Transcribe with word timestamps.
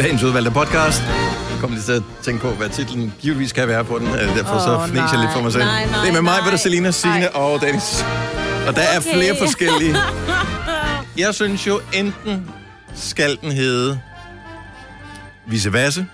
Dagens 0.00 0.22
udvalgte 0.22 0.50
podcast. 0.50 1.02
Jeg 1.50 1.58
kom 1.60 1.70
lige 1.70 1.82
til 1.82 1.92
at 1.92 2.02
tænke 2.22 2.40
på, 2.42 2.50
hvad 2.50 2.68
titlen 2.68 3.14
givetvis 3.20 3.52
kan 3.52 3.68
være 3.68 3.84
på 3.84 3.98
den. 3.98 4.06
Øh, 4.08 4.36
Derfor 4.36 4.58
så 4.58 4.76
Åh, 4.76 4.88
fnæser 4.88 5.08
jeg 5.12 5.20
lidt 5.20 5.32
for 5.32 5.40
mig 5.42 5.52
selv. 5.52 5.64
nej, 5.64 5.86
nej, 5.86 6.00
det 6.00 6.08
er 6.08 6.12
med 6.12 6.22
mig, 6.22 6.32
nej. 6.32 6.40
hvor 6.42 6.50
der 6.50 6.56
Selina, 6.56 6.90
Signe 6.90 7.30
og 7.34 7.60
Dennis. 7.60 8.04
Og 8.68 8.74
der 8.76 8.82
er 8.82 8.98
Okay. 8.98 9.14
flere 9.14 9.36
forskellige. 9.38 9.96
Jeg 11.24 11.34
synes 11.34 11.66
jo, 11.66 11.80
enten 11.92 12.50
skal 12.94 13.38
den 13.40 13.52
hedde 13.52 14.00
Vise 15.46 15.72
Vasse, 15.72 16.06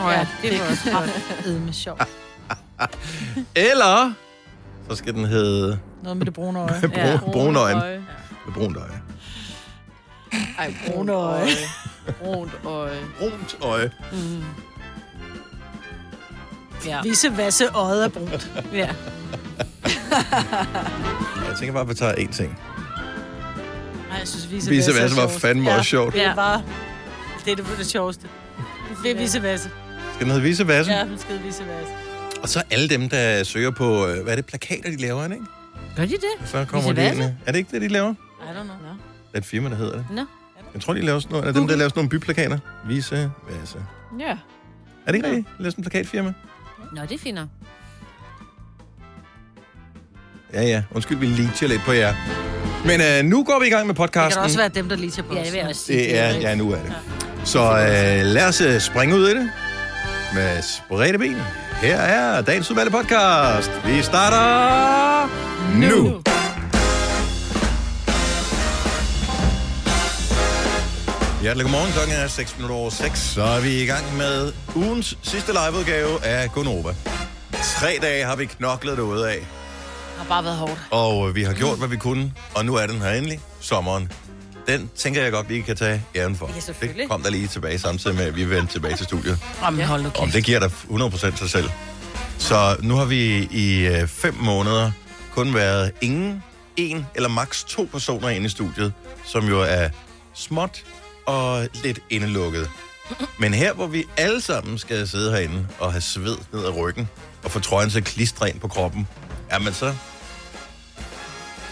Åh 0.00 0.06
oh, 0.06 0.12
ja, 0.12 0.26
det 0.42 0.60
var 0.60 0.66
også 0.70 0.90
godt. 0.92 1.60
med 1.64 1.72
sjov. 1.72 1.98
eller 3.70 4.12
så 4.90 4.96
skal 4.96 5.14
den 5.14 5.24
hedde 5.24 5.78
Noget 6.02 6.16
med 6.16 6.26
det 6.26 6.34
brune 6.34 6.60
øje. 6.60 6.80
Brun, 6.80 7.32
brune 7.32 7.58
øjne. 7.58 7.80
Med 8.46 8.54
brunt 8.54 8.76
øje. 8.76 9.00
Ej, 10.58 10.74
Brune 10.86 11.12
øje. 11.12 11.46
Brunt 12.12 12.52
øje. 12.64 12.98
Brunt 13.18 13.56
øje. 13.62 13.90
Mm. 14.12 14.42
Ja. 16.86 17.02
Visse 17.02 17.36
vasse 17.36 17.64
øjet 17.74 18.04
er 18.04 18.08
brunt. 18.08 18.50
ja. 18.72 18.88
Jeg 21.48 21.58
tænker 21.58 21.72
bare, 21.72 21.82
at 21.82 21.88
vi 21.88 21.94
tager 21.94 22.12
én 22.14 22.32
ting. 22.32 22.58
Nej, 24.08 24.18
jeg 24.18 24.28
synes, 24.28 24.50
visse, 24.50 24.70
Vise 24.70 24.88
vasse 24.90 25.02
Vasse 25.02 25.16
var 25.16 25.28
fandme 25.28 25.70
også 25.72 25.84
sjovt. 25.90 26.14
Det 26.14 26.20
Ja. 26.20 26.30
er 26.30 26.34
bare... 26.34 26.62
Det 27.44 27.52
er 27.52 27.56
det, 27.56 27.66
det 27.78 27.86
sjoveste. 27.86 28.26
Det 29.02 29.10
er 29.10 29.16
visse 29.16 29.42
vasse. 29.42 29.70
Skal 30.14 30.24
den 30.24 30.30
hedde 30.30 30.42
Vise 30.42 30.68
Vasse? 30.68 30.92
Ja, 30.92 31.04
den 31.04 31.18
skal 31.18 31.30
hedde 31.32 31.44
visse 31.44 31.62
vasse. 31.66 31.92
Og 32.42 32.48
så 32.48 32.62
alle 32.70 32.88
dem, 32.88 33.08
der 33.08 33.44
søger 33.44 33.70
på, 33.70 34.06
øh, 34.06 34.22
hvad 34.22 34.32
er 34.32 34.36
det, 34.36 34.46
plakater, 34.46 34.90
de 34.90 34.96
laver, 34.96 35.24
ikke? 35.24 35.36
Gør 35.96 36.02
de 36.04 36.12
det? 36.12 36.48
Så 36.48 36.64
kommer 36.64 36.92
Vise 36.92 37.02
de 37.08 37.14
ind. 37.24 37.32
Er 37.46 37.52
det 37.52 37.58
ikke 37.58 37.70
det, 37.72 37.82
de 37.82 37.88
laver? 37.88 38.10
I 38.10 38.14
don't 38.42 38.52
know. 38.52 38.64
Nå. 38.64 38.72
Det 39.28 39.34
er 39.34 39.38
et 39.38 39.44
firma, 39.44 39.68
der 39.70 39.76
hedder 39.76 39.92
det. 39.92 40.06
Nå. 40.10 40.22
Jeg 40.74 40.82
tror, 40.82 40.94
de 40.94 41.00
laver 41.00 41.18
sådan 41.20 41.32
noget. 41.32 41.48
Er 41.48 41.52
dem, 41.52 41.68
der 41.68 41.76
laver 41.76 41.88
sådan 41.88 41.98
nogle 41.98 42.08
byplakater? 42.10 42.58
Vise 42.86 43.30
Vasse. 43.50 43.78
Ja. 44.20 44.30
Er 44.30 44.36
det 45.06 45.14
ikke 45.14 45.26
rigtigt? 45.28 45.46
Laver 45.58 45.70
sådan 45.70 45.84
en 45.84 45.90
plakatfirma? 45.90 46.32
Nå, 46.92 47.02
det 47.08 47.20
finder. 47.20 47.46
Ja, 50.52 50.62
ja. 50.62 50.82
Undskyld, 50.94 51.18
vi 51.18 51.26
leacher 51.26 51.68
lidt 51.68 51.82
på 51.82 51.92
jer. 51.92 52.14
Men 52.86 53.00
øh, 53.00 53.30
nu 53.30 53.44
går 53.44 53.60
vi 53.60 53.66
i 53.66 53.70
gang 53.70 53.86
med 53.86 53.94
Det 53.94 53.98
kan 53.98 54.06
podcasten. 54.06 54.44
også 54.44 54.58
være 54.58 54.68
dem, 54.68 54.88
der 54.88 54.96
til 55.10 55.22
på 55.22 55.34
Ja, 55.34 55.40
os. 55.40 55.44
det 55.46 55.52
vil 55.52 55.58
jeg 55.58 55.68
også 55.68 55.80
sige. 55.84 55.98
Det 55.98 56.18
er, 56.18 56.30
ja, 56.30 56.54
nu 56.54 56.70
er 56.72 56.76
det. 56.82 56.92
Så 57.44 57.60
øh, 57.60 58.24
lad 58.26 58.48
os 58.48 58.60
øh, 58.60 58.80
springe 58.80 59.16
ud 59.16 59.28
i 59.28 59.34
det 59.34 59.50
med 60.34 60.62
spredte 60.62 61.18
ben. 61.18 61.36
Her 61.82 61.96
er 61.96 62.40
dagens 62.42 62.70
udvalgte 62.70 62.92
podcast. 62.92 63.70
Vi 63.86 64.02
starter 64.02 65.30
nu. 65.78 66.20
Hjertelig 71.40 71.64
godmorgen. 71.64 71.92
Klokken 71.92 72.14
er 72.16 72.26
6 72.26 72.56
minutter 72.56 72.76
over 72.76 72.90
6. 72.90 73.18
Så 73.18 73.42
er 73.42 73.60
vi 73.60 73.82
i 73.82 73.86
gang 73.86 74.16
med 74.16 74.52
ugens 74.74 75.18
sidste 75.22 75.52
liveudgave 75.52 76.24
af 76.24 76.52
Gonova. 76.52 76.94
Tre 77.78 77.98
dage 78.02 78.24
har 78.24 78.36
vi 78.36 78.46
knoklet 78.46 78.96
derude 78.96 79.30
af. 79.30 79.36
Det 79.38 79.46
har 80.18 80.24
bare 80.24 80.44
været 80.44 80.56
hårdt. 80.56 80.80
Og 80.90 81.34
vi 81.34 81.42
har 81.42 81.52
gjort, 81.54 81.78
hvad 81.78 81.88
vi 81.88 81.96
kunne, 81.96 82.32
og 82.54 82.64
nu 82.64 82.74
er 82.74 82.86
den 82.86 83.00
her 83.00 83.10
endelig, 83.10 83.40
sommeren. 83.60 84.12
Den 84.66 84.90
tænker 84.96 85.22
jeg 85.22 85.32
godt, 85.32 85.48
vi 85.48 85.60
kan 85.60 85.76
tage 85.76 86.02
æren 86.16 86.36
for. 86.36 86.50
Ja, 86.54 86.60
selvfølgelig. 86.60 87.02
det 87.02 87.10
kom 87.10 87.22
der 87.22 87.30
lige 87.30 87.46
tilbage, 87.46 87.78
samtidig 87.78 88.16
med, 88.16 88.24
at 88.24 88.36
vi 88.36 88.50
vendte 88.50 88.72
tilbage 88.72 88.96
til 88.96 89.06
studiet. 89.06 89.38
Jamen, 89.62 89.84
hold 89.86 90.02
nu 90.02 90.10
Om 90.18 90.30
det 90.30 90.44
giver 90.44 90.58
dig 90.58 90.70
100% 90.90 91.36
sig 91.36 91.50
selv. 91.50 91.70
Så 92.38 92.76
nu 92.82 92.94
har 92.96 93.04
vi 93.04 93.48
i 93.50 93.86
øh, 93.86 94.08
fem 94.08 94.34
måneder 94.34 94.90
kun 95.34 95.54
været 95.54 95.92
ingen, 96.00 96.42
en 96.76 97.06
eller 97.14 97.28
maks 97.28 97.64
to 97.64 97.88
personer 97.92 98.28
inde 98.28 98.46
i 98.46 98.48
studiet, 98.48 98.92
som 99.24 99.48
jo 99.48 99.60
er 99.60 99.88
småt 100.34 100.84
og 101.26 101.68
lidt 101.84 101.98
indelukket. 102.10 102.70
Men 103.38 103.54
her, 103.54 103.72
hvor 103.72 103.86
vi 103.86 104.04
alle 104.16 104.40
sammen 104.40 104.78
skal 104.78 105.08
sidde 105.08 105.30
herinde 105.32 105.68
og 105.78 105.92
have 105.92 106.00
sved 106.00 106.36
ned 106.52 106.64
ad 106.64 106.76
ryggen, 106.76 107.08
og 107.44 107.50
få 107.50 107.60
trøjen 107.60 107.90
til 107.90 108.04
klistren 108.04 108.58
på 108.58 108.68
kroppen, 108.68 109.08
jamen 109.52 109.72
så 109.74 109.94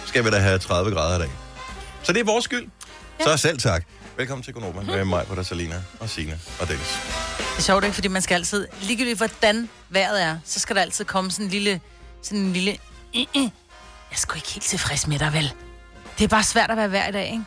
skal 0.06 0.24
vi 0.24 0.30
da 0.30 0.38
have 0.38 0.58
30 0.58 0.90
grader 0.90 1.16
i 1.16 1.20
dag. 1.20 1.30
Så 2.02 2.12
det 2.12 2.20
er 2.20 2.24
vores 2.24 2.44
skyld. 2.44 2.66
Så 3.20 3.36
selv 3.36 3.58
tak. 3.58 3.84
Velkommen 4.16 4.42
til 4.42 4.54
Konoba 4.54 4.80
med 4.80 5.04
mig, 5.04 5.26
på 5.26 5.42
Salina 5.42 5.82
og 6.00 6.08
Signe 6.08 6.40
og 6.60 6.68
Dennis. 6.68 6.98
Det 7.38 7.58
er 7.58 7.62
sjovt, 7.62 7.84
ikke? 7.84 7.94
Fordi 7.94 8.08
man 8.08 8.22
skal 8.22 8.34
altid, 8.34 8.66
ligegyldigt 8.82 9.16
hvordan 9.18 9.68
vejret 9.88 10.22
er, 10.22 10.38
så 10.44 10.60
skal 10.60 10.76
der 10.76 10.82
altid 10.82 11.04
komme 11.04 11.30
sådan 11.30 11.46
en 11.46 11.50
lille, 11.52 11.80
sådan 12.22 12.38
en 12.38 12.52
lille, 12.52 12.70
"Øh, 13.16 13.20
øh, 13.36 13.42
jeg 13.42 13.50
er 14.12 14.16
sgu 14.16 14.34
ikke 14.34 14.48
helt 14.52 14.64
tilfreds 14.64 15.06
med 15.06 15.18
dig, 15.18 15.32
vel? 15.32 15.52
Det 16.18 16.24
er 16.24 16.28
bare 16.28 16.42
svært 16.42 16.70
at 16.70 16.76
være 16.76 16.88
hver 16.88 17.08
i 17.08 17.12
dag, 17.12 17.24
ikke? 17.26 17.44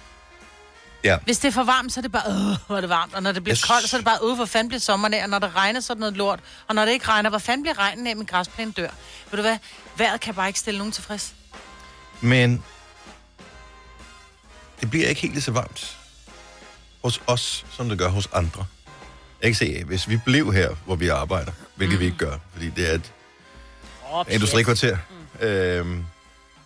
Ja. 1.04 1.18
Hvis 1.26 1.40
det 1.40 1.48
er 1.48 1.52
for 1.52 1.64
varmt, 1.64 1.94
så 1.94 2.00
er 2.00 2.02
det 2.02 2.12
bare, 2.12 2.24
øh, 2.32 2.58
hvor 2.68 2.78
er 2.78 2.82
det 2.82 2.90
varmt. 2.90 3.14
Og 3.14 3.24
når 3.24 3.32
det 3.32 3.44
bliver 3.44 3.56
Jeg 3.56 3.68
koldt, 3.76 3.90
så 3.90 3.96
er 3.96 4.00
det 4.00 4.06
bare, 4.06 4.18
øh, 4.24 4.36
hvor 4.36 4.46
fanden 4.46 4.68
bliver 4.68 4.80
sommeren 4.80 5.14
af. 5.14 5.24
Og 5.24 5.30
når 5.30 5.40
det 5.40 5.56
regner, 5.56 5.80
så 5.80 5.94
er 5.94 5.96
det 5.96 6.00
noget 6.00 6.18
lort. 6.18 6.40
Og 6.68 6.76
når 6.76 6.86
det 6.86 6.92
ikke 6.92 7.08
regner, 7.08 7.30
hvor 7.30 7.40
fanden 7.40 7.64
bliver 7.64 7.80
regnen 7.80 8.08
af, 8.08 8.16
min 8.16 8.26
græsplæne 8.26 8.72
dør. 8.72 8.90
Ved 9.32 9.38
du 9.38 9.42
hvad? 9.42 9.58
Vejret 9.98 10.22
kan 10.22 10.34
bare 10.34 10.48
ikke 10.48 10.60
stille 10.60 10.78
nogen 10.78 10.92
tilfreds. 10.92 11.34
Men 12.22 12.64
det 14.82 14.90
bliver 14.90 15.08
ikke 15.08 15.22
helt 15.22 15.34
lige 15.34 15.44
så 15.44 15.52
varmt 15.52 15.98
hos 17.04 17.22
os, 17.28 17.66
som 17.72 17.90
det 17.90 17.98
gør 17.98 18.10
hos 18.10 18.30
andre. 18.34 18.66
Jeg 19.42 19.48
kan 19.50 19.56
se, 19.56 19.84
hvis 19.84 20.10
vi 20.10 20.18
blev 20.18 20.54
her, 20.54 20.70
hvor 20.86 20.96
vi 20.96 21.08
arbejder, 21.08 21.52
hvilket 21.76 21.96
mm. 21.96 22.00
vi 22.00 22.06
ikke 22.06 22.18
gør, 22.18 22.38
fordi 22.54 22.70
det 22.70 22.90
er 22.90 22.94
et 22.96 23.12
Oh, 24.14 24.26
industrikvarter. 24.30 24.98
Mm. 25.40 25.46
Øhm, 25.46 26.06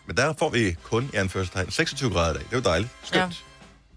men 0.05 0.17
der 0.17 0.33
får 0.39 0.49
vi 0.49 0.75
kun, 0.83 1.09
i 1.13 1.15
anførselstegn, 1.15 1.71
26 1.71 2.09
grader 2.11 2.31
i 2.31 2.33
dag. 2.33 2.43
Det 2.43 2.51
er 2.51 2.57
jo 2.57 2.63
dejligt. 2.63 2.91
Skønt. 3.03 3.21
Ja. 3.23 3.44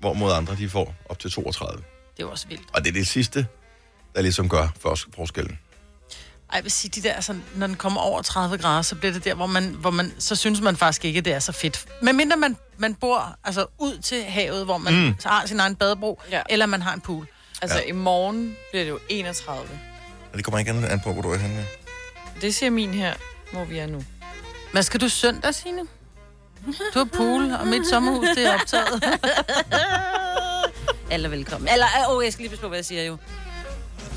Hvorimod 0.01 0.33
andre, 0.33 0.57
de 0.57 0.69
får 0.69 0.95
op 1.09 1.19
til 1.19 1.31
32. 1.31 1.77
Det 1.77 1.83
er 2.23 2.27
jo 2.27 2.31
også 2.31 2.49
vildt. 2.49 2.63
Og 2.75 2.85
det 2.85 2.89
er 2.89 2.93
det 2.93 3.07
sidste, 3.09 3.47
der 4.15 4.23
ligesom 4.23 4.49
gør 4.49 4.69
for 4.81 4.99
forskellen. 5.17 5.59
Ej, 6.51 6.57
jeg 6.57 6.65
vil 6.65 6.73
sige, 6.73 6.91
de 6.91 7.09
der, 7.09 7.13
altså, 7.13 7.37
når 7.55 7.67
den 7.67 7.77
kommer 7.77 8.01
over 8.01 8.23
30 8.23 8.59
grader, 8.59 8.83
så 8.83 8.95
bliver 8.95 9.13
det 9.13 9.25
der, 9.25 9.35
hvor 9.35 9.47
man, 9.47 9.65
hvor 9.69 9.91
man 9.91 10.13
så 10.19 10.37
synes 10.37 10.61
man 10.61 10.77
faktisk 10.77 11.05
ikke, 11.05 11.19
at 11.19 11.25
det 11.25 11.33
er 11.33 11.39
så 11.39 11.53
fedt. 11.53 11.87
Men 12.03 12.17
mindre 12.17 12.37
man, 12.37 12.57
man 12.79 12.95
bor 12.95 13.37
altså, 13.45 13.67
ud 13.79 13.99
til 13.99 14.25
havet, 14.25 14.65
hvor 14.65 14.79
man 14.79 14.95
mm. 14.95 15.15
har 15.25 15.47
sin 15.47 15.61
egen 15.61 15.77
badebro, 15.77 16.21
ja. 16.31 16.43
Eller 16.51 16.67
man 16.67 16.83
har 16.83 16.95
en 16.95 17.01
pool. 17.01 17.27
Altså, 17.63 17.77
Ja. 17.79 17.83
ja. 17.83 17.89
i 17.89 17.93
morgen 17.93 18.57
bliver 18.71 18.85
det 18.85 18.91
jo 18.91 18.99
31. 19.09 19.69
Og 20.33 20.37
det 20.37 20.45
kommer 20.45 20.59
ikke 20.59 20.71
an 20.71 21.01
på, 21.01 21.13
hvor 21.13 21.23
du 21.23 21.31
er 21.31 21.37
henne. 21.37 21.67
Det 22.41 22.55
siger 22.55 22.71
min 22.71 22.95
her, 22.95 23.15
hvor 23.53 23.65
vi 23.65 23.79
er 23.79 23.87
nu. 23.87 24.05
Hvad 24.73 24.83
skal 24.83 25.01
du 25.01 25.09
søndag, 25.09 25.55
Signe? 25.55 25.83
Du 26.95 26.99
har 26.99 27.05
pool, 27.05 27.53
og 27.61 27.67
mit 27.67 27.87
sommerhus, 27.91 28.27
det 28.37 28.47
er 28.47 28.55
optaget. 28.55 29.05
Alle 31.11 31.31
velkommen. 31.31 31.69
Eller, 31.73 31.87
åh, 32.09 32.17
oh, 32.17 32.25
jeg 32.25 32.33
skal 32.33 32.49
lige 32.49 32.57
på, 32.59 32.69
hvad 32.69 32.79
jeg 32.79 32.85
siger 32.85 33.03
jo. 33.03 33.17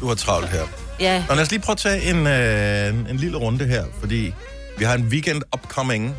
Du 0.02 0.08
har 0.08 0.16
travlt 0.16 0.50
her. 0.50 0.68
Ja, 1.00 1.26
Og 1.30 1.36
lad 1.36 1.44
os 1.44 1.52
lige 1.52 1.62
prøve 1.62 1.74
at 1.74 1.78
tage 1.78 2.10
en, 2.10 2.28
øh, 2.28 3.00
en, 3.00 3.08
en 3.10 3.18
lille 3.18 3.38
runde 3.38 3.66
her, 3.66 3.86
fordi 4.00 4.34
vi 4.78 4.84
har 4.84 4.94
en 4.94 5.04
weekend 5.04 5.42
upcoming. 5.56 6.16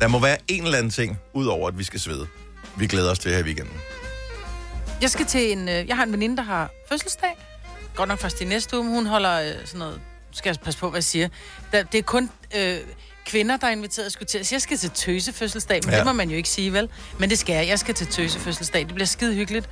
Der 0.00 0.08
må 0.08 0.18
være 0.18 0.36
en 0.48 0.64
eller 0.64 0.78
anden 0.78 0.90
ting, 0.90 1.18
udover 1.32 1.68
at 1.68 1.78
vi 1.78 1.84
skal 1.84 2.00
svede. 2.00 2.26
Vi 2.76 2.86
glæder 2.86 3.10
os 3.10 3.18
til 3.18 3.30
her 3.30 3.38
i 3.38 3.42
weekenden. 3.42 3.74
Jeg 5.02 5.10
skal 5.10 5.26
til 5.26 5.52
en... 5.52 5.68
øh, 5.68 5.88
Jeg 5.88 5.96
har 5.96 6.02
en 6.04 6.12
veninde, 6.12 6.36
der 6.36 6.42
har 6.42 6.70
fødselsdag. 6.88 7.36
Godt 7.94 8.08
nok 8.08 8.18
først 8.18 8.40
i 8.40 8.44
næste 8.44 8.76
uge, 8.76 8.84
men 8.84 8.94
hun 8.94 9.06
holder 9.06 9.40
øh, 9.40 9.52
sådan 9.64 9.78
noget... 9.78 10.00
Skal 10.32 10.50
jeg 10.50 10.56
passe 10.64 10.80
på, 10.80 10.90
hvad 10.90 10.98
jeg 10.98 11.04
siger. 11.04 11.28
Der, 11.72 11.82
det 11.82 11.98
er 11.98 12.02
kun 12.02 12.30
øh, 12.56 12.76
kvinder, 13.26 13.56
der 13.56 13.66
er 13.66 13.70
inviteret 13.70 14.06
at 14.06 14.12
skulle 14.12 14.26
til. 14.26 14.46
Så 14.46 14.54
jeg 14.54 14.62
skal 14.62 14.76
til 14.78 14.90
tøse 14.90 15.32
fødselsdag, 15.32 15.80
men 15.84 15.92
Ja. 15.92 15.98
det 15.98 16.06
må 16.06 16.12
man 16.12 16.30
jo 16.30 16.36
ikke 16.36 16.48
sige, 16.48 16.72
vel? 16.72 16.88
Men 17.18 17.30
det 17.30 17.38
skal 17.38 17.54
jeg. 17.56 17.68
Jeg 17.68 17.78
skal 17.78 17.94
til 17.94 18.06
tøse 18.06 18.38
fødselsdag. 18.40 18.80
Det 18.86 18.94
bliver 18.94 19.06
skide 19.06 19.34
hyggeligt. 19.34 19.68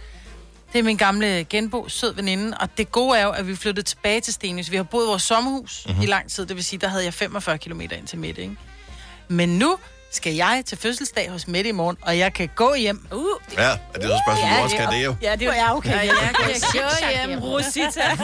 Det 0.72 0.78
er 0.78 0.82
min 0.82 0.96
gamle 0.96 1.46
genbo, 1.50 1.88
sød 1.88 2.14
veninde. 2.14 2.56
Og 2.60 2.68
det 2.78 2.92
gode 2.92 3.18
er 3.18 3.24
jo, 3.24 3.30
at 3.30 3.46
vi 3.46 3.56
flyttede 3.56 3.86
tilbage 3.86 4.20
til 4.20 4.32
Stenhus. 4.34 4.70
Vi 4.70 4.76
har 4.76 4.82
boet 4.82 5.04
i 5.04 5.06
vores 5.06 5.22
sommerhus 5.22 5.82
Mhm. 5.86 5.90
mm-hmm. 5.92 6.02
i 6.02 6.06
lang 6.06 6.30
tid. 6.30 6.46
Det 6.46 6.56
vil 6.56 6.64
sige, 6.64 6.80
der 6.80 6.88
havde 6.88 7.04
jeg 7.04 7.14
45 7.14 7.58
km 7.58 7.80
ind 7.80 8.06
til 8.06 8.18
Mette, 8.18 8.42
ikke? 8.42 8.56
Men 9.28 9.58
nu 9.58 9.78
skal 10.12 10.34
jeg 10.34 10.62
til 10.66 10.78
fødselsdag 10.78 11.30
hos 11.30 11.48
Mette 11.48 11.68
i 11.68 11.72
morgen, 11.72 11.96
og 12.02 12.18
jeg 12.18 12.34
kan 12.34 12.48
gå 12.56 12.74
hjem. 12.74 13.06
uh, 13.12 13.24
Ja, 13.58 13.62
er 13.62 13.76
det 13.94 14.02
så 14.02 14.20
spørgsmål, 14.26 14.48
ja, 14.50 14.58
du 14.58 14.62
også 14.62 14.76
kan 14.76 14.88
det 14.88 15.04
jo? 15.04 15.14
ja, 15.22 15.36
det 15.36 15.48
er 15.48 15.54
Ja, 15.54 15.76
okay. 15.76 15.90
Ja, 15.90 15.98
jeg 16.00 16.30
kan 16.40 16.80
gå 16.82 17.26
hjem, 17.26 17.38
Rosita. 17.42 18.18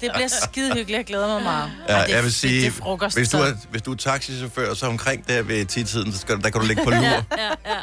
Det 0.00 0.10
bliver 0.14 0.28
skide 0.28 0.68
hyggeligt. 0.74 0.96
Jeg 0.96 1.04
glæder 1.04 1.28
mig 1.28 1.42
meget. 1.42 1.70
Ja, 1.88 2.02
det, 2.02 2.08
jeg 2.08 2.22
vil 2.22 2.32
sige, 2.32 2.64
det, 2.70 2.74
det 3.00 3.14
hvis, 3.14 3.28
du 3.28 3.36
er, 3.36 3.52
hvis 3.70 3.82
du 3.82 3.92
er 3.92 3.96
taxichauffør, 3.96 4.74
så 4.74 4.86
omkring 4.86 5.28
der 5.28 5.42
ved 5.42 5.66
10-tiden, 5.72 6.12
så 6.12 6.18
skal, 6.18 6.36
der 6.42 6.50
kan 6.50 6.60
du 6.60 6.66
ligge 6.66 6.84
på 6.84 6.90
lur. 6.90 7.00
ja, 7.02 7.20
ja. 7.66 7.78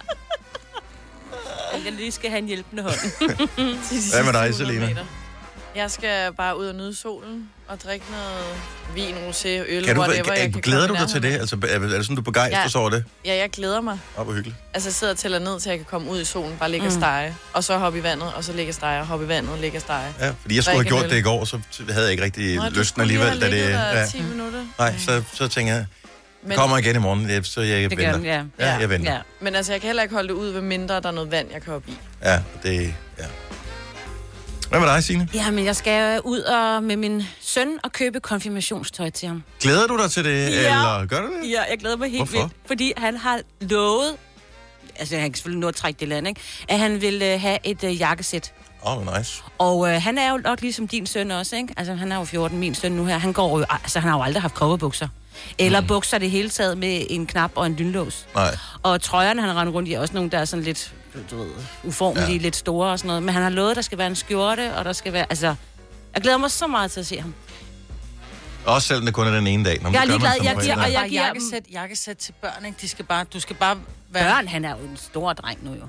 Jeg 1.86 1.94
lige 1.94 2.12
skal 2.12 2.30
have 2.30 2.40
en 2.40 2.48
hjælpende 2.48 2.84
hånd. 2.84 2.96
Hvad 4.14 4.24
med 4.24 4.34
dig, 4.34 4.50
100 4.50 4.54
Selina? 4.54 5.06
Jeg 5.76 5.92
skal 5.92 6.34
bare 6.34 6.58
ud 6.58 6.66
og 6.68 6.76
nyde 6.76 6.96
solen 6.96 7.50
og 7.68 7.82
drikke 7.84 8.06
noget 8.12 8.46
vin, 8.96 9.16
rosé, 9.30 9.48
øl, 9.48 9.86
Kan 9.86 9.96
du, 9.96 10.02
whatever. 10.02 10.34
jeg 10.34 10.38
kan, 10.42 10.52
kan 10.52 10.62
glæder 10.62 10.88
du 10.88 10.94
dig 10.94 11.08
til 11.10 11.24
det? 11.24 11.32
Altså, 11.32 11.58
er, 11.70 11.76
er 11.76 11.80
det 11.80 12.04
sådan, 12.06 12.16
du 12.16 12.22
begejstres 12.22 12.76
Ja. 12.76 12.80
over 12.80 12.90
det? 12.90 13.04
Ja, 13.26 13.36
jeg 13.36 13.50
glæder 13.50 13.82
mig. 13.82 14.00
Åh, 14.18 14.24
hvor 14.24 14.34
hyggeligt. 14.34 14.58
Altså, 14.74 14.90
jeg 14.90 14.94
sidder 14.94 15.14
og 15.14 15.20
tæller 15.20 15.40
ned 15.40 15.60
til, 15.60 15.70
at 15.70 15.72
jeg 15.72 15.80
kan 15.80 15.86
komme 15.90 16.12
ud 16.12 16.22
i 16.22 16.26
solen, 16.26 16.58
bare 16.60 16.72
ligge 16.72 16.86
og 16.88 16.92
stege. 16.92 17.36
Og 17.54 17.64
så 17.64 17.78
hoppe 17.78 18.00
i 18.00 18.04
vandet, 18.04 18.34
og 18.34 18.44
så 18.44 18.54
ligge 18.54 18.70
og 18.72 18.74
stege, 18.76 19.00
og 19.00 19.06
hoppe 19.08 19.26
i 19.26 19.28
vandet, 19.28 19.60
ligge 19.60 19.78
og 19.78 19.82
stege. 19.82 20.14
Ja, 20.20 20.32
fordi 20.42 20.56
jeg 20.56 20.64
skulle 20.64 20.78
have 20.78 20.86
gjort 20.88 21.10
det 21.10 21.18
i 21.18 21.22
går, 21.22 21.46
så 21.46 21.60
havde 21.90 22.04
jeg 22.04 22.12
ikke 22.12 22.24
rigtig 22.24 22.56
Nå, 22.56 22.62
du 22.64 22.70
lysten 22.70 22.86
skulle 22.86 23.08
lige 23.08 23.20
alligevel. 23.30 23.42
Da 23.42 23.46
have 23.46 23.58
det, 23.58 23.66
ligget 23.66 23.94
der 23.94 24.00
ja. 24.00 24.06
10 24.06 24.22
minutter. 24.22 24.66
Nej, 24.80 24.96
så, 24.98 25.24
så 25.34 25.48
tænker 25.48 25.74
jeg, 25.74 25.86
Men, 26.44 26.58
kommer 26.58 26.78
igen 26.78 26.96
i 26.96 27.00
morgen, 27.00 27.30
ja, 27.30 27.44
så 27.44 27.62
jeg 27.62 27.90
Det 27.90 27.98
gør 27.98 28.04
venter. 28.06 28.18
den, 28.18 28.26
ja. 28.60 28.66
Ja, 28.68 28.74
jeg 28.80 28.90
venter. 28.90 29.14
Ja. 29.14 29.20
men 29.40 29.56
altså, 29.56 29.72
jeg 29.72 29.82
kan 29.82 29.88
heller 29.88 30.04
ikke 30.04 30.16
holde 30.16 30.28
det 30.28 30.34
ud, 30.34 30.50
ved 30.50 30.62
mindre 30.62 30.96
der 31.02 31.08
er 31.08 31.12
noget 31.12 31.32
vand, 31.32 31.48
jeg 31.54 31.62
kan 31.62 31.74
op 31.74 31.84
i. 31.88 31.98
Ja, 32.24 32.40
det, 32.64 32.94
ja. 33.20 33.26
Hvad 34.70 34.80
med 34.80 34.88
dig, 34.88 35.04
Signe? 35.04 35.30
Jamen, 35.34 35.66
jeg 35.66 35.76
skal 35.76 36.22
ud 36.24 36.40
og 36.40 36.84
med 36.84 36.96
min 36.98 37.24
søn 37.42 37.68
og 37.84 37.92
købe 37.92 38.20
konfirmationstøj 38.20 39.10
til 39.10 39.28
ham. 39.28 39.44
Glæder 39.62 39.88
du 39.88 39.98
dig 39.98 40.12
til 40.12 40.24
det, 40.26 40.32
Ja. 40.32 40.58
eller 40.58 41.06
gør 41.06 41.22
du 41.22 41.28
det? 41.28 41.52
Ja, 41.52 41.62
jeg 41.70 41.78
glæder 41.80 41.98
mig 41.98 42.10
helt 42.12 42.20
Hvorfor? 42.20 42.38
vildt, 42.38 42.54
fordi 42.68 42.94
han 42.98 43.18
har 43.18 43.40
lovet, 43.62 44.16
altså 44.96 45.16
han 45.18 45.30
kan 45.32 45.36
selvfølgelig 45.36 45.60
nå 45.62 45.68
at 45.68 45.76
trække 45.76 46.00
det 46.00 46.08
land, 46.08 46.28
ikke? 46.28 46.42
at 46.68 46.80
han 46.80 47.02
vil 47.02 47.22
øh, 47.22 47.42
have 47.42 47.58
et 47.64 47.84
øh, 47.84 48.00
jakkesæt. 48.00 48.54
Åh, 48.86 48.98
oh, 48.98 49.18
nice. 49.18 49.44
Og 49.58 49.90
øh, 49.90 50.02
han 50.02 50.18
er 50.18 50.32
jo 50.32 50.38
nok 50.38 50.62
ligesom 50.62 50.88
din 50.88 51.06
søn 51.06 51.32
også, 51.32 51.56
ikke? 51.56 51.74
Altså, 51.78 51.94
han 51.94 52.12
er 52.12 52.16
jo 52.18 52.24
14, 52.24 52.58
min 52.60 52.76
søn 52.76 52.92
nu 52.92 53.06
her. 53.06 53.18
Han 53.18 53.34
går 53.34 53.60
jo, 53.60 53.66
altså, 53.70 54.00
han 54.00 54.10
har 54.10 54.18
jo 54.18 54.24
aldrig 54.24 54.42
haft 54.42 54.54
coverbukser. 54.56 55.08
Eller 55.60 55.82
mm. 55.82 55.88
bukser 55.88 56.18
det 56.18 56.32
hele 56.32 56.50
taget 56.50 56.78
med 56.78 57.06
en 57.10 57.26
knap 57.26 57.52
og 57.56 57.66
en 57.66 57.76
lynlås. 57.76 58.26
Nej. 58.36 58.58
Og 58.84 59.02
trøjerne, 59.02 59.42
han 59.42 59.56
render 59.56 59.74
rundt 59.74 59.90
i, 59.90 59.94
er 59.94 60.00
også 60.00 60.14
nogle, 60.14 60.30
der 60.30 60.38
er 60.40 60.46
sådan 60.46 60.64
lidt, 60.66 60.94
du 61.32 61.38
ved, 61.38 61.52
uformelige, 61.84 62.32
Ja. 62.32 62.38
lidt 62.38 62.56
store 62.56 62.92
og 62.92 63.00
sådan 63.00 63.08
noget. 63.08 63.24
Men 63.24 63.34
han 63.34 63.44
har 63.44 63.50
lovet, 63.50 63.70
at 63.70 63.76
der 63.76 63.82
skal 63.82 63.98
være 63.98 64.08
en 64.08 64.16
skjorte, 64.16 64.76
og 64.76 64.86
der 64.86 64.94
skal 64.94 65.14
være, 65.14 65.26
altså... 65.30 65.56
Jeg 66.14 66.22
glæder 66.24 66.38
mig 66.38 66.52
så 66.52 66.68
meget 66.68 66.92
til 66.92 67.00
at 67.00 67.06
se 67.06 67.20
ham. 67.22 67.34
Også 68.66 68.88
selvom 68.88 69.06
det 69.06 69.14
kun 69.14 69.28
er 69.28 69.32
den 69.32 69.48
ene 69.48 69.66
dag. 69.66 69.78
Nå, 69.82 69.90
men 69.90 69.94
Jeg 69.94 70.02
er 70.02 70.06
ligeglad. 70.06 70.32
Jeg 70.44 70.58
giver- 70.62 70.76
og 70.84 70.92
jeg 70.94 71.06
giver 71.10 71.26
jakkesæt, 71.26 71.64
jakkesæt 71.72 72.18
til 72.18 72.34
børn, 72.42 72.66
ikke? 72.66 72.78
De 72.82 72.90
skal 72.90 73.06
bare, 73.06 73.24
du 73.34 73.40
skal 73.40 73.56
bare 73.56 73.78
være... 74.10 74.24
Børn, 74.36 74.48
han 74.48 74.66
er 74.66 74.70
jo 74.70 74.76
en 74.78 74.98
stor 74.98 75.34
dreng 75.34 75.66
nu 75.66 75.72
jo. 75.74 75.88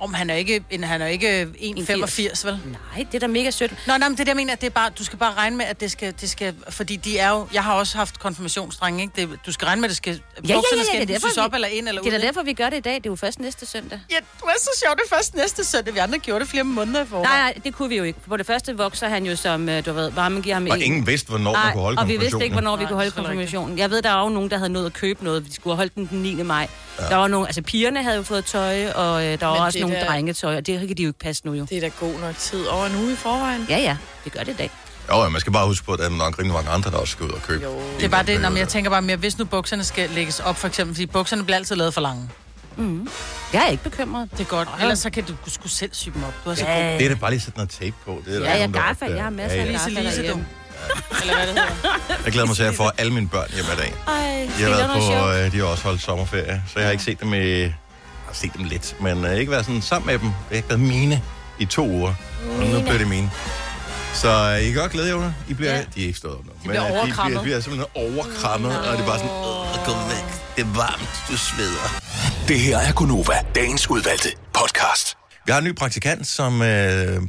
Om 0.00 0.14
han 0.14 0.30
er 0.30 0.34
ikke, 0.34 0.64
en, 0.70 0.84
han 0.84 1.02
er 1.02 1.06
ikke 1.06 1.42
1,85, 1.42 2.46
vel? 2.46 2.60
Nej, 2.96 3.06
det 3.12 3.14
er 3.14 3.18
da 3.18 3.26
mega 3.26 3.50
sødt. 3.50 3.74
Nå, 3.86 3.96
nej, 3.96 4.08
men 4.08 4.18
det 4.18 4.26
der 4.26 4.34
mener, 4.34 4.52
at 4.52 4.60
det 4.60 4.66
er 4.66 4.70
bare, 4.70 4.90
du 4.98 5.04
skal 5.04 5.18
bare 5.18 5.34
regne 5.34 5.56
med, 5.56 5.64
at 5.64 5.80
det 5.80 5.90
skal, 5.90 6.14
det 6.20 6.30
skal, 6.30 6.54
fordi 6.68 6.96
de 6.96 7.18
er 7.18 7.30
jo, 7.30 7.48
jeg 7.52 7.64
har 7.64 7.74
også 7.74 7.96
haft 7.98 8.18
konfirmationsdrenge, 8.20 9.02
ikke? 9.02 9.12
Det, 9.16 9.38
du 9.46 9.52
skal 9.52 9.66
regne 9.66 9.80
med, 9.80 9.88
at 9.88 9.90
det 9.90 9.96
skal, 9.96 10.12
ja, 10.12 10.20
ja, 10.48 10.54
bukserne 10.54 10.80
ja, 10.80 10.84
skal 10.84 11.00
det 11.00 11.10
er 11.10 11.14
derfor, 11.14 11.28
sys 11.28 11.36
vi- 11.36 11.40
op 11.42 11.54
eller 11.54 11.68
ind 11.68 11.88
eller 11.88 12.02
Det 12.02 12.12
er 12.12 12.16
ud. 12.16 12.20
da 12.20 12.26
derfor, 12.26 12.42
vi 12.42 12.52
gør 12.52 12.70
det 12.70 12.76
i 12.76 12.80
dag. 12.80 12.94
Det 12.94 13.06
er 13.06 13.10
jo 13.10 13.16
først 13.16 13.40
næste 13.40 13.66
søndag. 13.66 14.00
Ja, 14.10 14.16
du 14.40 14.44
er 14.46 14.52
så 14.58 14.70
sjovt, 14.84 14.96
det 14.98 15.04
er 15.12 15.16
først 15.16 15.34
næste 15.34 15.64
søndag. 15.64 15.94
Vi 15.94 15.98
andre 15.98 16.18
gjorde 16.18 16.40
det 16.40 16.48
flere 16.48 16.64
måneder 16.64 17.04
i 17.04 17.06
forvejen. 17.06 17.28
Nej, 17.28 17.40
nej, 17.40 17.54
det 17.64 17.74
kunne 17.74 17.88
vi 17.88 17.96
jo 17.96 18.04
ikke. 18.04 18.20
På 18.28 18.36
det 18.36 18.46
første 18.46 18.76
vokser 18.76 19.08
han 19.08 19.26
jo 19.26 19.36
som, 19.36 19.68
øh, 19.68 19.86
du 19.86 19.92
ved, 19.92 20.10
bare 20.12 20.30
man 20.30 20.42
giver 20.42 20.54
ham 20.54 20.66
Og 20.70 20.76
en. 20.76 20.82
ingen 20.82 21.06
vidste, 21.06 21.28
hvornår 21.28 21.52
man 21.52 21.72
kunne 21.72 21.82
holde 21.82 21.98
og 22.00 22.08
vi 22.08 22.16
vidste 22.16 22.42
ikke, 22.44 22.52
hvornår 22.54 22.76
vi 22.76 22.82
Nej, 22.82 22.88
kunne 22.90 22.96
holde 22.96 23.10
konfirmationen. 23.10 23.78
Jeg 23.78 23.90
ved, 23.90 24.02
der 24.02 24.10
er 24.10 24.22
jo 24.22 24.28
nogen, 24.28 24.50
der 24.50 24.56
havde 24.58 24.72
nået 24.72 24.86
at 24.86 24.92
købe 24.92 25.24
noget. 25.24 25.46
Vi 25.46 25.52
skulle 25.52 25.72
have 25.74 25.76
holdt 25.76 25.94
den 25.94 26.06
den 26.10 26.22
9. 26.22 26.34
maj. 26.42 26.68
Ja. 26.98 27.04
Der 27.08 27.16
var 27.16 27.28
nogle, 27.28 27.46
altså 27.48 27.62
pigerne 27.62 28.02
havde 28.02 28.16
jo 28.16 28.22
fået 28.22 28.44
tøj, 28.44 28.86
og 28.90 29.24
øh, 29.26 29.40
der 29.40 29.46
var 29.46 29.64
også 29.66 29.78
det 29.88 29.98
nogle 29.98 30.06
der- 30.06 30.12
drengetøj, 30.12 30.56
og 30.56 30.66
det 30.66 30.88
kan 30.88 30.96
de 30.96 31.02
jo 31.02 31.08
ikke 31.08 31.18
passe 31.18 31.42
nu 31.46 31.52
jo. 31.52 31.64
Det 31.70 31.76
er 31.76 31.80
da 31.80 31.88
god 32.00 32.20
nok 32.20 32.36
tid 32.38 32.64
over 32.66 32.86
en 32.86 32.96
uge 32.96 33.12
i 33.12 33.16
forvejen. 33.16 33.66
Ja, 33.68 33.78
ja, 33.78 33.96
det 34.24 34.32
gør 34.32 34.40
det 34.40 34.52
i 34.52 34.56
dag. 34.56 34.70
Jo, 35.12 35.22
ja, 35.22 35.28
man 35.28 35.40
skal 35.40 35.52
bare 35.52 35.66
huske 35.66 35.86
på, 35.86 35.92
at 35.92 35.98
der 35.98 36.04
er 36.04 36.08
nok 36.10 36.38
rimelig 36.38 36.54
mange 36.54 36.70
andre, 36.70 36.90
der 36.90 36.96
også 36.96 37.12
skal 37.12 37.26
ud 37.26 37.30
og 37.30 37.42
købe. 37.42 37.64
Jo. 37.64 37.80
Det 37.96 38.04
er 38.04 38.08
bare 38.08 38.22
det, 38.26 38.40
når 38.40 38.56
jeg 38.56 38.68
tænker 38.68 38.90
bare 38.90 39.02
mere, 39.02 39.16
hvis 39.16 39.38
nu 39.38 39.44
bukserne 39.44 39.84
skal 39.84 40.10
lægges 40.10 40.40
op, 40.40 40.56
for 40.56 40.68
eksempel, 40.68 40.94
fordi 40.94 41.06
bukserne 41.06 41.44
bliver 41.44 41.56
altid 41.56 41.76
lavet 41.76 41.94
for 41.94 42.00
lange. 42.00 42.28
Jeg 43.52 43.62
er 43.66 43.68
ikke 43.68 43.82
bekymret. 43.82 44.28
Det 44.32 44.40
er 44.40 44.44
godt. 44.44 44.68
Ellers 44.80 44.98
så 44.98 45.10
kan 45.10 45.24
du, 45.24 45.32
du 45.46 45.50
skulle 45.50 45.72
selv 45.72 45.90
sy 45.92 46.08
dem 46.14 46.24
op. 46.24 46.34
Du 46.44 46.50
er 46.50 46.54
så 46.54 46.64
god. 46.64 46.72
Det 46.74 47.04
er 47.04 47.08
da 47.08 47.14
bare 47.14 47.30
lige 47.30 47.40
sætte 47.40 47.58
noget 47.58 47.70
tape 47.70 47.94
på. 48.04 48.22
Det 48.26 48.36
er 48.36 48.40
Ja, 48.40 48.58
jeg 48.58 48.64
opdager. 48.90 49.14
Jeg 49.14 49.22
har 49.24 49.30
masser 49.30 49.58
af 49.58 49.64
ja, 49.64 49.64
ja. 49.66 49.72
Lise, 49.72 49.84
gaffer 49.84 50.00
Lise, 50.02 50.16
du. 50.16 50.22
derhjemme. 50.22 50.46
Eller 51.22 51.34
hvad 51.36 51.46
det 51.46 51.54
hedder. 51.54 52.14
Jeg 52.24 52.32
glæder 52.32 52.46
mig 52.46 52.56
til 52.56 52.62
at 52.62 52.74
få 52.74 52.90
alle 52.98 53.12
mine 53.12 53.28
børn 53.28 53.46
hjem 53.54 53.64
i 53.64 53.76
dag. 53.80 53.94
Ej, 54.08 54.48
De 54.58 54.62
har 54.62 54.70
været 54.70 54.90
på, 54.90 55.30
øh, 55.46 55.52
de 55.52 55.58
har 55.58 55.64
også 55.64 55.84
holdt 55.84 56.02
sommerferie, 56.02 56.62
så 56.66 56.78
jeg 56.78 56.86
har 56.86 56.92
ikke 56.92 57.04
set 57.04 57.20
dem 57.20 57.34
i... 57.34 57.64
Jeg 58.28 58.32
har 58.34 58.40
set 58.40 58.54
dem 58.54 58.64
lidt, 58.64 58.96
men 59.00 59.24
øh, 59.24 59.34
ikke 59.36 59.52
været 59.52 59.64
sådan 59.64 59.82
sammen 59.82 60.06
med 60.06 60.18
dem. 60.18 60.28
Det 60.28 60.34
har 60.48 60.56
ikke 60.56 60.68
været 60.68 60.80
mine 60.80 61.22
i 61.58 61.64
to 61.64 61.88
uger. 61.88 62.14
Og 62.58 62.66
nu 62.66 62.80
bliver 62.80 62.98
det 62.98 63.08
mine. 63.08 63.30
Så 64.14 64.28
øh, 64.28 64.60
I 64.60 64.64
kan 64.64 64.80
godt 64.80 64.92
glæde 64.92 65.16
jer. 65.16 65.32
I 65.48 65.54
bliver, 65.54 65.72
ja. 65.74 65.84
De 65.94 66.02
er 66.02 66.06
ikke 66.06 66.18
stået 66.18 66.34
op 66.34 66.44
nu. 66.46 66.52
bliver 66.64 66.84
øh, 66.84 66.90
de 66.90 66.96
overkrammet. 66.98 67.32
bliver, 67.32 67.42
bliver 67.42 67.60
simpelthen 67.60 67.90
overkrammet, 67.94 68.78
og 68.78 68.92
det 68.96 69.02
er 69.02 69.06
bare 69.06 69.18
sådan, 69.18 69.34
øh, 69.34 69.86
gå 69.86 69.92
væk. 70.14 70.26
Det 70.56 70.62
er 70.62 70.76
varmt, 70.76 71.22
du 71.30 71.36
sveder. 71.36 72.00
Det 72.48 72.60
her 72.60 72.78
er 72.78 72.92
Gunova, 72.92 73.34
dagens 73.54 73.90
udvalgte 73.90 74.28
podcast. 74.54 75.16
Vi 75.46 75.52
har 75.52 75.58
en 75.58 75.64
ny 75.64 75.74
praktikant, 75.74 76.26
som 76.26 76.62
øh, 76.62 77.22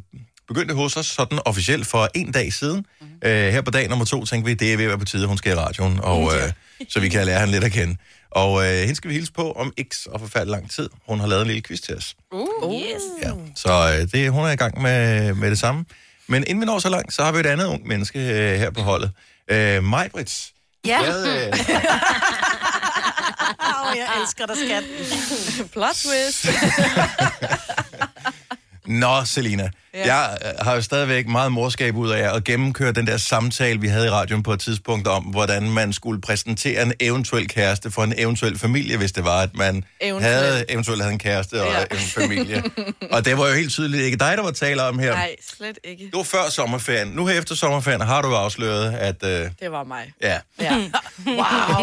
begyndte 0.47 0.73
hos 0.73 0.97
os 0.97 1.05
sådan 1.05 1.39
officielt 1.45 1.87
for 1.87 2.09
en 2.15 2.31
dag 2.31 2.53
siden. 2.53 2.85
Mm-hmm. 3.01 3.29
Øh, 3.29 3.51
her 3.51 3.61
på 3.61 3.71
dag 3.71 3.89
nummer 3.89 4.05
to 4.05 4.25
tænkte 4.25 4.49
vi, 4.49 4.53
det 4.53 4.73
er 4.73 4.77
ved 4.77 4.85
at 4.85 4.89
være 4.89 4.99
på 4.99 5.05
tide, 5.05 5.27
hun 5.27 5.37
skal 5.37 5.51
i 5.51 5.55
radioen, 5.55 5.99
og, 6.03 6.31
øh, 6.35 6.51
så 6.89 6.99
vi 6.99 7.09
kan 7.09 7.25
lære 7.25 7.39
hende 7.39 7.51
lidt 7.51 7.63
at 7.63 7.71
kende. 7.71 7.95
Og 8.31 8.65
øh, 8.65 8.79
hende 8.79 8.95
skal 8.95 9.09
vi 9.09 9.15
hilse 9.15 9.31
på 9.33 9.51
om 9.51 9.73
ikke 9.77 9.95
så 9.95 10.09
forfærdelig 10.19 10.51
lang 10.51 10.71
tid. 10.71 10.89
Hun 11.07 11.19
har 11.19 11.27
lavet 11.27 11.41
en 11.41 11.47
lille 11.47 11.61
quiz 11.61 11.79
til 11.79 11.95
os. 11.95 12.15
Uh, 12.31 12.75
yes. 12.75 13.01
Ja. 13.23 13.31
Så 13.55 13.97
øh, 13.99 14.07
det, 14.11 14.31
hun 14.31 14.45
er 14.45 14.51
i 14.51 14.55
gang 14.55 14.81
med, 14.81 15.33
med 15.33 15.49
det 15.49 15.59
samme. 15.59 15.85
Men 16.27 16.43
inden 16.47 16.61
vi 16.61 16.65
når 16.65 16.79
så 16.79 16.89
langt, 16.89 17.13
så 17.13 17.23
har 17.23 17.31
vi 17.31 17.39
et 17.39 17.45
andet 17.45 17.65
ung 17.65 17.87
menneske 17.87 18.19
øh, 18.19 18.59
her 18.59 18.69
på 18.69 18.81
holdet. 18.81 19.11
Øh, 19.51 19.83
Majbrits. 19.83 20.51
Ja. 20.85 21.03
Hvad, 21.03 21.27
øh, 21.27 21.53
Åh, 23.69 23.97
jeg 23.97 24.07
elsker 24.21 24.45
dig, 24.45 24.55
skat. 24.57 24.83
Plot 25.71 25.95
twist. 25.95 26.47
Nå, 28.89 29.25
Selina. 29.25 29.69
Ja. 29.93 30.15
Jeg 30.15 30.37
øh, 30.45 30.65
har 30.65 30.75
jo 30.75 30.81
stadigvæk 30.81 31.27
meget 31.27 31.51
morskab 31.51 31.95
ud 31.95 32.09
af 32.09 32.35
at 32.35 32.43
gennemkøre 32.43 32.91
den 32.91 33.07
der 33.07 33.17
samtale, 33.17 33.81
vi 33.81 33.87
havde 33.87 34.07
i 34.07 34.09
radioen 34.09 34.43
på 34.43 34.53
et 34.53 34.59
tidspunkt 34.59 35.07
om, 35.07 35.23
hvordan 35.23 35.69
man 35.71 35.93
skulle 35.93 36.21
præsentere 36.21 36.81
en 36.81 36.93
eventuel 36.99 37.47
kæreste 37.47 37.91
for 37.91 38.03
en 38.03 38.13
eventuel 38.17 38.59
familie, 38.59 38.97
hvis 38.97 39.11
det 39.11 39.23
var, 39.25 39.41
at 39.41 39.55
man 39.55 39.83
Eventuelt. 40.01 40.35
havde, 40.35 40.65
eventuelt 40.71 41.01
havde 41.01 41.13
en 41.13 41.19
kæreste 41.19 41.61
og 41.61 41.67
Ja. 41.71 41.81
en 41.91 41.97
familie. 41.97 42.63
og 43.13 43.25
det 43.25 43.37
var 43.37 43.47
jo 43.47 43.53
helt 43.53 43.71
tydeligt 43.71 44.03
ikke 44.03 44.17
dig, 44.17 44.33
der 44.37 44.43
var 44.43 44.51
tale 44.51 44.83
om 44.83 44.99
her. 44.99 45.13
Nej, 45.13 45.35
slet 45.57 45.79
ikke. 45.83 46.03
Det 46.05 46.13
var 46.13 46.23
før 46.23 46.49
sommerferien. 46.49 47.07
Nu 47.07 47.25
her 47.25 47.39
efter 47.39 47.55
sommerferien 47.55 48.01
har 48.01 48.21
du 48.21 48.27
afsløret, 48.35 48.93
at... 48.93 49.23
Øh, 49.23 49.49
Det 49.59 49.71
var 49.71 49.83
mig. 49.83 50.11
ja, 50.21 50.37
Ja. 50.61 50.75
Wow. 51.27 51.35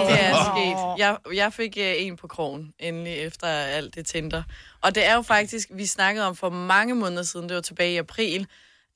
Det 0.08 0.24
er 0.24 0.54
sket. 0.54 0.98
Jeg, 0.98 1.16
jeg 1.34 1.52
fik 1.52 1.72
uh, 1.76 1.82
en 2.06 2.16
på 2.16 2.26
krogen, 2.26 2.68
endelig, 2.80 3.12
efter 3.16 3.46
alt 3.48 3.94
det 3.94 4.06
Tinder. 4.06 4.42
Og 4.86 4.94
det 4.94 5.04
er 5.06 5.14
jo 5.14 5.22
faktisk, 5.22 5.68
vi 5.74 5.86
snakkede 5.86 6.26
om 6.26 6.36
for 6.36 6.50
mange 6.50 6.94
måneder 6.94 7.22
siden, 7.22 7.48
det 7.48 7.54
var 7.54 7.60
tilbage 7.60 7.92
i 7.92 7.96
april, 7.96 8.46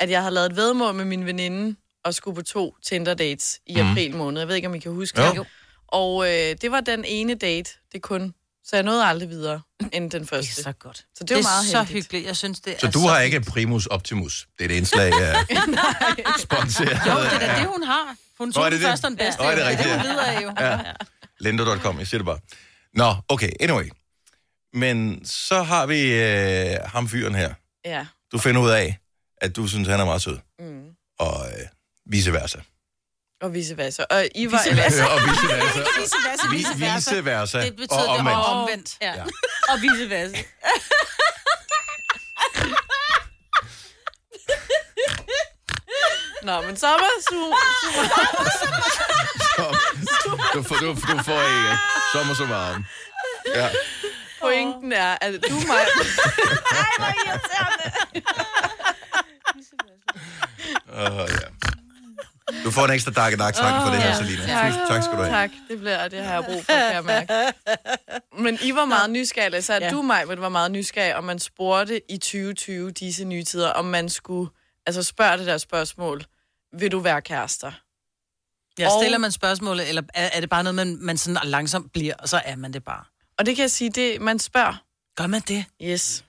at 0.01 0.11
jeg 0.11 0.21
havde 0.21 0.35
lavet 0.35 0.51
et 0.51 0.57
vedmål 0.57 0.95
med 0.95 1.05
min 1.05 1.27
veninde 1.27 1.77
og 2.05 2.15
skulle 2.15 2.35
på 2.35 2.43
to 2.43 2.75
Tinder-dates 2.87 3.61
i 3.67 3.75
april 3.79 4.17
måned. 4.17 4.41
Jeg 4.41 4.49
ved 4.49 4.57
ikke, 4.57 4.69
om 4.69 4.75
I 4.75 4.79
kan 4.79 4.93
huske 4.93 5.23
Jo. 5.23 5.33
det. 5.33 5.47
Og 5.89 6.25
øh, 6.29 6.57
det 6.63 6.71
var 6.71 6.81
den 6.81 7.05
ene 7.05 7.35
date, 7.35 7.71
det 7.93 8.03
kun. 8.03 8.35
Så 8.65 8.77
jeg 8.77 8.83
nåede 8.83 9.05
aldrig 9.05 9.29
videre 9.29 9.61
end 9.93 10.11
den 10.11 10.21
Det 10.21 10.29
første. 10.29 10.61
er 10.61 10.63
så 10.63 10.73
godt. 10.73 10.97
Så 10.97 11.05
det, 11.21 11.29
Det 11.29 11.37
var 11.37 11.41
er 11.41 11.43
meget 11.45 11.67
så 11.67 11.79
heldigt. 11.79 11.97
hyggeligt. 12.05 12.27
Jeg 12.27 12.37
synes, 12.37 12.61
det 12.61 12.81
så 12.81 12.87
er 12.87 12.91
du 12.91 13.01
så 13.01 13.07
har 13.09 13.21
fint. 13.23 13.35
ikke 13.35 13.51
primus 13.51 13.87
optimus. 13.87 14.47
Det 14.59 14.65
er 14.65 14.69
det 14.69 14.75
indslag 14.75 15.13
af 15.13 15.35
sponsoreret. 16.47 17.07
Jo, 17.07 17.25
det 17.25 17.33
er 17.33 17.39
da 17.39 17.59
det, 17.61 17.67
hun 17.67 17.83
har. 17.83 18.17
Hun 18.39 18.49
Nå, 18.49 18.53
tog 18.53 18.65
er 18.65 18.71
den 18.71 18.73
det 18.73 18.81
det? 18.81 18.89
første 18.91 19.05
og 19.07 19.11
den 19.11 19.17
bedste. 19.19 19.43
Nå, 19.43 19.49
er 19.49 19.55
det 19.55 19.65
rigtigt, 19.67 19.89
Det, 19.89 19.97
hun 19.97 20.05
ja. 20.07 20.11
lider 20.13 20.23
af 20.25 20.43
jo. 20.43 20.53
Ja. 20.61 20.79
Lendo.com, 21.41 21.99
jeg 21.99 22.07
siger 22.07 22.19
det 22.19 22.27
bare. 22.27 22.39
Nå, 22.95 23.15
okay, 23.29 23.51
anyway. 23.61 23.85
Men 24.75 25.25
så 25.27 25.63
har 25.63 25.87
vi 25.87 26.13
øh, 26.13 26.77
ham 26.85 27.09
fyren 27.09 27.35
her. 27.35 27.55
Ja. 27.85 28.07
Du 28.33 28.39
finder 28.39 28.61
ud 28.61 28.71
af, 28.71 28.99
at 29.41 29.57
du 29.57 29.69
synes, 29.69 29.89
han 29.89 30.01
er 30.01 30.05
meget 30.05 30.23
sød. 30.23 30.39
Mm. 30.59 30.83
Og 31.19 31.47
øh, 31.49 31.67
vice 32.07 32.33
versa. 32.33 32.59
Og 33.43 33.55
vice 33.55 33.77
versa. 33.77 34.05
Og 34.11 34.29
I 34.35 34.51
var... 34.53 34.59
Vice 34.65 34.77
versa. 34.77 35.05
og 35.15 35.21
vice 35.21 35.49
versa. 35.49 35.81
Vice 36.01 36.17
versa, 36.29 36.49
Vi, 36.51 36.57
vice 36.57 36.81
versa. 36.81 37.11
vice 37.15 37.25
versa. 37.25 37.61
Det 37.63 37.77
betyder 37.77 37.99
og 38.09 38.19
det 38.19 38.19
omvendt. 38.19 38.39
og 38.39 38.45
omvendt. 38.63 38.97
Ja. 39.03 39.15
Ja. 39.15 39.25
Og 39.69 39.83
vice 39.83 40.11
versa. 40.11 40.37
Nå, 46.43 46.61
men 46.63 46.77
sommer, 46.77 47.11
su, 47.29 47.41
Så, 49.57 50.35
du, 50.55 50.63
får, 50.63 50.77
du, 50.77 50.87
du 50.95 51.23
får 51.25 51.41
ikke 51.49 51.77
sommer 52.13 52.35
så 52.35 52.47
varm. 52.47 52.85
Ja. 53.55 53.69
Pointen 54.43 54.93
er, 54.93 55.17
at 55.21 55.33
du 55.51 55.55
mig... 55.71 55.81
Uh, 60.89 61.29
ja. 61.29 61.49
Du 62.65 62.71
får 62.71 62.85
en 62.85 62.91
ekstra 62.91 63.11
dark 63.11 63.39
dark 63.39 63.55
tak 63.55 63.83
for 63.83 63.91
det 63.91 64.03
her, 64.03 64.09
ja. 64.09 64.17
Selina. 64.17 64.47
Tak. 64.47 64.73
Tak 64.89 65.03
skal 65.03 65.17
du 65.19 65.23
have. 65.23 65.31
Tak, 65.35 65.51
det 65.69 65.79
bliver 65.79 66.09
det 66.09 66.25
har 66.25 66.35
jeg 66.35 66.45
brug 66.45 66.65
for, 66.65 66.73
kan 66.73 66.95
jeg 66.95 67.05
mærke. 67.05 67.53
Men 68.39 68.59
I 68.63 68.75
var 68.75 68.85
meget 68.85 69.11
nysgerrige, 69.11 69.63
så 69.63 69.73
at 69.75 69.83
Ja. 69.83 69.91
du, 69.91 70.03
mig, 70.03 70.29
var 70.41 70.49
meget 70.49 70.71
nysgerrig, 70.71 71.17
og 71.17 71.25
man 71.25 71.39
spurgte 71.39 72.01
i 72.13 72.19
2020, 72.19 72.91
disse 72.91 73.25
nye 73.25 73.45
tider, 73.45 73.71
om 73.71 73.85
man 73.85 74.09
skulle 74.09 74.51
altså 74.87 75.03
spørge 75.03 75.39
det 75.39 75.47
der 75.47 75.59
spørgsmål, 75.59 76.23
vil 76.79 76.93
du 76.93 76.99
være 76.99 77.23
kærester? 77.23 77.73
Ja, 78.79 78.87
Og- 78.87 79.01
stiller 79.03 79.19
man 79.19 79.33
spørgsmålet, 79.33 79.89
eller 79.89 80.03
er, 80.15 80.31
er 80.33 80.41
det 80.41 80.51
bare 80.51 80.63
noget, 80.63 80.75
man, 80.75 80.99
man 81.01 81.19
sådan 81.19 81.41
langsomt 81.45 81.93
bliver, 81.93 82.15
og 82.19 82.29
så 82.29 82.41
er 82.45 82.57
man 82.57 82.73
det 82.73 82.85
bare? 82.85 83.05
Og 83.41 83.47
det 83.47 83.57
kan 83.57 83.63
jeg 83.63 83.71
sige, 83.71 83.91
det 83.91 84.21
man 84.21 84.39
spørger. 84.39 84.83
Gør 85.17 85.27
man 85.27 85.41
det? 85.49 85.65
Yes. 85.83 86.25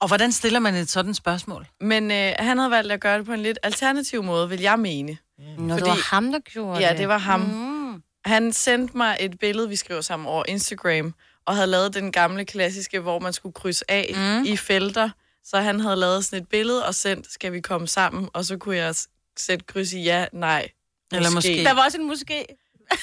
Og 0.00 0.06
hvordan 0.08 0.32
stiller 0.32 0.58
man 0.58 0.74
et 0.74 0.90
sådan 0.90 1.14
spørgsmål? 1.14 1.66
Men 1.80 2.10
øh, 2.10 2.32
han 2.38 2.58
havde 2.58 2.70
valgt 2.70 2.92
at 2.92 3.00
gøre 3.00 3.18
det 3.18 3.26
på 3.26 3.32
en 3.32 3.40
lidt 3.42 3.58
alternativ 3.62 4.22
måde, 4.22 4.48
vil 4.48 4.60
jeg 4.60 4.78
mene. 4.78 5.18
Nå, 5.38 5.74
Fordi- 5.74 5.80
det 5.80 5.88
var 5.90 6.14
ham, 6.14 6.32
der 6.32 6.38
gjorde 6.38 6.80
Ja, 6.80 6.90
det. 6.90 6.98
det 6.98 7.08
var 7.08 7.18
ham. 7.18 7.40
Mm. 7.40 8.02
Han 8.24 8.52
sendte 8.52 8.96
mig 8.96 9.16
et 9.20 9.38
billede, 9.38 9.68
vi 9.68 9.76
skrev 9.76 10.02
sammen 10.02 10.28
over 10.28 10.44
Instagram, 10.48 11.14
og 11.46 11.54
havde 11.54 11.66
lavet 11.66 11.94
den 11.94 12.12
gamle 12.12 12.44
klassiske, 12.44 13.00
hvor 13.00 13.18
man 13.18 13.32
skulle 13.32 13.52
krydse 13.52 13.90
af 13.90 14.12
mm. 14.16 14.44
i 14.44 14.56
felter. 14.56 15.10
Så 15.44 15.60
han 15.60 15.80
havde 15.80 15.96
lavet 15.96 16.24
sådan 16.24 16.42
et 16.42 16.48
billede 16.48 16.86
og 16.86 16.94
sendt, 16.94 17.32
skal 17.32 17.52
vi 17.52 17.60
komme 17.60 17.88
sammen? 17.88 18.28
Og 18.32 18.44
så 18.44 18.56
kunne 18.56 18.76
jeg 18.76 18.94
sætte 19.38 19.64
kryds 19.64 19.92
i 19.92 20.02
ja, 20.02 20.26
nej. 20.32 20.68
Eller 21.12 21.30
måske. 21.30 21.64
Der 21.64 21.74
var 21.74 21.84
også 21.84 21.98
en 21.98 22.06
måske. 22.06 22.46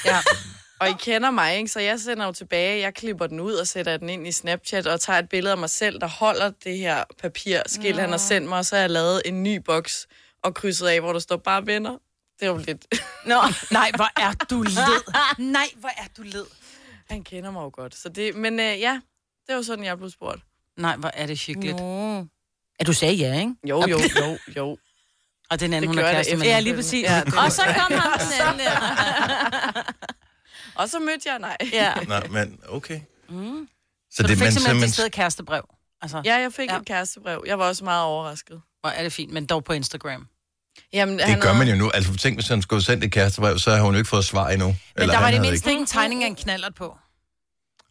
Ja. 0.05 0.17
Og 0.81 0.89
I 0.89 0.93
kender 0.99 1.31
mig, 1.31 1.57
ikke? 1.57 1.67
Så 1.69 1.79
jeg 1.79 1.99
sender 1.99 2.25
jo 2.25 2.31
tilbage, 2.31 2.79
jeg 2.81 2.93
klipper 2.93 3.27
den 3.27 3.39
ud 3.39 3.53
og 3.53 3.67
sætter 3.67 3.97
den 3.97 4.09
ind 4.09 4.27
i 4.27 4.31
Snapchat 4.31 4.87
og 4.87 5.01
tager 5.01 5.19
et 5.19 5.29
billede 5.29 5.51
af 5.51 5.57
mig 5.57 5.69
selv, 5.69 5.99
der 5.99 6.07
holder 6.07 6.51
det 6.63 6.77
her 6.77 7.03
papirskilt, 7.19 7.99
han 7.99 8.09
har 8.09 8.17
sendt 8.17 8.49
mig, 8.49 8.57
og 8.57 8.65
så 8.65 8.75
har 8.75 8.81
jeg 8.81 8.89
lavet 8.89 9.21
en 9.25 9.43
ny 9.43 9.55
boks 9.55 10.07
og 10.43 10.53
krydset 10.55 10.87
af, 10.87 10.99
hvor 11.01 11.13
der 11.13 11.19
står 11.19 11.37
bare 11.37 11.65
venner. 11.65 11.91
Det 12.39 12.45
er 12.45 12.51
jo 12.51 12.57
lidt... 12.57 12.85
Nå, 13.25 13.35
nej, 13.71 13.91
hvor 13.95 14.21
er 14.21 14.33
du 14.49 14.61
led. 14.61 15.13
Nej, 15.37 15.67
hvor 15.75 15.89
er 15.89 16.07
du 16.17 16.21
led. 16.21 16.45
Han 17.09 17.23
kender 17.23 17.51
mig 17.51 17.61
jo 17.61 17.69
godt. 17.73 17.95
Så 17.95 18.09
det, 18.09 18.35
men 18.35 18.59
øh, 18.59 18.79
ja, 18.79 18.99
det 19.47 19.55
var 19.55 19.61
sådan, 19.61 19.85
jeg 19.85 19.97
blev 19.97 20.09
spurgt. 20.09 20.41
Nej, 20.77 20.95
hvor 20.95 21.11
er 21.13 21.25
det 21.25 21.39
hyggeligt. 21.39 21.77
Nå. 21.77 22.15
Ja, 22.79 22.83
du 22.85 22.93
sagde 22.93 23.13
ja, 23.13 23.39
ikke? 23.39 23.55
Jo, 23.69 23.83
jo, 23.87 23.99
jo, 24.19 24.37
jo. 24.57 24.77
Og 25.49 25.59
den 25.59 25.73
anden, 25.73 25.81
Det 25.81 25.95
hun 25.97 26.05
er 26.05 26.11
kæreste 26.11 26.35
med. 26.35 26.45
Ja, 26.45 26.59
lige 26.59 26.75
præcis. 26.75 27.03
Ja, 27.03 27.21
Og 27.45 27.51
så 27.51 27.61
kom 27.61 27.97
han 27.97 28.19
den 28.19 28.41
anden. 28.47 28.67
Og 30.75 30.89
så 30.89 30.99
mødte 30.99 31.29
jeg, 31.29 31.39
nej. 31.39 31.57
Ja. 31.73 31.93
Nej, 32.07 32.27
men 32.27 32.59
okay. 32.69 32.99
Mm. 33.29 33.67
Så, 34.11 34.15
Så, 34.17 34.23
du 34.23 34.27
det, 34.27 34.37
fik 34.37 34.43
men, 34.45 34.51
simpelthen 34.51 34.75
men, 34.77 34.83
et 34.83 34.93
sted 34.93 35.09
kærestebrev. 35.09 35.63
Altså, 36.01 36.21
Ja, 36.25 36.35
jeg 36.35 36.53
fik 36.53 36.69
Ja. 36.69 36.77
et 36.77 36.85
kærestebrev. 36.85 37.43
Jeg 37.47 37.59
var 37.59 37.67
også 37.67 37.83
meget 37.83 38.03
overrasket. 38.03 38.61
hvor 38.81 38.89
er 38.89 39.03
det 39.03 39.13
fint, 39.13 39.33
men 39.33 39.45
dog 39.45 39.63
på 39.63 39.73
Instagram. 39.73 40.27
Jamen, 40.93 41.19
det 41.19 41.41
gør 41.41 41.53
man 41.53 41.67
jo 41.67 41.75
nu. 41.75 41.89
Altså 41.93 42.17
tænk, 42.17 42.37
hvis 42.37 42.47
han 42.47 42.61
skulle 42.61 42.83
sende 42.83 43.05
et 43.05 43.11
kærestebrev, 43.11 43.59
så 43.59 43.71
har 43.75 43.81
hun 43.81 43.93
jo 43.93 43.97
ikke 43.97 44.09
fået 44.09 44.25
svar 44.25 44.49
endnu. 44.49 44.67
Men 44.67 44.75
Eller 44.95 45.13
der 45.13 45.19
var 45.19 45.25
han 45.25 45.33
det 45.33 45.39
havde 45.39 45.51
mindst 45.51 45.67
ikke 45.67 45.79
en 45.79 45.85
tegning 45.85 46.23
af 46.23 46.27
en 46.27 46.35
knallert 46.35 46.75
på. 46.75 46.97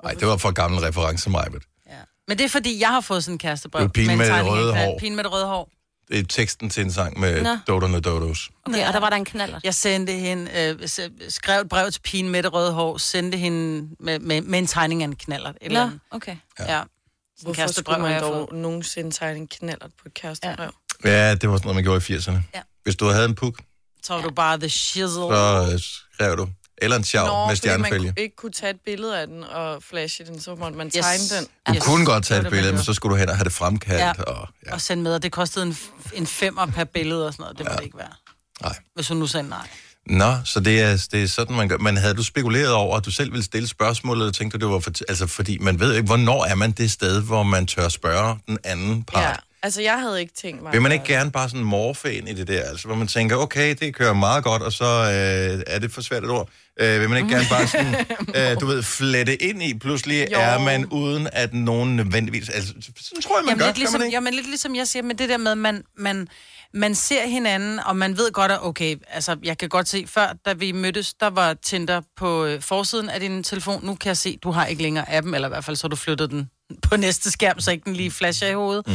Nej, 0.02 0.12
det 0.12 0.28
var 0.28 0.36
for 0.36 0.50
gammel 0.50 0.80
reference, 0.80 1.30
Majbet. 1.30 1.62
Ja. 1.86 1.92
Men 2.28 2.38
det 2.38 2.44
er 2.44 2.48
fordi, 2.48 2.80
jeg 2.80 2.88
har 2.88 3.00
fået 3.00 3.24
sådan 3.24 3.34
en 3.34 3.38
kærestebrev. 3.38 3.82
Det 3.82 3.88
er 3.88 3.92
pigen 3.92 4.10
en 4.10 4.18
med 4.18 4.26
det 4.26 4.46
røde 4.46 4.76
hår. 4.76 4.98
Pigen 4.98 5.16
med 5.16 5.24
det 5.24 5.32
røde 5.32 5.46
hår. 5.46 5.70
Er 6.12 6.22
teksten 6.28 6.70
til 6.70 6.84
en 6.84 6.92
sang 6.92 7.20
med 7.20 7.42
Nå. 7.42 7.56
Doderne 7.66 8.00
Dodos. 8.00 8.50
Okay, 8.66 8.86
og 8.86 8.92
der 8.92 9.00
var 9.00 9.10
der 9.10 9.16
en 9.16 9.24
knaller. 9.24 9.60
Jeg 9.64 9.74
sendte 9.74 10.12
hende, 10.12 10.50
øh, 10.80 10.88
skrev 11.28 11.60
et 11.60 11.68
brev 11.68 11.90
til 11.90 12.00
pigen 12.00 12.28
med 12.28 12.42
det 12.42 12.52
røde 12.52 12.72
hår, 12.72 12.98
sendte 12.98 13.38
hende 13.38 13.88
med, 14.00 14.18
med, 14.18 14.40
med 14.42 14.58
en 14.58 14.66
tegning 14.66 15.02
af 15.02 15.06
en 15.06 15.16
knallert. 15.16 15.54
Et 15.56 15.66
eller 15.66 15.80
Nå, 15.80 15.86
andet. 15.86 16.00
okay. 16.10 16.36
Ja. 16.58 16.76
ja. 16.78 16.82
Hvorfor 17.42 17.66
skulle 17.66 17.98
man 18.02 18.22
dog 18.22 18.54
nogensinde 18.54 19.10
tegne 19.10 19.38
en 19.38 19.48
knallert 19.48 19.90
på 20.02 20.02
et 20.06 20.14
kærestebrev? 20.14 20.70
Ja, 21.04 21.34
det 21.34 21.48
var 21.50 21.56
sådan 21.56 21.66
noget, 21.66 21.74
man 21.74 21.84
gjorde 21.84 22.14
i 22.14 22.16
80'erne. 22.16 22.38
Ja. 22.54 22.60
Hvis 22.82 22.96
du 22.96 23.04
havde 23.06 23.24
en 23.24 23.34
puk, 23.34 23.60
Så 24.02 24.14
var 24.14 24.22
du 24.22 24.30
bare 24.30 24.58
the 24.58 24.68
shizzle. 24.68 25.08
så 25.22 25.68
øh, 25.72 25.80
skrev 26.14 26.36
du. 26.36 26.48
Eller 26.82 26.96
en 26.96 27.04
sjov 27.04 27.26
med 27.26 27.46
man 27.46 27.56
stjernefælge. 27.56 28.08
kunne 28.12 28.22
ikke 28.22 28.36
kunne 28.36 28.52
tage 28.52 28.70
et 28.70 28.80
billede 28.86 29.20
af 29.20 29.26
den 29.26 29.44
og 29.44 29.82
flashe 29.82 30.24
den, 30.24 30.40
så 30.40 30.54
måtte 30.54 30.78
man 30.78 30.86
Yes. 30.86 30.92
tegne 30.94 31.22
den. 31.38 31.46
Du 31.68 31.74
Yes. 31.74 31.84
kunne 31.84 32.06
godt 32.06 32.24
tage 32.24 32.38
et 32.38 32.44
det, 32.44 32.52
man 32.52 32.56
billede, 32.56 32.72
men 32.74 32.82
så 32.84 32.92
skulle 32.94 33.12
du 33.14 33.18
hen 33.18 33.28
og 33.28 33.36
have 33.36 33.44
det 33.44 33.52
fremkaldt. 33.52 34.00
Ja. 34.18 34.22
Og, 34.22 34.48
ja. 34.66 34.72
Og 34.74 34.80
sende 34.80 35.02
med, 35.02 35.14
og 35.14 35.22
det 35.22 35.32
kostede 35.32 35.66
en, 35.66 35.76
en 36.14 36.26
femmer 36.26 36.66
per 36.66 36.84
billede 36.84 37.26
og 37.26 37.32
sådan 37.32 37.42
noget. 37.42 37.58
Det 37.58 37.66
må 37.66 37.70
ja. 37.72 37.76
det 37.76 37.84
ikke 37.84 37.98
være. 37.98 38.12
Nej. 38.62 38.76
Hvis 38.94 39.08
hun 39.08 39.16
nu 39.16 39.26
sagde 39.26 39.48
nej. 39.48 39.68
Nå, 40.06 40.34
så 40.44 40.60
det 40.60 40.80
er, 40.80 41.06
det 41.12 41.22
er 41.22 41.26
sådan, 41.28 41.56
man 41.56 41.68
gør. 41.68 41.76
Men 41.78 41.96
havde 41.96 42.14
du 42.14 42.22
spekuleret 42.22 42.72
over, 42.72 42.96
at 42.96 43.04
du 43.04 43.10
selv 43.10 43.32
ville 43.32 43.44
stille 43.44 43.68
spørgsmålet, 43.68 44.26
og 44.28 44.34
tænkte 44.34 44.58
du, 44.58 44.66
det 44.66 44.72
var 44.74 44.80
for, 44.80 44.90
altså, 45.08 45.26
fordi 45.26 45.58
man 45.58 45.80
ved 45.80 45.94
ikke, 45.94 46.06
hvornår 46.06 46.44
er 46.44 46.54
man 46.54 46.72
det 46.72 46.90
sted, 46.90 47.22
hvor 47.22 47.42
man 47.42 47.66
tør 47.66 47.88
spørge 47.88 48.38
den 48.46 48.58
anden 48.64 49.02
part? 49.02 49.22
Ja, 49.24 49.34
altså 49.62 49.82
jeg 49.82 50.00
havde 50.00 50.20
ikke 50.20 50.32
tænkt 50.34 50.62
mig... 50.62 50.72
Vil 50.72 50.82
man 50.82 50.92
ikke 50.92 51.04
gerne 51.04 51.30
bare 51.30 51.48
sådan 51.48 51.64
morfe 51.64 52.14
ind 52.14 52.28
i 52.28 52.32
det 52.34 52.48
der, 52.48 52.62
altså 52.62 52.86
hvor 52.86 52.96
man 52.96 53.06
tænker, 53.06 53.36
okay, 53.36 53.74
det 53.80 53.94
kører 53.94 54.12
meget 54.12 54.44
godt, 54.44 54.62
og 54.62 54.72
så 54.72 54.84
øh, 54.84 55.62
er 55.66 55.78
det 55.78 55.92
for 55.92 56.00
svært 56.00 56.24
et 56.24 56.30
ord. 56.30 56.48
Øh, 56.80 57.00
vil 57.00 57.08
man 57.08 57.18
ikke 57.18 57.30
gerne 57.30 57.46
bare 57.50 57.66
sådan, 57.66 57.94
øh, 58.52 58.60
du 58.60 58.66
ved, 58.66 58.82
flette 58.82 59.42
ind 59.42 59.62
i, 59.62 59.78
pludselig 59.78 60.26
Jo. 60.32 60.38
er 60.38 60.58
man 60.58 60.86
uden 60.86 61.28
at 61.32 61.54
nogen 61.54 61.96
nødvendigvis, 61.96 62.48
altså 62.48 62.74
sådan 63.00 63.22
tror 63.22 63.38
jeg, 63.38 63.44
man 63.44 63.48
Jamen, 63.48 63.58
gør, 63.58 63.66
lidt 63.66 63.78
ligesom, 63.78 64.00
man 64.00 64.06
ikke? 64.06 64.16
jamen, 64.16 64.34
lidt 64.34 64.46
ligesom 64.46 64.74
jeg 64.76 64.88
siger, 64.88 65.02
men 65.02 65.18
det 65.18 65.28
der 65.28 65.36
med, 65.36 65.54
man, 65.54 65.84
man, 65.98 66.28
man 66.74 66.94
ser 66.94 67.26
hinanden, 67.26 67.80
og 67.86 67.96
man 67.96 68.16
ved 68.16 68.32
godt, 68.32 68.52
at 68.52 68.58
okay, 68.62 68.96
altså 69.08 69.36
jeg 69.42 69.58
kan 69.58 69.68
godt 69.68 69.88
se, 69.88 70.06
før 70.06 70.32
da 70.46 70.52
vi 70.52 70.72
mødtes, 70.72 71.14
der 71.14 71.30
var 71.30 71.54
Tinder 71.54 72.00
på 72.16 72.44
øh, 72.44 72.62
forsiden 72.62 73.08
af 73.08 73.20
din 73.20 73.42
telefon. 73.42 73.86
Nu 73.86 73.94
kan 73.94 74.08
jeg 74.08 74.16
se, 74.16 74.38
du 74.42 74.50
har 74.50 74.66
ikke 74.66 74.82
længere 74.82 75.12
appen, 75.12 75.34
eller 75.34 75.48
i 75.48 75.50
hvert 75.50 75.64
fald 75.64 75.76
så 75.76 75.84
har 75.84 75.88
du 75.88 75.96
flyttet 75.96 76.30
den 76.30 76.50
på 76.82 76.96
næste 76.96 77.30
skærm, 77.30 77.60
så 77.60 77.70
ikke 77.70 77.84
den 77.84 77.96
lige 77.96 78.10
flasher 78.10 78.48
i 78.48 78.54
hovedet. 78.54 78.86
Mm. 78.86 78.94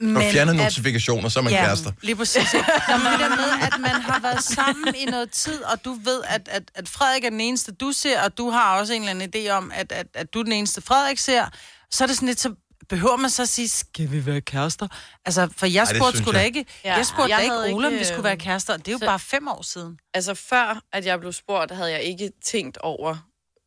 Men 0.00 0.16
Og 0.16 0.22
fjerne 0.32 0.50
at- 0.50 0.56
notifikationer, 0.56 1.28
så 1.28 1.38
er 1.38 1.42
man 1.42 1.52
ja. 1.52 1.64
kærester. 1.64 1.92
lige 2.02 2.16
præcis. 2.16 2.52
Nå, 2.88 2.96
men 2.96 3.06
det 3.12 3.20
der 3.20 3.28
med, 3.28 3.50
at 3.62 3.80
man 3.80 3.90
har 3.90 4.20
været 4.20 4.44
sammen 4.44 4.94
i 4.94 5.04
noget 5.04 5.30
tid, 5.30 5.62
og 5.62 5.84
du 5.84 5.92
ved, 5.92 6.22
at, 6.28 6.48
at, 6.48 6.62
at 6.74 6.88
Frederik 6.88 7.24
er 7.24 7.30
den 7.30 7.40
eneste, 7.40 7.72
du 7.72 7.92
ser, 7.92 8.22
og 8.22 8.38
du 8.38 8.50
har 8.50 8.78
også 8.78 8.92
en 8.92 9.02
eller 9.08 9.10
anden 9.24 9.46
idé 9.46 9.50
om, 9.50 9.72
at, 9.74 9.92
at, 9.92 10.06
at 10.14 10.34
du 10.34 10.38
er 10.38 10.42
den 10.42 10.52
eneste, 10.52 10.80
Frederik 10.82 11.18
ser, 11.18 11.44
så 11.90 12.04
er 12.04 12.06
det 12.06 12.16
sådan 12.16 12.28
lidt, 12.28 12.40
så 12.40 12.54
behøver 12.88 13.16
man 13.16 13.30
så 13.30 13.42
at 13.42 13.48
sige, 13.48 13.68
skal 13.68 14.10
vi 14.10 14.26
være 14.26 14.40
kærester? 14.40 14.88
Altså, 15.24 15.48
for 15.56 15.66
jeg 15.66 15.88
spurgte 15.88 16.18
sgu 16.18 16.32
da 16.32 16.40
ikke, 16.40 16.66
Ja, 16.84 16.94
jeg 16.96 17.06
spurgte 17.06 17.30
jeg 17.30 17.38
da 17.38 17.42
ikke 17.42 17.74
Ole, 17.76 17.86
om 17.86 17.92
ikke, 17.92 17.98
vi 17.98 18.04
skulle 18.08 18.24
være 18.24 18.36
kærester. 18.36 18.76
Det 18.76 18.88
er 18.88 18.92
jo 18.92 18.98
så- 18.98 19.06
bare 19.06 19.18
fem 19.18 19.48
år 19.48 19.62
siden. 19.62 19.98
Altså 20.14 20.34
før, 20.34 20.82
at 20.92 21.06
jeg 21.06 21.20
blev 21.20 21.32
spurgt, 21.32 21.70
havde 21.70 21.90
jeg 21.90 22.02
ikke 22.02 22.30
tænkt 22.44 22.78
over, 22.78 23.16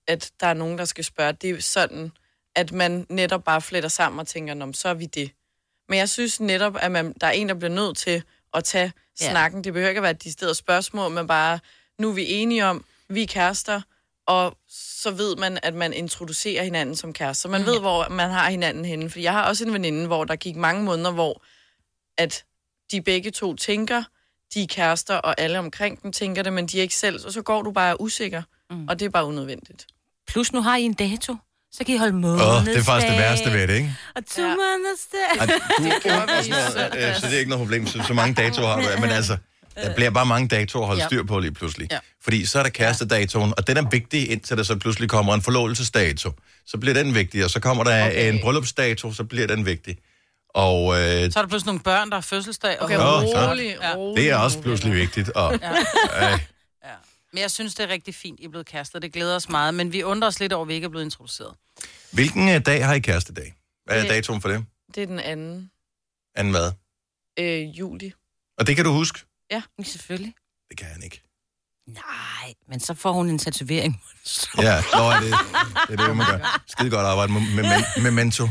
at 0.07 0.31
der 0.39 0.48
er 0.48 0.53
nogen, 0.53 0.77
der 0.77 0.86
skal 0.86 1.03
spørge. 1.03 1.34
Det 1.34 1.50
er 1.50 1.51
jo 1.51 1.62
sådan, 1.62 2.12
at 2.55 2.72
man 2.72 3.05
netop 3.10 3.43
bare 3.43 3.62
fletter 3.62 3.89
sammen 3.89 4.19
og 4.19 4.27
tænker, 4.27 4.53
Nå, 4.53 4.74
så 4.74 4.89
er 4.89 4.93
vi 4.93 5.05
det. 5.05 5.31
Men 5.89 6.00
jeg 6.00 6.10
synes 6.10 6.39
netop, 6.39 6.75
at 6.79 6.91
man, 6.91 7.13
der 7.22 7.27
er 7.27 7.32
en, 7.32 7.50
der 7.50 7.56
bliver 7.56 7.72
nødt 7.72 7.98
til 7.98 8.24
at 8.53 8.63
tage 8.63 8.91
Ja. 9.22 9.29
snakken. 9.29 9.63
Det 9.63 9.74
behøver 9.74 9.89
ikke 9.89 10.00
at 10.00 10.03
være 10.03 10.13
de 10.13 10.32
steder 10.32 10.53
spørgsmål, 10.53 11.12
men 11.12 11.27
bare, 11.27 11.60
nu 12.00 12.10
er 12.10 12.13
vi 12.13 12.25
enige 12.34 12.65
om, 12.65 12.86
vi 13.10 13.24
er 13.24 13.27
kærester, 13.27 13.82
og 14.25 14.58
så 14.70 15.12
ved 15.12 15.36
man, 15.36 15.60
at 15.63 15.74
man 15.74 15.94
introducerer 15.94 16.63
hinanden 16.63 16.96
som 16.96 17.13
kærester. 17.13 17.41
Så 17.41 17.48
man 17.51 17.65
ved, 17.65 17.79
hvor 17.79 18.10
man 18.10 18.29
har 18.29 18.50
hinanden 18.50 18.86
henne. 18.86 19.10
For 19.10 19.20
jeg 19.20 19.32
har 19.34 19.44
også 19.48 19.65
en 19.65 19.74
veninde, 19.74 20.08
hvor 20.08 20.24
der 20.24 20.36
gik 20.36 20.56
mange 20.56 20.84
måneder, 20.84 21.12
hvor 21.12 21.41
at 22.17 22.46
de 22.91 23.01
begge 23.01 23.32
to 23.32 23.56
tænker, 23.56 24.03
de 24.53 24.63
er 24.63 24.67
kærester, 24.67 25.15
og 25.15 25.41
alle 25.41 25.60
omkring 25.60 26.03
dem 26.03 26.12
tænker 26.12 26.44
det, 26.44 26.53
men 26.53 26.67
de 26.67 26.77
er 26.77 26.82
ikke 26.82 26.96
selv. 26.96 27.25
Og 27.25 27.32
så 27.34 27.41
går 27.41 27.62
du 27.62 27.72
bare 27.72 27.89
er 27.91 28.01
usikker, 28.01 28.41
mm. 28.70 28.88
og 28.88 29.00
det 29.00 29.06
er 29.06 29.10
bare 29.10 29.25
unødvendigt. 29.25 29.88
Plus 30.27 30.53
nu 30.53 30.62
har 30.62 30.77
I 30.77 30.82
en 30.84 30.94
dato. 30.94 31.36
Så 31.71 31.83
kan 31.83 31.95
I 31.95 31.97
holde 31.97 32.13
måned. 32.13 32.45
Åh, 32.45 32.65
det 32.65 32.77
er 32.77 32.83
faktisk 32.83 33.12
det 33.12 33.17
værste 33.19 33.53
ved 33.53 33.67
det, 33.67 33.74
ikke? 33.75 33.95
Og 34.15 34.25
to 34.25 34.41
Ja. 34.41 34.47
ja. 34.47 34.53
du, 34.55 36.31
øh, 36.31 36.43
søndags. 36.74 37.19
så 37.21 37.27
det 37.27 37.33
er 37.36 37.39
ikke 37.39 37.50
noget 37.50 37.65
problem. 37.65 37.88
Så, 37.88 38.03
så 38.07 38.13
mange 38.13 38.33
datoer 38.43 38.67
har 38.67 38.75
du. 38.95 39.01
Men 39.01 39.09
altså, 39.09 39.38
der 39.83 39.95
bliver 39.95 40.09
bare 40.09 40.25
mange 40.25 40.47
datoer 40.47 40.81
at 40.83 40.88
holde 40.88 41.01
Ja. 41.01 41.07
styr 41.07 41.24
på 41.24 41.39
lige 41.39 41.51
pludselig. 41.51 41.88
Ja. 41.91 41.97
Fordi 42.24 42.45
så 42.45 42.59
er 42.59 42.63
der 42.63 42.69
kærestedatoen, 42.69 43.53
og 43.57 43.67
den 43.67 43.77
er 43.77 43.89
vigtig, 43.89 44.31
indtil 44.31 44.57
der 44.57 44.63
så 44.63 44.75
pludselig 44.75 45.09
kommer 45.09 45.33
en 45.33 45.41
forlovelsesdato. 45.41 46.31
Så 46.67 46.77
bliver 46.77 46.93
den 46.93 47.15
vigtig, 47.15 47.43
og 47.43 47.50
så 47.50 47.59
kommer 47.59 47.83
der 47.83 48.05
okay. 48.07 48.33
en 48.33 48.39
bryllupsdato, 48.41 49.13
så 49.13 49.24
bliver 49.24 49.47
den 49.47 49.65
vigtig. 49.65 49.97
Og 50.55 50.93
øh, 50.93 51.01
Så 51.01 51.39
er 51.39 51.43
der 51.43 51.47
pludselig 51.47 51.65
nogle 51.65 51.79
børn, 51.79 52.09
der 52.09 52.15
har 52.15 52.21
fødselsdag. 52.21 52.81
Okay, 52.81 52.97
og 52.97 53.21
så- 53.21 53.50
rolig, 53.50 53.75
Ja. 53.81 53.93
rolig. 53.95 54.24
det 54.24 54.31
er 54.31 54.36
også 54.36 54.59
pludselig 54.59 54.93
vigtigt. 54.93 55.29
Og, 55.29 55.53
øh, 55.53 56.39
Men 57.34 57.41
jeg 57.41 57.51
synes, 57.51 57.75
det 57.75 57.84
er 57.84 57.88
rigtig 57.88 58.15
fint, 58.15 58.39
I 58.39 58.46
er 58.46 58.50
blevet 58.50 58.65
kærester. 58.67 59.00
Det 59.00 59.13
glæder 59.13 59.36
os 59.36 59.50
meget. 59.50 59.74
Men 59.74 59.93
vi 59.93 60.03
undrer 60.03 60.27
os 60.27 60.39
lidt 60.39 60.53
over, 60.53 60.62
at 60.65 60.67
vi 60.69 60.74
ikke 60.74 60.86
er 60.86 60.89
blevet 60.89 61.05
introduceret. 61.05 61.55
hvilken 62.12 62.50
øh, 62.50 62.65
dag 62.65 62.86
har 62.86 62.93
I 62.93 63.00
kærestedag? 63.00 63.55
Hvad 63.86 63.96
er 63.98 64.01
Det- 64.01 64.10
datoen 64.10 64.41
for 64.41 64.50
det? 64.50 64.65
Det 64.96 65.03
er 65.03 65.07
den 65.07 65.19
anden 65.19 65.72
Anden 66.36 66.53
hvad? 66.53 66.72
øh, 67.39 67.79
juli. 67.79 68.13
Og 68.57 68.67
det 68.67 68.75
kan 68.75 68.86
du 68.86 68.91
huske? 68.91 69.19
Selvfølgelig. 69.84 70.34
Det 70.69 70.77
kan 70.77 70.88
han 70.88 71.03
ikke. 71.03 71.22
Nej, 71.88 72.53
men 72.70 72.79
så 72.79 72.94
får 72.94 73.12
hun 73.13 73.29
en 73.29 73.39
tatovering. 73.39 74.01
Ja, 74.62 74.82
så 74.82 74.98
er 74.98 75.20
det, 75.20 75.34
det 75.89 76.00
er 76.00 76.08
det, 76.08 76.17
man 76.17 76.27
gør. 76.27 76.62
Skide 76.67 76.89
godt 76.89 77.06
arbejde 77.06 77.34
med, 77.34 77.41
med, 77.41 77.63
med 77.63 78.01
Memento. 78.03 78.44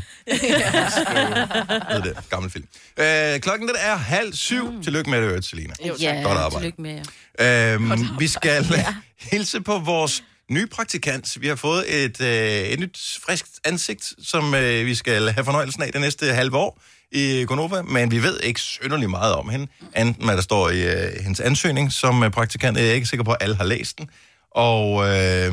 Ved 1.93 2.03
det, 2.03 2.17
gammel 2.31 2.51
film. 2.51 2.67
Øh, 2.97 3.41
klokken 3.41 3.69
den 3.69 3.77
er 3.81 3.97
halv 3.97 4.33
syv. 4.35 4.83
Tillykke 4.83 5.11
med 5.11 5.23
det, 5.23 5.45
Selina. 5.45 5.75
Jo, 5.89 5.93
tak. 5.95 6.03
ja, 6.03 6.23
Godt 6.23 6.39
arbejde. 6.39 6.57
tillykke 6.57 6.83
med 6.83 7.03
jer. 7.39 7.75
Øhm, 7.75 8.09
vi 8.19 8.29
skal 8.29 8.67
hilse 9.31 9.61
på 9.61 9.79
vores 9.79 10.23
ny 10.51 10.69
praktikant. 10.71 11.41
Vi 11.41 11.47
har 11.47 11.57
fået 11.57 12.05
et, 12.05 12.21
øh, 12.21 12.61
et 12.73 12.81
nyt 12.81 13.19
friskt 13.23 13.61
ansigt, 13.65 14.13
som 14.23 14.55
øh, 14.55 14.87
vi 14.87 14.95
skal 14.95 15.29
have 15.29 15.45
fornøjelsen 15.45 15.83
af 15.83 15.93
det 15.93 16.01
næste 16.01 16.27
halve 16.27 16.57
år 16.57 16.81
i 17.13 17.45
Gonova, 17.49 17.83
men 17.83 18.11
vi 18.11 18.23
ved 18.23 18.41
ikke 18.41 18.61
synderligt 18.61 19.11
meget 19.11 19.35
om 19.35 19.49
hende, 19.49 19.67
enten 19.97 20.25
hvad 20.25 20.37
der 20.37 20.43
står 20.43 20.71
i 20.71 20.83
øh, 20.83 21.23
hendes 21.23 21.41
ansøgning 21.41 21.93
som 21.93 22.23
øh, 22.23 22.31
praktikant. 22.31 22.79
Jeg 22.79 22.87
er 22.87 22.93
ikke 22.93 23.07
sikker 23.07 23.25
på, 23.25 23.33
at 23.33 23.39
alle 23.41 23.57
har 23.57 23.65
læst 23.65 23.99
den. 23.99 24.11
Og 24.51 25.09
øh, 25.09 25.53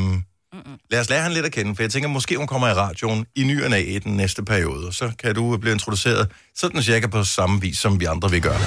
lad 0.91 1.00
os 1.00 1.10
lære 1.10 1.22
hende 1.24 1.33
lidt 1.33 1.45
at 1.45 1.51
kende, 1.51 1.75
for 1.75 1.83
jeg 1.83 1.91
tænker, 1.91 2.10
måske 2.10 2.38
hun 2.38 2.48
kommer 2.48 2.67
i 2.67 2.74
radioen 2.74 3.25
i 3.36 3.43
ny 3.43 3.63
og 3.63 3.79
i 3.79 4.00
den 4.00 4.17
næste 4.17 4.43
periode, 4.43 4.88
og 4.88 4.93
så 4.93 5.12
kan 5.19 5.36
du 5.36 5.57
blive 5.57 5.74
introduceret 5.74 6.27
sådan 6.55 6.81
cirka 6.83 7.07
på 7.07 7.24
samme 7.24 7.62
vis, 7.62 7.77
som 7.77 8.00
vi 8.00 8.05
andre 8.05 8.31
vil 8.31 8.41
gøre. 8.41 8.60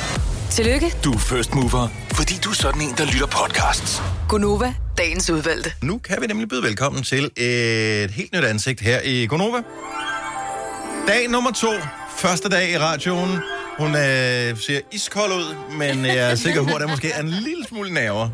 Tillykke, 0.51 0.93
Du 1.05 1.13
er 1.13 1.19
first 1.19 1.55
mover, 1.55 1.89
fordi 2.13 2.35
du 2.45 2.51
er 2.51 2.55
sådan 2.55 2.81
en, 2.81 2.95
der 2.99 3.05
lytter 3.05 3.27
podcasts. 3.27 4.03
Gunova, 4.29 4.75
dagens 4.99 5.31
udvalgte. 5.31 5.73
Nu 5.83 5.99
kan 5.99 6.17
vi 6.21 6.27
nemlig 6.27 6.49
byde 6.49 6.63
velkommen 6.63 7.03
til 7.03 7.31
et 7.37 8.11
helt 8.11 8.33
nyt 8.33 8.45
ansigt 8.45 8.81
her 8.81 9.01
i 9.01 9.27
Gonova. 9.27 9.63
Dag 11.09 11.29
nummer 11.29 11.51
to. 11.51 11.69
Første 12.17 12.49
dag 12.49 12.71
i 12.71 12.79
radioen. 12.79 13.39
Hun 13.79 13.89
øh, 13.89 14.59
ser 14.59 14.81
iskold 14.93 15.33
ud, 15.33 15.55
men 15.79 16.07
jeg 16.07 16.31
er 16.31 16.35
sikker 16.35 16.63
på, 16.63 16.75
at 16.75 16.81
der 16.81 16.89
måske 16.89 17.11
er 17.11 17.21
en 17.21 17.29
lille 17.29 17.65
smule 17.69 17.95
nerver. 17.95 18.29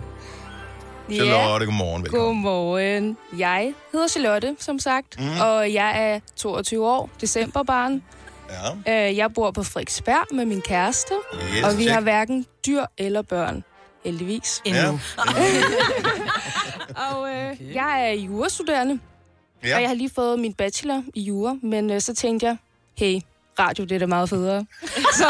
Charlotte, 1.16 1.66
godmorgen. 1.66 2.02
Velkommen. 2.02 2.42
Godmorgen. 2.44 3.16
Jeg 3.38 3.74
hedder 3.92 4.08
Charlotte, 4.08 4.56
som 4.58 4.78
sagt, 4.78 5.18
mm. 5.20 5.40
og 5.40 5.72
jeg 5.72 6.12
er 6.14 6.20
22 6.36 6.86
år, 6.88 7.10
decemberbarn. 7.20 8.02
Ja. 8.86 9.08
Øh, 9.08 9.16
Jeg 9.16 9.34
bor 9.34 9.50
på 9.50 9.62
Frederiksberg 9.62 10.34
med 10.34 10.44
min 10.44 10.60
kæreste, 10.62 11.14
Yes, 11.34 11.64
og 11.64 11.70
vi 11.78 11.82
check. 11.82 11.92
har 11.94 12.00
hverken 12.00 12.46
dyr 12.66 12.84
eller 12.98 13.22
børn, 13.22 13.64
heldigvis. 14.04 14.62
Endnu. 14.64 14.80
Ja. 14.80 14.86
Ja. 14.86 14.96
Og 17.12 17.28
øh, 17.30 17.74
jeg 17.74 18.08
er 18.08 18.12
jurastuderende, 18.12 18.98
ja. 19.62 19.68
Ja. 19.68 19.74
og 19.76 19.80
jeg 19.82 19.88
har 19.90 19.94
lige 19.94 20.10
fået 20.14 20.38
min 20.38 20.52
bachelor 20.54 21.02
i 21.14 21.20
jura, 21.22 21.56
men 21.62 21.90
øh, 21.90 22.00
så 22.00 22.14
tænkte 22.14 22.46
jeg, 22.46 22.56
hey, 22.98 23.20
radio, 23.58 23.84
det 23.84 23.92
er 23.94 23.98
da 23.98 24.06
meget 24.06 24.28
federe. 24.28 24.66
så, 25.20 25.28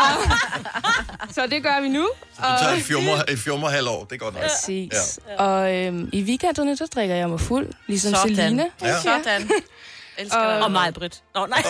så 1.30 1.46
det 1.46 1.62
gør 1.62 1.80
vi 1.80 1.88
nu. 1.88 2.00
Du 2.36 2.42
tager 2.60 2.76
et 2.76 2.82
fjummer, 2.82 3.22
et 3.28 3.38
fjummer 3.38 3.68
halvår. 3.68 4.04
Det 4.04 4.12
er 4.12 4.18
godt 4.18 4.34
nok. 4.34 4.42
Præcis. 4.42 5.18
Ja. 5.28 5.44
Og 5.44 5.74
øh, 5.74 6.08
i 6.12 6.22
weekenderne, 6.22 6.76
der 6.76 6.86
drikker 6.86 7.14
jeg 7.14 7.30
mig 7.30 7.40
fuld, 7.40 7.70
ligesom 7.86 8.14
Sådan. 8.14 8.36
Selina. 8.36 8.64
Ja. 8.82 9.00
Sådan. 9.00 9.50
Elsker 10.18 10.38
Og-. 10.38 10.62
Og 10.64 10.72
mig, 10.72 10.94
Britt. 10.94 11.22
Nå, 11.34 11.46
nej. 11.46 11.62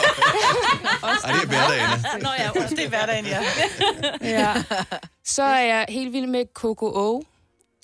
Ej, 1.24 1.32
det 1.32 1.42
er 1.42 1.46
hverdagene. 1.46 2.22
Nå 2.22 2.28
ja, 2.38 2.66
Det 2.68 2.84
er 2.84 2.88
hverdagen, 2.88 3.26
ja. 3.26 3.40
Ja. 4.38 4.54
Så 5.24 5.42
er 5.42 5.60
jeg 5.60 5.86
helt 5.88 6.12
vild 6.12 6.26
med 6.26 6.44
Coco 6.54 6.86
O. 6.86 7.22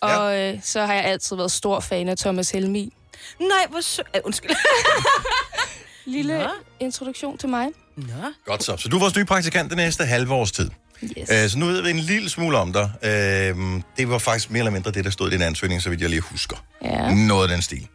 Og 0.02 0.38
øh, 0.38 0.58
så 0.62 0.80
har 0.86 0.94
jeg 0.94 1.04
altid 1.04 1.36
været 1.36 1.52
stor 1.52 1.80
fan 1.80 2.08
af 2.08 2.16
Thomas 2.16 2.50
Helmi. 2.50 2.92
Nej, 3.40 3.66
hvor 3.68 3.80
sø... 3.80 4.02
Uh, 4.14 4.20
undskyld. 4.24 4.50
Lille 6.04 6.38
Nå. 6.38 6.50
introduktion 6.80 7.38
til 7.38 7.48
mig. 7.48 7.68
Nå. 7.98 8.24
Godt 8.46 8.64
så. 8.64 8.76
Så 8.76 8.88
du 8.88 8.96
er 8.96 9.00
vores 9.00 9.16
nye 9.16 9.24
praktikant 9.24 9.68
det 9.70 9.76
næste 9.76 10.04
halve 10.04 10.34
års 10.34 10.52
tid. 10.52 10.70
Yes. 11.02 11.30
Øh, 11.32 11.50
så 11.50 11.58
nu 11.58 11.66
ved 11.66 11.82
vi 11.82 11.90
en 11.90 11.98
lille 11.98 12.30
smule 12.30 12.58
om 12.58 12.72
dig. 12.72 12.90
Øh, 13.02 13.56
det 13.96 14.08
var 14.10 14.18
faktisk 14.18 14.50
mere 14.50 14.58
eller 14.58 14.70
mindre 14.70 14.90
det, 14.90 15.04
der 15.04 15.10
stod 15.10 15.28
i 15.30 15.32
din 15.34 15.42
ansøgning, 15.42 15.82
så 15.82 15.90
vidt 15.90 16.00
jeg 16.00 16.10
lige 16.10 16.20
husker. 16.20 16.56
Ja. 16.84 17.14
Noget 17.14 17.42
af 17.42 17.48
den 17.48 17.62
stil. 17.62 17.88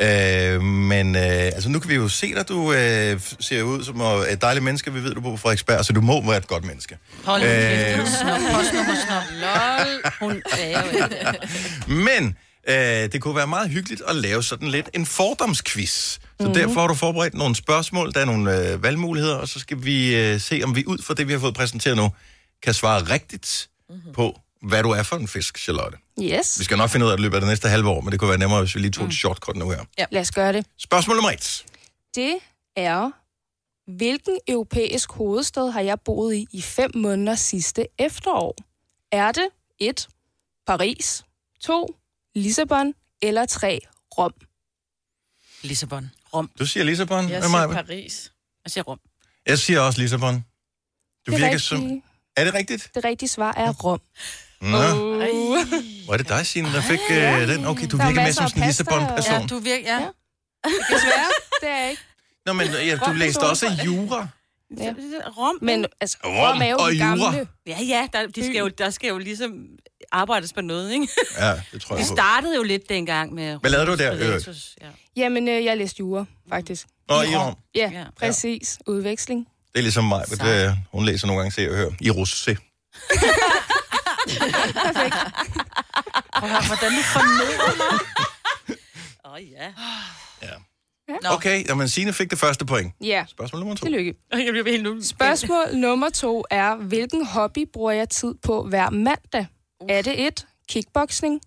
Øh, 0.00 0.62
men 0.62 1.16
øh, 1.16 1.22
altså, 1.22 1.68
nu 1.68 1.78
kan 1.80 1.90
vi 1.90 1.94
jo 1.94 2.08
se 2.08 2.34
dig. 2.34 2.48
Du 2.48 2.72
øh, 2.72 3.20
ser 3.40 3.62
ud 3.62 3.84
som 3.84 4.00
et 4.00 4.42
dejligt 4.42 4.64
menneske. 4.64 4.92
Vi 4.92 5.02
ved, 5.02 5.14
du 5.14 5.20
bor 5.20 5.30
på 5.30 5.36
Frederiksberg, 5.36 5.84
så 5.84 5.92
du 5.92 6.00
må 6.00 6.26
være 6.26 6.36
et 6.36 6.46
godt 6.46 6.64
menneske. 6.64 6.96
Hold 7.24 7.42
nu 7.42 7.48
Øh. 7.48 7.54
kæft, 7.54 8.18
snop, 8.20 8.38
postnummer, 8.54 8.94
snop. 9.06 9.22
Lol. 9.40 10.12
Hun 10.20 10.42
er 10.52 10.82
jo 10.82 10.90
ikke... 10.90 11.38
Men 11.86 12.36
øh, 12.68 13.12
det 13.12 13.22
kunne 13.22 13.36
være 13.36 13.46
meget 13.46 13.70
hyggeligt 13.70 14.02
at 14.08 14.16
lave 14.16 14.42
sådan 14.42 14.68
lidt 14.68 14.90
en 14.92 15.06
fordomsquiz. 15.06 15.90
Så 15.90 16.20
mm-hmm. 16.40 16.54
derfor 16.54 16.80
har 16.80 16.86
du 16.86 16.94
forberedt 16.94 17.34
nogle 17.34 17.54
spørgsmål, 17.54 18.12
der 18.14 18.20
er 18.20 18.24
nogle 18.24 18.72
øh, 18.72 18.82
valgmuligheder, 18.82 19.36
og 19.36 19.48
så 19.48 19.58
skal 19.60 19.84
vi 19.84 20.16
øh, 20.16 20.40
se, 20.40 20.60
om 20.64 20.76
vi 20.76 20.84
ud 20.86 20.98
fra 20.98 21.14
det, 21.14 21.28
vi 21.28 21.32
har 21.32 21.40
fået 21.40 21.54
præsenteret 21.54 21.96
nu, 21.96 22.10
kan 22.62 22.74
svare 22.74 23.02
rigtigt 23.02 23.68
mm-hmm. 23.90 24.12
på, 24.12 24.40
hvad 24.62 24.82
du 24.82 24.90
er 24.90 25.02
for 25.02 25.16
en 25.16 25.28
fisk, 25.28 25.58
Charlotte. 25.58 25.98
Yes. 26.22 26.58
Vi 26.58 26.64
skal 26.64 26.76
nok 26.76 26.90
finde 26.90 27.06
ud 27.06 27.10
af 27.10 27.16
det 27.16 27.22
løbet 27.22 27.34
af 27.34 27.40
det 27.40 27.48
næste 27.48 27.68
halve 27.68 27.88
år, 27.88 28.00
men 28.00 28.12
det 28.12 28.20
kunne 28.20 28.28
være 28.28 28.38
nemmere, 28.38 28.60
hvis 28.60 28.74
vi 28.74 28.80
lige 28.80 28.90
tog 28.90 29.06
et 29.06 29.14
shortcut 29.14 29.56
nu 29.56 29.70
her. 29.70 30.06
Lad 30.10 30.20
os 30.20 30.30
gøre 30.30 30.52
det. 30.52 30.66
Spørgsmål 30.78 31.16
nummer 31.16 31.30
et. 31.30 31.64
Det 32.14 32.34
er, 32.76 33.10
hvilken 33.96 34.38
europæisk 34.48 35.12
hovedstad 35.12 35.70
har 35.70 35.80
jeg 35.80 36.00
boet 36.00 36.34
i 36.34 36.46
i 36.52 36.62
fem 36.62 36.90
måneder 36.94 37.34
sidste 37.34 37.86
efterår? 37.98 38.56
Er 39.12 39.32
det 39.32 39.48
1. 39.80 40.08
Paris, 40.66 41.24
2. 41.60 41.96
Lissabon 42.34 42.94
eller 43.22 43.46
3. 43.46 43.80
Rom? 44.18 44.32
Lissabon. 45.62 46.10
Du 46.58 46.66
siger 46.66 46.84
Lissabon, 46.84 47.28
Jeg 47.28 47.42
siger 47.42 47.66
mig. 47.66 47.76
Paris. 47.86 48.32
Jeg 48.64 48.70
siger 48.72 48.84
rum. 48.84 48.98
Jeg 49.46 49.58
siger 49.58 49.80
også 49.80 50.00
Lissabon. 50.00 50.34
Du 50.34 50.40
Det, 51.26 51.32
virker 51.32 51.44
rigtige, 51.44 51.60
som... 51.60 52.02
Er 52.36 52.44
det 52.44 52.54
rigtigt? 52.54 52.90
det 52.94 53.04
rigtige 53.04 53.28
svar 53.28 53.52
er 53.56 53.72
Rom. 53.72 54.00
Nå, 54.60 54.78
Ej. 54.78 55.28
hvor 56.04 56.12
er 56.12 56.16
det 56.16 56.28
dig, 56.28 56.46
Signe, 56.46 56.72
der 56.72 56.82
fik 56.82 56.98
øh, 57.10 57.48
den? 57.48 57.64
Okay, 57.66 57.86
du 57.90 57.96
Der 57.96 58.02
er 58.02 58.08
virker 58.08 58.22
mere 58.22 58.32
som 58.32 58.48
sådan 58.48 58.62
en 58.62 58.66
Lissabon-person. 58.68 59.40
Ja, 59.40 59.46
du 59.46 59.58
virker, 59.58 59.86
ja. 59.96 60.00
Ja. 60.00 60.08
Desværre, 60.94 61.30
det 61.60 61.68
er 61.68 61.76
jeg 61.80 61.90
ikke. 61.90 62.02
Nå, 62.46 62.52
men 62.52 62.66
ja, 62.66 62.96
du 62.96 63.04
Rom 63.04 63.16
læste 63.16 63.40
også 63.40 63.66
jura. 63.86 64.28
Ja. 64.78 64.94
Rum. 65.38 65.58
Men 65.62 65.86
altså, 66.00 66.18
Rom 66.24 66.32
Rom 66.52 66.62
er 66.62 66.66
jo 66.66 66.76
og 66.78 66.94
jura. 66.94 67.06
gamle. 67.08 67.48
Ja, 67.66 67.78
ja, 67.82 68.08
der, 68.12 68.26
de 68.26 68.44
skal 68.44 68.56
jo, 68.56 68.68
der 68.68 68.90
skal 68.90 69.08
jo 69.08 69.18
ligesom 69.18 69.52
arbejdes 70.12 70.54
med 70.56 70.62
noget, 70.62 70.92
ikke? 70.92 71.08
Ja, 71.38 71.52
det 71.72 71.82
tror 71.82 71.96
jeg 71.96 72.02
Det 72.04 72.10
på. 72.10 72.14
startede 72.16 72.56
jo 72.56 72.62
lidt 72.62 72.88
dengang 72.88 73.34
med... 73.34 73.58
Hvad 73.60 73.70
lavede 73.70 73.86
du 73.86 73.94
der? 73.96 74.16
Pilatus, 74.16 74.76
Ja. 74.80 74.86
Jamen, 75.16 75.48
øh, 75.48 75.64
jeg 75.64 75.76
læste 75.76 76.00
jura, 76.00 76.24
faktisk. 76.48 76.86
Nå, 77.08 77.14
i 77.22 77.36
Rom. 77.36 77.54
Ja, 77.74 77.90
Ja. 77.94 78.04
præcis. 78.18 78.78
Udveksling. 78.86 79.46
Det 79.72 79.78
er 79.78 79.82
ligesom 79.82 80.04
mig, 80.04 80.24
men 80.30 80.38
det, 80.38 80.78
hun 80.92 81.04
læser 81.04 81.26
nogle 81.26 81.40
gange, 81.42 81.54
ser 81.54 81.70
og 81.70 81.76
hører. 81.76 81.90
I 82.00 82.10
rosé. 82.10 82.54
Prøv 86.38 86.48
at 86.48 86.50
høre, 86.50 86.66
hvordan 86.66 86.92
du 86.92 87.02
forneder 87.02 87.76
mig. 87.76 88.00
Åh, 89.26 89.32
oh, 89.32 89.40
ja. 89.50 89.72
Nå. 91.22 91.28
Okay, 91.30 91.68
jamen 91.68 91.88
Signe 91.88 92.12
fik 92.12 92.30
det 92.30 92.38
første 92.38 92.64
point. 92.66 92.92
Ja, 93.00 93.24
Spørgsmål 93.28 93.60
nummer 93.60 93.76
to. 93.76 93.84
tillykke. 93.86 94.14
Jeg 94.32 94.46
bliver 94.50 94.70
helt 94.70 94.82
nu. 94.82 95.02
Spørgsmål 95.02 95.66
nummer 95.74 96.10
to 96.10 96.44
er, 96.50 96.76
hvilken 96.76 97.26
hobby 97.26 97.66
bruger 97.72 97.92
jeg 97.92 98.08
tid 98.08 98.34
på 98.42 98.62
hver 98.62 98.90
mandag? 98.90 99.46
Er 99.88 100.02
det 100.02 100.26
et 100.26 100.46
Kickboxing, 100.68 101.40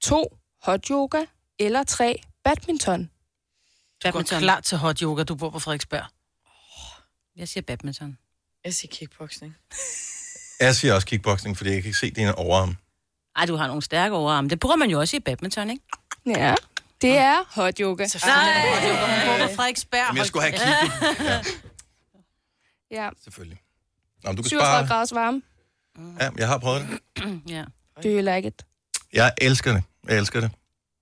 to 0.00 0.38
Hot 0.62 0.86
yoga 0.90 1.24
eller 1.58 1.82
tre 1.84 2.22
Badminton? 2.44 3.02
Du 3.04 3.08
går 4.04 4.10
Badminton. 4.10 4.38
klar 4.40 4.60
til 4.60 4.78
hot 4.78 4.98
yoga, 5.00 5.22
du 5.22 5.34
bor 5.34 5.50
på 5.50 5.58
Frederiksberg. 5.58 6.04
Jeg 7.36 7.48
siger 7.48 7.62
badminton. 7.62 8.18
Jeg 8.64 8.74
siger 8.74 8.90
kickboxing. 8.92 9.56
Jeg 10.60 10.74
siger 10.76 10.94
også 10.94 11.06
kickboxing, 11.06 11.56
fordi 11.56 11.70
jeg 11.70 11.82
kan 11.82 11.88
ikke 11.88 11.98
se 11.98 12.10
dine 12.10 12.34
overarm. 12.34 12.76
Ej, 13.36 13.46
du 13.46 13.56
har 13.56 13.66
nogle 13.66 13.82
stærke 13.82 14.14
overarme. 14.14 14.48
Det 14.48 14.60
bruger 14.60 14.76
man 14.76 14.90
jo 14.90 15.00
også 15.00 15.16
i 15.16 15.20
badminton, 15.20 15.70
ikke? 15.70 15.84
Ja, 16.26 16.54
det 17.00 17.16
er 17.16 17.44
hot 17.48 17.78
yoga. 17.78 18.06
Selvfølgelig. 18.06 18.42
Hot 18.74 18.82
yoga. 18.82 19.26
Hun 19.26 19.38
bor 19.40 19.46
på 19.48 19.54
Frederiksberg. 19.54 20.06
Men 20.08 20.16
jeg 20.16 20.26
skulle 20.26 20.42
have 20.42 20.52
kigget. 20.52 21.42
Ja, 22.90 23.02
Ja, 23.04 23.10
selvfølgelig. 23.24 23.62
Nå, 24.24 24.30
men 24.30 24.36
du 24.36 24.42
kan 24.42 24.48
37 24.48 24.86
spare. 24.86 24.88
graders 24.88 25.14
varme. 25.14 25.42
Ja, 26.20 26.30
jeg 26.38 26.48
har 26.48 26.58
prøvet 26.58 26.88
det. 26.88 27.40
Ja. 27.48 27.64
Do 28.04 28.08
you 28.08 28.34
like 28.34 28.48
it? 28.48 28.66
Jeg 29.12 29.32
elsker 29.38 29.72
det. 29.72 29.82
Jeg 30.08 30.18
elsker 30.18 30.40
det. 30.40 30.50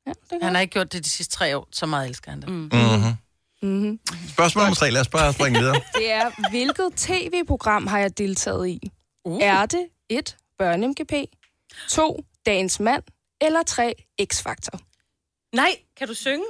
Ja, 0.07 0.12
det 0.31 0.42
Han 0.42 0.55
har 0.55 0.61
ikke 0.61 0.72
gjort 0.72 0.92
det 0.92 1.05
de 1.05 1.11
sidste 1.11 1.37
tre 1.37 1.57
år. 1.57 1.68
Så 1.72 1.87
meget 1.87 2.09
elsker 2.09 2.31
han 2.31 2.40
det. 2.40 2.48
Mm. 2.48 2.55
Mm-hmm. 2.55 3.14
mm-hmm. 3.62 4.00
Spørgsmål 4.29 4.62
nummer 4.62 4.74
tre. 4.74 4.90
Lad 4.90 5.00
os 5.00 5.09
bare 5.09 5.33
springe 5.33 5.59
videre. 5.59 5.74
Det 5.98 6.12
er, 6.12 6.50
hvilket 6.50 6.92
tv-program 6.96 7.87
har 7.87 7.98
jeg 7.98 8.18
deltaget 8.18 8.68
i? 8.68 8.90
Uh. 9.24 9.42
Er 9.42 9.66
det 9.66 9.88
et 10.09 10.37
Børne-MGP, 10.62 11.14
to 11.88 12.24
Dagens 12.46 12.81
Mand 12.81 13.03
eller 13.40 13.62
tre 13.62 13.94
X-Factor? 14.22 14.79
Nej, 15.55 15.76
kan 15.96 16.09
du 16.09 16.14
synge? 16.14 16.44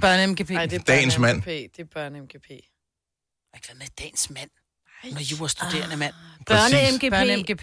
Børne 0.00 0.26
MGP. 0.26 0.50
Nej, 0.50 0.66
det 0.66 0.78
er 0.78 0.82
Dagens 0.82 1.18
mand. 1.18 1.36
MGP. 1.36 1.46
Det 1.46 1.78
er 1.78 1.84
børne 1.84 2.20
MGP. 2.20 2.50
Ikke 2.50 3.66
hvad 3.66 3.76
med 3.76 3.86
dagens 3.98 4.30
mand. 4.30 4.50
Når 5.04 5.20
jurastuderende 5.30 5.96
mand. 5.96 6.14
Børne-MGP. 6.50 7.10
Børne 7.10 7.36
MGP. 7.36 7.62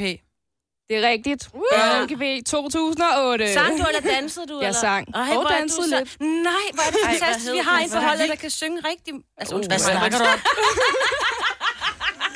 Det 0.90 0.98
er 0.98 1.10
rigtigt. 1.10 1.50
Børne-MGP 1.74 2.44
2008. 2.46 3.54
Sang 3.54 3.80
du 3.80 3.86
eller 3.86 4.02
dansede 4.02 4.48
du? 4.48 4.60
Jeg 4.62 4.68
eller? 4.68 4.80
sang. 4.80 5.16
Ej, 5.16 5.22
Og 5.38 5.44
er 5.44 5.48
dansede 5.48 5.90
så- 5.90 5.98
lidt. 6.00 6.20
Nej, 6.22 6.54
hvor 6.74 6.84
er 6.84 6.92
det 6.92 7.00
fantastisk. 7.06 7.52
Vi 7.54 7.58
har 7.58 7.80
en 7.80 7.90
forholdet, 7.90 8.22
er 8.24 8.28
der 8.28 8.36
kan 8.36 8.50
synge 8.50 8.82
rigtig... 8.90 9.14
Altså, 9.38 9.56
Uh, 9.56 9.58
undskyld, 9.58 9.72
hvad 9.72 9.80
snakker 9.80 10.18
du 10.18 10.24
om? 10.24 10.40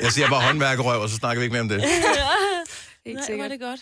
Jeg 0.00 0.12
siger 0.12 0.28
bare 0.28 0.42
håndværkerøv, 0.42 1.00
og 1.00 1.08
så 1.08 1.16
snakker 1.16 1.40
vi 1.40 1.44
ikke 1.44 1.52
mere 1.52 1.60
om 1.60 1.68
det. 1.68 1.80
Helt 3.06 3.14
Nej, 3.16 3.22
er 3.22 3.26
sikkert. 3.26 3.50
det 3.50 3.60
godt. 3.60 3.80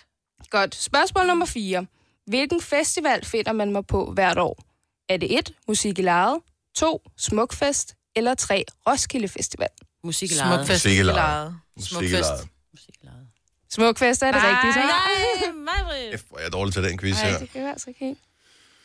Godt. 0.51 0.75
Spørgsmål 0.75 1.27
nummer 1.27 1.47
4. 1.47 1.87
Hvilken 2.27 2.61
festival 2.63 3.25
finder 3.25 3.53
man 3.53 3.73
mig 3.73 3.87
på 3.87 4.13
hvert 4.15 4.39
år? 4.39 4.63
Er 5.09 5.17
det 5.17 5.39
1. 5.39 5.53
Musik 5.69 5.99
i 5.99 6.03
lejet, 6.03 6.39
2. 6.77 7.03
Smukfest 7.19 7.95
eller 8.17 8.35
3. 8.35 8.65
Roskilde 8.89 9.29
Festival? 9.29 9.69
Musik 10.05 10.31
i 10.31 10.35
lejet. 10.35 10.59
Smukfest. 10.59 10.83
Sikkelejet. 10.83 11.17
Lejet. 11.17 11.55
Sikkelejet. 11.79 12.49
Musik 12.73 12.95
i 13.03 13.07
lejet. 13.07 13.27
Smukfest 13.71 14.23
er 14.23 14.33
det 14.33 14.43
Nej. 14.43 14.51
rigtigt, 14.51 14.75
så? 14.75 14.81
Nej, 15.65 15.83
Britt. 15.85 16.21
F, 16.21 16.25
hvor 16.29 16.39
er 16.39 16.43
jeg 16.43 16.53
dårlig 16.53 16.75
til 16.75 16.83
den 16.85 16.99
quiz 16.99 17.17
Nej, 17.17 17.31
her. 17.31 17.39
det 17.39 17.53
kan 17.53 17.63
jeg 17.63 17.71
altså 17.71 17.91
ikke 17.91 18.01
helt. 18.05 18.19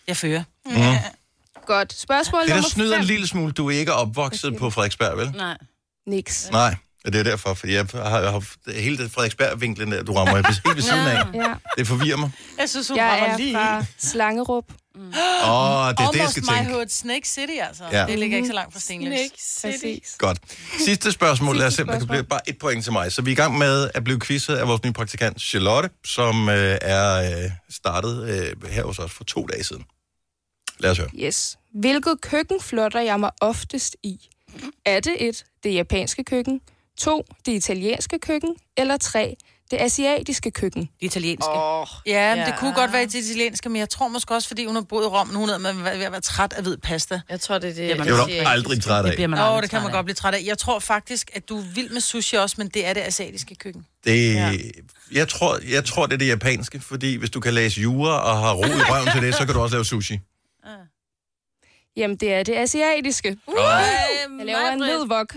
Jeg 0.08 0.18
fører. 0.18 0.44
Godt. 1.66 1.94
Spørgsmål 1.94 2.42
Det, 2.42 2.50
der 2.50 2.56
nummer 2.56 2.70
snyder 2.70 2.94
5. 2.96 3.00
en 3.02 3.06
lille 3.08 3.28
smule, 3.28 3.52
du 3.54 3.70
er 3.70 3.72
ikke 3.80 3.94
opvokset 3.94 4.58
på 4.58 4.70
Frederiksberg, 4.70 5.18
vel? 5.18 5.32
Nej. 5.32 5.58
Niks. 6.08 6.50
Nej, 6.52 6.76
og 7.06 7.14
det 7.14 7.20
er 7.20 7.24
derfor, 7.24 7.54
fordi 7.54 7.74
jeg 7.74 7.86
har, 7.94 8.20
jeg 8.20 8.32
har 8.32 8.72
hele 8.82 8.98
det 8.98 9.12
Frederiksberg-vinklen 9.12 9.92
der, 9.92 10.04
du 10.04 10.14
rammer 10.14 10.36
helt 10.36 10.76
ved 10.76 10.82
siden 10.82 11.08
af. 11.08 11.24
Ja. 11.34 11.54
Det 11.78 11.88
forvirrer 11.88 12.18
mig. 12.18 12.32
Jeg 12.60 12.70
synes, 12.70 12.88
hun 12.88 12.98
Jeg 12.98 13.06
rammer 13.12 13.28
er 13.28 13.38
lige. 13.38 13.54
fra 13.56 13.86
Slangerup. 13.98 14.64
Åh, 14.98 15.02
oh, 15.04 15.06
det 15.08 15.14
er 15.14 15.94
det, 15.96 16.00
jeg 16.00 16.08
Almost 16.14 16.32
skal 16.32 16.44
tænke. 16.44 16.72
hood, 16.72 16.86
Snake 16.90 17.28
City, 17.28 17.54
altså. 17.68 17.84
Ja. 17.92 18.00
Ja. 18.00 18.06
Det 18.08 18.20
ligger 18.20 18.38
ikke 18.38 18.48
så 18.48 18.54
langt 18.54 18.74
fra 18.74 18.80
Stenløs. 18.80 19.20
Præcis. 19.62 20.16
Godt. 20.18 20.38
Sidste 20.80 21.12
spørgsmål. 21.12 21.58
Lad 21.58 21.68
os 21.68 21.74
Sidste 21.74 21.78
se, 21.78 21.82
om 21.84 21.88
der 21.88 21.94
kan 21.94 22.02
spørgsmål. 22.02 22.16
blive 22.18 22.30
bare 22.30 22.50
et 22.50 22.58
point 22.58 22.84
til 22.84 22.94
mig. 22.94 23.12
Så 23.12 23.22
vi 23.22 23.30
er 23.32 23.34
i 23.34 23.36
gang 23.36 23.58
med 23.58 23.90
at 23.94 24.04
blive 24.04 24.20
quizzet 24.20 24.56
af 24.56 24.68
vores 24.68 24.84
nye 24.84 24.92
praktikant 24.94 25.42
Charlotte, 25.42 25.90
som 26.06 26.50
øh, 26.50 26.78
er 26.82 27.44
øh, 27.46 27.52
startet 27.70 28.30
øh, 28.64 28.72
her 28.72 28.84
hos 28.84 29.00
os 29.00 29.12
for 29.12 29.24
to 29.24 29.46
dage 29.46 29.64
siden. 29.64 29.84
Lad 30.80 30.92
os 30.92 30.98
høre. 30.98 31.10
Yes. 31.16 31.58
Hvilket 31.80 32.22
køkken 32.22 32.62
flotter 32.62 33.00
jeg 33.02 33.20
mig 33.20 33.32
oftest 33.42 33.96
i? 34.04 34.30
Er 34.86 35.00
det 35.00 35.16
et, 35.28 35.46
det 35.64 35.74
japanske 35.74 36.24
køkken, 36.24 36.62
to, 37.00 37.26
det 37.46 37.52
italienske 37.52 38.20
køkken, 38.20 38.56
eller 38.78 38.98
tre, 38.98 39.36
det 39.72 39.78
asiatiske 39.82 40.52
køkken. 40.52 40.82
Det 40.82 40.90
italienske. 41.06 41.50
Åh, 41.52 41.88
Ja, 42.06 42.36
men 42.36 42.40
Ja. 42.44 42.52
det 42.52 42.60
kunne 42.60 42.74
godt 42.74 42.94
være 42.94 43.08
til 43.08 43.20
italienske, 43.20 43.70
men 43.70 43.80
jeg 43.80 43.90
tror 43.90 44.08
måske 44.08 44.34
også, 44.36 44.48
fordi 44.48 44.66
hun 44.66 44.76
har 44.76 44.82
boet 44.82 45.04
i 45.04 45.08
Rom, 45.08 45.28
nu 45.28 45.40
hun 45.40 45.50
er 45.50 45.58
ved 45.96 46.04
at 46.06 46.12
være 46.12 46.22
træt 46.22 46.54
af 46.54 46.64
hvid 46.64 46.78
pasta. 46.78 47.22
jeg 47.30 47.42
tror, 47.42 47.58
det 47.58 47.70
er 47.70 47.74
det. 47.74 47.90
Det 47.90 47.92
er 47.92 48.04
du 48.04 48.14
asiatiske. 48.14 48.48
aldrig 48.48 48.84
træt 48.84 49.04
Det 49.06 49.10
af. 49.12 49.16
bliver 49.16 49.28
man 49.28 49.40
oh, 49.40 49.62
det 49.62 49.70
kan 49.70 49.80
man 49.82 49.88
af. 49.88 49.94
godt 49.94 50.06
blive 50.06 50.16
træt 50.16 50.34
af. 50.34 50.42
Jeg 50.46 50.58
tror 50.58 50.80
faktisk, 50.80 51.30
at 51.34 51.50
du 51.50 51.58
er 51.58 51.64
vild 51.76 51.90
med 51.90 52.02
sushi 52.02 52.36
også, 52.38 52.56
men 52.58 52.68
det 52.68 52.86
er 52.86 52.94
det 52.94 53.02
asiatiske 53.02 53.56
køkken. 53.56 53.86
Det, 54.04 54.36
jeg, 55.12 55.28
tror, 55.28 55.60
jeg 55.72 55.86
tror, 55.86 56.06
det 56.06 56.14
er 56.14 56.18
det 56.18 56.28
japanske, 56.28 56.80
fordi 56.80 57.16
hvis 57.16 57.30
du 57.30 57.40
kan 57.40 57.54
læse 57.54 57.82
jura 57.82 58.20
og 58.32 58.38
har 58.38 58.54
ro 58.54 58.64
i 58.64 58.68
røven 58.68 59.08
til 59.14 59.22
det, 59.22 59.36
så 59.36 59.46
kan 59.46 59.54
du 59.56 59.60
også 59.62 59.76
lave 59.76 59.86
sushi. 59.86 60.20
Jamen, 61.98 62.18
det 62.18 62.34
er 62.34 62.44
det 62.44 62.54
asiatiske. 62.56 63.38
Oh. 63.48 63.56
Jeg 64.38 64.46
laver 64.46 64.70
en 64.72 64.84
hvid 64.84 65.12
wok. 65.12 65.36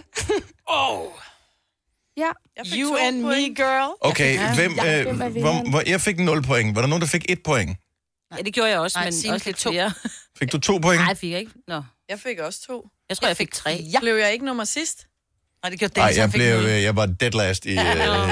Ja, 2.18 2.30
Jeg 2.56 2.66
fik 2.66 2.80
You 2.80 2.96
and 2.96 3.16
me, 3.20 3.54
girl. 3.54 3.90
Okay, 4.00 4.54
hvem, 4.54 4.72
Ja, 4.76 4.98
øh, 5.00 5.04
hvem 5.06 5.20
er 5.20 5.28
hvor, 5.28 5.70
hvor, 5.70 5.82
jeg 5.86 6.00
fik 6.00 6.18
0 6.18 6.42
point. 6.42 6.74
Var 6.74 6.80
der 6.82 6.88
nogen, 6.88 7.00
der 7.02 7.08
fik 7.08 7.26
1 7.28 7.38
point? 7.44 7.76
Ja, 8.36 8.42
det 8.42 8.54
gjorde 8.54 8.70
jeg 8.70 8.78
også, 8.78 8.98
Nej, 8.98 9.04
men 9.06 9.12
Signe 9.12 9.34
også 9.34 9.44
fik 9.44 9.50
lidt 9.50 9.56
to. 9.56 9.70
flere. 9.70 9.92
Fik 10.38 10.52
du 10.52 10.58
2 10.58 10.78
point? 10.78 11.00
Nej, 11.00 11.14
fik 11.14 11.30
jeg 11.30 11.38
ikke. 11.40 11.52
Nå. 11.68 11.82
Jeg 12.08 12.18
fik 12.20 12.38
også 12.38 12.66
to. 12.66 12.88
Jeg 13.08 13.16
tror, 13.16 13.26
jeg, 13.26 13.36
fik 13.36 13.52
tre. 13.52 13.84
Ja. 13.92 14.00
Blev 14.00 14.14
jeg 14.16 14.32
ikke 14.32 14.44
nummer 14.44 14.64
sidst? 14.64 15.06
Nej, 15.62 15.70
det 15.70 15.78
gjorde 15.78 15.94
Nej, 16.00 16.06
Dennis, 16.06 16.18
jeg, 16.18 16.30
fik 16.30 16.38
blev, 16.38 16.54
øh, 16.76 16.82
jeg 16.82 16.96
var 16.96 17.06
dead 17.06 17.30
last 17.30 17.66
i, 17.66 17.68
øh, 17.68 17.76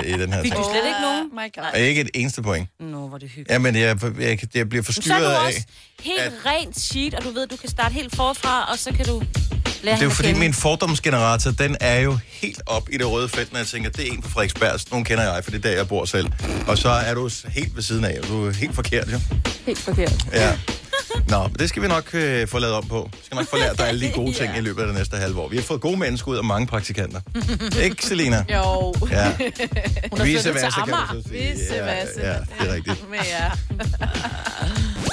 i 0.07 0.13
den 0.13 0.33
her 0.33 0.43
Fik 0.43 0.53
du 0.53 0.63
slet 0.73 0.87
ikke 0.87 1.01
nogen? 1.01 1.25
Oh 1.25 1.33
my 1.33 1.53
god. 1.55 1.65
Og 1.73 1.81
ikke 1.81 2.01
et 2.01 2.11
eneste 2.15 2.43
point. 2.43 2.69
Nå, 2.81 3.07
hvor 3.07 3.15
er 3.15 3.19
det 3.19 3.29
hyggeligt. 3.29 3.51
Jamen, 3.51 3.75
jeg, 3.77 3.99
jeg, 4.21 4.39
jeg 4.55 4.69
bliver 4.69 4.83
Men 4.83 4.85
så 4.85 4.91
er 4.91 4.95
forstyrret 4.95 5.21
du 5.23 5.27
af... 5.31 5.47
også 5.47 5.63
helt 6.01 6.47
rent 6.47 6.81
sheet, 6.81 7.15
og 7.15 7.23
du 7.25 7.31
ved, 7.31 7.47
du 7.47 7.57
kan 7.57 7.69
starte 7.69 7.93
helt 7.95 8.17
forfra, 8.17 8.71
og 8.73 8.79
så 8.79 8.93
kan 8.93 9.05
du 9.07 9.23
lære 9.83 9.95
Det 9.95 10.01
er 10.01 10.05
jo 10.05 10.11
fordi, 10.11 10.29
kende. 10.29 10.41
min 10.41 10.55
fordomsgenerator, 10.55 11.51
den 11.51 11.77
er 11.81 12.01
jo 12.01 12.19
helt 12.29 12.63
op 12.67 12.89
i 12.93 12.97
det 12.99 13.11
røde 13.11 13.29
felt, 13.29 13.53
når 13.53 13.59
jeg 13.61 13.67
tænker, 13.67 13.91
det 13.91 14.09
er 14.09 14.13
en 14.13 14.23
på 14.23 14.29
Frederiksberg. 14.31 14.81
Nogen 14.91 15.05
kender 15.05 15.35
jeg, 15.35 15.45
for 15.45 15.51
det 15.51 15.65
er 15.65 15.69
der, 15.71 15.77
jeg 15.77 15.89
bor 15.89 16.05
selv. 16.05 16.27
Og 16.67 16.79
så 16.79 16.89
er 16.89 17.15
du 17.15 17.31
helt 17.49 17.77
ved 17.77 17.83
siden 17.83 18.05
af, 18.05 18.19
og 18.23 18.29
du 18.29 18.47
er 18.47 18.53
helt 18.53 18.75
forkert, 18.75 19.13
jo. 19.13 19.21
helt 19.67 19.79
forkert. 19.79 20.15
Ja. 20.33 20.53
Nå, 21.29 21.43
men 21.43 21.57
det 21.59 21.69
skal 21.69 21.83
vi 21.83 21.89
nok 21.89 22.11
øh, 22.15 22.49
få 22.49 22.59
lavet 22.59 22.75
om 22.75 22.89
på. 22.89 23.11
Vi 23.13 23.19
skal 23.25 23.35
nok 23.37 23.51
få 23.51 23.57
lært 23.57 23.79
dig 23.79 23.89
alle 23.89 24.07
de 24.07 24.13
gode 24.15 24.33
ting 24.41 24.57
i 24.57 24.61
løbet 24.61 24.81
af 24.83 24.87
det 24.87 24.97
næste 24.97 25.17
halve 25.17 25.41
år. 25.41 25.49
Vi 25.49 25.57
har 25.57 25.63
fået 25.63 25.81
gode 25.81 25.97
mennesker 25.97 26.29
ud 26.29 26.37
og 26.37 26.45
mange 26.45 26.67
praktikanter. 26.67 27.21
Ikke, 27.85 28.07
Selina? 28.07 28.45
Jo. 28.53 28.95
Ja. 29.11 29.33
Hun 30.13 30.27
Vice 30.27 30.43
flyttet 30.43 30.73
til 30.75 30.81
Amager. 30.81 31.23
versa. 31.85 32.21
Ja, 32.21 32.33
ja, 32.33 32.39
det 32.61 32.71
er 32.71 32.75
rigtigt. 32.75 33.11
Men 33.11 33.21
ja. 33.25 33.51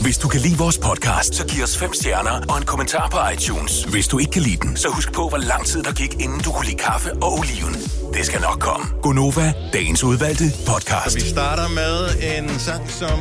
Hvis 0.00 0.18
du 0.18 0.28
kan 0.28 0.40
lide 0.40 0.58
vores 0.58 0.78
podcast, 0.78 1.34
så 1.34 1.46
giv 1.46 1.62
os 1.62 1.78
fem 1.78 1.92
stjerner 1.94 2.40
og 2.48 2.58
en 2.58 2.64
kommentar 2.64 3.08
på 3.08 3.18
iTunes. 3.34 3.84
Hvis 3.84 4.08
du 4.08 4.18
ikke 4.18 4.30
kan 4.30 4.42
lide 4.42 4.56
den, 4.56 4.76
så 4.76 4.88
husk 4.88 5.12
på, 5.12 5.28
hvor 5.28 5.38
lang 5.38 5.66
tid 5.66 5.82
der 5.82 5.92
gik, 5.92 6.14
inden 6.14 6.40
du 6.40 6.52
kunne 6.52 6.66
lide 6.66 6.76
kaffe 6.76 7.12
og 7.12 7.38
oliven. 7.38 7.74
Det 8.14 8.26
skal 8.26 8.40
nok 8.40 8.60
komme. 8.60 8.86
Gonova, 9.02 9.52
dagens 9.72 10.04
udvalgte 10.04 10.44
podcast. 10.66 11.16
Vi 11.16 11.20
starter 11.20 11.68
med 11.68 11.94
en 12.38 12.58
sang, 12.58 12.90
som 12.90 13.18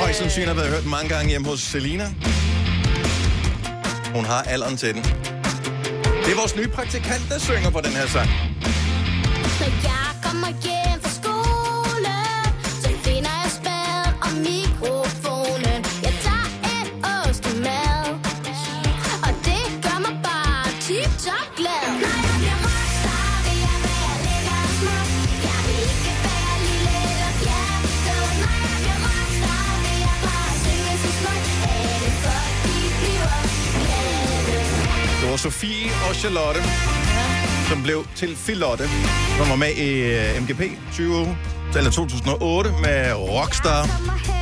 højst 0.00 0.18
sandsynligt 0.18 0.48
har 0.48 0.54
været 0.54 0.70
hørt 0.74 0.86
mange 0.86 1.08
gange 1.08 1.28
hjemme 1.30 1.48
hos 1.48 1.60
Selina. 1.60 2.14
Hun 4.14 4.24
har 4.24 4.42
alderen 4.42 4.76
til 4.76 4.94
den. 4.94 5.02
Det 6.24 6.32
er 6.32 6.36
vores 6.36 6.56
nye 6.56 6.68
praktikant, 6.68 7.22
der 7.28 7.38
synger 7.38 7.70
på 7.70 7.80
den 7.80 7.92
her 7.92 8.06
sang. 8.06 8.28
Når 9.60 9.70
jeg 9.82 10.06
kommer 10.22 10.48
hjem 10.48 11.00
fra 11.02 11.10
var 35.34 35.38
Sofie 35.38 35.90
og 36.08 36.14
Charlotte, 36.14 36.62
som 37.68 37.82
blev 37.82 38.06
til 38.16 38.36
Filotte, 38.36 38.88
som 39.38 39.48
var 39.48 39.56
med 39.56 39.70
i 39.70 39.90
øh, 39.90 40.42
MGP 40.42 40.62
20, 40.92 41.36
eller 41.76 41.90
2008 41.90 42.70
med 42.82 43.12
Rockstar. 43.12 43.88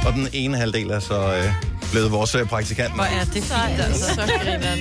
Og 0.07 0.12
den 0.12 0.28
ene 0.33 0.57
halvdel 0.57 0.90
er 0.90 1.00
så 1.00 1.35
øh, 1.37 1.52
blevet 1.90 2.12
vores 2.12 2.35
øh, 2.35 2.46
praktikant. 2.46 2.94
Hvor 2.94 3.05
er 3.05 3.24
det 3.24 3.42
fint, 3.42 3.81
altså. 3.81 4.14
Så 4.14 4.20
grineren. 4.44 4.78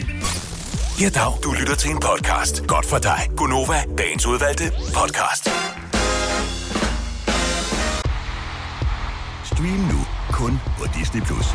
Ja, 1.02 1.10
dag. 1.10 1.34
Du 1.44 1.52
lytter 1.52 1.76
til 1.76 1.90
en 1.92 2.00
podcast. 2.00 2.68
Godt 2.68 2.86
for 2.86 2.98
dig. 2.98 3.30
Gonova, 3.38 3.84
dagens 3.98 4.26
udvalgte 4.26 4.72
podcast. 4.94 5.50
Stream 9.46 9.80
nu 9.94 10.06
kun 10.32 10.60
på 10.78 10.86
Disney+. 11.00 11.22
Plus. 11.22 11.46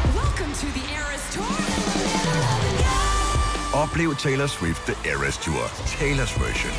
Oplev 3.82 4.14
Taylor 4.16 4.46
Swift 4.46 4.82
The 4.86 5.10
Eras 5.10 5.38
Tour, 5.38 5.64
Taylor's 5.98 6.34
version. 6.44 6.72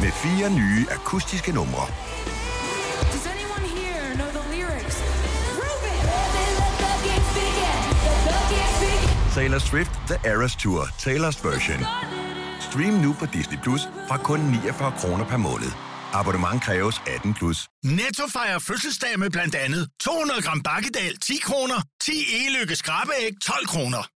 Med 0.00 0.12
fire 0.12 0.50
nye 0.50 0.86
akustiske 0.90 1.52
numre. 1.52 1.86
Taylor 9.34 9.58
Swift 9.58 9.90
The 10.06 10.30
Eras 10.30 10.56
Tour, 10.56 10.82
Taylor's 10.84 11.48
version. 11.48 11.86
Stream 12.60 12.94
nu 12.94 13.16
på 13.18 13.26
Disney 13.26 13.58
Plus 13.62 13.80
fra 14.08 14.16
kun 14.16 14.40
49 14.40 14.92
kroner 14.98 15.24
per 15.24 15.36
måned. 15.36 15.72
Abonnement 16.12 16.62
kræves 16.62 17.02
18 17.06 17.34
plus. 17.34 17.68
Netto 17.84 18.22
fejrer 18.32 18.58
fødselsdag 18.58 19.18
med 19.18 19.30
blandt 19.30 19.54
andet 19.54 19.88
200 20.00 20.42
gram 20.42 20.62
bakkedal 20.62 21.16
10 21.16 21.36
kroner, 21.42 21.82
10 22.00 22.10
e-lykke 22.12 22.76
skrabeæg 22.76 23.32
12 23.42 23.66
kroner. 23.66 24.17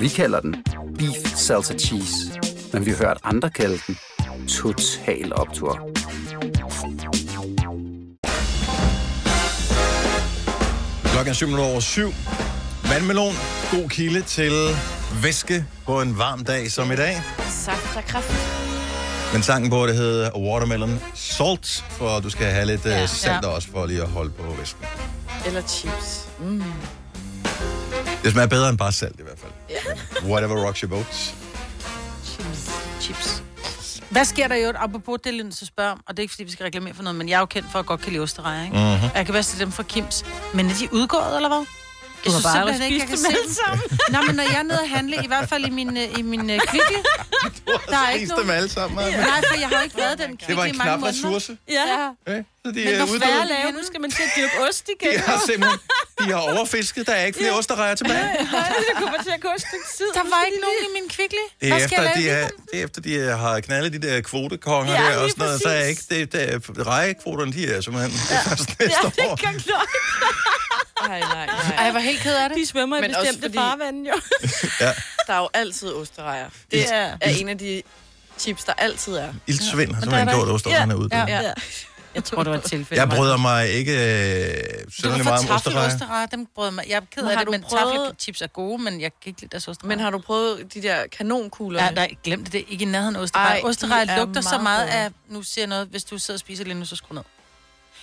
Vi 0.00 0.08
kalder 0.08 0.40
den 0.40 0.56
Beef 0.98 1.36
Salsa 1.36 1.74
Cheese, 1.78 2.40
men 2.72 2.86
vi 2.86 2.90
har 2.90 2.98
hørt 2.98 3.18
andre 3.24 3.50
kalde 3.50 3.78
den 3.86 3.98
Total 4.48 5.32
Optor. 5.32 5.72
Klokken 11.04 11.30
er 11.30 11.32
7 11.32 11.46
minutter 11.46 11.70
over 11.70 11.80
7. 11.80 12.12
Vandmelon, 12.90 13.34
god 13.70 13.88
kilde 13.88 14.22
til 14.22 14.52
væske 15.22 15.64
på 15.86 16.00
en 16.00 16.18
varm 16.18 16.44
dag 16.44 16.70
som 16.70 16.92
i 16.92 16.96
dag. 16.96 17.22
Saft 17.50 17.96
og 17.96 18.04
kraft. 18.04 18.32
Men 19.32 19.42
sangen 19.42 19.70
på 19.70 19.86
det 19.86 19.96
hedder 19.96 20.30
Watermelon 20.38 21.00
Salt, 21.14 21.84
for 21.90 22.20
du 22.20 22.30
skal 22.30 22.46
have 22.46 22.66
lidt 22.66 22.84
ja. 22.84 22.98
Ja. 23.00 23.06
salt 23.06 23.44
Ja. 23.44 23.48
også 23.48 23.68
for 23.68 23.86
lige 23.86 24.02
at 24.02 24.08
holde 24.08 24.30
på 24.30 24.54
væsken. 24.58 24.84
Eller 25.46 25.62
chips. 25.62 26.28
Mm. 26.38 26.62
Det 28.22 28.32
smager 28.32 28.48
bedre 28.48 28.68
end 28.68 28.78
bare 28.78 28.92
salt 28.92 29.20
i 29.20 29.22
hvert 29.22 29.38
fald. 29.38 29.52
Whatever 30.30 30.56
rocks 30.66 30.80
your 30.80 30.90
boat. 30.90 31.34
Chips. 33.00 33.42
Hvad 34.10 34.24
sker 34.24 34.48
der 34.48 34.56
jo, 34.56 34.72
apropos 34.76 35.18
det, 35.24 35.34
Linse 35.34 35.66
spørger 35.66 35.90
om, 35.92 36.00
og 36.06 36.16
det 36.16 36.18
er 36.18 36.22
ikke, 36.22 36.32
fordi 36.32 36.44
vi 36.44 36.50
skal 36.52 36.64
reklamere 36.64 36.94
for 36.94 37.02
noget, 37.02 37.16
men 37.16 37.28
jeg 37.28 37.34
er 37.34 37.40
jo 37.40 37.46
kendt 37.46 37.72
for 37.72 37.78
at 37.78 37.86
godt 37.86 38.00
kan 38.00 38.12
lide 38.12 38.22
osterejer, 38.22 38.64
ikke? 38.64 38.76
Mhm. 38.76 38.84
Og 39.04 39.10
Jeg 39.14 39.24
kan 39.26 39.34
være 39.34 39.42
til 39.42 39.60
dem 39.60 39.72
fra 39.72 39.82
Kims. 39.82 40.24
Men 40.54 40.66
er 40.70 40.74
de 40.80 40.88
udgået, 40.92 41.36
eller 41.36 41.48
hvad? 41.48 41.58
Du 42.24 42.30
har 42.30 42.38
synes 42.40 42.44
bare 42.44 42.54
simpelthen 42.56 42.90
spist 42.90 43.00
jeg 43.00 43.08
kan 43.08 43.18
dem 43.18 43.26
alle 43.26 43.48
se 43.54 43.60
sammen. 43.66 43.98
Nå, 44.12 44.18
men 44.26 44.36
når 44.36 44.42
jeg 44.42 44.58
er 44.58 44.62
nede 44.62 44.80
og 44.80 44.90
handle, 44.90 45.16
i 45.24 45.26
hvert 45.26 45.48
fald 45.48 45.64
i 45.64 45.70
min, 45.70 45.96
øh, 45.96 46.18
i 46.18 46.22
min 46.22 46.40
uh, 46.54 46.58
kvickly, 46.70 46.98
der 47.92 47.98
er 48.06 48.10
ikke 48.10 48.26
nogen... 48.26 48.42
dem 48.42 48.50
alle 48.50 48.68
sammen. 48.68 48.96
Nej, 48.98 49.40
for 49.50 49.58
jeg 49.60 49.68
har 49.68 49.82
ikke 49.82 49.96
været 49.96 50.18
den 50.18 50.30
Det 50.30 50.40
var 50.40 50.46
kvickly 50.46 50.68
en 50.68 50.74
i 50.74 50.78
mange 50.78 50.90
knap 50.90 51.00
måneder. 51.00 51.08
ressource. 51.08 51.56
Ja. 51.68 51.84
ja. 52.26 52.32
Ja, 52.32 52.42
så 52.66 52.72
de 52.72 52.84
Men 52.84 52.94
er 52.94 53.06
hvor 53.06 53.18
færre 53.18 53.46
lave, 53.48 53.72
nu 53.72 53.78
skal 53.86 54.00
man 54.00 54.10
til 54.10 54.22
at 54.22 54.30
dyrke 54.36 54.68
ost 54.68 54.88
igen. 55.00 55.12
De 55.14 55.18
har 55.18 55.42
simpelthen 55.46 55.78
de 56.18 56.24
har 56.24 56.38
overfisket. 56.56 57.06
Der 57.06 57.12
er 57.12 57.24
ikke 57.24 57.38
flere 57.38 57.52
osterejer 57.52 57.94
tilbage. 57.94 58.22
Nej, 58.52 58.72
det 58.88 58.94
kommer 59.02 59.22
til 59.22 59.30
at 59.30 59.60
stykke 59.60 59.86
tid. 59.96 60.06
Der 60.14 60.20
var 60.34 60.44
ikke 60.46 60.60
nogen 60.60 60.78
i 60.88 61.00
min 61.00 61.08
kvickly. 61.08 61.44
Det 61.60 61.68
er, 61.72 61.76
efter, 61.76 62.14
de 62.14 62.30
er, 62.30 62.48
det 62.72 62.80
er 62.80 62.84
efter, 62.84 63.00
de 63.00 63.18
har 63.36 63.60
knaldet 63.60 63.92
de 64.02 64.08
der 64.08 64.20
kvotekonger 64.20 64.92
Ja, 64.92 64.98
der 65.10 65.16
og 65.16 65.30
sådan 65.30 65.44
noget. 65.44 65.62
Så 65.62 65.68
er 65.68 65.82
ikke, 65.84 66.02
det, 66.10 66.32
det, 66.32 66.86
rejekvoterne, 66.86 67.52
de 67.52 67.72
er 67.72 67.80
simpelthen 67.80 68.12
det 68.12 68.36
er 68.36 68.48
først 68.48 68.68
næste 68.80 69.30
år. 69.30 69.36
kan 69.36 69.58
klart. 69.60 69.86
Ej, 71.10 71.20
nej, 71.20 71.46
nej. 71.46 71.74
Ej, 71.78 71.84
jeg 71.84 71.94
var 71.94 72.00
helt 72.00 72.20
ked 72.20 72.34
af 72.34 72.48
det. 72.48 72.58
De 72.58 72.66
svømmer 72.66 72.96
i 72.96 73.00
Men 73.00 73.10
også 73.16 73.20
bestemte 73.20 73.42
fordi- 73.48 73.58
farvande, 73.58 74.08
jo. 74.10 74.14
Ja. 74.86 74.92
Der 75.26 75.34
er 75.34 75.38
jo 75.38 75.48
altid 75.54 75.92
osterejer. 75.92 76.48
Det 76.70 76.78
Ja. 76.78 77.12
er 77.20 77.30
en 77.30 77.48
af 77.48 77.58
de 77.58 77.82
chips, 78.38 78.64
der 78.64 78.72
altid 78.78 79.12
er. 79.16 79.32
Ildsvind 79.46 79.94
har 79.94 80.00
simpelthen 80.00 80.28
er 80.28 80.34
gjort 80.34 80.46
der- 80.48 80.54
Osterrejerne 80.54 80.96
ud. 80.96 81.08
Ja, 81.12 81.24
Ja. 81.28 81.52
Jeg 82.14 82.24
tror, 82.24 82.42
det 82.42 82.50
var 82.50 82.56
et 82.58 82.62
tilfælde. 82.64 83.00
Jeg 83.02 83.08
bryder 83.10 83.36
mig 83.36 83.68
ikke 83.68 83.92
øh, 83.92 84.84
Du 84.86 84.90
sådan 84.90 85.24
meget 85.24 85.48
om 85.48 85.54
osterrejer. 85.54 85.58
taffelosterejer, 85.58 86.26
dem 86.26 86.46
bryder 86.54 86.70
mig. 86.70 86.84
Jeg 86.88 86.96
er 86.96 87.00
ked 87.00 87.22
Men 87.22 87.30
af 87.30 87.36
har 87.36 87.44
det, 87.44 87.50
men 87.50 87.62
prøvet- 87.62 87.94
taffelchips 88.08 88.42
er 88.42 88.46
gode, 88.46 88.82
men 88.82 89.00
jeg 89.00 89.10
kan 89.22 89.28
ikke 89.30 89.40
lide 89.40 89.50
deres 89.50 89.68
osterejer. 89.68 89.88
Men 89.96 90.00
har 90.04 90.10
du 90.10 90.18
prøvet 90.18 90.74
de 90.74 90.82
der 90.82 91.06
kanonkugler? 91.06 91.84
Ja, 91.84 91.90
nej, 91.90 92.14
glem 92.24 92.44
det. 92.44 92.52
Det 92.52 92.60
er 92.60 92.64
ikke 92.68 92.82
i 92.82 92.88
nærheden 92.88 93.16
af 93.16 93.20
osterejer. 93.20 93.48
Ej, 93.54 93.60
de 93.60 93.64
Osterejer 93.66 94.06
er 94.06 94.18
lugter 94.24 94.40
så 94.40 94.58
meget 94.58 94.88
gode. 94.88 94.98
af... 94.98 95.10
Nu 95.28 95.42
siger 95.42 95.62
jeg 95.62 95.68
noget, 95.68 95.86
hvis 95.86 96.04
du 96.04 96.18
sidder 96.18 96.36
og 96.36 96.40
spiser 96.40 96.64
lige 96.64 96.74
nu, 96.74 96.84
så 96.84 96.96
skru 96.96 97.14
ned. 97.14 97.22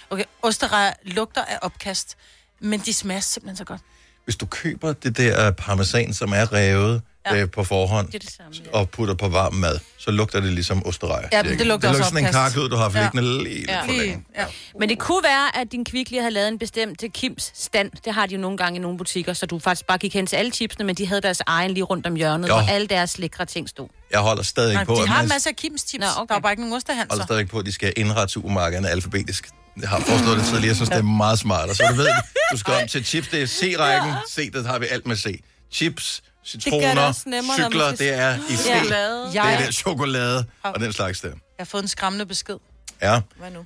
Okay, 0.09 0.23
osterejer 0.41 0.93
lugter 1.03 1.41
af 1.45 1.59
opkast, 1.61 2.17
men 2.59 2.79
de 2.79 2.93
smager 2.93 3.19
simpelthen 3.21 3.57
så 3.57 3.63
godt. 3.63 3.81
Hvis 4.23 4.35
du 4.35 4.45
køber 4.45 4.93
det 4.93 5.17
der 5.17 5.51
parmesan, 5.51 6.13
som 6.13 6.33
er 6.33 6.53
revet 6.53 7.01
Ja. 7.31 7.35
ja. 7.35 7.41
øh, 7.43 7.51
på 7.51 7.63
forhånd, 7.63 8.11
Det 8.11 8.21
det 8.21 8.29
samme, 8.37 8.73
og 8.73 8.89
putter 8.89 9.13
på 9.13 9.27
varm 9.29 9.53
mad, 9.53 9.79
så 9.97 10.11
lugter 10.11 10.39
det 10.39 10.53
ligesom 10.53 10.85
osterejer. 10.85 11.27
Ja, 11.31 11.43
men 11.43 11.59
det 11.59 11.67
lugter 11.67 11.87
det 11.91 11.99
også 11.99 11.99
lugter 11.99 12.03
sådan 12.19 12.27
en 12.27 12.33
karklud, 12.33 12.69
du 12.69 12.75
har 12.75 12.83
haft 12.83 12.95
Ja. 12.95 12.99
ja. 12.99 13.09
liggende 13.13 13.43
lige 13.43 13.65
Ja. 13.67 13.73
ja. 13.75 13.81
for 13.83 13.91
længe. 13.91 14.23
Ja. 14.37 14.45
Men 14.79 14.89
det 14.89 14.99
kunne 14.99 15.23
være, 15.23 15.57
at 15.61 15.71
din 15.71 15.85
kvickly 15.85 16.17
havde 16.19 16.31
lavet 16.31 16.47
en 16.47 16.59
bestemt 16.59 16.99
til 16.99 17.11
Kims 17.11 17.51
stand. 17.55 17.91
Det 18.05 18.13
har 18.13 18.25
de 18.25 18.35
jo 18.35 18.41
nogle 18.41 18.57
gange 18.57 18.79
i 18.79 18.81
nogle 18.81 18.97
butikker, 18.97 19.33
så 19.33 19.45
du 19.45 19.59
faktisk 19.59 19.87
bare 19.87 19.97
gik 19.97 20.13
hen 20.13 20.27
til 20.27 20.35
alle 20.35 20.51
chipsene, 20.51 20.85
men 20.85 20.95
de 20.95 21.07
havde 21.07 21.21
deres 21.21 21.41
egen 21.47 21.71
lige 21.71 21.83
rundt 21.83 22.07
om 22.07 22.15
hjørnet, 22.15 22.47
Jo. 22.49 22.53
hvor 22.53 22.63
alle 22.69 22.87
deres 22.87 23.17
lækre 23.17 23.45
ting 23.45 23.69
stod. 23.69 23.87
Jeg 24.11 24.19
holder 24.19 24.43
stadig 24.43 24.73
Nej, 24.73 24.83
på, 24.85 24.93
de 24.95 25.01
at 25.01 25.07
har 25.07 25.15
man 25.15 25.25
en 25.25 25.29
masse 25.29 25.49
af 25.49 25.55
Kims 25.55 25.81
chips. 25.81 26.01
Nå, 26.01 26.07
okay. 26.21 26.33
Der 26.33 26.35
er 26.37 26.41
bare 26.41 26.51
ikke 26.51 26.61
nogen 26.61 26.71
holder 26.71 26.77
ostehandser. 26.77 27.25
stadig 27.25 27.47
på, 27.49 27.59
at 27.59 27.65
de 27.65 27.71
skal 27.71 27.93
indrette 27.97 28.33
supermarkederne 28.33 28.89
alfabetisk. 28.89 29.49
Jeg 29.81 29.89
har 29.89 29.99
foreslået 29.99 30.37
det 30.37 30.45
tidligere, 30.45 30.67
jeg 30.67 30.75
synes, 30.75 30.89
det 30.89 30.97
er 30.97 31.01
meget 31.01 31.39
smart. 31.39 31.69
Og 31.69 31.75
så 31.75 31.83
du 31.89 31.95
ved, 31.95 32.07
du 32.51 32.57
skal 32.57 32.73
om 32.73 32.87
til 32.87 33.05
chips, 33.05 33.27
det 33.27 33.41
er 33.41 33.47
C-rækken. 33.47 34.13
C, 34.29 34.51
der 34.51 34.67
har 34.67 34.79
vi 34.79 34.85
alt 34.91 35.07
med 35.07 35.15
C. 35.15 35.41
Chips, 35.71 36.21
gør 36.53 36.57
det 36.57 36.63
citroner, 36.63 37.01
også 37.01 37.21
nemmere, 37.29 37.57
når 37.57 37.63
man 37.65 37.71
cykler, 37.71 37.95
skal- 37.95 38.07
det 38.07 38.13
er 38.19 38.35
i. 38.49 38.55
Chokolade. 38.55 39.21
Det 39.27 39.33
Jeg- 39.35 39.53
er 39.53 39.57
der 39.65 39.71
chokolade 39.71 40.45
og 40.63 40.79
den 40.79 40.93
slags 40.93 41.21
der. 41.21 41.27
Jeg 41.27 41.35
har 41.59 41.65
fået 41.65 41.81
en 41.81 41.87
skræmmende 41.87 42.25
besked 42.25 42.55
Ja, 43.01 43.21
Hvad 43.37 43.51
nu? 43.51 43.65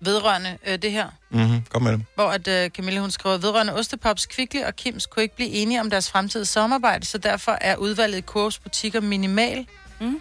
vedrørende 0.00 0.58
øh, 0.66 0.78
det 0.82 0.92
her. 0.92 1.06
mm-hmm. 1.30 1.62
kom 1.70 1.82
med 1.82 1.92
det. 1.92 2.04
hvor 2.14 2.28
at, 2.30 2.48
øh, 2.48 2.70
Camilla 2.70 3.00
hun 3.00 3.10
skriver, 3.10 3.36
vedrørende 3.38 3.74
Ostepops, 3.74 4.26
Kvickly 4.26 4.60
og 4.60 4.76
Kims 4.76 5.06
kunne 5.06 5.22
ikke 5.22 5.36
blive 5.36 5.48
enige 5.50 5.80
om 5.80 5.90
deres 5.90 6.10
fremtidige 6.10 6.46
samarbejde, 6.46 7.06
så 7.06 7.18
derfor 7.18 7.58
er 7.60 7.76
udvalget 7.76 8.18
i 8.18 8.22
Coops 8.22 8.58
butikker 8.58 9.00
minimal. 9.00 9.66
Mm. 10.00 10.20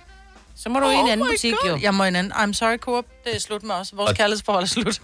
Så 0.55 0.69
må 0.69 0.79
du 0.79 0.89
i 0.89 0.93
en 0.93 1.09
anden 1.09 1.27
my 1.27 1.31
butik, 1.31 1.53
God. 1.61 1.69
jo. 1.69 1.79
Jeg 1.81 1.93
må 1.93 2.03
i 2.03 2.07
en 2.07 2.15
anden. 2.15 2.33
I'm 2.33 2.53
sorry, 2.53 2.77
Coop. 2.77 3.05
Det 3.25 3.35
er 3.35 3.39
slut 3.39 3.63
med 3.63 3.75
os. 3.75 3.93
Vores 3.95 4.09
Og- 4.09 4.15
kærlighedsforhold 4.15 4.63
er 4.63 4.67
slut. 4.67 5.01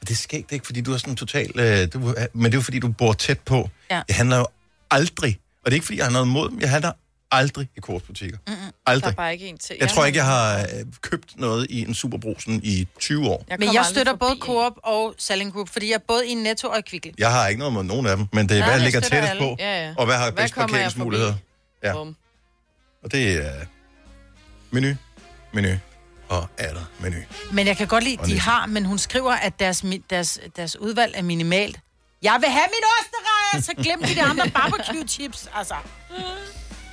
Og 0.00 0.08
det 0.08 0.18
sker 0.18 0.36
ikke, 0.50 0.66
fordi 0.66 0.80
du 0.80 0.92
er 0.92 0.96
sådan 0.98 1.16
total... 1.16 1.50
Øh, 1.60 1.92
du, 1.92 1.98
men 2.32 2.44
det 2.44 2.54
er 2.54 2.58
jo 2.58 2.60
fordi, 2.62 2.78
du 2.78 2.88
bor 2.92 3.12
tæt 3.12 3.40
på. 3.40 3.70
Ja. 3.90 4.02
Jeg 4.08 4.16
handler 4.16 4.36
jo 4.36 4.46
aldrig, 4.90 5.38
og 5.64 5.66
det 5.66 5.72
er 5.72 5.74
ikke 5.74 5.86
fordi, 5.86 5.98
jeg 5.98 6.06
har 6.06 6.12
noget 6.12 6.26
imod 6.26 6.50
dem, 6.50 6.60
jeg 6.60 6.70
handler 6.70 6.92
aldrig 7.30 7.68
i 7.76 7.80
korsbutikker. 7.80 8.38
Mm-mm. 8.46 8.56
Der 8.58 8.70
Aldrig. 8.86 9.10
er 9.10 9.14
bare 9.14 9.32
ikke 9.32 9.46
en 9.46 9.58
til. 9.58 9.76
Jeg 9.80 9.88
tror 9.88 10.04
ikke, 10.04 10.16
jeg 10.16 10.26
har 10.26 10.58
øh, 10.60 10.66
købt 11.00 11.38
noget 11.38 11.66
i 11.70 11.80
en 11.82 11.94
superbrusen 11.94 12.60
i 12.64 12.88
20 13.00 13.28
år. 13.28 13.44
Jeg 13.50 13.56
Men 13.58 13.74
jeg 13.74 13.84
støtter 13.84 14.14
både 14.16 14.36
Coop 14.40 14.72
og 14.76 15.14
Selling 15.18 15.52
Group, 15.52 15.68
fordi 15.68 15.88
jeg 15.88 15.94
er 15.94 15.98
både 16.08 16.26
i 16.26 16.34
Netto 16.34 16.68
og 16.68 16.78
i 16.78 16.82
Kvickly. 16.82 17.10
Jeg 17.18 17.32
har 17.32 17.48
ikke 17.48 17.58
noget 17.58 17.74
mod 17.74 17.84
nogen 17.84 18.06
af 18.06 18.16
dem, 18.16 18.26
men 18.32 18.48
det 18.48 18.54
er, 18.54 18.58
Nej, 18.58 18.68
hvad 18.68 18.74
jeg 18.74 18.84
ligger 18.84 19.00
tættest 19.00 19.30
alle. 19.30 19.40
på, 19.40 19.56
Ja, 19.58 19.86
ja. 19.86 19.94
og 19.98 20.06
hvad 20.06 20.14
har 20.16 20.22
Hvad 20.30 20.32
bedst 20.42 20.56
jeg 20.56 20.62
parkeringsmuligheder. 20.68 21.34
Ja. 21.84 21.92
Bum. 21.92 22.16
Og 23.04 23.12
det 23.12 23.46
er 23.46 23.52
menu, 24.70 24.94
menu 25.52 25.68
og 26.28 26.48
atter 26.58 26.90
menu. 27.00 27.16
Men 27.52 27.66
jeg 27.66 27.76
kan 27.76 27.86
godt 27.86 28.04
lide, 28.04 28.16
de 28.26 28.40
har, 28.40 28.66
men 28.66 28.84
hun 28.84 28.98
skriver, 28.98 29.32
at 29.32 29.58
deres, 29.60 29.84
deres, 30.10 30.40
deres 30.56 30.76
udvalg 30.76 31.12
er 31.16 31.22
minimalt. 31.22 31.78
Jeg 32.22 32.36
vil 32.40 32.48
have 32.48 32.66
min 32.68 32.84
osterejer, 32.98 33.62
så 33.62 33.72
glem 33.82 34.02
de 34.02 34.14
der 34.14 34.26
andre 34.30 34.50
barbecue 34.50 35.08
chips, 35.08 35.48
altså. 35.54 35.74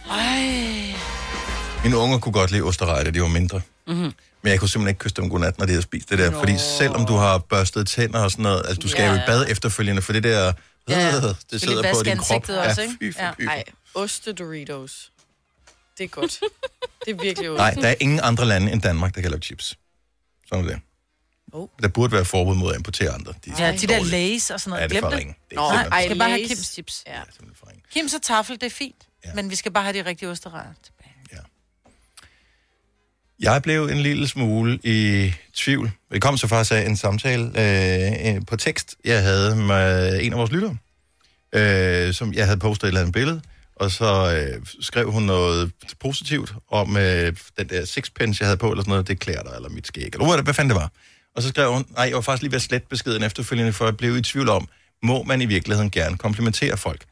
Ej. 0.09 0.95
Mine 1.83 1.97
unger 1.97 2.19
kunne 2.19 2.33
godt 2.33 2.51
lide 2.51 2.61
osterejer, 2.63 3.03
da 3.03 3.09
de 3.11 3.21
var 3.21 3.27
mindre. 3.27 3.61
Mm-hmm. 3.87 4.13
Men 4.41 4.51
jeg 4.51 4.59
kunne 4.59 4.69
simpelthen 4.69 4.89
ikke 4.89 4.99
kysse 4.99 5.15
dem 5.15 5.29
godnat, 5.29 5.57
når 5.57 5.65
de 5.65 5.71
havde 5.71 5.81
spist 5.83 6.09
det 6.09 6.19
der. 6.19 6.31
Fordi 6.31 6.57
selvom 6.57 7.05
du 7.05 7.13
har 7.15 7.37
børstet 7.37 7.87
tænder 7.87 8.23
og 8.23 8.31
sådan 8.31 8.43
noget, 8.43 8.59
altså 8.67 8.81
du 8.81 8.87
skal 8.87 9.03
Ja. 9.03 9.09
jo 9.11 9.15
i 9.17 9.21
bad 9.27 9.45
efterfølgende, 9.49 10.01
for 10.01 10.13
det 10.13 10.23
der, 10.23 10.53
Ja, 10.89 10.99
ja. 10.99 11.15
øh, 11.17 11.23
det 11.51 11.61
sidder 11.61 11.93
på 11.93 12.03
din 12.03 12.17
krop. 12.17 12.49
også, 12.49 12.81
ikke? 12.81 12.93
fy, 13.01 13.13
fy, 13.13 13.17
Ja. 13.19 13.31
Ej, 13.47 13.63
oste 13.95 14.33
Doritos. 14.33 15.11
Det 15.97 16.03
er 16.03 16.07
godt. 16.07 16.39
det 17.05 17.11
er 17.11 17.21
virkelig 17.21 17.49
ost. 17.49 17.57
Nej, 17.57 17.71
der 17.73 17.87
er 17.87 17.95
ingen 17.99 18.19
andre 18.23 18.45
lande 18.45 18.71
end 18.71 18.81
Danmark, 18.81 19.15
der 19.15 19.21
kan 19.21 19.31
lave 19.31 19.41
chips. 19.41 19.77
Sådan 20.49 20.65
er 20.65 20.69
det. 20.69 20.79
Oh. 21.53 21.67
Der 21.81 21.88
burde 21.88 22.12
være 22.13 22.25
forbud 22.25 22.55
mod 22.55 22.71
at 22.71 22.77
importere 22.77 23.09
andre. 23.12 23.33
De 23.45 23.51
er 23.51 23.65
Ja, 23.65 23.77
de 23.77 23.88
der 23.88 24.03
lays 24.03 24.49
og 24.49 24.59
sådan 24.59 24.69
noget. 24.69 24.81
Ja, 24.81 24.88
det 24.88 24.95
er 24.95 24.99
Glem 24.99 25.03
for 25.03 25.09
det. 25.09 25.19
ringe. 25.19 25.35
Det 25.49 25.57
er 25.57 25.62
Nå, 25.62 25.69
simpelthen 25.69 25.93
ej, 25.93 26.01
for 26.01 26.07
skal 26.07 26.19
bare 26.19 26.29
have. 26.29 26.47
Kims 26.47 26.67
chips. 26.73 27.03
Ja. 27.07 27.21
Kims 27.93 28.13
og 28.13 28.21
taffel, 28.21 28.55
det 28.55 28.63
er 28.65 28.69
fint. 28.69 29.07
Ja. 29.25 29.33
Men 29.33 29.49
vi 29.49 29.55
skal 29.55 29.71
bare 29.71 29.83
have 29.83 29.93
de 30.03 30.05
rigtige 30.09 30.29
osterejer. 30.29 30.73
Jeg 33.39 33.62
blev 33.63 33.83
en 33.85 33.97
lille 33.97 34.27
smule 34.27 34.79
i 34.83 35.33
tvivl. 35.53 35.91
Det 36.12 36.21
kom 36.21 36.38
så 36.38 36.47
faktisk 36.47 36.71
af 36.73 36.81
en 36.85 36.97
samtale 36.97 37.43
øh, 38.35 38.41
på 38.47 38.55
tekst, 38.57 38.95
jeg 39.05 39.23
havde 39.23 39.55
med 39.55 40.19
en 40.21 40.33
af 40.33 40.39
vores 40.39 40.51
lyttere, 40.51 40.77
øh, 41.53 42.13
som 42.13 42.33
jeg 42.33 42.45
havde 42.45 42.59
postet 42.59 42.83
et 42.83 42.88
eller 42.88 42.99
andet 42.99 43.13
billede, 43.13 43.41
og 43.75 43.91
så 43.91 44.35
øh, 44.35 44.65
skrev 44.81 45.12
hun 45.12 45.23
noget 45.23 45.71
positivt 45.99 46.53
om 46.71 46.97
øh, 46.97 47.33
den 47.57 47.69
der 47.69 47.85
sixpence, 47.85 48.41
jeg 48.41 48.47
havde 48.47 48.57
på, 48.57 48.71
eller 48.71 48.83
sådan 48.83 48.89
noget, 48.89 49.07
det 49.07 49.19
klæder 49.19 49.43
dig, 49.43 49.51
eller 49.55 49.69
mit 49.69 49.88
skæg, 49.88 50.09
eller 50.13 50.33
hvad, 50.33 50.43
hvad 50.43 50.53
fanden 50.53 50.69
det 50.69 50.75
var. 50.81 50.91
Og 51.35 51.41
så 51.43 51.49
skrev 51.49 51.73
hun, 51.73 51.85
nej, 51.95 52.05
jeg 52.05 52.15
var 52.15 52.21
faktisk 52.21 52.41
lige 52.41 52.51
ved 52.51 52.55
at 52.55 52.61
slette 52.61 52.87
beskeden 52.89 53.23
efterfølgende, 53.23 53.73
for 53.73 53.85
jeg 53.85 53.97
blev 53.97 54.17
i 54.17 54.21
tvivl 54.21 54.49
om, 54.49 54.67
må 55.03 55.23
man 55.23 55.41
i 55.41 55.45
virkeligheden 55.45 55.91
gerne 55.91 56.17
komplimentere 56.17 56.77
folk? 56.77 57.05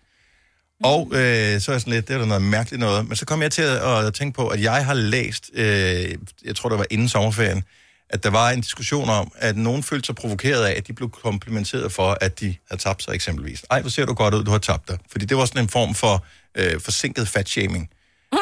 Og 0.84 1.12
øh, 1.12 1.62
så 1.62 1.72
er 1.72 1.76
jeg 1.76 1.82
sådan 1.82 1.94
lidt, 1.94 2.08
det 2.08 2.14
er 2.14 2.18
da 2.18 2.26
noget 2.26 2.42
mærkeligt 2.42 2.80
noget. 2.80 3.08
Men 3.08 3.16
så 3.16 3.26
kom 3.26 3.42
jeg 3.42 3.52
til 3.52 3.62
at, 3.62 4.06
at 4.06 4.14
tænke 4.14 4.36
på, 4.36 4.48
at 4.48 4.62
jeg 4.62 4.86
har 4.86 4.94
læst, 4.94 5.50
øh, 5.54 6.16
jeg 6.46 6.56
tror 6.56 6.70
det 6.70 6.80
var 6.80 6.86
inden 6.90 7.10
sommerferien, 7.10 7.64
at 8.10 8.24
der 8.24 8.30
var 8.30 8.50
en 8.50 8.62
diskussion 8.62 9.10
om, 9.10 9.32
at 9.36 9.58
nogen 9.58 9.84
følte 9.84 10.06
sig 10.06 10.16
provokeret 10.16 10.66
af, 10.66 10.74
at 10.78 10.88
de 10.88 10.94
blev 10.94 11.10
komplimenteret 11.10 11.92
for, 11.92 12.18
at 12.22 12.40
de 12.40 12.56
havde 12.70 12.82
tabt 12.82 13.04
sig 13.04 13.16
eksempelvis. 13.16 13.66
Ej, 13.72 13.82
hvor 13.82 13.90
ser 13.90 14.06
du 14.06 14.14
godt 14.14 14.34
ud, 14.34 14.44
du 14.44 14.52
har 14.52 14.58
tabt 14.58 14.88
dig. 14.88 14.98
Fordi 15.12 15.26
det 15.26 15.38
var 15.38 15.46
sådan 15.46 15.62
en 15.62 15.70
form 15.70 15.94
for 15.96 16.26
øh, 16.58 16.82
forsinket 16.82 17.28
fatshaming. 17.28 17.90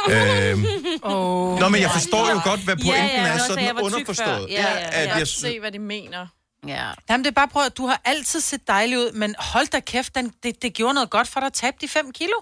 Øhm, 0.09 0.65
oh, 1.03 1.59
Nå, 1.59 1.69
men 1.69 1.81
jeg 1.81 1.91
forstår 1.91 2.29
jo 2.31 2.39
godt, 2.43 2.59
hvad 2.59 2.75
Ja, 2.75 2.83
pointen 2.83 3.09
ja, 3.09 3.27
er, 3.27 3.33
også, 3.33 3.47
sådan 3.47 3.63
jeg 3.65 3.75
underforstået. 3.83 4.27
før. 4.27 4.47
Ja, 4.49 4.61
ja, 4.61 4.77
at 4.77 4.99
Jeg 5.01 5.07
kan 5.09 5.19
jeg, 5.19 5.27
se, 5.27 5.59
hvad 5.59 5.71
de 5.71 5.79
mener. 5.79 6.27
Ja. 6.67 6.87
Jamen, 7.09 7.23
det 7.23 7.31
er 7.31 7.33
bare 7.35 7.47
prøv, 7.47 7.63
at 7.63 7.77
du 7.77 7.87
har 7.87 8.01
altid 8.05 8.39
set 8.41 8.67
dejlig 8.67 8.97
ud, 8.99 9.11
men 9.11 9.35
hold 9.39 9.67
da 9.67 9.79
kæft, 9.79 10.15
den, 10.15 10.33
det, 10.43 10.61
det 10.61 10.73
gjorde 10.73 10.93
noget 10.93 11.09
godt 11.09 11.27
for 11.27 11.39
dig 11.39 11.47
at 11.47 11.53
tabe 11.53 11.77
de 11.81 11.87
5 11.87 12.11
kilo. 12.11 12.33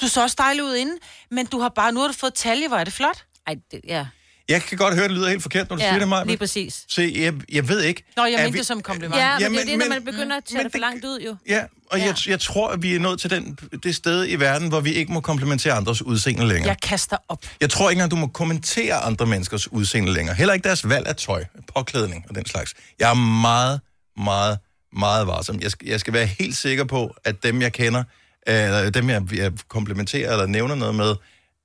Du 0.00 0.08
så 0.08 0.22
også 0.22 0.36
dejlig 0.38 0.64
ud 0.64 0.74
inden, 0.74 0.98
men 1.30 1.46
du 1.46 1.60
har 1.60 1.68
bare, 1.68 1.92
nu 1.92 2.00
har 2.00 2.06
du 2.06 2.12
fået 2.14 2.34
talje, 2.34 2.68
hvor 2.68 2.76
er 2.76 2.84
det 2.84 2.92
flot. 2.92 3.24
Ej, 3.46 3.54
det, 3.70 3.80
ja. 3.88 4.06
Jeg 4.48 4.62
kan 4.62 4.78
godt 4.78 4.94
høre, 4.94 5.04
at 5.04 5.10
det 5.10 5.18
lyder 5.18 5.28
helt 5.28 5.42
forkert, 5.42 5.68
når 5.70 5.76
du 5.76 5.82
Ja, 5.82 5.88
siger 5.88 5.98
det, 5.98 6.08
mig. 6.08 6.26
lige 6.26 6.36
præcis. 6.36 6.84
Se, 6.88 7.12
jeg, 7.16 7.34
jeg 7.52 7.68
ved 7.68 7.82
ikke. 7.82 8.02
Nå, 8.16 8.24
jeg 8.24 8.38
mente 8.38 8.52
vi- 8.52 8.58
det 8.58 8.66
som 8.66 8.82
kompliment. 8.82 9.20
Ja, 9.20 9.32
men 9.34 9.40
Jamen, 9.42 9.54
det 9.58 9.62
er 9.62 9.66
det, 9.66 9.78
når 9.78 9.84
men- 9.84 10.04
man 10.04 10.04
begynder 10.14 10.36
at 10.36 10.44
tage 10.44 10.64
det 10.64 10.72
for 10.72 10.78
langt 10.78 11.04
ud, 11.04 11.20
jo. 11.20 11.36
Ja, 11.48 11.62
og 11.90 11.98
ja. 11.98 12.04
Jeg, 12.06 12.14
jeg 12.28 12.40
tror, 12.40 12.68
at 12.70 12.82
vi 12.82 12.94
er 12.94 12.98
nået 12.98 13.20
til 13.20 13.30
den, 13.30 13.58
det 13.82 13.96
sted 13.96 14.26
i 14.28 14.34
verden, 14.34 14.68
hvor 14.68 14.80
vi 14.80 14.92
ikke 14.92 15.12
må 15.12 15.20
komplimentere 15.20 15.72
andres 15.72 16.02
udseende 16.02 16.46
længere. 16.48 16.68
Jeg 16.68 16.76
kaster 16.82 17.16
op. 17.28 17.44
Jeg 17.60 17.70
tror 17.70 17.90
ikke 17.90 17.98
engang, 17.98 18.10
du 18.10 18.16
må 18.16 18.26
kommentere 18.26 18.94
andre 18.94 19.26
menneskers 19.26 19.72
udseende 19.72 20.12
længere. 20.12 20.34
Heller 20.36 20.54
ikke 20.54 20.64
deres 20.68 20.88
valg 20.88 21.06
af 21.06 21.16
tøj, 21.16 21.44
påklædning 21.76 22.24
og 22.28 22.34
den 22.34 22.46
slags. 22.46 22.74
Jeg 22.98 23.10
er 23.10 23.14
meget, 23.14 23.80
meget, 24.16 24.58
meget 24.98 25.26
varsom. 25.26 25.60
Jeg 25.60 25.70
skal, 25.70 25.88
jeg 25.88 26.00
skal 26.00 26.12
være 26.12 26.26
helt 26.26 26.56
sikker 26.56 26.84
på, 26.84 27.14
at 27.24 27.42
dem, 27.42 27.62
jeg 27.62 27.72
kender, 27.72 28.04
eller 28.46 28.90
dem, 28.90 29.10
jeg, 29.10 29.22
jeg 29.34 29.52
komplimenterer 29.68 30.32
eller 30.32 30.46
nævner 30.46 30.74
noget 30.74 30.94
med, 30.94 31.14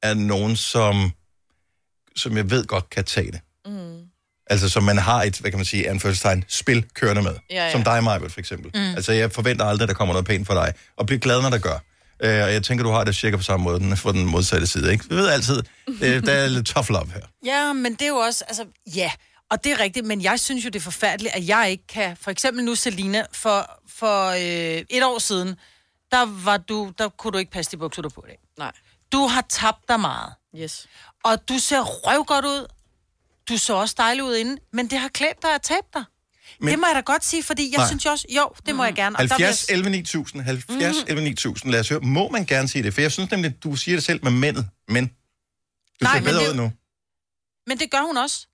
er 0.04 0.13
nogen, 0.13 0.56
som, 0.56 1.12
som 2.15 2.38
jeg 2.38 2.50
ved 2.52 2.65
godt 2.67 2.89
kan 2.89 3.04
tage 3.06 3.32
det. 3.32 3.39
Mm. 3.65 3.97
Altså, 4.47 4.69
som 4.69 4.84
man 4.84 4.97
har 4.97 5.24
et, 5.24 5.38
hvad 5.38 5.52
kan 5.52 5.58
man 5.58 5.65
sige, 5.65 5.89
anførselstegn, 5.89 6.43
spil 6.47 6.86
kørende 6.93 7.21
med. 7.21 7.36
Ja, 7.50 7.65
ja. 7.65 7.71
Som 7.71 7.84
dig, 7.84 8.04
Majbert, 8.04 8.32
for 8.32 8.39
eksempel. 8.39 8.71
Mm. 8.74 8.95
Altså, 8.95 9.12
jeg 9.12 9.32
forventer 9.32 9.65
aldrig, 9.65 9.84
at 9.84 9.89
der 9.89 9.95
kommer 9.95 10.13
noget 10.13 10.28
pænt 10.28 10.47
for 10.47 10.54
dig. 10.54 10.74
Og 10.97 11.06
bliv 11.06 11.19
glad, 11.19 11.41
når 11.41 11.50
der 11.50 11.58
gør. 11.58 11.78
Øh, 12.24 12.43
og 12.43 12.54
jeg 12.54 12.63
tænker, 12.63 12.84
du 12.84 12.89
har 12.91 13.04
det 13.04 13.15
cirka 13.15 13.38
på 13.38 13.43
samme 13.43 13.63
måde 13.63 13.80
den- 13.80 13.97
for 13.97 14.12
den 14.12 14.26
modsatte 14.26 14.67
side, 14.67 14.91
ikke? 14.91 15.10
Vi 15.10 15.15
ved 15.15 15.30
altid, 15.30 15.63
øh, 15.88 16.26
der 16.26 16.32
er 16.34 16.47
lidt 16.47 16.65
tough 16.67 16.89
love 16.89 17.12
her. 17.13 17.21
Ja, 17.45 17.74
men 17.74 17.93
det 17.93 18.02
er 18.02 18.08
jo 18.08 18.15
også, 18.15 18.43
altså, 18.47 18.65
ja, 18.95 19.12
og 19.52 19.63
det 19.63 19.71
er 19.71 19.80
rigtigt, 19.80 20.06
men 20.06 20.21
jeg 20.21 20.39
synes 20.39 20.65
jo, 20.65 20.69
det 20.69 20.80
er 20.80 20.84
forfærdeligt, 20.84 21.36
at 21.36 21.47
jeg 21.47 21.67
ikke 21.71 21.88
kan, 21.88 22.17
for 22.21 22.32
eksempel 22.32 22.63
nu, 22.65 22.76
Selina, 22.76 23.24
for, 23.34 23.82
for 23.97 24.28
øh, 24.30 24.84
et 24.89 25.04
år 25.04 25.19
siden, 25.19 25.56
der, 26.12 26.43
var 26.43 26.58
du, 26.58 26.91
der 26.97 27.10
kunne 27.10 27.32
du 27.34 27.38
ikke 27.38 27.52
passe 27.52 27.71
de 27.71 27.78
bukser, 27.78 28.02
du 28.02 28.10
på 28.10 28.24
i 28.28 28.30
dag. 28.30 28.39
Nej. 28.58 28.71
Du 29.12 29.28
har 29.28 29.45
tabt 29.50 29.82
dig 29.89 30.00
meget. 30.00 30.34
Yes. 30.58 30.88
Og 31.23 31.49
du 31.49 31.60
ser 31.60 31.81
røvgodt 31.81 32.45
ud. 32.45 32.67
Du 33.49 33.57
så 33.57 33.73
også 33.73 33.95
dejlig 33.97 34.23
ud 34.23 34.36
inden, 34.36 34.60
men 34.73 34.89
det 34.89 34.99
har 34.99 35.07
klædt 35.07 35.41
dig 35.41 35.55
at 35.55 35.62
tabe 35.62 35.88
dig. 35.93 36.03
Men, 36.60 36.67
det 36.71 36.79
må 36.79 36.88
jeg 36.88 36.95
da 36.95 36.99
godt 37.01 37.25
sige, 37.25 37.43
fordi 37.43 37.71
jeg 37.71 37.77
Nej. 37.77 37.88
synes 37.88 38.05
jo 38.05 38.10
også, 38.12 38.25
jo, 38.29 38.49
det 38.65 38.75
må 38.75 38.84
jeg 38.84 38.93
gerne. 38.95 39.15
Og 39.15 39.29
der 39.29 39.38
vil 39.38 39.45
70 39.45 39.69
jeg- 39.69 39.73
11 39.75 39.89
9000, 39.89 40.41
70 40.43 40.97
11 41.07 41.23
9000, 41.23 41.71
lad 41.71 41.79
os 41.79 41.89
høre. 41.89 41.99
Må 41.99 42.29
man 42.29 42.45
gerne 42.45 42.67
sige 42.67 42.84
det? 42.84 42.93
For 42.93 43.01
jeg 43.01 43.12
synes 43.12 43.31
nemlig, 43.31 43.63
du 43.63 43.75
siger 43.75 43.95
det 43.95 44.03
selv 44.03 44.23
med 44.23 44.31
mændet, 44.31 44.69
men 44.88 45.07
du 45.07 45.13
Nej, 46.01 46.17
ser 46.17 46.23
bedre 46.25 46.43
det- 46.43 46.49
ud 46.49 46.55
nu. 46.55 46.71
Men 47.67 47.79
det 47.79 47.91
gør 47.91 48.01
hun 48.01 48.17
også. 48.17 48.47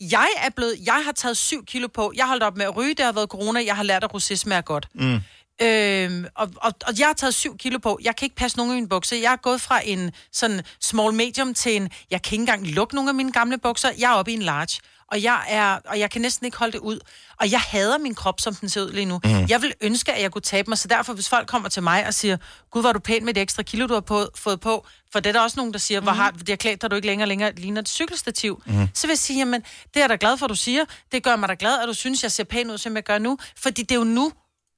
Jeg 0.00 0.28
er 0.36 0.50
blevet, 0.50 0.76
jeg 0.86 1.02
har 1.04 1.12
taget 1.12 1.36
7 1.36 1.64
kilo 1.64 1.88
på. 1.88 2.12
Jeg 2.16 2.24
har 2.24 2.28
holdt 2.28 2.42
op 2.42 2.56
med 2.56 2.64
at 2.64 2.76
ryge, 2.76 2.94
det 2.94 3.04
har 3.04 3.12
været 3.12 3.28
corona. 3.28 3.64
Jeg 3.64 3.76
har 3.76 3.82
lært, 3.82 4.04
at 4.04 4.10
rosé 4.14 4.34
smager 4.34 4.60
godt. 4.62 4.88
Mm. 4.94 5.18
Øhm, 5.62 6.26
og, 6.34 6.48
og, 6.56 6.72
og 6.86 6.98
jeg 6.98 7.06
har 7.06 7.14
taget 7.14 7.34
7 7.34 7.56
kilo 7.56 7.78
på. 7.78 7.98
Jeg 8.02 8.16
kan 8.16 8.26
ikke 8.26 8.36
passe 8.36 8.56
nogen 8.56 8.72
af 8.72 8.74
mine 8.74 8.88
bukser. 8.88 9.16
Jeg 9.16 9.32
er 9.32 9.36
gået 9.36 9.60
fra 9.60 9.80
en 9.84 10.10
sådan 10.32 10.62
small 10.80 11.14
medium 11.14 11.54
til 11.54 11.76
en... 11.76 11.90
Jeg 12.10 12.22
kan 12.22 12.32
ikke 12.32 12.40
engang 12.42 12.66
lukke 12.66 12.94
nogle 12.94 13.10
af 13.10 13.14
mine 13.14 13.32
gamle 13.32 13.58
bukser. 13.58 13.90
Jeg 13.98 14.10
er 14.12 14.14
oppe 14.14 14.30
i 14.30 14.34
en 14.34 14.42
large. 14.42 14.80
Og 15.12 15.22
jeg, 15.22 15.44
er, 15.48 15.78
og 15.84 15.98
jeg 15.98 16.10
kan 16.10 16.20
næsten 16.20 16.44
ikke 16.44 16.58
holde 16.58 16.72
det 16.72 16.78
ud. 16.78 16.98
Og 17.40 17.50
jeg 17.50 17.60
hader 17.60 17.98
min 17.98 18.14
krop, 18.14 18.40
som 18.40 18.54
den 18.54 18.68
ser 18.68 18.82
ud 18.82 18.92
lige 18.92 19.04
nu. 19.04 19.20
Mhm. 19.24 19.32
Mm. 19.32 19.46
Jeg 19.48 19.62
vil 19.62 19.72
ønske, 19.80 20.12
at 20.12 20.22
jeg 20.22 20.30
kunne 20.30 20.42
tabe 20.42 20.70
mig. 20.70 20.78
Så 20.78 20.88
derfor, 20.88 21.12
hvis 21.12 21.28
folk 21.28 21.48
kommer 21.48 21.68
til 21.68 21.82
mig 21.82 22.06
og 22.06 22.14
siger, 22.14 22.36
Gud, 22.70 22.82
var 22.82 22.92
du 22.92 22.98
pæn 22.98 23.24
med 23.24 23.34
det 23.34 23.40
ekstra 23.40 23.62
kilo, 23.62 23.86
du 23.86 23.94
har 23.94 24.00
på, 24.00 24.26
fået 24.34 24.60
på. 24.60 24.86
For 25.12 25.20
det 25.20 25.28
er 25.28 25.32
der 25.32 25.40
også 25.40 25.56
nogen, 25.56 25.72
der 25.72 25.78
siger, 25.78 26.00
hvor 26.00 26.12
har 26.12 26.30
det 26.30 26.48
har 26.48 26.56
klædt 26.56 26.82
dig, 26.82 26.90
du 26.90 26.96
ikke 26.96 27.08
længere 27.08 27.28
længere 27.28 27.52
ligner 27.54 27.80
et 27.80 27.88
cykelstativ. 27.88 28.62
Mhm. 28.66 28.88
Så 28.94 29.06
vil 29.06 29.12
jeg 29.12 29.18
sige, 29.18 29.38
jamen, 29.38 29.60
det 29.60 29.96
er 29.96 30.00
jeg 30.00 30.08
da 30.08 30.16
glad 30.20 30.36
for, 30.36 30.46
du 30.46 30.54
siger. 30.54 30.84
Det 31.12 31.22
gør 31.22 31.36
mig 31.36 31.48
da 31.48 31.56
glad, 31.58 31.80
at 31.82 31.88
du 31.88 31.94
synes, 31.94 32.22
jeg 32.22 32.32
ser 32.32 32.44
pæn 32.44 32.70
ud, 32.70 32.78
som 32.78 32.96
jeg 32.96 33.04
gør 33.04 33.18
nu. 33.18 33.38
Fordi 33.56 33.82
det 33.82 33.92
er 33.92 33.98
jo 33.98 34.04
nu, 34.04 34.32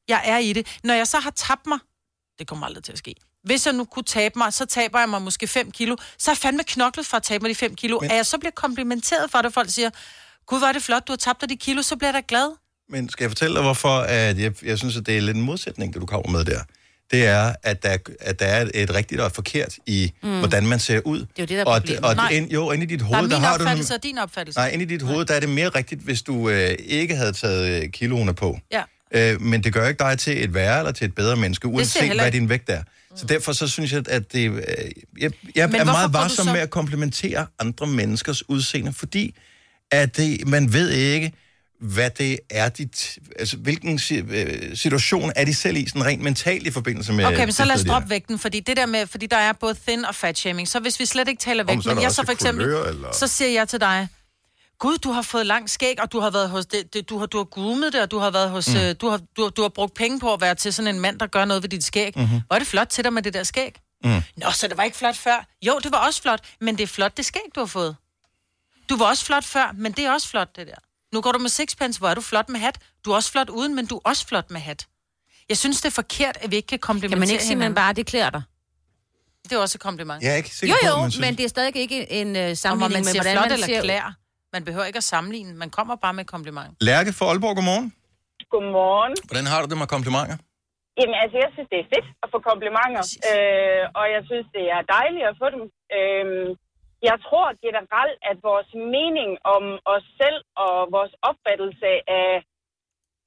jeg 0.08 0.22
er 0.24 0.38
i 0.38 0.52
det. 0.52 0.78
Når 0.84 0.94
jeg 0.94 1.06
så 1.06 1.18
har 1.18 1.30
tabt 1.30 1.66
mig, 1.66 1.78
det 2.38 2.46
kommer 2.46 2.66
aldrig 2.66 2.84
til 2.84 2.92
at 2.92 2.98
ske. 2.98 3.14
Hvis 3.44 3.66
jeg 3.66 3.74
nu 3.74 3.84
kunne 3.84 4.02
tabe 4.02 4.38
mig, 4.38 4.52
så 4.52 4.64
taber 4.66 4.98
jeg 4.98 5.08
mig 5.08 5.22
måske 5.22 5.46
5 5.46 5.70
kilo. 5.70 5.96
Så 6.18 6.30
er 6.30 6.34
jeg 6.34 6.38
fandme 6.38 6.64
knoklet 6.64 7.06
for 7.06 7.16
at 7.16 7.22
tabe 7.22 7.42
mig 7.42 7.48
de 7.50 7.54
5 7.54 7.74
kilo. 7.76 7.98
Men... 8.00 8.10
At 8.10 8.16
jeg 8.16 8.26
så 8.26 8.38
bliver 8.38 8.50
komplimenteret 8.52 9.30
for 9.30 9.42
det, 9.42 9.54
folk 9.54 9.70
siger, 9.70 9.90
Gud, 10.46 10.58
hvor 10.58 10.66
er 10.68 10.72
det 10.72 10.82
flot, 10.82 11.06
du 11.06 11.12
har 11.12 11.16
tabt 11.16 11.40
dig 11.40 11.48
de 11.48 11.56
kilo, 11.56 11.82
så 11.82 11.96
bliver 11.96 12.08
jeg 12.08 12.14
da 12.14 12.22
glad. 12.28 12.50
Men 12.88 13.08
skal 13.08 13.24
jeg 13.24 13.30
fortælle 13.30 13.54
dig, 13.54 13.62
hvorfor 13.62 13.98
at 13.98 14.38
jeg, 14.38 14.64
jeg 14.64 14.78
synes, 14.78 14.96
at 14.96 15.06
det 15.06 15.16
er 15.16 15.20
lidt 15.20 15.36
en 15.36 15.42
modsætning, 15.42 15.94
det 15.94 16.00
du 16.02 16.06
kommer 16.06 16.30
med 16.30 16.44
der? 16.44 16.60
Det 17.10 17.26
er, 17.26 17.54
at 17.62 17.82
der, 17.82 17.96
at 18.20 18.38
der 18.38 18.46
er 18.46 18.68
et 18.74 18.94
rigtigt 18.94 19.20
og 19.20 19.26
et 19.26 19.32
forkert 19.32 19.74
i, 19.86 20.12
Mm. 20.22 20.38
hvordan 20.38 20.66
man 20.66 20.80
ser 20.80 21.00
ud. 21.04 21.18
Det 21.18 21.26
er 21.26 21.42
jo 21.42 21.46
det, 21.46 21.48
der 21.48 21.60
er 21.60 21.64
og, 21.64 21.80
problemet. 21.80 22.04
og 22.04 22.16
Nej. 22.16 22.28
ind, 22.30 22.50
jo, 22.50 22.70
inde 22.72 22.84
i 22.84 22.86
dit 22.86 23.00
Der 23.00 23.06
er 23.06 23.16
hoved, 23.16 23.30
der, 23.30 23.38
har 23.38 23.58
du... 23.58 23.94
og 23.94 24.02
din 24.02 24.18
opfattelse. 24.18 24.60
Nej, 24.60 24.68
inde 24.68 24.84
i 24.84 24.86
dit 24.88 25.02
hoved, 25.02 25.24
der 25.24 25.34
er 25.34 25.40
det 25.40 25.48
mere 25.48 25.68
rigtigt, 25.68 26.00
hvis 26.00 26.22
du 26.22 26.48
øh, 26.48 26.70
ikke 26.84 27.16
havde 27.16 27.32
taget 27.32 27.82
øh, 27.82 27.90
kiloene 27.90 28.34
på. 28.34 28.58
Ja. 28.72 28.82
Øh, 29.14 29.40
men 29.40 29.64
det 29.64 29.72
gør 29.72 29.88
ikke 29.88 29.98
dig 29.98 30.18
til 30.18 30.44
et 30.44 30.54
værre 30.54 30.78
eller 30.78 30.92
til 30.92 31.04
et 31.04 31.14
bedre 31.14 31.36
menneske, 31.36 31.68
uanset 31.68 32.14
hvad 32.20 32.32
din 32.32 32.48
vægt 32.48 32.70
er. 32.70 32.82
Så 33.16 33.26
derfor 33.26 33.52
så 33.52 33.68
synes 33.68 33.92
jeg, 33.92 34.08
at 34.08 34.32
det... 34.32 34.50
Øh, 34.50 34.60
jeg 35.20 35.30
jeg 35.54 35.70
Men 35.70 35.80
er 35.80 35.84
meget 35.84 36.12
varsom 36.12 36.46
så- 36.46 36.52
med 36.52 36.60
at 36.60 36.70
komplementere 36.70 37.46
andre 37.58 37.86
menneskers 37.86 38.48
udseende, 38.48 38.92
fordi 38.92 39.36
at 39.90 40.16
det, 40.16 40.48
man 40.48 40.72
ved 40.72 40.90
ikke, 40.90 41.32
hvad 41.80 42.10
det 42.10 42.38
er, 42.50 42.68
dit, 42.68 43.18
altså 43.38 43.56
hvilken 43.56 44.00
øh, 44.12 44.76
situation 44.76 45.32
er 45.36 45.44
de 45.44 45.54
selv 45.54 45.76
i, 45.76 45.86
sådan 45.88 46.04
rent 46.04 46.22
mentalt 46.22 46.66
i 46.66 46.70
forbindelse 46.70 47.12
med... 47.12 47.24
Okay, 47.24 47.44
men 47.44 47.52
så 47.52 47.64
lad 47.64 47.74
os 47.74 47.84
droppe 47.84 48.10
vægten, 48.10 48.38
fordi 48.38 48.60
det 48.60 48.76
der 48.76 48.86
med, 48.86 49.06
fordi 49.06 49.26
der 49.26 49.36
er 49.36 49.52
både 49.52 49.76
thin 49.86 50.04
og 50.04 50.14
fat 50.14 50.38
shaming, 50.38 50.68
så 50.68 50.80
hvis 50.80 51.00
vi 51.00 51.06
slet 51.06 51.28
ikke 51.28 51.40
taler 51.40 51.64
vægt, 51.64 51.84
så 51.84 51.90
er 51.90 51.94
men 51.94 52.02
jeg 52.02 52.12
så 52.12 52.24
for 52.24 52.32
eksempel, 52.32 52.64
kulør, 52.64 52.84
eller? 52.84 53.12
så 53.12 53.26
siger 53.26 53.50
jeg 53.50 53.68
til 53.68 53.80
dig, 53.80 54.08
Gud, 54.78 54.98
du 54.98 55.10
har 55.12 55.22
fået 55.22 55.46
lang 55.46 55.70
skæg, 55.70 56.00
og 56.00 56.12
du 56.12 56.20
har 56.20 56.30
været 56.30 56.50
hos 56.50 56.66
det, 56.66 56.94
det 56.94 57.08
du 57.08 57.18
har 57.18 57.26
du 57.26 57.36
har 57.36 57.44
groomet 57.44 57.92
det, 57.92 58.02
og 58.02 58.10
du 58.10 58.18
har 58.18 58.30
været 58.30 58.50
hos 58.50 58.68
Mm. 58.68 58.76
øh, 58.76 58.94
du 59.00 59.08
har 59.08 59.20
du, 59.36 59.42
har- 59.42 59.50
du 59.50 59.62
har 59.62 59.68
brugt 59.68 59.94
penge 59.94 60.20
på 60.20 60.32
at 60.32 60.40
være 60.40 60.54
til 60.54 60.72
sådan 60.72 60.94
en 60.94 61.00
mand 61.00 61.18
der 61.18 61.26
gør 61.26 61.44
noget 61.44 61.62
ved 61.62 61.68
dit 61.70 61.84
skæg. 61.84 62.12
Mhm. 62.16 62.24
Mm-hmm. 62.24 62.40
Hvor 62.46 62.54
er 62.54 62.58
det 62.58 62.68
flot 62.68 62.86
til 62.88 63.04
dig 63.04 63.12
med 63.12 63.22
det 63.22 63.34
der 63.34 63.42
skæg? 63.42 63.74
Mm. 64.04 64.22
Nå, 64.36 64.50
så 64.50 64.68
det 64.68 64.76
var 64.76 64.82
ikke 64.82 64.96
flot 64.96 65.16
før. 65.16 65.46
Jo, 65.62 65.78
det 65.82 65.92
var 65.92 65.98
også 65.98 66.22
flot, 66.22 66.40
men 66.60 66.76
det 66.78 66.82
er 66.82 66.86
flot 66.86 67.16
det 67.16 67.24
skæg 67.26 67.42
du 67.54 67.60
har 67.60 67.66
fået. 67.66 67.96
Du 68.88 68.96
var 68.96 69.04
også 69.06 69.24
flot 69.24 69.44
før, 69.44 69.72
men 69.74 69.92
det 69.92 70.04
er 70.04 70.10
også 70.12 70.28
flot 70.28 70.56
det 70.56 70.66
der. 70.66 70.74
Nu 71.12 71.20
går 71.20 71.32
du 71.32 71.38
med 71.38 71.48
sixpence, 71.50 71.98
hvor 71.98 72.08
er 72.08 72.14
du 72.14 72.20
flot 72.20 72.48
med 72.48 72.60
hat. 72.60 72.78
Du 73.04 73.10
er 73.10 73.14
også 73.14 73.30
flot 73.30 73.48
uden, 73.48 73.74
men 73.74 73.86
du 73.86 73.96
er 73.96 74.00
også 74.04 74.26
flot 74.26 74.50
med 74.50 74.60
hat. 74.60 74.86
Jeg 75.48 75.58
synes, 75.58 75.76
det 75.80 75.84
er 75.86 75.90
forkert, 75.90 76.38
at 76.40 76.50
vi 76.50 76.56
ikke 76.56 76.66
kan 76.66 76.78
komplimentere 76.78 77.10
Kan 77.16 77.28
man 77.28 77.30
ikke 77.30 77.44
sige, 77.44 77.56
man 77.56 77.74
bare, 77.74 77.92
det 77.92 78.06
klæder 78.06 78.30
dig? 78.30 78.42
Det 79.44 79.52
er 79.52 79.58
også 79.58 79.76
et 79.76 79.80
kompliment. 79.82 80.22
Jeg 80.22 80.32
er 80.32 80.36
ikke 80.36 80.50
Jo, 80.62 80.74
jo, 80.86 81.10
men 81.20 81.36
det 81.36 81.44
er 81.44 81.48
stadig 81.48 81.76
ikke 81.76 82.12
en 82.12 82.26
uh, 82.28 82.32
man 82.34 82.56
sammenligning 82.56 83.04
med, 83.04 83.12
hvordan 83.14 83.32
flot 83.34 83.44
man 83.44 83.52
eller 83.52 83.66
ser 83.66 83.80
klær. 83.82 84.14
Man 84.56 84.62
behøver 84.68 84.86
ikke 84.90 85.02
at 85.04 85.08
sammenligne. 85.14 85.52
Man 85.64 85.70
kommer 85.76 85.94
bare 86.04 86.14
med 86.20 86.26
kompliment. 86.34 86.70
Lærke 86.90 87.10
fra 87.18 87.24
Aalborg, 87.30 87.54
godmorgen. 87.58 87.88
Godmorgen. 88.54 89.14
Hvordan 89.28 89.46
har 89.52 89.58
du 89.62 89.66
det 89.72 89.78
med 89.82 89.88
komplimenter? 89.96 90.36
Jamen, 90.98 91.16
altså, 91.22 91.36
jeg 91.44 91.50
synes, 91.54 91.68
det 91.72 91.78
er 91.80 91.88
fedt 91.94 92.08
at 92.24 92.28
få 92.34 92.38
komplimenter, 92.50 93.04
øh, 93.30 93.82
og 93.98 94.04
jeg 94.14 94.22
synes, 94.30 94.46
det 94.56 94.64
er 94.76 94.82
dejligt 94.96 95.24
at 95.30 95.34
få 95.42 95.46
dem. 95.54 95.62
Øh, 95.96 96.26
jeg 97.08 97.16
tror 97.26 97.46
generelt, 97.66 98.18
at 98.30 98.36
vores 98.50 98.70
mening 98.96 99.30
om 99.54 99.64
os 99.94 100.06
selv 100.20 100.38
og 100.64 100.74
vores 100.96 101.14
opfattelse 101.28 101.90
af, 102.20 102.30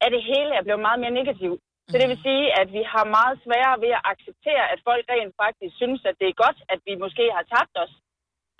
af 0.03 0.09
det 0.15 0.21
hele 0.31 0.51
er 0.59 0.63
blevet 0.65 0.85
meget 0.87 0.99
mere 1.03 1.17
negativ. 1.19 1.51
Så 1.89 1.95
det 2.01 2.07
vil 2.11 2.23
sige, 2.27 2.43
at 2.61 2.67
vi 2.77 2.81
har 2.93 3.05
meget 3.17 3.35
sværere 3.45 3.77
ved 3.83 3.91
at 3.97 4.05
acceptere, 4.13 4.63
at 4.73 4.79
folk 4.89 5.03
rent 5.13 5.33
faktisk 5.43 5.73
synes, 5.81 6.01
at 6.09 6.15
det 6.21 6.27
er 6.29 6.41
godt, 6.45 6.59
at 6.73 6.79
vi 6.87 6.93
måske 7.03 7.25
har 7.37 7.45
tabt 7.55 7.75
os. 7.83 7.93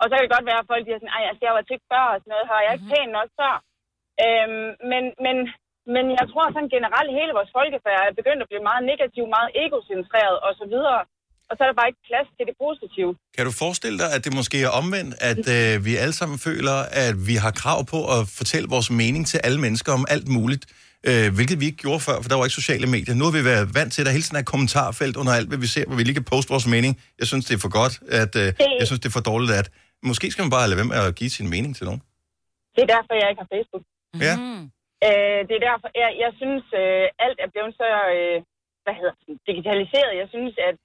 Og 0.00 0.04
så 0.06 0.12
kan 0.14 0.24
det 0.24 0.36
godt 0.36 0.48
være, 0.50 0.62
at 0.62 0.70
folk 0.72 0.82
siger 0.84 0.98
sådan, 0.98 1.16
ej, 1.16 1.24
altså, 1.30 1.42
jeg 1.46 1.54
var 1.58 1.64
tyk 1.70 1.82
før 1.92 2.04
og 2.12 2.18
sådan 2.18 2.32
noget, 2.34 2.50
har 2.50 2.60
jeg 2.64 2.72
ikke 2.74 2.90
pænt 2.92 3.12
nok 3.18 3.30
før. 3.40 3.54
Øhm, 4.24 4.70
men, 4.92 5.04
men, 5.24 5.36
men 5.94 6.04
jeg 6.18 6.26
tror 6.32 6.46
sådan 6.54 6.74
generelt, 6.76 7.10
hele 7.18 7.32
vores 7.38 7.52
folkefærd 7.58 8.00
er 8.08 8.18
begyndt 8.20 8.42
at 8.44 8.50
blive 8.50 8.68
meget 8.70 8.82
negativ, 8.90 9.24
meget 9.36 9.50
egocentreret 9.64 10.36
og 10.46 10.52
så 10.60 10.66
videre. 10.74 11.02
Og 11.48 11.54
så 11.56 11.60
er 11.64 11.68
der 11.70 11.78
bare 11.80 11.90
ikke 11.92 12.04
plads 12.10 12.28
til 12.36 12.44
det 12.50 12.56
positive. 12.64 13.10
Kan 13.36 13.44
du 13.48 13.52
forestille 13.64 13.98
dig, 14.02 14.10
at 14.16 14.20
det 14.24 14.32
måske 14.40 14.56
er 14.68 14.72
omvendt, 14.80 15.12
at 15.30 15.44
øh, 15.56 15.84
vi 15.86 15.92
alle 16.02 16.16
sammen 16.20 16.38
føler, 16.48 16.76
at 17.06 17.14
vi 17.28 17.34
har 17.44 17.52
krav 17.62 17.78
på 17.94 18.00
at 18.16 18.20
fortælle 18.38 18.66
vores 18.74 18.90
mening 19.02 19.22
til 19.32 19.38
alle 19.46 19.60
mennesker 19.64 19.90
om 19.98 20.04
alt 20.14 20.28
muligt, 20.36 20.64
øh, 21.08 21.34
hvilket 21.36 21.60
vi 21.60 21.66
ikke 21.70 21.82
gjorde 21.84 22.00
før, 22.08 22.16
for 22.22 22.28
der 22.28 22.36
var 22.36 22.44
ikke 22.44 22.60
sociale 22.62 22.86
medier. 22.86 23.14
Nu 23.14 23.24
har 23.24 23.34
vi 23.38 23.44
været 23.52 23.74
vant 23.78 23.92
til, 23.92 24.02
at 24.02 24.06
der 24.06 24.12
hele 24.16 24.24
tiden 24.26 24.36
er 24.36 24.44
et 24.46 24.52
kommentarfelt 24.54 25.16
under 25.20 25.32
alt, 25.38 25.48
hvad 25.48 25.58
vi 25.58 25.66
ser, 25.66 25.84
hvor 25.86 25.96
vi 25.96 26.02
lige 26.02 26.18
kan 26.20 26.24
poste 26.32 26.50
vores 26.54 26.66
mening. 26.66 26.92
Jeg 27.20 27.26
synes, 27.26 27.44
det 27.48 27.54
er 27.54 27.62
for 27.66 27.74
godt, 27.80 27.94
at 28.22 28.32
øh, 28.42 28.46
jeg 28.80 28.86
synes, 28.86 29.00
det 29.00 29.08
er 29.08 29.16
for 29.18 29.26
dårligt, 29.32 29.52
at 29.52 29.70
måske 30.10 30.26
skal 30.32 30.42
man 30.44 30.54
bare 30.56 30.68
lade 30.68 30.78
være 30.80 30.90
med 30.92 30.98
at 31.08 31.14
give 31.20 31.30
sin 31.38 31.48
mening 31.54 31.72
til 31.76 31.84
nogen. 31.88 32.02
Det 32.74 32.80
er 32.82 32.90
derfor, 32.96 33.12
jeg 33.20 33.28
ikke 33.30 33.42
har 33.44 33.50
Facebook. 33.56 33.84
Ja. 34.26 34.34
Øh, 35.06 35.40
det 35.48 35.54
er 35.58 35.64
derfor, 35.70 35.88
jeg, 36.02 36.10
jeg 36.24 36.32
synes, 36.40 36.64
øh, 36.82 37.06
alt 37.24 37.38
er 37.44 37.48
blevet 37.54 37.72
så 37.80 37.88
øh, 38.16 38.36
hvad 38.84 38.94
hedder 39.00 39.14
det, 39.26 39.34
digitaliseret. 39.50 40.12
Jeg 40.22 40.28
synes, 40.34 40.54
at 40.68 40.76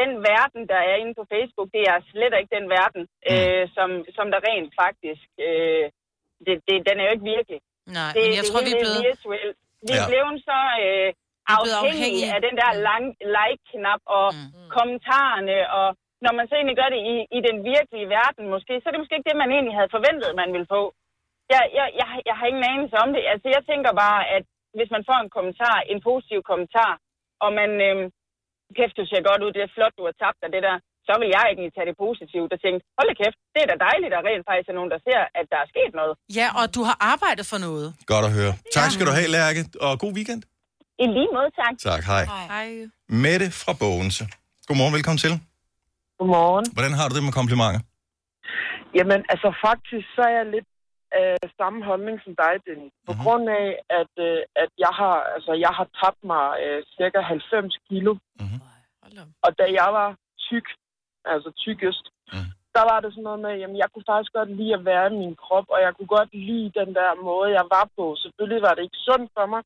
den 0.00 0.10
verden, 0.32 0.62
der 0.72 0.80
er 0.90 0.96
inde 1.02 1.14
på 1.20 1.24
Facebook, 1.34 1.68
det 1.76 1.82
er 1.92 1.98
slet 2.12 2.34
ikke 2.40 2.52
den 2.58 2.66
verden, 2.78 3.02
øh, 3.32 3.64
som, 3.76 3.88
som 4.16 4.26
der 4.32 4.40
rent 4.48 4.70
faktisk... 4.82 5.26
Øh, 5.48 5.86
det, 6.46 6.54
det, 6.68 6.74
den 6.88 6.96
er 7.00 7.04
jo 7.06 7.12
ikke 7.16 7.28
virkelig. 7.36 7.60
Nej, 7.98 8.10
det, 8.14 8.22
men 8.24 8.32
jeg 8.38 8.44
det 8.44 8.50
tror, 8.50 8.60
vi 8.68 8.72
er 8.72 8.78
hele 8.78 8.84
blevet... 8.84 9.06
virtuelt. 9.10 9.56
Vi 9.86 9.92
er 9.98 10.02
Ja. 10.04 10.10
blevet 10.12 10.36
så 10.50 10.58
øh, 10.84 11.08
afhængige 11.56 11.78
afhængige. 11.90 12.28
af 12.34 12.38
den 12.46 12.54
der 12.60 12.70
lang, 12.88 13.04
like-knap 13.36 14.02
og 14.18 14.26
mm. 14.34 14.68
kommentarerne, 14.76 15.56
og 15.80 15.88
når 16.24 16.32
man 16.38 16.46
så 16.46 16.54
egentlig 16.56 16.78
gør 16.82 16.90
det 16.94 17.00
i, 17.12 17.16
i 17.36 17.40
den 17.48 17.56
virkelige 17.72 18.08
verden 18.18 18.44
måske, 18.54 18.72
så 18.78 18.86
er 18.86 18.92
det 18.92 19.02
måske 19.02 19.16
ikke 19.16 19.28
det, 19.30 19.42
man 19.42 19.52
egentlig 19.54 19.76
havde 19.78 19.94
forventet, 19.96 20.38
man 20.42 20.50
ville 20.54 20.68
få. 20.74 20.82
Jeg, 21.52 21.62
jeg, 21.78 21.86
jeg, 22.00 22.08
jeg 22.28 22.36
har 22.38 22.46
ingen 22.50 22.66
anelse 22.72 22.96
om 23.04 23.08
det. 23.14 23.22
Altså, 23.32 23.46
jeg 23.56 23.62
tænker 23.70 23.92
bare, 24.04 24.20
at 24.36 24.44
hvis 24.78 24.90
man 24.94 25.02
får 25.08 25.18
en 25.24 25.34
kommentar, 25.36 25.76
en 25.92 26.00
positiv 26.08 26.40
kommentar, 26.50 26.92
og 27.44 27.50
man, 27.58 27.70
øhm, 27.86 28.06
kæft, 28.76 28.98
du 29.00 29.04
ser 29.10 29.22
godt 29.28 29.40
ud, 29.44 29.50
det 29.56 29.62
er 29.62 29.74
flot, 29.76 29.94
du 29.98 30.04
har 30.08 30.16
tabt 30.22 30.38
dig, 30.42 30.50
det 30.56 30.62
der, 30.68 30.76
så 31.08 31.12
vil 31.20 31.28
jeg 31.36 31.44
egentlig 31.46 31.72
tage 31.76 31.88
det 31.90 31.96
positivt 32.06 32.50
og 32.54 32.58
tænke, 32.64 32.78
hold 32.96 33.08
da 33.10 33.14
kæft, 33.22 33.38
det 33.54 33.60
er 33.64 33.68
da 33.72 33.76
dejligt, 33.88 34.12
at 34.16 34.22
rent 34.28 34.44
faktisk 34.48 34.68
er 34.72 34.76
nogen, 34.78 34.92
der 34.94 35.00
ser, 35.06 35.20
at 35.38 35.46
der 35.52 35.58
er 35.64 35.68
sket 35.72 35.92
noget. 36.00 36.14
Ja, 36.38 36.46
og 36.60 36.64
du 36.76 36.80
har 36.88 36.96
arbejdet 37.12 37.44
for 37.52 37.58
noget. 37.66 37.86
Godt 38.12 38.24
at 38.28 38.32
høre. 38.38 38.52
Tak 38.78 38.88
skal 38.94 39.04
du 39.08 39.12
have, 39.18 39.28
Lærke, 39.38 39.60
og 39.86 39.92
god 40.04 40.12
weekend. 40.18 40.42
I 41.04 41.06
lige 41.16 41.30
måde, 41.36 41.50
tak. 41.60 41.74
Tak, 41.90 42.02
hej. 42.12 42.24
Hej. 42.54 42.68
Mette 43.24 43.46
fra 43.62 43.72
Bogense. 43.82 44.24
Godmorgen, 44.66 44.94
velkommen 44.98 45.22
til. 45.26 45.34
Godmorgen. 46.22 46.66
Hvordan 46.76 46.94
har 46.98 47.06
du 47.08 47.14
det 47.16 47.24
med 47.28 47.34
komplimenter? 47.40 47.80
Jamen, 48.98 49.20
altså 49.32 49.48
faktisk, 49.66 50.06
så 50.16 50.20
er 50.28 50.34
jeg 50.38 50.46
lidt 50.56 50.68
af 51.22 51.36
samme 51.60 51.78
holdning 51.88 52.16
som 52.24 52.32
dig, 52.42 52.54
Dennis. 52.66 52.94
På 53.06 53.12
mm-hmm. 53.12 53.24
grund 53.24 53.44
af, 53.60 53.68
at, 54.00 54.12
øh, 54.28 54.40
at 54.62 54.70
jeg 54.84 54.92
har 55.00 55.16
altså, 55.34 55.52
jeg 55.64 55.72
har 55.78 55.86
tabt 56.00 56.22
mig 56.32 56.46
øh, 56.64 56.80
cirka 56.96 57.18
90 57.20 57.76
kilo. 57.88 58.12
Mm-hmm. 58.40 58.60
Og 59.44 59.50
da 59.60 59.64
jeg 59.80 59.88
var 59.98 60.08
tyk, 60.48 60.66
altså 61.34 61.50
tykkest, 61.64 62.04
mm. 62.32 62.48
der 62.76 62.84
var 62.90 62.98
det 63.00 63.10
sådan 63.12 63.26
noget 63.28 63.40
med, 63.46 63.54
jamen 63.60 63.78
jeg 63.82 63.88
kunne 63.90 64.08
faktisk 64.12 64.32
godt 64.38 64.50
lide 64.58 64.74
at 64.78 64.84
være 64.90 65.06
i 65.12 65.18
min 65.22 65.36
krop, 65.44 65.66
og 65.74 65.78
jeg 65.84 65.92
kunne 65.94 66.12
godt 66.16 66.30
lide 66.48 66.68
den 66.80 66.90
der 66.98 67.10
måde, 67.28 67.56
jeg 67.58 67.66
var 67.76 67.86
på. 67.96 68.04
Selvfølgelig 68.24 68.62
var 68.66 68.74
det 68.74 68.82
ikke 68.86 69.04
sundt 69.08 69.28
for 69.36 69.46
mig, 69.52 69.62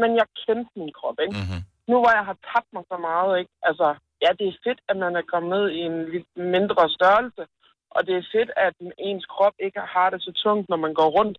men 0.00 0.10
jeg 0.20 0.26
kendte 0.42 0.70
min 0.80 0.92
krop, 0.98 1.18
ikke? 1.24 1.36
Mm-hmm. 1.40 1.62
Nu 1.90 1.94
hvor 2.00 2.12
jeg 2.18 2.24
har 2.30 2.38
tabt 2.50 2.70
mig 2.74 2.84
så 2.92 2.96
meget, 3.08 3.32
ikke? 3.40 3.52
Altså, 3.68 3.86
ja, 4.22 4.30
det 4.38 4.46
er 4.48 4.62
fedt, 4.64 4.80
at 4.88 4.96
man 4.96 5.16
er 5.16 5.30
kommet 5.32 5.50
ned 5.50 5.70
i 5.70 5.80
en 5.90 5.98
lidt 6.12 6.28
mindre 6.36 6.84
størrelse, 6.96 7.42
og 7.90 8.06
det 8.06 8.14
er 8.16 8.30
fedt, 8.32 8.50
at 8.56 8.74
ens 8.98 9.26
krop 9.26 9.54
ikke 9.58 9.80
har 9.80 10.10
det 10.10 10.22
så 10.22 10.32
tungt, 10.32 10.68
når 10.68 10.76
man 10.76 10.94
går 10.94 11.10
rundt. 11.18 11.38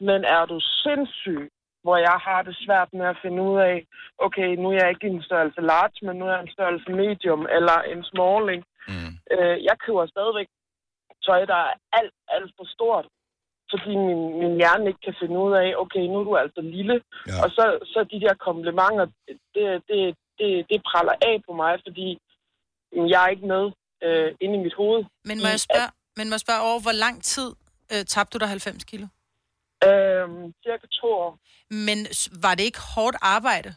Men 0.00 0.24
er 0.24 0.44
du 0.46 0.60
sindssyg, 0.60 1.50
hvor 1.82 1.96
jeg 1.96 2.18
har 2.28 2.40
det 2.42 2.56
svært 2.64 2.90
med 2.92 3.06
at 3.06 3.18
finde 3.22 3.42
ud 3.42 3.56
af, 3.70 3.86
okay, 4.18 4.48
nu 4.62 4.66
er 4.68 4.78
jeg 4.80 4.90
ikke 4.90 5.06
en 5.06 5.22
størrelse 5.22 5.60
large, 5.60 5.98
men 6.06 6.16
nu 6.16 6.24
er 6.26 6.32
jeg 6.32 6.42
en 6.42 6.56
størrelse 6.56 6.90
medium 6.90 7.42
eller 7.56 7.78
en 7.92 8.04
smalling. 8.10 8.62
Mm. 8.88 9.12
Øh, 9.34 9.56
jeg 9.68 9.76
køber 9.84 10.06
stadigvæk 10.06 10.48
tøj, 11.26 11.44
der 11.52 11.60
er 11.68 11.72
alt, 11.98 12.14
alt 12.28 12.50
for 12.56 12.66
stort, 12.74 13.06
fordi 13.70 13.92
min, 14.06 14.22
min 14.40 14.54
hjerne 14.60 14.88
ikke 14.88 15.04
kan 15.04 15.16
finde 15.20 15.38
ud 15.44 15.52
af, 15.62 15.68
okay, 15.82 16.04
nu 16.12 16.16
er 16.20 16.24
du 16.24 16.36
altså 16.36 16.60
lille. 16.60 16.96
Ja. 17.26 17.32
Og 17.42 17.48
så, 17.56 17.64
så 17.92 17.98
de 18.12 18.20
der 18.24 18.34
komplimenter, 18.46 19.06
det, 19.54 19.82
det, 19.88 20.16
det, 20.40 20.50
det 20.70 20.78
praller 20.90 21.14
af 21.28 21.36
på 21.46 21.52
mig, 21.62 21.72
fordi 21.86 22.08
jeg 23.12 23.24
er 23.24 23.28
ikke 23.34 23.46
med 23.54 23.64
øh, 24.04 24.28
inde 24.40 24.54
i 24.58 24.62
mit 24.66 24.74
hoved. 24.80 25.04
Men 25.24 25.36
må 25.42 25.48
jeg 25.54 25.60
spørge, 25.68 25.90
men 26.16 26.28
må 26.28 26.34
jeg 26.36 26.44
spørge 26.46 26.62
over, 26.68 26.80
hvor 26.86 26.96
lang 27.04 27.22
tid 27.22 27.48
øh, 27.92 28.04
tabte 28.12 28.32
du 28.34 28.42
dig 28.42 28.48
90 28.48 28.84
kilo? 28.84 29.06
Øhm, 29.88 30.54
cirka 30.64 30.86
to 31.00 31.06
år. 31.06 31.30
Men 31.70 31.98
var 32.44 32.54
det 32.54 32.64
ikke 32.64 32.82
hårdt 32.94 33.16
arbejde? 33.22 33.74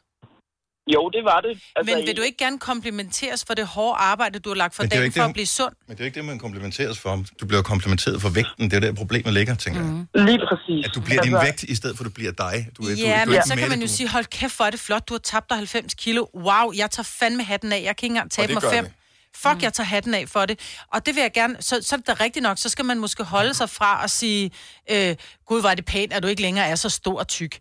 Jo, 0.94 1.10
det 1.10 1.24
var 1.24 1.40
det. 1.42 1.50
Altså, 1.76 1.96
Men 1.96 2.06
vil 2.08 2.18
du 2.18 2.22
ikke 2.22 2.38
gerne 2.38 2.60
komplimenteres 2.60 3.46
for 3.48 3.54
det 3.54 3.68
hårde 3.68 3.98
arbejde, 3.98 4.40
du 4.40 4.50
har 4.50 4.56
lagt 4.56 4.76
for 4.76 4.84
Men 4.84 4.90
dagen 4.90 5.04
ikke 5.06 5.14
for 5.14 5.22
det, 5.24 5.30
at 5.30 5.34
blive 5.34 5.46
sund? 5.46 5.74
Men 5.88 5.98
det 5.98 6.02
er 6.02 6.06
jo 6.06 6.08
ikke 6.08 6.16
det, 6.16 6.26
man 6.26 6.40
komplimenteres 6.40 7.00
for. 7.00 7.24
Du 7.42 7.46
bliver 7.46 7.62
komplimenteret 7.62 8.22
for 8.22 8.30
vægten. 8.30 8.72
Det 8.72 8.76
er 8.76 8.80
der, 8.80 8.94
problemet 8.94 9.34
ligger, 9.34 9.56
tænker 9.56 9.82
jeg. 9.82 10.26
Lige 10.26 10.40
præcis. 10.50 10.86
At 10.88 10.92
du 10.96 11.02
bliver 11.02 11.22
din 11.22 11.34
Altså- 11.36 11.46
vægt, 11.48 11.64
i 11.64 11.76
stedet 11.76 11.98
for 11.98 12.04
at 12.04 12.06
du 12.06 12.14
bliver 12.14 12.32
dig. 12.32 12.68
Du, 12.78 12.84
er- 12.84 12.96
du, 12.96 13.02
Ja, 13.02 13.22
du, 13.26 13.30
men 13.30 13.38
er 13.40 13.44
så 13.46 13.54
ikke 13.54 13.62
kan 13.62 13.70
man 13.70 13.80
jo 13.80 13.88
du- 13.88 13.92
sige, 13.94 14.10
hold 14.10 14.26
kæft, 14.26 14.56
hvor 14.56 14.66
er 14.66 14.70
det 14.70 14.80
flot, 14.80 15.10
du 15.10 15.14
har 15.14 15.20
tabt 15.20 15.50
dig 15.50 15.58
90 15.58 15.94
kilo. 15.94 16.26
Wow, 16.36 16.72
jeg 16.76 16.92
tager 16.92 17.04
fandme 17.20 17.44
hatten 17.44 17.72
af. 17.72 17.82
Jeg 17.84 17.96
kan 17.98 18.06
ikke 18.06 18.14
engang 18.14 18.32
tabe 18.32 18.54
mig 18.54 18.64
fem. 18.64 18.88
Fuck, 19.36 19.64
jeg 19.64 19.74
tager 19.74 19.88
hatten 19.88 20.14
af 20.14 20.30
for 20.30 20.46
det. 20.46 20.60
Og 20.94 21.06
det 21.06 21.16
vil 21.16 21.22
jeg 21.22 21.32
gerne, 21.34 21.56
så, 21.60 21.80
så 21.82 21.96
er 21.96 21.98
det 21.98 22.08
da 22.08 22.14
rigtigt 22.14 22.44
nok, 22.44 22.58
så 22.58 22.70
skal 22.70 22.86
man 22.86 23.00
måske 23.00 23.24
holde 23.24 23.54
sig 23.54 23.70
fra 23.70 24.04
at 24.04 24.12
sige, 24.12 24.52
øh, 24.92 25.16
gud, 25.46 25.62
var 25.62 25.76
det 25.76 25.86
pænt, 25.86 26.14
at 26.14 26.24
du 26.24 26.28
ikke 26.28 26.42
længere 26.42 26.66
er 26.68 26.76
så 26.76 26.90
stor 26.90 27.20
og 27.20 27.28
tyk. 27.28 27.60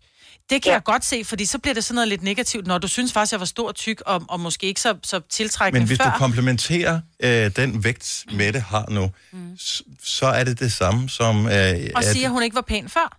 Det 0.49 0.61
kan 0.63 0.69
ja. 0.69 0.73
jeg 0.73 0.83
godt 0.83 1.05
se, 1.05 1.23
fordi 1.25 1.45
så 1.45 1.59
bliver 1.59 1.73
det 1.73 1.83
sådan 1.83 1.95
noget 1.95 2.07
lidt 2.07 2.23
negativt, 2.23 2.67
når 2.67 2.77
du 2.77 2.87
synes 2.87 3.13
faktisk, 3.13 3.31
jeg 3.31 3.39
var 3.39 3.45
stor 3.45 3.67
og 3.67 3.75
tyk, 3.75 4.01
og, 4.05 4.25
og 4.29 4.39
måske 4.39 4.67
ikke 4.67 4.81
så, 4.81 4.97
så 5.03 5.19
tiltrækkende 5.29 5.79
Men 5.79 5.87
hvis 5.87 5.97
før. 5.97 6.11
du 6.11 6.17
komplementerer 6.17 7.01
øh, 7.23 7.55
den 7.55 7.83
vægt, 7.83 8.25
Mette 8.31 8.59
har 8.59 8.85
nu, 8.89 9.11
mm. 9.31 9.57
så, 9.57 9.83
så 10.03 10.25
er 10.25 10.43
det 10.43 10.59
det 10.59 10.71
samme 10.71 11.09
som... 11.09 11.35
Øh, 11.45 11.51
og 11.51 11.53
at- 11.99 12.05
siger, 12.05 12.25
at 12.25 12.31
hun 12.31 12.43
ikke 12.43 12.55
var 12.55 12.61
pæn 12.61 12.89
før. 12.89 13.17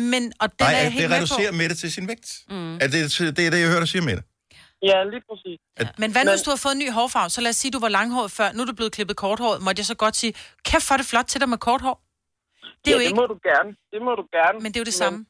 Men, 0.00 0.32
og 0.40 0.48
den 0.48 0.56
Nej, 0.60 0.72
er 0.72 0.76
jeg 0.76 0.86
at 0.86 0.92
det 0.92 1.10
med 1.10 1.16
reducerer 1.16 1.50
på. 1.50 1.56
Mette 1.56 1.76
til 1.76 1.92
sin 1.92 2.08
vægt. 2.08 2.28
Mm. 2.50 2.74
Er 2.74 2.78
det, 2.78 3.18
det 3.36 3.46
er 3.46 3.50
det, 3.50 3.60
jeg 3.60 3.68
hører 3.68 3.78
dig 3.80 3.88
sige, 3.88 4.00
Mette. 4.00 4.22
Ja, 4.82 5.04
lige 5.12 5.22
præcis. 5.30 5.58
Men 5.98 6.12
hvad 6.12 6.24
nu, 6.24 6.30
hvis 6.30 6.42
du 6.42 6.50
har 6.50 6.56
fået 6.56 6.72
en 6.72 6.78
ny 6.78 6.90
hårfarve? 6.90 7.30
Så 7.30 7.40
lad 7.40 7.50
os 7.50 7.56
sige, 7.56 7.70
du 7.70 7.78
var 7.78 7.88
langhåret 7.88 8.30
før. 8.30 8.52
Nu 8.52 8.62
er 8.62 8.66
du 8.66 8.72
blevet 8.72 8.92
klippet 8.92 9.16
korthåret. 9.16 9.62
Måtte 9.62 9.80
jeg 9.80 9.86
så 9.86 9.94
godt 9.94 10.16
sige, 10.16 10.32
kæft, 10.64 10.90
er 10.90 10.96
det 10.96 11.06
flot 11.06 11.24
til 11.24 11.40
dig 11.40 11.48
med 11.48 11.58
kort 11.58 11.80
hår? 11.80 12.02
Det 12.84 12.90
er 12.90 12.90
ja, 12.90 12.92
jo 12.96 12.98
ikke... 13.00 13.08
det 13.10 13.16
må 13.16 13.26
du 13.26 13.38
gerne. 13.50 13.70
Det 13.92 14.00
må 14.06 14.14
du 14.20 14.24
gerne. 14.36 14.58
Men 14.62 14.72
det 14.72 14.76
er 14.76 14.80
jo 14.80 14.84
det 14.84 14.94
samme. 14.94 15.24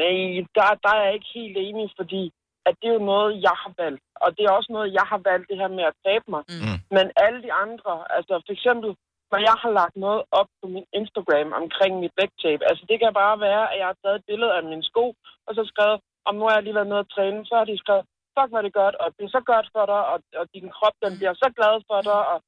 Nej, 0.00 0.16
der, 0.56 0.66
der 0.84 0.92
er 0.94 1.04
jeg 1.04 1.14
ikke 1.14 1.30
helt 1.34 1.56
enig, 1.66 1.86
fordi 2.00 2.22
at 2.68 2.74
det 2.80 2.88
er 2.88 2.98
jo 2.98 3.10
noget, 3.12 3.42
jeg 3.48 3.56
har 3.62 3.72
valgt. 3.82 4.02
Og 4.24 4.28
det 4.36 4.42
er 4.44 4.52
også 4.58 4.70
noget, 4.72 4.96
jeg 4.98 5.06
har 5.12 5.20
valgt, 5.30 5.48
det 5.50 5.60
her 5.62 5.68
med 5.78 5.84
at 5.90 5.98
tabe 6.06 6.26
mig. 6.34 6.42
Mm. 6.48 6.78
Men 6.96 7.06
alle 7.24 7.40
de 7.46 7.52
andre, 7.64 7.92
altså 8.16 8.34
for 8.46 8.52
eksempel, 8.56 8.90
når 9.32 9.40
jeg 9.48 9.56
har 9.62 9.70
lagt 9.80 9.96
noget 10.06 10.22
op 10.40 10.50
på 10.60 10.66
min 10.74 10.86
Instagram 11.00 11.48
omkring 11.62 11.92
mit 12.02 12.14
vægttab, 12.20 12.60
altså 12.68 12.82
det 12.88 12.96
kan 12.98 13.20
bare 13.22 13.36
være, 13.48 13.64
at 13.72 13.78
jeg 13.80 13.86
har 13.90 13.98
taget 14.02 14.18
et 14.18 14.28
billede 14.30 14.52
af 14.58 14.62
min 14.70 14.82
sko, 14.90 15.04
og 15.46 15.52
så 15.54 15.62
skrevet, 15.72 15.98
om 16.28 16.34
nu 16.34 16.44
har 16.46 16.54
jeg 16.54 16.64
lige 16.64 16.78
været 16.78 16.90
nede 16.90 17.04
at 17.04 17.12
træne, 17.14 17.46
så 17.48 17.54
har 17.58 17.64
de 17.64 17.82
skrevet, 17.82 18.04
fuck, 18.34 18.50
hvor 18.50 18.62
det 18.62 18.80
godt, 18.82 18.96
og 19.02 19.08
det 19.16 19.22
er 19.24 19.32
så 19.38 19.42
godt 19.52 19.68
for 19.74 19.84
dig, 19.92 20.02
og, 20.12 20.18
og 20.40 20.44
din 20.54 20.68
krop, 20.76 20.96
den 21.04 21.12
bliver 21.18 21.34
så 21.42 21.48
glad 21.58 21.74
for 21.88 22.00
dig, 22.10 22.20
og, 22.32 22.38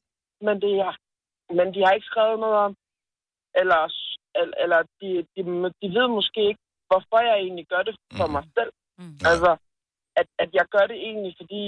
men, 0.47 0.57
det 0.65 0.75
er, 0.87 0.93
men 1.59 1.67
de 1.75 1.81
har 1.85 1.93
ikke 1.93 2.13
skrevet 2.13 2.39
noget 2.45 2.59
om, 2.67 2.73
eller, 3.61 3.83
eller, 4.41 4.57
eller 4.63 4.81
de, 5.01 5.09
de, 5.35 5.41
de 5.83 5.89
ved 5.97 6.07
måske 6.19 6.41
ikke, 6.51 6.63
hvorfor 6.89 7.19
jeg 7.29 7.37
egentlig 7.45 7.67
gør 7.73 7.83
det 7.89 7.95
for 8.19 8.27
mig 8.35 8.45
selv. 8.57 8.73
Mm. 8.99 9.19
Altså, 9.31 9.51
at, 10.21 10.29
at 10.43 10.51
jeg 10.59 10.67
gør 10.75 10.85
det 10.91 10.99
egentlig, 11.09 11.35
fordi 11.41 11.63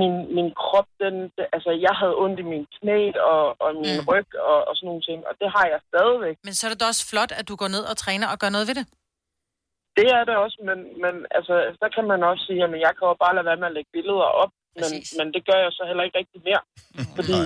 min, 0.00 0.14
min 0.36 0.50
krop, 0.62 0.88
den, 1.02 1.14
altså 1.56 1.70
jeg 1.86 1.94
havde 2.00 2.16
ondt 2.24 2.38
i 2.40 2.46
min 2.52 2.66
knæ 2.76 2.98
og, 3.32 3.44
og 3.64 3.70
min 3.74 3.98
mm. 4.00 4.06
ryg 4.08 4.28
og, 4.50 4.58
og 4.68 4.72
sådan 4.76 4.86
nogle 4.86 5.02
ting, 5.08 5.18
og 5.28 5.34
det 5.40 5.48
har 5.56 5.66
jeg 5.72 5.80
stadigvæk. 5.90 6.36
Men 6.46 6.54
så 6.54 6.62
er 6.66 6.70
det 6.70 6.80
da 6.80 6.86
også 6.92 7.04
flot, 7.10 7.32
at 7.38 7.48
du 7.48 7.54
går 7.56 7.68
ned 7.68 7.84
og 7.90 7.96
træner 7.96 8.26
og 8.32 8.38
gør 8.42 8.50
noget 8.56 8.68
ved 8.68 8.76
det. 8.80 8.86
Det 9.98 10.08
er 10.18 10.24
det 10.28 10.36
også, 10.44 10.58
men, 10.68 10.78
men 11.02 11.14
altså, 11.36 11.54
så 11.80 11.86
kan 11.94 12.04
man 12.12 12.20
også 12.30 12.42
sige, 12.46 12.64
at 12.64 12.70
jeg 12.86 12.92
kan 12.96 13.08
jo 13.10 13.14
bare 13.24 13.34
lade 13.34 13.48
være 13.50 13.60
med 13.62 13.70
at 13.70 13.76
lægge 13.76 13.90
billeder 13.96 14.28
op, 14.42 14.52
men, 14.80 14.90
men 15.18 15.26
det 15.34 15.42
gør 15.48 15.58
jeg 15.64 15.72
så 15.72 15.82
heller 15.88 16.04
ikke 16.04 16.18
rigtig 16.18 16.40
mere. 16.48 16.62
Fordi 17.16 17.36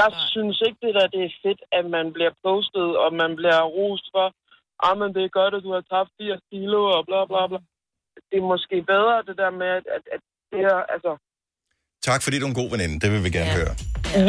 jeg 0.00 0.10
synes 0.34 0.56
ikke, 0.66 0.78
det 0.84 0.94
der 0.98 1.06
det 1.14 1.22
er 1.24 1.38
fedt, 1.44 1.62
at 1.78 1.84
man 1.96 2.06
bliver 2.16 2.32
postet, 2.44 2.88
og 3.02 3.10
man 3.22 3.36
bliver 3.38 3.60
rost 3.78 4.06
for, 4.14 4.26
ah, 4.86 4.94
men 5.00 5.08
det 5.14 5.22
er 5.24 5.36
godt, 5.40 5.52
at 5.56 5.62
du 5.66 5.70
har 5.76 5.84
tabt 5.92 6.10
80 6.18 6.40
kilo, 6.52 6.80
og 6.96 7.02
bla 7.08 7.20
bla 7.30 7.42
bla. 7.50 7.58
Det 8.30 8.36
er 8.42 8.46
måske 8.52 8.76
bedre, 8.92 9.14
det 9.28 9.36
der 9.42 9.50
med, 9.62 9.70
at, 9.78 9.86
at, 9.96 10.04
at 10.14 10.22
det 10.52 10.60
er, 10.72 10.78
altså, 10.94 11.12
Tak, 12.08 12.20
fordi 12.24 12.36
du 12.38 12.44
er 12.46 12.52
en 12.54 12.60
god 12.62 12.70
veninde. 12.74 12.96
Det 13.02 13.08
vil 13.12 13.20
vi 13.26 13.30
gerne 13.38 13.50
ja. 13.50 13.58
høre. 13.60 13.74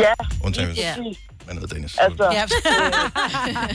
ja, 0.06 0.14
Undtagen 0.46 0.72
lige 1.04 1.18
man 1.50 1.58
hedder 1.58 1.76
Dennis. 1.76 1.96
Altså, 1.98 2.30
Ja. 2.32 2.46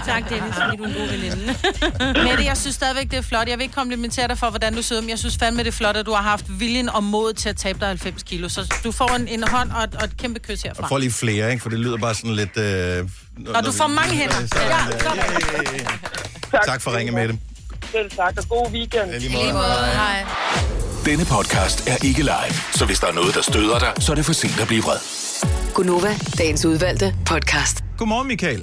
tak, 0.13 0.29
Dennis, 0.31 0.55
fordi 0.55 0.77
du 0.77 0.83
er 0.83 0.89
en 0.89 0.95
god 0.95 1.09
veninde. 1.09 1.55
Mette, 2.29 2.45
jeg 2.45 2.57
synes 2.57 2.75
stadigvæk, 2.75 3.11
det 3.11 3.17
er 3.17 3.23
flot. 3.23 3.49
Jeg 3.49 3.59
vil 3.59 3.63
ikke 3.63 3.75
komplimentere 3.75 4.29
dig 4.29 4.39
for, 4.39 4.51
hvordan 4.51 4.75
du 4.75 4.83
ser 4.83 4.97
ud, 4.97 5.01
men 5.01 5.11
jeg 5.11 5.19
synes 5.19 5.37
fandme, 5.37 5.59
det 5.63 5.69
er 5.69 5.73
flot, 5.73 5.97
at 5.97 6.07
du 6.07 6.13
har 6.13 6.23
haft 6.23 6.45
viljen 6.49 6.89
og 6.89 7.05
mod 7.05 7.33
til 7.33 7.49
at 7.49 7.57
tabe 7.57 7.81
dig 7.81 7.89
90 7.89 8.23
kilo. 8.23 8.49
Så 8.49 8.75
du 8.85 8.93
får 8.93 9.15
en, 9.17 9.29
en 9.29 9.49
hånd 9.49 9.71
og 9.71 9.83
et, 9.85 9.95
og 9.95 10.05
et 10.05 10.17
kæmpe 10.17 10.41
kys 10.41 10.65
Og 10.65 10.71
herfra. 10.71 10.87
får 10.89 10.99
lige 10.99 11.13
flere, 11.13 11.51
ikke? 11.51 11.63
For 11.63 11.71
det 11.71 11.79
lyder 11.79 11.97
bare 11.97 12.15
sådan 12.15 12.35
lidt... 12.35 12.57
Øh, 12.57 13.09
Og 13.55 13.65
du 13.65 13.73
får 13.73 13.87
mange 13.87 14.15
hænder. 14.15 14.37
Ja, 14.57 14.79
tak, 16.51 16.65
Tak 16.67 16.81
for 16.81 16.97
ringe 16.97 17.13
med 17.13 17.29
dem. 17.29 17.39
Selv 17.93 18.11
tak, 18.11 18.35
og 18.39 18.49
god 18.49 18.71
weekend. 18.73 19.15
I 19.15 19.19
lige 19.19 19.53
måde. 19.53 19.65
Hej. 19.95 20.25
Denne 21.11 21.27
podcast 21.37 21.79
er 21.93 21.99
ikke 22.09 22.23
live, 22.33 22.57
så 22.79 22.83
hvis 22.89 22.99
der 23.03 23.09
er 23.13 23.17
noget, 23.21 23.33
der 23.39 23.45
støder 23.53 23.79
dig, 23.85 23.93
så 24.05 24.09
er 24.13 24.17
det 24.19 24.27
for 24.31 24.37
sent 24.43 24.59
at 24.65 24.69
blive 24.73 24.83
vred. 24.87 25.01
Gunova, 25.77 26.13
dagens 26.41 26.63
udvalgte 26.71 27.09
podcast. 27.33 27.77
Godmorgen, 27.99 28.29
Michael. 28.33 28.63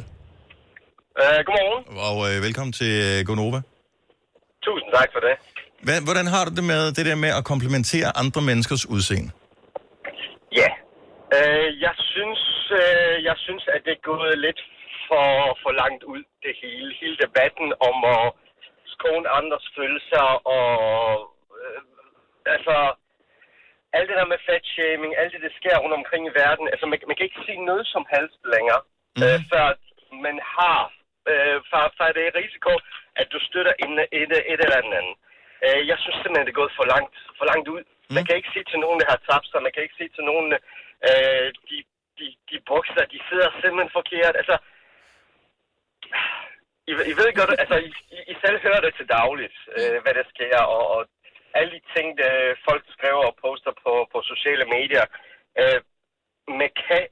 Uh, 1.21 1.39
godmorgen. 1.47 1.81
Og 2.09 2.17
øh, 2.27 2.35
velkommen 2.47 2.73
til 2.81 2.91
øh, 3.07 3.17
Gonova. 3.29 3.59
Tusind 4.67 4.89
tak 4.97 5.09
for 5.15 5.21
det. 5.27 5.35
Hvad, 5.85 5.99
hvordan 6.07 6.27
har 6.33 6.43
du 6.47 6.51
det 6.59 6.65
med 6.73 6.81
det 6.97 7.03
der 7.09 7.17
med 7.25 7.31
at 7.39 7.43
komplementere 7.51 8.07
andre 8.23 8.41
menneskers 8.49 8.83
udseende? 8.95 9.31
Ja. 10.59 10.69
Uh, 11.37 11.67
jeg 11.85 11.95
synes, 12.11 12.41
uh, 12.81 13.15
jeg 13.29 13.37
synes, 13.45 13.63
at 13.75 13.81
det 13.85 13.93
er 13.97 14.03
gået 14.11 14.33
lidt 14.45 14.61
for, 15.07 15.27
for 15.63 15.71
langt 15.81 16.03
ud, 16.13 16.21
det 16.45 16.53
hele. 16.63 16.89
Hele 17.01 17.17
debatten 17.25 17.67
om 17.89 17.97
at 18.15 18.25
skåne 18.93 19.27
andres 19.39 19.65
følelser 19.77 20.25
og... 20.57 20.69
Altså... 22.45 22.75
Alt 23.97 24.09
det 24.09 24.17
der 24.17 24.33
med 24.33 24.45
fatshaming, 24.49 25.11
alt 25.17 25.33
det, 25.33 25.41
der 25.47 25.59
sker 25.59 25.75
rundt 25.83 25.99
omkring 25.99 26.23
i 26.27 26.35
verden. 26.43 26.65
Altså, 26.73 26.85
man, 26.85 26.97
man 27.07 27.15
kan 27.15 27.27
ikke 27.27 27.45
sige 27.45 27.65
noget 27.69 27.85
som 27.93 28.03
helst 28.13 28.39
længere, 28.53 28.81
mm. 29.17 29.23
uh, 29.25 29.39
før 29.51 29.65
man 30.25 30.37
har... 30.57 30.79
Uh, 31.31 31.57
for, 31.69 31.81
for 31.97 32.05
det 32.17 32.23
er 32.25 32.39
risiko, 32.43 32.73
at 33.21 33.27
du 33.33 33.39
støtter 33.49 33.73
en, 33.83 33.91
et, 34.19 34.31
et 34.51 34.61
eller 34.65 34.81
andet. 34.81 35.07
Uh, 35.65 35.81
jeg 35.89 35.97
synes 35.99 36.17
simpelthen, 36.19 36.45
det 36.47 36.53
er 36.53 36.61
gået 36.61 36.77
for 36.79 36.85
langt, 36.93 37.15
for 37.37 37.45
langt 37.51 37.67
ud. 37.75 37.81
Mm. 37.83 38.13
Man 38.15 38.25
kan 38.25 38.35
ikke 38.39 38.53
sige 38.53 38.67
til 38.71 38.79
nogen, 38.85 38.99
der 39.01 39.07
har 39.13 39.19
tabt 39.29 39.47
sig. 39.49 39.59
Man 39.65 39.73
kan 39.73 39.83
ikke 39.83 39.99
sige 39.99 40.11
til 40.15 40.23
nogen, 40.31 40.49
øh, 41.09 41.47
de, 41.69 41.77
de, 42.19 42.27
de 42.49 42.57
bukser, 42.71 43.03
de 43.13 43.19
sidder 43.29 43.49
simpelthen 43.51 43.97
forkert. 43.99 44.35
Altså, 44.41 44.55
I, 46.91 46.93
I 47.11 47.13
ved 47.19 47.29
godt, 47.39 47.51
altså, 47.63 47.77
I, 47.87 47.91
I- 48.17 48.25
I 48.31 48.33
selv 48.43 48.57
hører 48.65 48.81
det 48.85 48.93
til 48.95 49.07
dagligt, 49.17 49.57
øh, 49.77 49.97
hvad 50.03 50.13
der 50.19 50.25
sker, 50.33 50.59
og, 50.75 50.83
og 50.95 51.01
alle 51.57 51.71
de 51.77 51.81
ting, 51.95 52.07
der 52.21 52.33
folk 52.67 52.83
skriver 52.95 53.23
og 53.29 53.35
poster 53.45 53.73
på, 53.83 53.93
på 54.13 54.17
sociale 54.31 54.65
medier. 54.75 55.05
Øh, 55.61 55.79
man 56.61 56.71
kan 56.85 57.03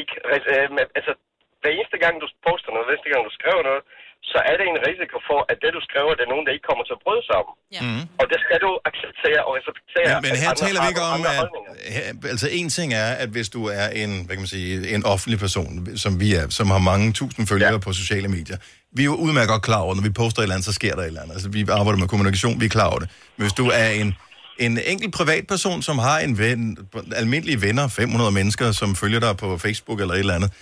ikke, 0.00 0.14
øh, 0.52 0.66
man, 0.76 0.84
altså, 0.98 1.12
hver 1.60 1.72
eneste 1.78 1.98
gang, 2.04 2.14
du 2.22 2.28
poster 2.48 2.70
noget, 2.72 2.84
hver 2.86 2.94
eneste 2.96 3.12
gang, 3.12 3.22
du 3.30 3.34
skriver 3.40 3.62
noget, 3.70 3.82
så 4.32 4.38
er 4.50 4.54
det 4.60 4.66
en 4.72 4.80
risiko 4.88 5.16
for, 5.30 5.40
at 5.50 5.56
det, 5.62 5.70
du 5.78 5.82
skriver, 5.88 6.10
det 6.18 6.24
er 6.26 6.32
nogen, 6.34 6.44
der 6.46 6.52
ikke 6.56 6.66
kommer 6.70 6.84
til 6.88 6.94
at 6.98 7.02
bryde 7.06 7.24
sig 7.28 7.36
om. 7.42 7.48
Ja. 7.76 7.80
Mm. 7.86 8.04
Og 8.20 8.24
det 8.32 8.38
skal 8.44 8.58
du 8.66 8.70
acceptere 8.90 9.40
og 9.46 9.52
respektere. 9.58 10.14
Men, 10.22 10.30
men 10.32 10.38
her 10.42 10.50
andre 10.52 10.62
taler 10.66 10.80
vi 10.84 10.88
ikke 10.92 11.06
om, 11.14 11.20
at... 11.34 11.42
Her, 11.96 12.06
altså, 12.32 12.46
en 12.58 12.68
ting 12.78 12.88
er, 13.04 13.10
at 13.22 13.28
hvis 13.34 13.48
du 13.56 13.60
er 13.80 13.86
en, 14.02 14.10
hvad 14.24 14.34
kan 14.36 14.42
man 14.46 14.52
sige, 14.58 14.70
en 14.94 15.02
offentlig 15.14 15.38
person, 15.46 15.68
som 16.04 16.12
vi 16.22 16.28
er, 16.40 16.44
som 16.58 16.66
har 16.74 16.82
mange 16.90 17.06
tusind 17.20 17.42
følgere 17.52 17.74
ja. 17.78 17.84
på 17.86 17.90
sociale 18.02 18.28
medier, 18.36 18.58
vi 18.94 19.02
er 19.02 19.04
jo 19.04 19.14
udmærket 19.14 19.48
godt 19.48 19.62
klar 19.62 19.78
over, 19.78 19.94
når 19.94 20.02
vi 20.02 20.10
poster 20.10 20.40
et 20.40 20.44
eller 20.44 20.54
andet, 20.54 20.64
så 20.64 20.72
sker 20.72 20.94
der 20.94 21.02
et 21.02 21.06
eller 21.06 21.20
andet. 21.20 21.34
Altså, 21.34 21.48
vi 21.48 21.66
arbejder 21.70 21.98
med 21.98 22.08
kommunikation, 22.08 22.60
vi 22.60 22.64
er 22.64 22.68
klar 22.68 22.86
over 22.86 22.98
det. 22.98 23.08
Men 23.36 23.42
hvis 23.42 23.52
du 23.52 23.66
er 23.66 23.88
en, 23.88 24.14
en 24.58 24.78
enkelt 24.86 25.14
privatperson, 25.14 25.82
som 25.82 25.98
har 25.98 26.18
en 26.18 26.38
ven, 26.38 26.78
almindelige 27.16 27.62
venner, 27.62 27.88
500 27.88 28.30
mennesker, 28.32 28.72
som 28.72 28.96
følger 28.96 29.20
dig 29.20 29.36
på 29.36 29.58
Facebook 29.58 30.00
eller 30.00 30.14
et 30.14 30.18
eller 30.18 30.34
andet, 30.34 30.52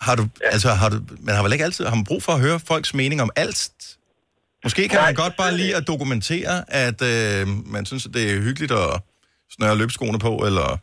har 0.00 0.14
du, 0.14 0.26
ja. 0.42 0.48
altså, 0.50 0.70
har 0.70 0.88
du, 0.88 1.00
man 1.20 1.34
har 1.34 1.42
vel 1.42 1.52
ikke 1.52 1.64
altid, 1.64 1.84
har 1.84 1.94
man 1.94 2.04
brug 2.04 2.22
for 2.22 2.32
at 2.32 2.40
høre 2.40 2.60
folks 2.60 2.94
mening 2.94 3.22
om 3.22 3.30
alt? 3.36 3.96
Måske 4.64 4.88
kan 4.88 5.00
man 5.00 5.14
godt 5.14 5.36
bare 5.36 5.56
lide 5.56 5.76
at 5.76 5.86
dokumentere, 5.86 6.72
at 6.72 7.02
øh, 7.02 7.48
man 7.66 7.86
synes, 7.86 8.06
at 8.06 8.14
det 8.14 8.30
er 8.30 8.40
hyggeligt 8.40 8.72
at 8.72 9.00
snøre 9.50 9.76
løbskoene 9.76 10.18
på, 10.18 10.36
eller... 10.36 10.78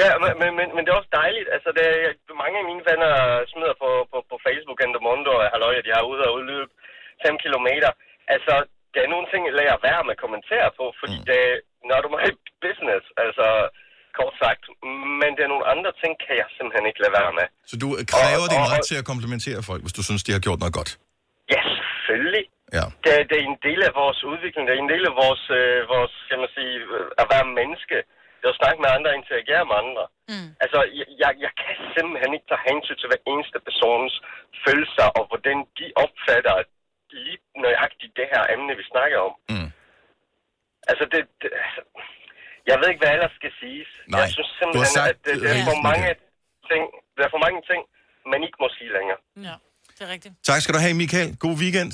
Ja, 0.00 0.08
men, 0.22 0.50
men, 0.58 0.68
men, 0.74 0.82
det 0.84 0.90
er 0.92 1.00
også 1.00 1.14
dejligt. 1.22 1.48
Altså, 1.56 1.68
det 1.78 1.84
er, 1.90 2.10
mange 2.42 2.56
af 2.60 2.66
mine 2.70 2.82
venner 2.90 3.12
smider 3.52 3.74
på, 3.82 3.90
på, 4.12 4.18
på 4.30 4.36
Facebook 4.46 4.78
and 4.84 4.92
the 4.96 5.02
Mondo, 5.06 5.32
og 5.40 5.46
halløj, 5.54 5.74
at 5.80 5.86
de 5.86 5.92
har 5.98 6.04
ude 6.12 6.22
og 6.28 6.32
udløbe 6.38 6.72
5 7.26 7.44
kilometer. 7.44 7.90
Altså, 8.34 8.54
der 8.94 9.00
er 9.02 9.10
nogle 9.14 9.26
ting, 9.30 9.40
jeg 9.48 9.54
lader 9.60 9.84
være 9.88 10.02
med 10.06 10.14
at 10.16 10.22
kommentere 10.24 10.68
på, 10.78 10.84
fordi 11.00 11.16
mm. 11.20 11.26
det 11.28 11.38
er 11.48 11.54
not 11.90 12.04
my 12.16 12.28
business, 12.64 13.04
altså 13.24 13.46
kort 14.18 14.34
sagt. 14.44 14.62
Men 15.20 15.30
der 15.36 15.42
er 15.46 15.52
nogle 15.54 15.66
andre 15.74 15.92
ting, 16.02 16.12
kan 16.24 16.34
jeg 16.42 16.48
simpelthen 16.56 16.84
ikke 16.90 17.00
lade 17.04 17.14
være 17.20 17.32
med. 17.38 17.46
Så 17.70 17.74
du 17.82 17.88
kræver 18.14 18.46
Og- 18.46 18.52
din 18.54 18.62
og- 18.66 18.70
ret 18.74 18.84
til 18.90 18.96
at 19.00 19.06
komplimentere 19.12 19.60
folk, 19.70 19.80
hvis 19.84 19.96
du 19.98 20.02
synes, 20.08 20.22
de 20.26 20.32
har 20.36 20.42
gjort 20.46 20.60
noget 20.62 20.74
godt. 20.80 20.90
Ja, 21.54 21.62
selvfølgelig. 21.96 22.44
Ja. 22.78 22.84
Det, 23.04 23.10
er- 23.18 23.26
det 23.30 23.36
er 23.40 23.44
en 23.52 23.60
del 23.68 23.80
af 23.88 23.92
vores 24.02 24.18
udvikling, 24.32 24.62
det 24.66 24.72
er 24.74 24.82
en 24.86 24.92
del 24.94 25.04
af 25.10 25.14
vores, 25.22 25.42
øh, 25.58 25.78
vores 25.94 26.14
kan 26.30 26.38
man 26.44 26.50
sige, 26.58 26.74
øh, 26.96 27.06
at 27.22 27.26
være 27.34 27.46
menneske. 27.60 27.98
Det 28.40 28.46
er 28.48 28.54
at 28.56 28.60
snakke 28.62 28.78
med 28.84 28.90
andre 28.96 29.08
og 29.12 29.18
interagere 29.20 29.64
med 29.70 29.76
andre. 29.84 30.04
Mm. 30.32 30.48
Altså, 30.64 30.78
jeg, 30.98 31.06
jeg, 31.22 31.30
jeg 31.44 31.52
kan 31.62 31.76
simpelthen 31.96 32.30
ikke 32.36 32.48
tage 32.50 32.66
hensyn 32.70 32.98
til 33.00 33.08
hver 33.10 33.22
eneste 33.32 33.58
persons 33.66 34.14
følelser, 34.64 35.06
og 35.18 35.22
hvordan 35.30 35.56
de 35.78 35.86
opfatter 36.04 36.56
lige 37.14 37.38
nøjagtigt 37.64 38.12
det 38.20 38.26
her 38.32 38.42
emne, 38.54 38.72
vi 38.80 38.84
snakker 38.92 39.18
om. 39.28 39.32
Mm. 39.52 39.68
Altså, 40.90 41.04
det, 41.12 41.20
det, 41.40 41.48
altså, 41.66 41.82
jeg 42.68 42.76
ved 42.78 42.86
ikke, 42.90 43.02
hvad 43.02 43.12
ellers 43.16 43.34
skal 43.40 43.52
siges. 43.60 43.90
Nej, 43.98 44.20
jeg 44.20 44.28
synes 44.36 44.50
du 44.50 44.54
har 44.54 44.60
simpelthen, 44.60 44.96
sagt 44.98 45.10
at 45.12 45.18
det, 45.26 45.34
det 45.42 45.50
er 45.58 45.64
for 45.72 45.80
mange 45.90 46.08
ting, 46.70 46.82
der 47.16 47.22
er 47.28 47.32
for 47.36 47.42
mange 47.46 47.60
ting, 47.70 47.80
man 48.32 48.40
ikke 48.46 48.58
må 48.62 48.68
sige 48.78 48.90
længere. 48.98 49.20
Ja, 49.48 49.56
det 49.96 50.02
er 50.06 50.10
rigtigt. 50.14 50.34
Tak 50.50 50.58
skal 50.62 50.72
du 50.76 50.80
have, 50.84 50.94
Michael. 51.02 51.28
God 51.44 51.56
weekend. 51.62 51.90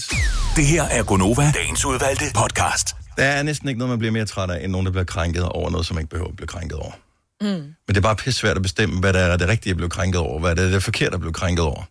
Det 0.59 0.67
her 0.73 0.85
er 0.97 1.03
Gonova, 1.11 1.47
dagens 1.61 1.83
udvalgte 1.91 2.27
podcast. 2.43 3.06
Der 3.17 3.25
er 3.25 3.43
næsten 3.43 3.69
ikke 3.69 3.79
noget, 3.79 3.89
man 3.91 3.99
bliver 3.99 4.13
mere 4.13 4.25
træt 4.27 4.51
af, 4.51 4.65
end 4.65 4.73
nogen, 4.73 4.87
der 4.87 4.93
bliver 4.93 5.05
krænket 5.05 5.43
over 5.43 5.71
noget, 5.71 5.87
som 5.87 5.99
ikke 5.99 6.11
behøver 6.11 6.29
at 6.29 6.37
blive 6.37 6.47
krænket 6.47 6.79
over. 6.79 6.93
Mm. 7.41 7.47
Men 7.49 7.75
det 7.89 7.97
er 7.97 8.01
bare 8.01 8.17
pisse 8.17 8.41
svært 8.41 8.57
at 8.57 8.63
bestemme, 8.63 9.01
hvad 9.01 9.13
der 9.13 9.21
er 9.21 9.37
det 9.37 9.49
rigtige 9.49 9.71
at 9.71 9.77
blive 9.77 9.91
krænket 9.91 10.21
over, 10.21 10.41
hvad 10.41 10.57
der 10.57 10.63
er 10.63 10.71
det 10.71 10.83
forkerte 10.83 11.15
at 11.15 11.21
blive 11.21 11.33
krænket 11.33 11.65
over. 11.65 11.83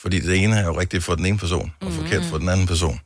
Fordi 0.00 0.20
det 0.20 0.44
ene 0.44 0.56
er 0.56 0.64
jo 0.64 0.80
rigtigt 0.80 1.04
for 1.04 1.14
den 1.14 1.26
ene 1.26 1.38
person, 1.38 1.72
og 1.80 1.86
Mm. 1.86 1.92
forkert 1.92 2.24
for 2.24 2.38
den 2.38 2.48
anden 2.48 2.66
person. 2.66 3.00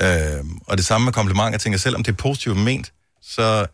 Øh, 0.00 0.44
og 0.66 0.76
det 0.76 0.84
samme 0.86 1.04
med 1.04 1.12
komplimenter. 1.12 1.50
Jeg 1.50 1.60
tænker, 1.60 1.78
selvom 1.78 2.02
det 2.02 2.12
er 2.12 2.16
positivt 2.16 2.56
ment, 2.56 2.92
så 3.22 3.66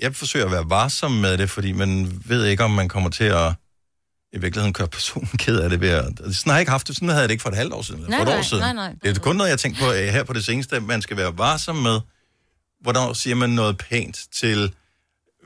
jeg 0.00 0.14
forsøger 0.16 0.46
at 0.46 0.52
være 0.52 0.70
varsom 0.70 1.12
med 1.12 1.38
det, 1.38 1.50
fordi 1.50 1.72
man 1.72 2.22
ved 2.26 2.44
ikke, 2.44 2.64
om 2.64 2.70
man 2.70 2.88
kommer 2.88 3.10
til 3.10 3.24
at 3.24 3.52
i 4.32 4.38
virkeligheden 4.38 4.72
gøre 4.72 4.88
personen 4.88 5.28
ked 5.38 5.60
af 5.60 5.70
det 5.70 5.80
ved 5.80 5.88
at... 5.88 6.04
Sådan 6.18 6.34
har 6.46 6.52
jeg 6.52 6.60
ikke 6.60 6.70
haft 6.70 6.88
det. 6.88 6.96
Sådan 6.96 7.08
havde 7.08 7.20
jeg 7.20 7.28
det 7.28 7.32
ikke 7.32 7.42
for 7.42 7.50
et 7.50 7.56
halvt 7.56 7.72
år 7.72 7.82
siden, 7.82 8.00
eller 8.00 8.10
Nej, 8.10 8.18
for 8.18 8.22
et 8.22 8.28
nej, 8.28 8.38
år 8.38 8.42
siden. 8.42 8.62
nej, 8.62 8.72
nej. 8.72 8.94
Det 9.02 9.16
er 9.16 9.20
kun 9.20 9.36
noget, 9.36 9.50
jeg 9.50 9.58
tænkt 9.58 9.78
på 9.78 9.84
her 9.92 10.22
på 10.24 10.32
det 10.32 10.44
seneste, 10.44 10.80
man 10.80 11.02
skal 11.02 11.16
være 11.16 11.38
varsom 11.38 11.76
med, 11.76 12.00
hvornår 12.80 13.12
siger 13.12 13.36
man 13.36 13.50
noget 13.50 13.78
pænt 13.78 14.20
til, 14.32 14.74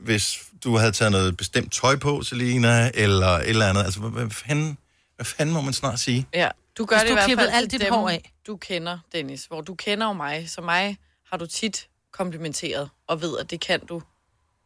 hvis 0.01 0.39
du 0.63 0.77
havde 0.77 0.91
taget 0.91 1.11
noget 1.11 1.37
bestemt 1.37 1.73
tøj 1.73 1.95
på, 1.95 2.21
Selina, 2.23 2.91
eller 2.93 3.27
et 3.27 3.49
eller 3.49 3.67
andet. 3.67 3.83
Altså, 3.83 3.99
hvad, 3.99 4.29
fanden, 4.29 4.77
hvad 5.15 5.25
fanden 5.25 5.53
må 5.55 5.61
man 5.61 5.73
snart 5.73 5.99
sige? 5.99 6.27
Ja, 6.33 6.49
du 6.77 6.85
gør 6.85 6.95
Hvis 6.95 7.01
det 7.01 7.09
du 7.09 7.31
i 7.31 7.33
hvert 7.35 7.39
fald 7.39 7.49
alt 7.53 7.71
dit 7.71 7.81
dem, 7.81 7.93
hår 7.93 8.09
af. 8.09 8.33
du 8.47 8.57
kender, 8.57 8.97
Dennis. 9.13 9.45
Hvor 9.45 9.61
du 9.61 9.75
kender 9.75 10.07
jo 10.07 10.13
mig, 10.13 10.49
så 10.49 10.61
mig 10.61 10.97
har 11.31 11.37
du 11.37 11.45
tit 11.45 11.87
komplimenteret, 12.13 12.89
og 13.07 13.21
ved, 13.21 13.37
at 13.39 13.51
det 13.51 13.59
kan 13.59 13.79
du. 13.85 14.01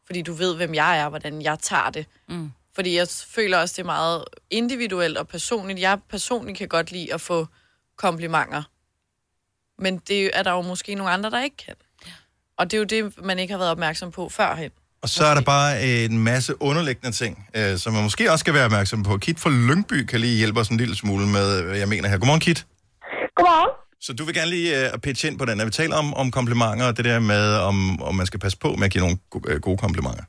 Fordi 0.05 0.21
du 0.21 0.33
ved, 0.33 0.55
hvem 0.55 0.75
jeg 0.75 0.97
er, 0.99 1.09
hvordan 1.09 1.41
jeg 1.41 1.59
tager 1.59 1.89
det. 1.89 2.05
Mm. 2.29 2.51
Fordi 2.77 2.95
jeg 2.95 3.07
føler 3.27 3.57
også, 3.57 3.73
det 3.77 3.81
er 3.81 3.85
meget 3.85 4.23
individuelt 4.49 5.17
og 5.17 5.27
personligt. 5.27 5.79
Jeg 5.79 5.99
personligt 6.09 6.57
kan 6.57 6.67
godt 6.67 6.91
lide 6.91 7.13
at 7.13 7.21
få 7.21 7.47
komplimenter. 7.97 8.63
Men 9.79 9.97
det 10.07 10.31
er 10.33 10.43
der 10.43 10.51
jo 10.51 10.61
måske 10.61 10.95
nogle 10.95 11.11
andre, 11.11 11.31
der 11.31 11.43
ikke 11.43 11.57
kan. 11.57 11.75
Og 12.57 12.71
det 12.71 12.77
er 12.77 12.77
jo 12.77 12.83
det, 12.83 13.25
man 13.25 13.39
ikke 13.39 13.51
har 13.51 13.57
været 13.57 13.71
opmærksom 13.71 14.11
på 14.11 14.29
førhen. 14.29 14.71
Og 15.01 15.09
så 15.09 15.25
er 15.25 15.33
der 15.33 15.41
bare 15.41 15.83
en 15.83 16.19
masse 16.19 16.61
underliggende 16.61 17.17
ting, 17.17 17.47
øh, 17.55 17.77
som 17.77 17.93
man 17.93 18.03
måske 18.03 18.31
også 18.31 18.43
skal 18.43 18.53
være 18.53 18.65
opmærksom 18.65 19.03
på. 19.03 19.17
Kit 19.17 19.39
fra 19.39 19.49
Lyngby 19.49 20.05
kan 20.05 20.19
lige 20.19 20.37
hjælpe 20.37 20.59
os 20.59 20.67
en 20.67 20.77
lille 20.77 20.95
smule 20.95 21.27
med, 21.27 21.63
hvad 21.63 21.77
jeg 21.77 21.87
mener 21.87 22.09
her. 22.09 22.17
Godmorgen, 22.17 22.39
Kit. 22.41 22.65
Godmorgen. 23.35 23.69
Så 24.01 24.13
du 24.13 24.25
vil 24.25 24.35
gerne 24.35 24.49
lige 24.49 24.89
uh, 24.93 24.99
pitche 24.99 25.29
ind 25.29 25.39
på 25.39 25.45
den. 25.45 25.57
Når 25.57 25.65
vi 25.65 25.71
taler 25.71 25.95
om, 25.95 26.13
om 26.13 26.31
komplimenter, 26.31 26.85
og 26.85 26.97
det 26.97 27.05
der 27.05 27.19
med, 27.19 27.53
om, 27.55 28.01
om 28.01 28.15
man 28.15 28.25
skal 28.25 28.39
passe 28.39 28.57
på 28.57 28.75
med 28.75 28.85
at 28.85 28.91
give 28.91 29.01
nogle 29.01 29.17
øh, 29.47 29.59
gode 29.61 29.77
komplimenter. 29.77 30.23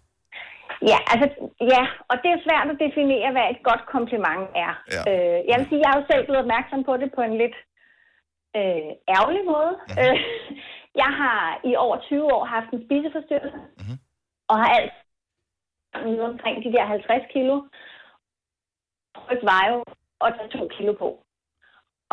Ja, 0.91 0.99
altså, 1.13 1.27
ja, 1.75 1.83
og 2.11 2.17
det 2.23 2.31
er 2.33 2.45
svært 2.47 2.69
at 2.73 2.81
definere, 2.87 3.33
hvad 3.33 3.47
et 3.51 3.63
godt 3.69 3.83
kompliment 3.95 4.45
er. 4.67 4.73
Ja. 4.95 5.03
Øh, 5.11 5.39
jeg 5.49 5.57
vil 5.59 5.69
sige, 5.69 5.83
jeg 5.85 5.91
har 5.91 5.99
jo 6.01 6.07
selv 6.11 6.25
blevet 6.25 6.43
opmærksom 6.45 6.85
på 6.85 6.97
det 6.97 7.09
på 7.17 7.21
en 7.29 7.37
lidt 7.43 7.57
øh, 8.59 8.91
ærgerlig 9.17 9.43
måde. 9.55 9.73
Mhm. 9.89 9.99
Øh, 10.03 10.17
jeg 11.03 11.11
har 11.21 11.61
i 11.71 11.73
over 11.77 11.97
20 12.01 12.25
år 12.37 12.45
haft 12.45 12.71
en 12.73 12.85
spiseforstyrrelse, 12.87 13.59
Mhm. 13.81 13.97
og 14.51 14.57
har 14.63 14.69
alt 14.79 14.93
nede 16.07 16.25
omkring 16.33 16.65
de 16.65 16.73
der 16.73 16.85
50 16.85 17.33
kilo. 17.33 17.55
Rygt 19.31 19.45
veje 19.53 19.73
og 20.21 20.29
tage 20.37 20.49
to 20.59 20.69
kilo 20.77 20.93
på. 20.93 21.09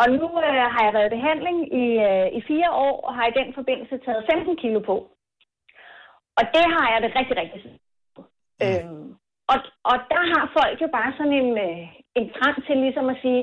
Og 0.02 0.06
nu 0.20 0.26
øh, 0.48 0.66
har 0.74 0.82
jeg 0.86 0.94
været 0.94 1.08
i 1.12 1.16
behandling 1.18 1.58
i, 1.84 1.86
øh, 2.10 2.28
i 2.40 2.42
fire 2.50 2.70
år, 2.72 2.96
og 3.08 3.16
har 3.16 3.26
i 3.28 3.38
den 3.40 3.54
forbindelse 3.54 3.98
taget 4.06 4.28
15 4.32 4.58
kilo 4.58 4.80
på. 4.80 4.96
Og 6.38 6.44
det 6.56 6.66
har 6.76 6.88
jeg 6.94 7.02
det 7.02 7.16
rigtig, 7.20 7.38
rigtig 7.38 7.80
med. 8.60 8.74
Øhm, 8.84 9.08
og, 9.52 9.60
og 9.92 9.98
der 10.14 10.24
har 10.34 10.44
folk 10.60 10.78
jo 10.84 10.90
bare 10.98 11.12
sådan 11.18 11.38
en, 11.42 11.52
øh, 11.68 11.82
en 12.20 12.26
trang 12.38 12.58
til 12.68 12.78
ligesom 12.86 13.08
at 13.14 13.18
sige, 13.26 13.42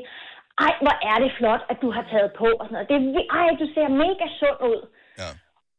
ej, 0.67 0.73
hvor 0.85 0.97
er 1.11 1.17
det 1.25 1.33
flot, 1.39 1.63
at 1.73 1.79
du 1.83 1.89
har 1.97 2.05
taget 2.13 2.33
på. 2.41 2.49
Og 2.61 2.65
sådan 2.65 2.77
noget. 2.77 2.89
Det 2.91 2.97
er, 2.99 3.27
ej, 3.39 3.49
du 3.63 3.67
ser 3.75 3.89
mega 4.05 4.27
sund 4.41 4.59
ud. 4.73 4.81
Ja. 5.23 5.31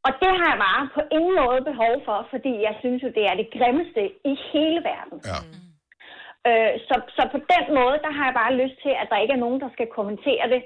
Og 0.05 0.11
det 0.21 0.31
har 0.39 0.47
jeg 0.53 0.59
bare 0.67 0.83
på 0.95 1.01
ingen 1.17 1.35
måde 1.41 1.61
behov 1.71 1.93
for, 2.07 2.17
fordi 2.33 2.53
jeg 2.67 2.75
synes 2.81 2.99
jo, 3.03 3.09
det 3.17 3.23
er 3.31 3.35
det 3.41 3.47
grimmeste 3.55 4.03
i 4.31 4.33
hele 4.51 4.79
verden. 4.91 5.17
Ja. 5.31 5.39
Øh, 6.49 6.73
så, 6.87 6.95
så 7.17 7.23
på 7.33 7.39
den 7.53 7.65
måde, 7.79 7.97
der 8.05 8.11
har 8.17 8.25
jeg 8.29 8.35
bare 8.41 8.53
lyst 8.61 8.77
til, 8.83 8.93
at 9.01 9.07
der 9.11 9.17
ikke 9.23 9.35
er 9.37 9.43
nogen, 9.45 9.59
der 9.63 9.69
skal 9.75 9.87
kommentere 9.97 10.45
det 10.53 10.61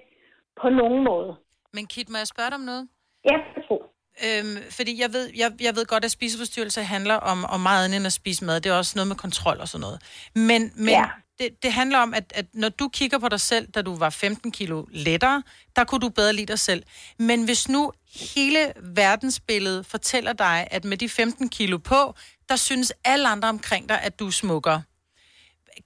på 0.62 0.68
nogen 0.70 1.04
måde. 1.12 1.32
Men 1.76 1.86
Kit, 1.94 2.10
må 2.10 2.18
jeg 2.24 2.28
spørge 2.34 2.50
dig 2.52 2.60
om 2.62 2.68
noget? 2.72 2.84
Ja, 3.32 3.38
tro. 3.68 3.78
Øhm, 4.26 4.58
fordi 4.70 5.02
jeg 5.02 5.14
ved, 5.14 5.30
jeg, 5.36 5.52
jeg 5.60 5.76
ved 5.76 5.86
godt, 5.86 6.06
at 6.06 6.12
spiseforstyrrelse 6.12 6.84
handler 6.84 7.16
om, 7.16 7.46
om 7.46 7.60
meget 7.62 7.86
andet 7.86 7.98
end 7.98 8.06
at 8.06 8.14
spise 8.14 8.46
mad. 8.46 8.62
Det 8.62 8.70
er 8.70 8.74
også 8.74 8.92
noget 8.96 9.08
med 9.08 9.16
kontrol 9.16 9.58
og 9.60 9.68
sådan 9.68 9.82
noget. 9.82 10.02
Men, 10.36 10.72
men 10.76 10.90
Ja. 10.90 11.06
det, 11.40 11.50
det 11.64 11.74
handler 11.74 12.00
om, 12.00 12.14
at, 12.14 12.34
at 12.36 12.46
når 12.54 12.70
du 12.70 12.88
kigger 12.94 13.18
på 13.20 13.30
dig 13.30 13.40
selv, 13.42 13.68
da 13.68 13.82
du 13.82 13.96
var 13.96 14.10
15 14.10 14.52
kilo 14.52 14.86
lettere, 14.92 15.44
der 15.76 15.84
kunne 15.84 16.02
du 16.02 16.10
bedre 16.10 16.34
lide 16.34 16.46
dig 16.46 16.60
selv. 16.60 16.84
Men 17.20 17.44
hvis 17.44 17.70
nu 17.70 17.92
hele 18.36 18.74
verdensbilledet 18.84 19.86
fortæller 19.86 20.34
dig, 20.34 20.68
at 20.72 20.86
med 20.86 20.98
de 20.98 21.10
15 21.10 21.50
kilo 21.50 21.78
på, 21.78 22.14
der 22.50 22.56
synes 22.56 22.94
alle 23.04 23.28
andre 23.28 23.50
omkring 23.50 23.90
dig, 23.90 24.02
at 24.02 24.20
du 24.20 24.28
er 24.28 24.32
smukkere 24.32 24.82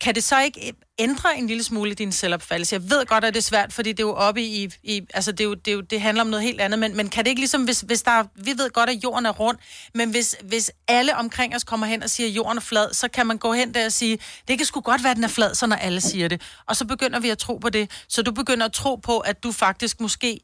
kan 0.02 0.16
det 0.16 0.24
så 0.24 0.42
ikke 0.42 0.74
ændre 1.00 1.38
en 1.38 1.48
lille 1.48 1.64
smule 1.64 1.94
din 1.94 2.12
selvopfattelse? 2.12 2.76
Jeg 2.76 2.89
ved 2.89 3.06
godt, 3.06 3.24
at 3.24 3.34
det 3.34 3.39
er 3.39 3.44
svært, 3.44 3.74
fordi 3.74 3.92
det 3.92 4.00
er 4.00 4.08
jo 4.08 4.14
oppe 4.14 4.42
i... 4.42 4.70
i 4.84 5.02
altså, 5.14 5.32
det, 5.32 5.39
er 5.39 5.44
jo, 5.44 5.54
det, 5.54 5.68
er 5.68 5.76
jo, 5.76 5.82
det 5.82 6.02
handler 6.02 6.24
om 6.24 6.30
noget 6.30 6.44
helt 6.44 6.62
andet, 6.62 6.80
men, 6.80 6.98
men 6.98 7.10
kan 7.10 7.26
det 7.26 7.30
ikke 7.30 7.42
ligesom, 7.42 7.64
hvis, 7.64 7.82
hvis 7.82 8.02
der 8.02 8.12
er, 8.12 8.24
Vi 8.36 8.52
ved 8.58 8.70
godt, 8.70 8.89
at 8.89 9.04
jorden 9.04 9.26
er 9.26 9.32
rund, 9.32 9.58
men 9.94 10.10
hvis, 10.10 10.36
hvis 10.44 10.72
alle 10.88 11.16
omkring 11.16 11.56
os 11.56 11.64
kommer 11.64 11.88
hen 11.88 12.04
og 12.04 12.10
siger, 12.10 12.30
at 12.30 12.36
jorden 12.36 12.58
er 12.58 12.62
flad, 12.62 12.94
så 12.94 13.08
kan 13.08 13.28
man 13.28 13.38
gå 13.38 13.54
hen 13.54 13.74
der 13.74 13.86
og 13.86 13.92
sige, 13.92 14.20
det 14.48 14.58
kan 14.58 14.66
sgu 14.66 14.82
godt 14.82 15.04
være, 15.04 15.12
at 15.12 15.16
den 15.16 15.24
er 15.24 15.28
flad, 15.28 15.56
så 15.56 15.68
når 15.68 15.76
alle 15.76 16.02
siger 16.02 16.28
det. 16.28 16.42
Og 16.66 16.76
så 16.76 16.86
begynder 16.86 17.20
vi 17.20 17.30
at 17.30 17.38
tro 17.38 17.58
på 17.58 17.70
det. 17.70 17.92
Så 18.08 18.22
du 18.22 18.32
begynder 18.32 18.66
at 18.66 18.74
tro 18.74 18.96
på, 18.96 19.20
at 19.20 19.44
du 19.44 19.52
faktisk 19.52 20.02
måske... 20.02 20.39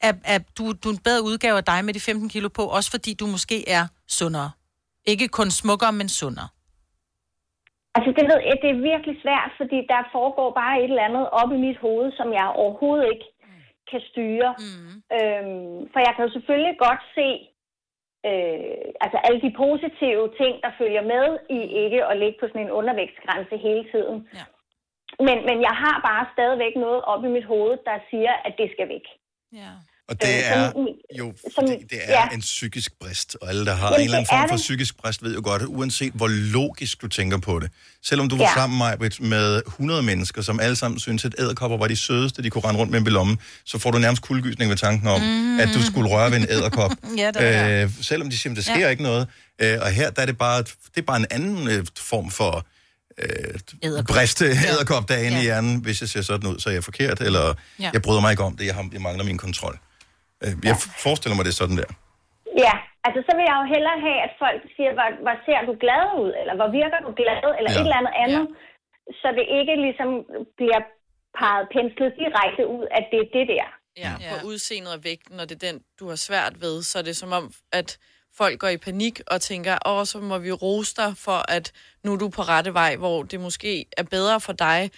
Er, 0.00 0.12
er, 0.24 0.38
du, 0.38 0.72
du 0.72 0.88
er 0.88 0.92
en 0.92 0.98
bedre 0.98 1.22
udgave 1.22 1.56
af 1.56 1.64
dig 1.64 1.84
med 1.84 1.94
de 1.94 2.00
15 2.00 2.28
kilo 2.28 2.48
på, 2.48 2.64
også 2.66 2.90
fordi 2.90 3.14
du 3.14 3.26
måske 3.26 3.68
er 3.68 3.86
sundere. 4.08 4.50
Ikke 5.06 5.28
kun 5.28 5.50
smukkere, 5.50 5.92
men 5.92 6.08
sundere. 6.08 6.48
Altså, 7.96 8.10
det, 8.16 8.24
ved 8.30 8.40
jeg, 8.48 8.56
det 8.62 8.70
er 8.70 8.86
virkelig 8.92 9.16
svært, 9.22 9.50
fordi 9.56 9.78
der 9.92 10.10
foregår 10.16 10.50
bare 10.60 10.78
et 10.78 10.90
eller 10.90 11.08
andet 11.08 11.26
op 11.40 11.50
i 11.52 11.62
mit 11.66 11.78
hoved, 11.78 12.12
som 12.12 12.32
jeg 12.32 12.46
overhovedet 12.62 13.06
ikke 13.12 13.28
kan 13.90 14.00
styre. 14.10 14.50
Mm. 14.64 14.92
Øhm, 15.16 15.78
for 15.92 15.98
jeg 16.06 16.12
kan 16.14 16.24
jo 16.26 16.32
selvfølgelig 16.32 16.76
godt 16.86 17.02
se 17.18 17.28
øh, 18.30 18.86
altså 19.04 19.18
alle 19.26 19.40
de 19.46 19.52
positive 19.64 20.24
ting, 20.40 20.52
der 20.64 20.78
følger 20.80 21.04
med 21.14 21.26
i 21.58 21.60
ikke 21.84 22.00
at 22.10 22.18
ligge 22.22 22.38
på 22.40 22.46
sådan 22.48 22.66
en 22.66 22.76
undervægtsgrænse 22.78 23.56
hele 23.56 23.84
tiden. 23.92 24.18
Ja. 24.38 24.44
Men, 25.26 25.36
men 25.48 25.58
jeg 25.68 25.74
har 25.84 25.96
bare 26.08 26.32
stadigvæk 26.34 26.74
noget 26.76 27.02
op 27.12 27.24
i 27.24 27.34
mit 27.36 27.46
hoved, 27.52 27.74
der 27.88 27.96
siger, 28.10 28.32
at 28.46 28.54
det 28.58 28.68
skal 28.74 28.88
væk. 28.88 29.06
Ja. 29.52 29.72
Og 30.12 30.20
det 30.22 30.28
Øh, 30.28 30.34
er 30.44 30.70
som- 30.72 30.86
jo, 31.18 31.32
som- 31.54 31.66
det 31.90 31.98
er 32.02 32.12
ja. 32.12 32.28
en 32.34 32.40
psykisk 32.40 32.92
brist, 33.00 33.36
og 33.42 33.48
alle, 33.48 33.64
der 33.66 33.74
har 33.74 33.86
Jamen, 33.86 34.00
en 34.00 34.04
eller 34.04 34.16
anden 34.18 34.28
form 34.30 34.48
for 34.48 34.56
det. 34.56 34.62
psykisk 34.62 34.96
brist, 34.96 35.22
ved 35.22 35.34
jo 35.34 35.40
godt, 35.44 35.62
at 35.62 35.68
uanset 35.68 36.12
hvor 36.12 36.28
logisk 36.28 37.02
du 37.02 37.08
tænker 37.08 37.38
på 37.38 37.58
det, 37.60 37.70
selvom 38.04 38.28
du 38.28 38.36
var 38.36 38.44
Ja. 38.44 38.54
sammen 38.54 38.78
Majbrit, 38.78 39.20
med 39.20 39.62
100 39.66 40.02
mennesker, 40.02 40.42
som 40.42 40.60
alle 40.60 40.76
sammen 40.76 41.00
synes, 41.00 41.24
at 41.24 41.34
æderkopper 41.38 41.76
var 41.78 41.86
de 41.88 41.96
sødeste, 41.96 42.42
de 42.42 42.50
kunne 42.50 42.64
rende 42.64 42.80
rundt 42.80 42.92
med 42.92 43.00
en 43.00 43.06
lommen, 43.06 43.38
så 43.64 43.78
får 43.78 43.90
du 43.90 43.98
nærmest 43.98 44.22
kuldegysning 44.22 44.70
ved 44.70 44.76
tanken 44.76 45.08
om, 45.08 45.20
mm. 45.20 45.60
at 45.60 45.68
du 45.74 45.82
skulle 45.82 46.10
røre 46.10 46.30
ved 46.30 46.38
en 46.38 46.46
æderkop. 46.50 46.90
Ja, 47.18 47.30
det 47.30 47.84
øh, 47.84 47.90
selvom 48.02 48.30
de 48.30 48.38
siger, 48.38 48.50
at 48.52 48.56
der 48.56 48.62
sker 48.62 48.74
Ja. 48.74 48.80
ja. 48.80 48.88
ikke 48.88 49.02
noget. 49.02 49.26
Øh, 49.58 49.78
og 49.80 49.90
her 49.90 50.10
der 50.10 50.22
er 50.22 50.26
det 50.26 50.38
bare, 50.38 50.62
det 50.62 50.96
er 50.96 51.02
bare 51.02 51.16
en 51.16 51.26
anden 51.30 51.68
øh, 51.68 51.86
form 51.98 52.30
for 52.30 52.66
øh, 53.18 54.02
briste 54.08 54.44
æderkop, 54.44 55.08
der 55.08 55.14
er 55.14 55.22
inde 55.22 55.38
i 55.38 55.42
hjernen. 55.42 55.76
Hvis 55.80 56.00
jeg 56.00 56.08
ser 56.08 56.22
sådan 56.22 56.50
ud, 56.50 56.58
så 56.58 56.68
er 56.68 56.72
jeg 56.72 56.84
forkert, 56.84 57.20
eller 57.20 57.54
Ja. 57.80 57.90
jeg 57.92 58.02
bryder 58.02 58.20
mig 58.20 58.30
ikke 58.30 58.42
om 58.42 58.56
det, 58.56 58.66
jeg, 58.66 58.74
har, 58.74 58.88
jeg 58.92 59.00
mangler 59.00 59.24
min 59.24 59.38
kontrol. 59.38 59.78
Øh, 60.44 60.52
jeg 60.68 60.76
forestiller 61.06 61.34
mig 61.36 61.44
det 61.46 61.52
er 61.56 61.60
sådan 61.62 61.78
der. 61.82 61.90
Ja, 62.64 62.74
altså 63.06 63.20
så 63.26 63.32
vil 63.36 63.44
jeg 63.50 63.56
jo 63.60 63.66
hellere 63.74 63.98
have, 64.06 64.18
at 64.26 64.32
folk 64.44 64.60
siger, 64.76 64.90
hvor, 64.96 65.08
hvor 65.24 65.36
ser 65.46 65.60
du 65.68 65.72
glad 65.84 66.04
ud, 66.22 66.30
eller 66.40 66.54
hvor 66.58 66.68
virker 66.80 67.00
du 67.06 67.10
glad, 67.22 67.42
eller 67.58 67.70
Ja. 67.70 67.76
ja. 67.76 67.80
et 67.80 67.86
eller 67.88 68.00
andet 68.00 68.14
andet, 68.24 68.44
ja. 68.50 69.12
så 69.20 69.28
det 69.38 69.46
ikke 69.58 69.74
ligesom 69.86 70.10
bliver 70.58 70.82
peget 71.40 71.64
penslet 71.76 72.12
direkte 72.22 72.62
ud, 72.76 72.84
at 72.98 73.04
det 73.12 73.18
er 73.24 73.28
det 73.38 73.46
der. 73.54 73.68
Ja, 74.04 74.12
på 74.30 74.46
udseendet 74.50 74.92
og 74.96 75.04
vægten, 75.04 75.40
og 75.40 75.48
det 75.48 75.54
er 75.62 75.64
den, 75.72 75.76
du 76.00 76.04
har 76.08 76.16
svært 76.28 76.54
ved, 76.60 76.82
så 76.82 76.98
er 76.98 77.02
det 77.02 77.16
som 77.16 77.32
om, 77.32 77.52
at 77.72 77.98
folk 78.40 78.58
går 78.58 78.68
i 78.68 78.76
panik 78.76 79.20
og 79.32 79.40
tænker, 79.40 79.74
åh, 79.86 80.04
så 80.04 80.18
må 80.18 80.38
vi 80.38 80.52
rose 80.52 80.94
dig 80.96 81.10
for, 81.16 81.50
at 81.56 81.72
nu 82.04 82.12
er 82.12 82.16
du 82.16 82.28
på 82.28 82.42
rette 82.42 82.74
vej, 82.74 82.96
hvor 82.96 83.22
det 83.22 83.40
måske 83.40 83.84
er 83.96 84.02
bedre 84.02 84.40
for 84.40 84.52
dig, 84.52 84.90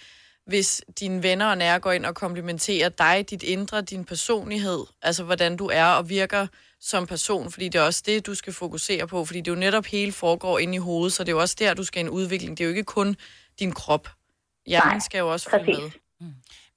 hvis 0.45 0.81
dine 0.99 1.23
venner 1.23 1.45
og 1.45 1.57
nære 1.57 1.79
går 1.79 1.91
ind 1.91 2.05
og 2.05 2.15
komplimenterer 2.15 2.89
dig, 2.89 3.25
dit 3.29 3.43
indre, 3.43 3.81
din 3.81 4.05
personlighed, 4.05 4.79
altså 5.01 5.23
hvordan 5.23 5.57
du 5.57 5.69
er 5.73 5.85
og 5.85 6.09
virker 6.09 6.47
som 6.79 7.07
person, 7.07 7.51
fordi 7.51 7.69
det 7.69 7.79
er 7.79 7.83
også 7.85 8.03
det, 8.05 8.25
du 8.25 8.35
skal 8.35 8.53
fokusere 8.53 9.07
på, 9.07 9.25
fordi 9.25 9.41
det 9.41 9.47
er 9.47 9.55
jo 9.55 9.59
netop 9.59 9.85
hele 9.85 10.11
foregår 10.11 10.59
inde 10.59 10.75
i 10.75 10.77
hovedet, 10.77 11.13
så 11.13 11.23
det 11.23 11.29
er 11.29 11.33
jo 11.33 11.41
også 11.41 11.55
der, 11.59 11.73
du 11.73 11.83
skal 11.83 11.99
en 11.99 12.09
udvikling. 12.09 12.57
Det 12.57 12.63
er 12.63 12.65
jo 12.65 12.69
ikke 12.69 12.83
kun 12.83 13.15
din 13.59 13.71
krop. 13.71 14.09
Hjernen 14.67 14.93
Nej, 14.93 14.99
skal 14.99 15.19
jo 15.19 15.31
også 15.31 15.49
følge 15.49 15.75
præcis. 15.75 15.99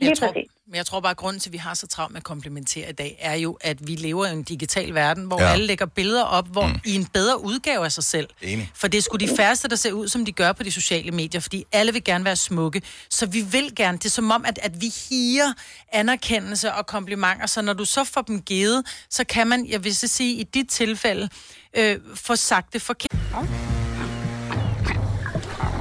Med. 0.00 0.06
Jeg 0.06 0.16
Lige 0.16 0.20
tror, 0.26 0.32
præcis. 0.32 0.50
men 0.66 0.74
jeg 0.74 0.86
tror 0.86 1.00
bare, 1.00 1.10
at 1.10 1.16
grunden 1.16 1.40
til, 1.40 1.48
at 1.48 1.52
vi 1.52 1.58
har 1.58 1.74
så 1.74 1.86
travlt 1.86 2.12
med 2.12 2.20
at 2.20 2.24
komplimentere 2.24 2.88
i 2.90 2.92
dag, 2.92 3.16
er 3.20 3.34
jo, 3.34 3.58
at 3.60 3.86
vi 3.86 3.94
lever 3.94 4.26
i 4.26 4.32
en 4.32 4.42
digital 4.42 4.94
verden, 4.94 5.24
hvor 5.24 5.40
Ja. 5.40 5.46
ja. 5.46 5.52
alle 5.52 5.66
lægger 5.66 5.86
billeder 5.86 6.22
op 6.22 6.48
hvor 6.48 6.66
mm. 6.66 6.80
i 6.84 6.94
en 6.94 7.04
bedre 7.06 7.44
udgave 7.44 7.84
af 7.84 7.92
sig 7.92 8.04
selv. 8.04 8.28
Enig. 8.42 8.70
For 8.74 8.88
det 8.88 8.98
er 8.98 9.02
sgu 9.02 9.16
de 9.16 9.28
færreste, 9.36 9.68
der 9.68 9.76
ser 9.76 9.92
ud, 9.92 10.08
som 10.08 10.24
de 10.24 10.32
gør 10.32 10.52
på 10.52 10.62
de 10.62 10.70
sociale 10.70 11.10
medier, 11.12 11.40
fordi 11.40 11.64
alle 11.72 11.92
vil 11.92 12.04
gerne 12.04 12.24
være 12.24 12.36
smukke. 12.36 12.82
Så 13.10 13.26
vi 13.26 13.40
vil 13.40 13.74
gerne, 13.76 13.98
det 13.98 14.04
er 14.04 14.10
som 14.10 14.30
om, 14.30 14.44
at, 14.44 14.58
at 14.62 14.80
vi 14.80 14.92
higer 15.10 15.52
anerkendelse 15.92 16.72
og 16.72 16.86
komplimenter, 16.86 17.46
så 17.46 17.62
når 17.62 17.72
du 17.72 17.84
så 17.84 18.04
får 18.04 18.22
dem 18.22 18.42
givet, 18.42 18.86
så 19.10 19.24
kan 19.24 19.46
man, 19.46 19.66
jeg 19.68 19.84
vil 19.84 19.96
så 19.96 20.06
sige, 20.06 20.34
i 20.34 20.42
dit 20.42 20.68
tilfælde, 20.68 21.28
øh, 21.76 21.98
få 22.14 22.36
sagt 22.36 22.72
det 22.72 22.82
forkert. 22.82 23.16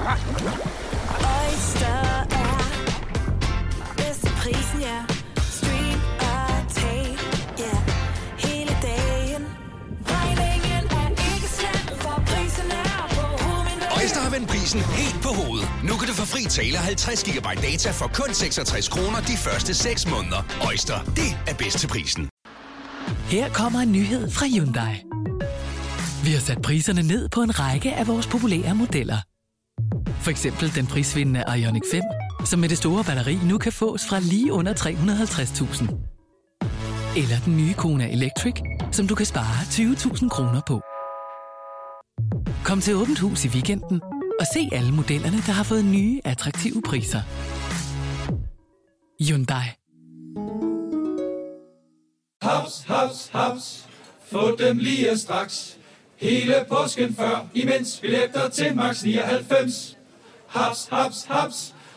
Oyster 0.08 0.77
Vend 14.38 14.48
prisen 14.48 14.82
helt 14.82 15.20
på 15.24 15.30
hovedet. 15.40 15.70
Nu 15.84 15.94
kan 16.00 16.08
du 16.08 16.14
få 16.14 16.26
fri 16.26 16.44
tale 16.44 16.78
50 16.78 17.24
GB 17.24 17.48
data 17.68 17.90
for 17.92 18.08
kun 18.20 18.34
66 18.34 18.88
kroner 18.88 19.20
de 19.32 19.38
første 19.38 19.74
6 19.74 20.10
måneder. 20.10 20.42
Øjster, 20.68 21.04
det 21.20 21.30
er 21.48 21.56
bedst 21.56 21.80
til 21.80 21.88
prisen. 21.88 22.30
Her 23.34 23.50
kommer 23.50 23.80
en 23.80 23.92
nyhed 23.92 24.32
fra 24.32 24.46
Hyundai. 24.46 24.94
Vi 26.26 26.32
har 26.32 26.40
sat 26.40 26.62
priserne 26.62 27.02
ned 27.02 27.30
på 27.30 27.42
en 27.42 27.60
række 27.60 27.94
af 27.94 28.08
vores 28.08 28.28
populære 28.28 28.76
modeller. 28.76 29.18
For 30.24 30.32
eksempel 30.32 30.76
den 30.76 30.88
prisvindende 30.88 31.44
Ioniq 31.58 31.84
5, 31.92 32.02
som 32.46 32.60
med 32.60 32.70
det 32.70 32.78
store 32.78 33.04
batteri 33.04 33.36
nu 33.44 33.58
kan 33.58 33.72
fås 33.72 34.02
fra 34.10 34.20
lige 34.20 34.54
under 34.54 34.74
350.000. 34.74 35.84
Eller 37.22 37.38
den 37.46 37.58
nye 37.58 37.74
Kona 37.74 38.12
Electric, 38.12 38.56
som 38.92 39.08
du 39.08 39.16
kan 39.16 39.26
spare 39.26 39.58
20.000 39.64 40.30
kroner 40.30 40.62
på. 40.68 40.82
Kom 42.66 42.82
til 42.82 42.96
Åbent 42.96 43.20
Hus 43.20 43.46
i 43.46 43.48
weekenden 43.48 44.02
og 44.40 44.46
se 44.54 44.70
alle 44.72 44.92
modellerne, 44.92 45.38
der 45.38 45.52
har 45.52 45.64
fået 45.64 45.86
nye, 45.86 46.22
attraktive 46.26 46.82
priser. 46.82 47.22
Hyundai. 49.24 49.68
Haps, 52.42 52.84
haps, 52.88 53.30
haps. 53.34 53.88
Få 54.32 54.56
dem 54.56 54.78
lige 54.78 55.18
straks. 55.18 55.78
Hele 56.16 56.66
påsken 56.70 57.16
før, 57.16 57.48
imens 57.54 58.00
billetter 58.00 58.50
til 58.50 58.76
max 58.76 59.04
99. 59.04 59.98
Haps, 60.48 60.88
haps, 60.92 61.24
haps. 61.24 61.76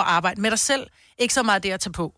arbejde 0.00 0.40
med 0.40 0.50
dig 0.50 0.58
selv. 0.58 0.86
Ikke 1.18 1.34
så 1.34 1.42
meget 1.42 1.62
det 1.62 1.70
at 1.70 1.80
tage 1.80 1.92
på. 1.92 2.14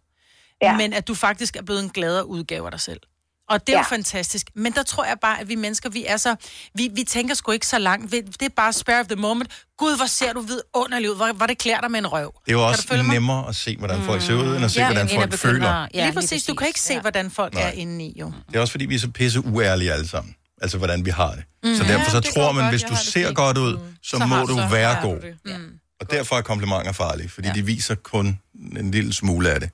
Ja. 0.63 0.77
Men 0.77 0.93
at 0.93 1.09
du 1.09 1.15
faktisk 1.15 1.57
er 1.57 1.63
blevet 1.63 1.83
en 1.83 1.91
gladere 1.91 2.27
udgave 2.29 2.65
af 2.67 2.71
dig 2.71 2.81
selv. 2.81 3.01
Og 3.49 3.61
det 3.61 3.69
er 3.69 3.73
ja. 3.73 3.79
jo 3.79 3.85
fantastisk. 3.89 4.47
Men 4.57 4.73
der 4.73 4.83
tror 4.83 5.05
jeg 5.05 5.17
bare, 5.21 5.41
at 5.41 5.49
vi 5.49 5.55
mennesker, 5.55 5.89
vi 5.91 6.05
er 6.09 6.17
så... 6.17 6.37
Vi, 6.75 6.91
vi 6.95 7.05
tænker 7.05 7.35
sgu 7.35 7.53
ikke 7.53 7.67
så 7.67 7.79
langt. 7.79 8.13
Det 8.13 8.43
er 8.43 8.49
bare 8.57 8.73
spare 8.73 9.01
of 9.01 9.07
the 9.07 9.17
moment. 9.17 9.51
Gud, 9.79 9.97
hvor 9.97 10.07
ser 10.07 10.33
du 10.33 10.41
vidunderligt 10.41 11.11
ud. 11.11 11.17
Hvor, 11.17 11.33
hvor 11.33 11.47
det 11.47 11.59
klæder 11.59 11.81
dig 11.81 11.91
med 11.91 11.99
en 11.99 12.07
røv. 12.07 12.33
Det 12.47 12.51
er 12.51 12.53
jo 12.53 12.59
Kan 12.59 12.65
du 12.65 12.69
også 12.69 12.87
mig? 13.03 13.15
nemmere 13.15 13.49
at 13.49 13.57
se, 13.57 13.77
hvordan 13.77 14.03
folk 14.03 14.23
ser 14.23 14.35
ud, 14.35 14.57
end 14.57 14.65
at 14.65 14.71
se, 14.71 14.81
Ja, 14.81 14.87
hvordan 14.87 15.03
end 15.11 15.23
at 15.23 15.31
folk 15.31 15.35
føler. 15.41 15.69
at- 15.71 15.91
Ja, 15.95 16.05
lige 16.05 16.15
præcis. 16.15 16.45
Du 16.45 16.55
kan 16.55 16.67
ikke 16.67 16.81
se, 16.81 17.01
hvordan 17.01 17.31
folk 17.31 17.55
er 17.57 17.69
inde 17.71 18.05
i, 18.05 18.19
jo. 18.21 18.33
Det 18.49 18.57
er 18.57 18.61
også 18.61 18.71
fordi, 18.71 18.87
vi 18.87 18.95
er 18.95 18.99
så 18.99 19.11
pisse 19.11 19.41
uærlige 19.41 19.93
alle 19.93 20.09
sammen. 20.09 20.35
Altså, 20.63 20.79
hvordan 20.79 21.05
vi 21.05 21.11
har 21.11 21.31
det. 21.35 21.45
Mm. 21.65 21.75
Så 21.77 21.83
derfor 21.85 22.11
så 22.11 22.17
Ja, 22.25 22.31
tror 22.41 22.53
man, 22.53 22.63
godt, 22.65 22.73
hvis 22.73 22.83
du 22.83 22.97
ser 22.97 23.27
fint. 23.27 23.37
godt 23.37 23.59
ud, 23.59 23.79
så, 24.03 24.11
Så 24.11 24.19
må 24.19 24.25
har- 24.35 24.45
du 24.45 24.57
så 24.57 24.69
være 24.71 25.03
du 25.03 25.09
god. 25.09 25.21
det. 25.21 25.35
Mm. 25.45 25.79
Og 26.05 26.11
derfor 26.11 26.37
er 26.37 26.43
komplimenter 26.43 26.93
farlige, 26.93 27.29
fordi 27.29 27.49
de 27.55 27.63
viser 27.67 27.95
kun 27.95 28.39
en 28.77 28.91
lille 28.91 29.13
smule 29.13 29.51
af 29.51 29.61
det. 29.61 29.71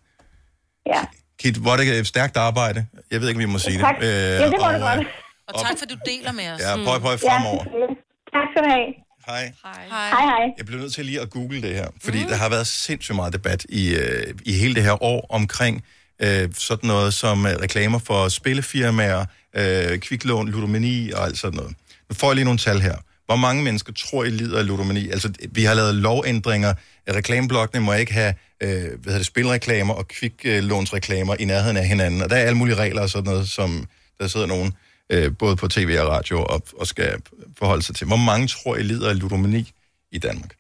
Ja. 0.87 1.03
Kit, 1.39 1.57
hvor 1.57 1.72
er 1.72 1.76
det 1.76 1.89
et 1.99 2.07
stærkt 2.07 2.37
arbejde. 2.37 2.87
Jeg 3.11 3.20
ved 3.20 3.28
ikke, 3.28 3.39
om 3.39 3.41
vi 3.41 3.53
må 3.53 3.59
sige 3.59 3.78
Tak. 3.78 3.95
det. 4.01 4.07
Øh, 4.07 4.12
Ja, 4.12 4.45
det 4.45 4.55
må 4.59 4.66
og, 4.66 4.74
du 4.74 4.78
godt. 4.78 4.99
øh, 5.01 5.05
Og 5.49 5.61
tak, 5.62 5.78
for 5.78 5.87
du 5.87 5.95
deler 6.07 6.33
med 6.33 6.51
os. 6.51 6.61
Ja, 6.61 6.76
pøj, 6.76 6.99
pøj 6.99 7.16
fremover. 7.16 7.62
selvfølgelig. 7.64 7.97
Tak 8.35 8.47
skal 8.53 8.62
du 8.64 8.68
have. 8.70 8.87
Hej. 9.26 9.53
Hej. 9.64 9.87
Hej, 9.89 10.24
hej. 10.24 10.45
Jeg 10.59 10.66
blev 10.66 10.78
nødt 10.81 10.95
til 10.95 11.05
lige 11.07 11.20
at 11.20 11.31
google 11.31 11.62
det 11.62 11.74
her, 11.74 11.87
fordi 12.05 12.22
mm. 12.22 12.28
der 12.28 12.37
har 12.37 12.49
været 12.49 12.66
sindssygt 12.66 13.16
meget 13.16 13.33
debat 13.33 13.66
i, 13.68 13.95
øh, 13.95 14.35
i 14.45 14.53
hele 14.53 14.74
det 14.74 14.83
her 14.83 15.03
år 15.03 15.26
omkring 15.31 15.85
øh, 16.22 16.49
sådan 16.55 16.87
noget 16.89 17.14
som 17.14 17.47
øh, 17.47 17.53
reklamer 17.53 17.99
for 17.99 18.28
spillefirmaer, 18.28 19.24
øh, 19.57 19.99
kviklån, 19.99 20.49
ludomani 20.49 21.11
og 21.11 21.24
alt 21.24 21.39
sådan 21.39 21.57
noget. 21.57 21.74
Nu 22.11 22.14
får 22.14 22.26
jeg 22.28 22.35
lige 22.35 22.45
nogle 22.45 22.59
tal 22.59 22.81
her. 22.81 22.97
Hvor 23.31 23.37
mange 23.37 23.62
mennesker 23.62 23.93
tror, 23.93 24.24
I 24.24 24.31
lider 24.31 24.59
af 24.59 24.66
ludomani? 24.66 25.11
Altså, 25.11 25.33
vi 25.51 25.64
har 25.64 25.74
lavet 25.74 25.95
lovændringer. 25.95 26.74
Reklameblokkene 27.09 27.81
må 27.81 27.93
ikke 27.93 28.12
have 28.12 28.35
øh, 28.61 28.70
hvad 28.70 28.85
hedder 29.05 29.18
det, 29.18 29.26
spilreklamer 29.26 29.95
og 29.95 30.09
kviklånsreklamer 30.09 31.37
i 31.39 31.45
nærheden 31.45 31.76
af 31.76 31.87
hinanden. 31.87 32.22
Og 32.22 32.31
der 32.31 32.37
er 32.37 32.41
alle 32.41 32.59
mulige 32.59 32.76
regler 32.76 33.03
og 33.03 33.11
sådan 33.11 33.31
noget, 33.31 33.49
som 33.49 33.89
der 34.20 34.28
sidder 34.28 34.47
nogen 34.47 34.74
øh, 35.11 35.37
både 35.39 35.57
på 35.57 35.68
tv 35.68 35.99
og 36.01 36.09
radio 36.09 36.45
og, 36.45 36.62
og 36.78 36.87
skal 36.87 37.22
forholde 37.59 37.83
sig 37.83 37.95
til. 37.95 38.07
Hvor 38.07 38.16
mange 38.16 38.49
tror, 38.49 38.76
I 38.76 38.83
lider 38.83 39.09
af 39.09 39.18
ludomani 39.18 39.72
i 40.12 40.18
Danmark? 40.18 40.55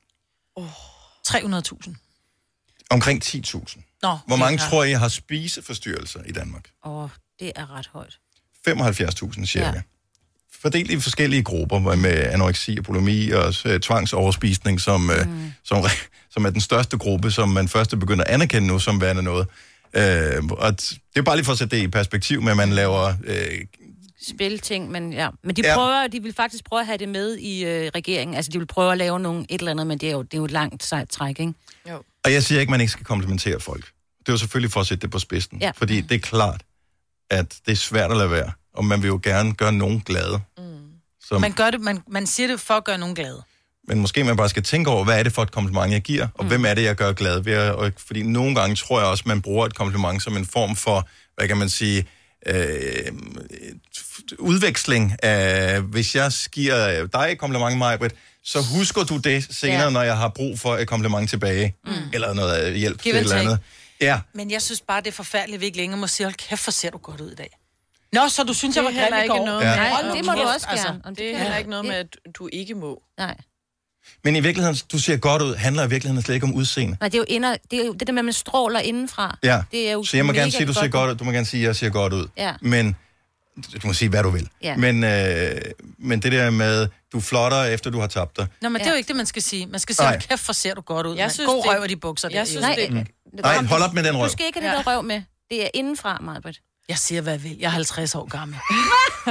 300.000. 0.58 1.94
Omkring 2.90 3.24
10.000. 3.24 3.98
Nå, 4.02 4.18
Hvor 4.26 4.36
mange 4.36 4.58
tror 4.58 4.84
I 4.84 4.92
har 4.92 5.08
spiseforstyrrelser 5.08 6.22
i 6.22 6.32
Danmark? 6.32 6.70
Åh, 6.84 7.02
oh, 7.02 7.10
det 7.40 7.52
er 7.56 7.76
ret 7.76 7.86
højt. 7.86 8.18
75.000 8.68 9.46
cirka. 9.46 9.66
Ja. 9.66 9.82
Fordelt 10.62 10.90
i 10.90 11.00
forskellige 11.00 11.42
grupper 11.42 11.94
med 11.96 12.10
anoreksi 12.12 12.76
og 12.78 12.84
bulimi 12.84 13.30
og 13.30 13.54
øh, 13.66 13.80
tvangsoverspisning, 13.80 14.80
som, 14.80 15.00
mm. 15.00 15.10
øh, 15.10 15.26
som, 15.64 15.78
re- 15.84 16.08
som 16.34 16.44
er 16.44 16.50
den 16.50 16.60
største 16.60 16.98
gruppe, 16.98 17.30
som 17.30 17.48
man 17.48 17.68
først 17.68 17.92
er 17.92 17.96
begyndt 17.96 18.22
at 18.22 18.28
anerkende 18.28 18.68
nu 18.68 18.78
som 18.78 19.00
værende 19.00 19.22
noget. 19.22 19.48
Øh, 19.96 20.44
og 20.50 20.72
det 20.80 20.98
er 21.16 21.22
bare 21.22 21.36
lige 21.36 21.44
for 21.44 21.52
at 21.52 21.58
sætte 21.58 21.76
det 21.76 21.82
i 21.82 21.88
perspektiv 21.88 22.42
med, 22.42 22.50
at 22.50 22.56
man 22.56 22.70
laver... 22.72 23.14
Øh, 23.24 23.60
Spilting, 24.28 24.90
men 24.90 25.12
ja. 25.12 25.28
Men 25.44 25.56
de 25.56 25.62
Ja. 25.64 25.74
prøver, 25.74 26.06
de 26.06 26.22
vil 26.22 26.32
faktisk 26.32 26.64
prøve 26.64 26.80
at 26.80 26.86
have 26.86 26.98
det 26.98 27.08
med 27.08 27.36
i 27.36 27.64
øh, 27.64 27.90
regeringen. 27.94 28.36
Altså, 28.36 28.50
de 28.50 28.58
vil 28.58 28.66
prøve 28.66 28.92
at 28.92 28.98
lave 28.98 29.20
nogle, 29.20 29.46
et 29.48 29.58
eller 29.58 29.70
andet, 29.70 29.86
men 29.86 29.98
det 29.98 30.08
er 30.08 30.12
jo, 30.12 30.22
det 30.22 30.34
er 30.34 30.38
jo 30.38 30.44
et 30.44 30.50
langt 30.50 30.84
sejt 30.84 31.08
træk, 31.10 31.40
ikke? 31.40 31.52
Jo. 31.90 32.02
og 32.24 32.32
jeg 32.32 32.42
siger 32.42 32.60
ikke, 32.60 32.68
at 32.68 32.70
man 32.70 32.80
ikke 32.80 32.92
skal 32.92 33.04
komplimentere 33.06 33.60
folk. 33.60 33.84
Det 34.20 34.28
er 34.28 34.32
jo 34.32 34.36
selvfølgelig 34.36 34.72
for 34.72 34.80
at 34.80 34.86
sætte 34.86 35.02
det 35.02 35.10
på 35.10 35.18
spidsen. 35.18 35.58
Ja. 35.60 35.70
Fordi 35.76 36.00
det 36.00 36.14
er 36.14 36.18
klart, 36.18 36.62
at 37.30 37.54
det 37.66 37.72
er 37.72 37.76
svært 37.76 38.10
at 38.10 38.16
lade 38.16 38.30
være. 38.30 38.52
Og 38.74 38.84
man 38.84 39.02
vil 39.02 39.08
jo 39.08 39.20
gerne 39.22 39.54
gøre 39.54 39.72
nogen 39.72 40.00
glade. 40.00 40.40
Som, 41.24 41.40
Man, 41.40 41.52
gør 41.52 41.70
det, 41.70 41.80
man, 41.80 42.02
man 42.08 42.26
siger 42.26 42.46
det 42.46 42.60
for 42.60 42.74
at 42.74 42.84
gøre 42.84 42.98
nogen 42.98 43.14
glade. 43.14 43.42
Men 43.88 43.98
måske 44.00 44.24
man 44.24 44.36
bare 44.36 44.48
skal 44.48 44.62
tænke 44.62 44.90
over, 44.90 45.04
hvad 45.04 45.18
er 45.18 45.22
det 45.22 45.32
for 45.32 45.42
et 45.42 45.52
kompliment, 45.52 45.92
jeg 45.92 46.00
giver, 46.00 46.28
og 46.34 46.44
mm. 46.44 46.48
hvem 46.48 46.64
er 46.64 46.74
det, 46.74 46.82
jeg 46.82 46.96
gør 46.96 47.12
glad 47.12 47.40
ved? 47.40 47.58
Og, 47.70 47.92
fordi 48.06 48.22
nogle 48.22 48.54
gange 48.54 48.76
tror 48.76 49.00
jeg 49.00 49.08
også, 49.08 49.24
man 49.26 49.42
bruger 49.42 49.66
et 49.66 49.74
kompliment 49.74 50.22
som 50.22 50.36
en 50.36 50.46
form 50.46 50.76
for, 50.76 51.08
hvad 51.36 51.48
kan 51.48 51.56
man 51.56 51.68
sige, 51.68 52.06
øh, 52.46 53.12
udveksling 54.38 55.16
af, 55.22 55.80
hvis 55.80 56.14
jeg 56.14 56.32
giver 56.52 57.06
dig 57.06 57.28
et 57.32 57.38
kompliment, 57.38 57.78
Majbrit, 57.78 58.12
så 58.44 58.62
husker 58.62 59.04
du 59.04 59.16
det 59.16 59.46
senere, 59.56 59.82
Ja. 59.82 59.90
når 59.90 60.02
jeg 60.02 60.16
har 60.16 60.28
brug 60.28 60.58
for 60.60 60.76
et 60.76 60.88
kompliment 60.88 61.30
tilbage, 61.30 61.74
mm. 61.86 61.92
eller 62.12 62.34
noget 62.34 62.74
hjælp 62.78 63.02
Give 63.02 63.12
til 63.14 63.18
et 63.20 63.22
eller 63.22 63.36
andet. 63.36 63.58
Ja, 64.00 64.20
Men 64.34 64.50
jeg 64.50 64.62
synes 64.62 64.80
bare, 64.80 65.00
det 65.00 65.06
er 65.08 65.12
forfærdeligt, 65.12 65.54
at 65.54 65.60
vi 65.60 65.66
ikke 65.66 65.78
længere 65.78 66.00
må 66.00 66.06
sige, 66.06 66.24
hold 66.26 66.34
kæft, 66.34 66.64
hvor 66.64 66.70
ser 66.70 66.90
du 66.90 66.98
godt 66.98 67.20
ud 67.20 67.30
i 67.30 67.34
dag. 67.34 67.56
Nå, 68.12 68.28
så 68.28 68.42
du 68.44 68.54
synes, 68.54 68.76
Det 68.76 68.82
jeg 68.82 68.90
er 68.90 68.94
var 69.00 69.08
grim 69.08 69.18
i 69.18 69.22
ikke 69.22 69.34
går? 69.36 69.46
noget 69.46 69.60
Ja. 69.64 69.76
Nej, 69.76 69.86
at 70.10 70.16
det 70.16 70.24
må 70.24 70.32
du 70.32 70.38
kæft, 70.38 70.48
også 70.54 70.66
gerne. 70.68 71.00
Om 71.04 71.14
Det 71.16 71.26
er 71.26 71.30
kan- 71.30 71.40
heller 71.40 71.56
ikke 71.56 71.70
noget 71.70 71.84
det- 71.84 71.90
med, 71.90 71.96
at 71.98 72.16
du 72.38 72.48
ikke 72.52 72.74
må. 72.74 73.02
Nej. 73.18 73.36
men 74.24 74.36
i 74.36 74.40
virkeligheden, 74.40 74.78
du 74.92 74.98
ser 74.98 75.16
godt 75.16 75.42
ud, 75.42 75.54
handler 75.54 75.86
i 75.86 75.88
virkeligheden 75.90 76.22
slet 76.24 76.34
ikke 76.34 76.44
om 76.46 76.54
udseende. 76.54 76.96
Nej, 77.00 77.08
det 77.08 77.14
er 77.14 77.18
jo, 77.18 77.24
inder, 77.28 77.56
det, 77.70 77.80
er 77.82 77.86
jo 77.86 77.92
det 77.92 78.06
der 78.06 78.12
med, 78.12 78.18
at 78.20 78.24
man 78.24 78.32
stråler 78.34 78.80
indenfra. 78.80 79.38
Ja, 79.42 79.62
Det 79.72 79.88
er 79.88 79.92
jo 79.92 80.04
så 80.04 80.16
jeg 80.16 80.26
må 80.26 80.32
gerne 80.32 80.50
sige, 80.50 80.62
at 80.62 80.68
du 80.68 80.72
ser 80.74 80.88
godt 80.88 81.10
ud. 81.10 81.14
Du 81.16 81.24
må 81.24 81.30
gerne 81.30 81.46
sige, 81.46 81.62
at 81.62 81.66
jeg 81.66 81.76
ser 81.76 81.88
godt 81.90 82.12
ud. 82.12 82.26
Ja. 82.36 82.52
Men 82.60 82.96
du 83.82 83.86
må 83.86 83.92
sige, 83.92 84.08
hvad 84.08 84.22
du 84.22 84.30
vil. 84.30 84.48
Ja. 84.62 84.76
Men, 84.76 85.04
øh, 85.04 85.60
men 85.98 86.22
det 86.22 86.32
der 86.32 86.50
med, 86.50 86.88
du 87.12 87.16
er 87.16 87.20
flottere, 87.20 87.72
efter 87.72 87.90
du 87.90 88.00
har 88.00 88.06
tabt 88.06 88.36
dig. 88.36 88.46
Nå, 88.62 88.68
men 88.68 88.80
det 88.80 88.86
er 88.86 88.90
jo 88.90 88.96
ikke 88.96 89.08
det, 89.08 89.16
man 89.16 89.26
skal 89.26 89.42
sige. 89.42 89.66
Man 89.66 89.80
skal 89.80 89.94
sige, 89.94 90.04
Nej. 90.04 90.12
hold 90.12 90.22
kæft, 90.28 90.44
hvor 90.44 90.52
ser 90.52 90.74
du 90.74 90.80
godt 90.80 91.06
ud. 91.06 91.16
Jeg 91.16 91.32
synes, 91.32 91.48
God 91.48 91.62
det- 91.62 91.70
røv 91.70 91.82
af 91.82 91.88
de 91.88 91.96
bukser 91.96 92.28
jeg 92.28 92.38
der. 92.38 92.44
synes, 92.44 92.66
jo. 92.66 92.72
det- 92.76 92.90
Mm. 92.92 93.06
Nej, 93.42 93.62
hold 93.64 93.82
op 93.82 93.94
med 93.94 94.02
den 94.04 94.16
røv. 94.16 94.24
Du 94.26 94.32
skal 94.32 94.46
ikke 94.46 94.60
have 94.60 94.76
det 94.76 94.84
der 94.86 94.92
røv 94.92 95.02
med. 95.02 95.22
Det 95.50 95.64
er 95.64 95.68
indenfra, 95.74 96.18
Marbet. 96.20 96.60
Jeg 96.90 96.98
siger, 96.98 97.20
hvad 97.20 97.32
jeg 97.32 97.42
vil. 97.42 97.56
Jeg 97.60 97.66
er 97.66 97.70
50 97.70 98.14
år 98.14 98.28
gammel. 98.28 98.56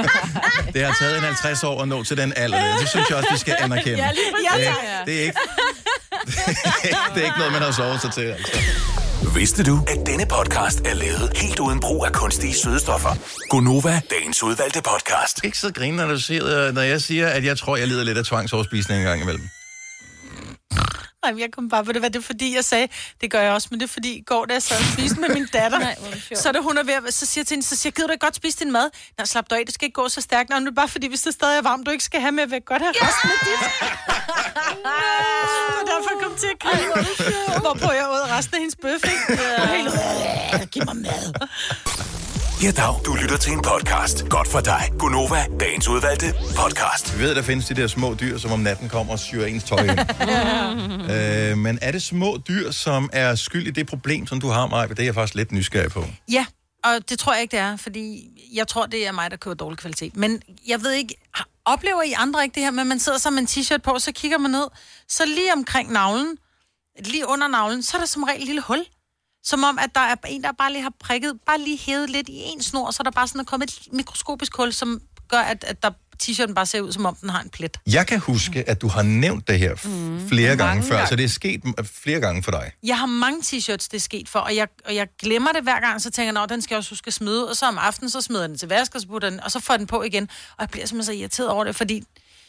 Det 0.74 0.84
har 0.84 0.96
taget 1.00 1.16
en 1.16 1.24
50 1.24 1.64
år 1.64 1.82
at 1.82 1.88
nå 1.88 2.04
til 2.04 2.16
den 2.16 2.32
alder. 2.36 2.58
der. 2.58 2.78
Det 2.78 2.88
synes 2.88 3.08
jeg 3.08 3.16
også, 3.16 3.28
vi 3.32 3.38
skal 3.38 3.56
anerkende. 3.58 3.98
Ja, 3.98 4.10
lige 4.10 4.74
det, 5.06 5.18
er 5.18 5.22
ikke, 5.22 5.38
det 7.14 7.20
er 7.22 7.24
ikke 7.24 7.38
noget, 7.38 7.52
man 7.52 7.62
har 7.62 7.70
sovet 7.72 8.00
sig 8.00 8.12
til. 8.12 8.22
Altså. 8.22 8.58
Vidste 9.34 9.62
du, 9.64 9.84
at 9.88 10.06
denne 10.06 10.26
podcast 10.26 10.80
er 10.80 10.94
lavet 10.94 11.32
helt 11.36 11.58
uden 11.58 11.80
brug 11.80 12.06
af 12.06 12.12
kunstige 12.12 12.54
sødestoffer? 12.54 13.14
Gonova, 13.48 14.00
dagens 14.10 14.42
udvalgte 14.42 14.82
podcast. 14.82 15.44
Ikke 15.44 15.58
så 15.58 15.72
grine, 15.72 15.96
når, 15.96 16.06
du 16.06 16.20
siger, 16.20 16.72
når 16.72 16.82
jeg 16.82 17.00
siger, 17.00 17.28
at 17.28 17.44
jeg 17.44 17.58
tror, 17.58 17.76
jeg 17.76 17.88
lider 17.88 18.04
lidt 18.04 18.18
af 18.18 18.24
tvangsoverspisning 18.24 19.00
en 19.00 19.06
gang 19.06 19.22
imellem. 19.22 19.50
Nej, 21.24 21.34
jeg 21.40 21.50
kom 21.52 21.68
bare 21.68 21.84
på 21.84 21.92
det, 21.92 22.00
hvad 22.02 22.10
det 22.10 22.24
fordi, 22.24 22.54
jeg 22.54 22.64
sagde, 22.64 22.88
det 23.20 23.30
gør 23.30 23.40
jeg 23.40 23.52
også, 23.52 23.68
men 23.70 23.80
det 23.80 23.86
er 23.86 23.92
fordi, 23.92 24.12
i 24.12 24.20
går, 24.22 24.44
da 24.44 24.52
jeg 24.54 24.62
sad 24.62 24.76
og 24.76 24.84
spiste 24.92 25.20
med 25.20 25.28
min 25.28 25.46
datter, 25.52 25.78
Nej, 25.88 25.96
er 26.30 26.36
så 26.36 26.48
er 26.48 26.52
det 26.52 26.62
hun 26.62 26.78
er 26.78 26.82
ved 26.82 26.94
at, 26.94 27.14
så 27.14 27.26
siger 27.26 27.42
jeg 27.42 27.46
til 27.46 27.54
hende, 27.54 27.66
så 27.66 27.76
siger 27.76 27.90
gider 27.92 28.06
du 28.06 28.12
ikke 28.12 28.26
godt 28.26 28.36
spise 28.36 28.58
din 28.58 28.72
mad? 28.72 28.90
Nej, 29.18 29.24
slap 29.26 29.50
dig 29.50 29.58
af, 29.58 29.66
det 29.66 29.74
skal 29.74 29.86
ikke 29.86 29.94
gå 29.94 30.08
så 30.08 30.20
stærkt. 30.20 30.48
Nej, 30.50 30.58
det 30.58 30.66
er 30.68 30.72
bare 30.72 30.88
fordi, 30.88 31.08
hvis 31.08 31.22
det 31.22 31.32
stadig 31.34 31.58
er 31.58 31.62
varmt, 31.62 31.86
du 31.86 31.90
ikke 31.90 32.04
skal 32.04 32.20
have 32.20 32.32
med, 32.32 32.46
vil 32.46 32.52
jeg 32.52 32.64
godt 32.64 32.82
have 32.82 32.92
resten 32.96 33.30
af 33.30 33.38
dit. 33.46 33.60
var 35.78 35.84
derfor, 35.92 36.10
kom 36.22 36.36
til 36.36 36.46
at 36.54 36.58
grine. 36.58 37.60
Hvorpå 37.60 37.92
jeg 37.92 38.06
åd 38.10 38.30
resten 38.30 38.54
af 38.54 38.60
hendes 38.60 38.76
bøf, 38.82 39.04
ikke? 39.04 39.42
Og 39.62 39.68
helt, 39.68 39.88
"Øh, 40.54 40.66
Giv 40.68 40.84
mig 40.84 40.96
mad. 40.96 41.34
Ja, 42.62 42.70
dag. 42.70 42.94
Du 43.04 43.14
lytter 43.14 43.36
til 43.36 43.52
en 43.52 43.62
podcast. 43.62 44.28
Godt 44.28 44.48
for 44.48 44.60
dig. 44.60 44.82
Gonova, 44.98 45.46
dagens 45.60 45.88
udvalgte 45.88 46.26
podcast. 46.56 47.18
Vi 47.18 47.22
ved, 47.22 47.30
at 47.30 47.36
der 47.36 47.42
findes 47.42 47.66
de 47.66 47.74
der 47.74 47.86
små 47.86 48.14
dyr, 48.20 48.38
som 48.38 48.52
om 48.52 48.60
natten 48.60 48.88
kommer 48.88 49.12
og 49.12 49.18
syrer 49.18 49.46
ens 49.46 49.64
tøj 49.64 49.78
ind. 49.78 50.00
øh, 51.12 51.58
men 51.58 51.78
er 51.82 51.92
det 51.92 52.02
små 52.02 52.38
dyr, 52.48 52.70
som 52.70 53.10
er 53.12 53.34
skyld 53.34 53.66
i 53.66 53.70
det 53.70 53.86
problem, 53.86 54.26
som 54.26 54.40
du 54.40 54.48
har, 54.48 54.66
Maja? 54.66 54.86
Det 54.86 54.98
er 54.98 55.04
jeg 55.04 55.14
faktisk 55.14 55.34
lidt 55.34 55.52
nysgerrig 55.52 55.90
på. 55.90 56.04
Ja, 56.32 56.46
og 56.84 57.08
det 57.08 57.18
tror 57.18 57.32
jeg 57.32 57.42
ikke, 57.42 57.52
det 57.52 57.60
er, 57.60 57.76
fordi 57.76 58.30
jeg 58.54 58.68
tror, 58.68 58.86
det 58.86 59.06
er 59.06 59.12
mig, 59.12 59.30
der 59.30 59.36
køber 59.36 59.54
dårlig 59.54 59.78
kvalitet. 59.78 60.16
Men 60.16 60.42
jeg 60.66 60.82
ved 60.82 60.92
ikke, 60.92 61.14
oplever 61.64 62.02
I 62.02 62.12
andre 62.12 62.42
ikke 62.44 62.54
det 62.54 62.62
her 62.62 62.70
med, 62.70 62.80
at 62.80 62.86
man 62.86 62.98
sidder 62.98 63.18
så 63.18 63.30
med 63.30 63.38
en 63.38 63.46
t-shirt 63.46 63.78
på, 63.78 63.98
så 63.98 64.12
kigger 64.12 64.38
man 64.38 64.50
ned, 64.50 64.66
så 65.08 65.24
lige 65.26 65.52
omkring 65.52 65.92
navlen, 65.92 66.36
lige 67.04 67.28
under 67.28 67.48
navlen, 67.48 67.82
så 67.82 67.96
er 67.96 67.98
der 67.98 68.06
som 68.06 68.22
regel 68.22 68.40
et 68.40 68.46
lille 68.46 68.62
hul. 68.62 68.84
Som 69.44 69.64
om, 69.64 69.78
at 69.78 69.90
der 69.94 70.00
er 70.00 70.14
en, 70.28 70.42
der 70.42 70.52
bare 70.52 70.72
lige 70.72 70.82
har 70.82 70.92
prikket, 71.00 71.38
bare 71.46 71.60
lige 71.60 71.78
hævet 71.78 72.10
lidt 72.10 72.28
i 72.28 72.42
en 72.44 72.62
snor, 72.62 72.90
så 72.90 72.96
er 73.00 73.04
der 73.04 73.10
bare 73.10 73.28
sådan 73.28 73.40
er 73.40 73.44
kommet 73.44 73.70
et 73.70 73.92
mikroskopisk 73.92 74.56
hul, 74.56 74.72
som 74.72 75.00
gør, 75.28 75.38
at, 75.38 75.64
at 75.64 75.82
der, 75.82 75.90
t-shirten 76.22 76.54
bare 76.54 76.66
ser 76.66 76.80
ud, 76.80 76.92
som 76.92 77.06
om 77.06 77.14
den 77.14 77.30
har 77.30 77.40
en 77.40 77.50
plet. 77.50 77.76
Jeg 77.86 78.06
kan 78.06 78.18
huske, 78.18 78.68
at 78.68 78.80
du 78.80 78.88
har 78.88 79.02
nævnt 79.02 79.48
det 79.48 79.58
her 79.58 79.74
mm. 79.84 80.28
flere 80.28 80.56
gange 80.56 80.64
Mange 80.64 80.82
før, 80.82 80.96
gange. 80.96 81.08
så 81.08 81.16
det 81.16 81.24
er 81.24 81.28
sket 81.28 81.62
flere 81.84 82.20
gange 82.20 82.42
for 82.42 82.50
dig. 82.50 82.72
Jeg 82.82 82.98
har 82.98 83.06
mange 83.06 83.40
t-shirts, 83.40 83.88
det 83.90 83.94
er 83.94 83.98
sket 83.98 84.28
for, 84.28 84.38
og 84.38 84.56
jeg, 84.56 84.68
og 84.84 84.94
jeg 84.94 85.08
glemmer 85.18 85.52
det 85.52 85.62
hver 85.62 85.80
gang, 85.80 86.02
så 86.02 86.10
tænker 86.10 86.32
jeg, 86.32 86.42
at 86.42 86.48
den 86.48 86.62
skal 86.62 86.74
jeg 86.74 86.78
også 86.78 86.90
huske 86.90 87.06
at 87.06 87.14
smide, 87.14 87.48
og 87.48 87.56
så 87.56 87.66
om 87.66 87.78
aftenen, 87.78 88.10
så 88.10 88.20
smider 88.20 88.42
jeg 88.42 88.48
den 88.48 88.58
til 88.58 88.68
vask, 88.68 88.94
og 88.94 89.00
så 89.00 89.18
den, 89.22 89.40
og 89.40 89.50
så 89.50 89.60
får 89.60 89.76
den 89.76 89.86
på 89.86 90.02
igen, 90.02 90.28
og 90.50 90.60
jeg 90.60 90.68
bliver 90.68 90.86
simpelthen 90.86 91.14
så 91.14 91.20
irriteret 91.20 91.48
over 91.48 91.64
det, 91.64 91.76
fordi... 91.76 92.02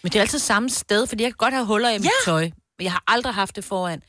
Men 0.03 0.11
det 0.11 0.15
er 0.15 0.21
altid 0.21 0.39
samme 0.39 0.69
sted, 0.69 1.07
fordi 1.07 1.23
jeg 1.23 1.31
kan 1.31 1.37
godt 1.37 1.53
have 1.53 1.65
huller 1.65 1.89
i 1.89 1.97
mit 1.97 2.05
ja. 2.05 2.09
tøj, 2.25 2.49
men 2.77 2.83
jeg 2.83 2.91
har 2.91 3.03
aldrig 3.07 3.33
haft 3.33 3.55
det 3.55 3.63
foran. 3.63 4.01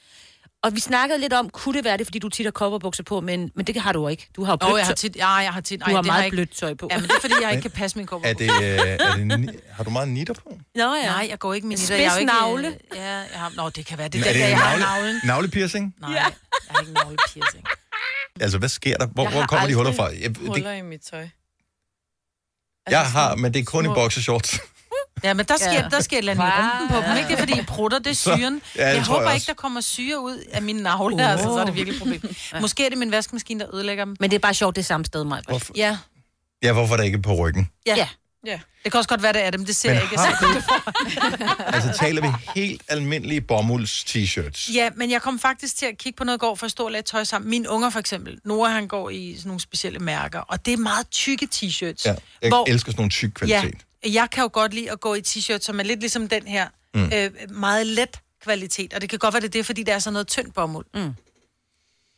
Og 0.65 0.75
vi 0.75 0.81
snakkede 0.81 1.21
lidt 1.21 1.33
om, 1.33 1.51
kunne 1.51 1.75
det 1.77 1.85
være 1.85 1.97
det, 1.97 2.07
fordi 2.07 2.19
du 2.19 2.29
tit 2.29 2.47
har 2.47 2.51
coverbukser 2.51 3.03
på, 3.05 3.21
men, 3.21 3.51
men 3.55 3.67
det 3.67 3.77
har 3.77 3.93
du 3.93 4.09
ikke. 4.09 4.29
Du 4.37 4.45
har 4.45 4.53
jo 4.53 4.57
blødt 4.57 4.73
Åh, 4.73 4.79
jeg 4.79 4.87
har 4.87 4.95
tit, 4.95 5.17
ja, 5.17 5.29
jeg 5.29 5.53
har 5.53 5.61
tit, 5.61 5.81
Du 5.81 5.85
har 5.91 5.97
det 5.97 6.07
meget 6.07 6.19
jeg 6.19 6.25
ikke- 6.27 6.35
blødt 6.35 6.51
tøj 6.57 6.75
på. 6.75 6.89
Ja, 6.91 6.97
men 6.97 7.05
det 7.09 7.17
er 7.17 7.21
fordi, 7.21 7.35
jeg 7.43 7.51
ikke 7.51 7.63
kan 7.63 7.71
passe 7.71 7.99
min 7.99 8.07
kobber. 8.07 8.29
Er 8.29 8.33
det, 8.35 8.45
øh, 8.51 8.59
er 8.61 9.15
det, 9.17 9.41
ni- 9.41 9.49
har 9.71 9.85
du 9.85 9.91
meget 9.91 10.09
nitter 10.09 10.35
på? 10.35 10.59
Nå 10.75 10.95
ja. 10.95 11.07
Nej, 11.07 11.27
jeg 11.31 11.39
går 11.39 11.55
ikke 11.55 11.67
med 11.67 11.77
Spids 11.77 11.91
nitter. 11.91 12.07
Er 12.11 12.13
jo 12.15 12.19
ikke, 12.21 12.33
navle. 12.33 12.69
øh, 12.69 12.75
Ja, 12.95 13.03
jeg 13.17 13.27
har, 13.35 13.53
nå, 13.57 13.69
det 13.69 13.87
kan 13.87 13.99
være. 13.99 14.09
Det 14.09 14.15
Men 14.21 14.29
er 14.29 14.33
det 14.33 14.41
der, 14.43 14.49
jeg 14.49 14.59
har 14.59 14.77
navle- 14.77 14.85
navlen. 14.85 15.21
Navlepiercing? 15.25 15.95
Nej, 16.01 16.11
jeg 16.11 16.23
har 16.69 16.81
ikke 16.81 16.93
navlepiercing. 16.93 17.65
Altså, 18.41 18.59
hvad 18.59 18.69
sker 18.69 18.97
der? 18.97 19.07
Hvor, 19.07 19.29
hvor 19.31 19.41
har 19.41 19.47
kommer 19.47 19.67
de 19.69 19.75
huller 19.75 19.93
fra? 19.93 20.05
Jeg, 20.05 20.29
det, 20.29 20.37
Huller 20.49 20.73
i 20.73 20.83
mit 20.83 21.01
tøj. 21.11 21.29
jeg 22.91 23.07
har, 23.11 23.37
men 23.37 23.55
det 23.55 23.61
er 23.61 23.65
kun 23.65 23.85
i 23.85 23.87
små- 23.89 23.95
boxershorts. 23.95 24.59
Ja, 25.25 25.35
men 25.35 25.47
der 25.47 25.57
sker, 25.57 25.73
Ja. 25.73 25.85
der 25.91 26.01
sker 26.01 26.17
et 26.17 26.19
eller 26.19 26.33
andet 26.33 26.45
i 26.45 26.61
rumpen 26.61 26.89
på 26.89 27.09
dem, 27.09 27.17
ikke? 27.17 27.29
Det 27.29 27.35
er 27.35 27.39
fordi, 27.39 27.57
jeg 27.57 27.67
prutter, 27.67 27.99
det 27.99 28.07
er 28.11 28.15
Så- 28.15 28.37
syren. 28.37 28.63
Ja, 28.77 28.89
det 28.89 28.95
jeg 28.95 29.03
håber 29.03 29.23
jeg 29.23 29.35
ikke, 29.35 29.47
der 29.47 29.55
kommer 29.55 29.81
syre 29.81 30.21
ud 30.21 30.39
af 30.53 30.63
mine 30.63 30.83
navle, 30.83 31.15
Åh. 31.25 31.31
altså, 31.31 31.47
så 31.47 31.59
er 31.61 31.65
det 31.65 31.75
virkelig 31.75 31.95
et 31.97 31.99
problem. 32.03 32.35
Måske 32.61 32.85
er 32.87 32.89
det 32.89 32.99
min 32.99 33.11
vaskemaskine, 33.13 33.61
der 33.61 33.75
ødelægger 33.75 34.05
dem. 34.05 34.17
Men 34.21 34.31
det 34.31 34.37
er 34.37 34.41
bare 34.41 34.55
sjovt, 34.55 34.77
det 34.77 34.85
samme 34.87 35.07
sted, 35.07 35.25
mig. 35.25 35.43
Hvorfor? 35.49 35.73
Ja, 35.77 35.99
Ja, 36.63 36.73
hvorfor 36.73 36.93
er 36.95 36.97
det 36.97 37.05
ikke 37.05 37.23
på 37.23 37.35
ryggen? 37.35 37.71
ja. 37.87 37.95
Ja. 37.97 38.09
ja. 38.47 38.61
Det 38.85 38.93
kan 38.93 38.99
også 38.99 39.09
godt 39.09 39.23
være, 39.23 39.33
det 39.33 39.45
er 39.45 39.51
dem. 39.51 39.67
Det 39.67 39.77
ser 39.77 39.89
Men 39.89 39.95
jeg 39.95 40.03
ikke. 40.05 40.19
har 40.19 40.37
for. 40.41 41.73
Altså, 41.75 41.93
taler 41.99 42.23
vi 42.23 42.29
helt 42.61 42.83
almindelige 42.89 43.41
bomulds-t-shirts? 43.41 44.75
Ja, 44.75 44.89
men 44.97 45.11
jeg 45.11 45.23
kom 45.23 45.39
faktisk 45.39 45.77
til 45.77 45.87
at 45.87 45.99
kigge 45.99 46.17
på 46.17 46.25
noget 46.25 46.39
i 46.39 46.41
går 46.41 46.55
for 46.55 46.67
at 46.67 46.71
stå 46.73 46.85
og 46.85 46.93
lade 46.93 47.03
tøj 47.03 47.25
sammen. 47.25 47.51
Mine 47.51 47.71
unger 47.71 47.91
for 47.91 47.99
eksempel. 48.01 48.39
Noah, 48.45 48.73
han 48.73 48.89
går 48.89 49.11
i 49.11 49.35
sådan 49.37 49.49
nogle 49.49 49.61
specielle 49.61 49.99
mærker, 49.99 50.39
og 50.41 50.67
det 50.67 50.73
er 50.73 50.77
meget 50.77 51.11
tykke 51.11 51.49
t-shirts. 51.55 52.03
Ja, 52.05 52.15
jeg 52.43 52.49
hvor, 52.51 52.65
elsker 52.69 52.93
sådan 52.93 53.01
nogle 53.01 53.11
tyk 53.11 53.31
kvalitet. 53.35 53.65
Ja, 53.65 53.71
jeg 54.05 54.27
kan 54.33 54.43
jo 54.43 54.51
godt 54.53 54.75
lide 54.75 54.91
at 54.91 55.01
gå 55.01 55.15
i 55.15 55.23
t-shirt, 55.31 55.63
som 55.69 55.81
er 55.81 55.83
lidt 55.83 56.01
ligesom 56.01 56.29
den 56.29 56.47
her. 56.47 56.67
Mm. 56.95 57.05
Øh, 57.17 57.31
meget 57.67 57.87
let 57.87 58.15
kvalitet, 58.47 58.95
og 58.95 59.01
det 59.01 59.11
kan 59.11 59.19
godt 59.19 59.35
være, 59.35 59.41
det 59.41 59.51
er 59.53 59.59
det, 59.59 59.67
fordi 59.67 59.83
der 59.83 59.95
er 59.95 59.99
sådan 59.99 60.13
noget 60.13 60.29
tyndt 60.29 60.55
bomuld. 60.55 60.87
Mm. 60.95 61.15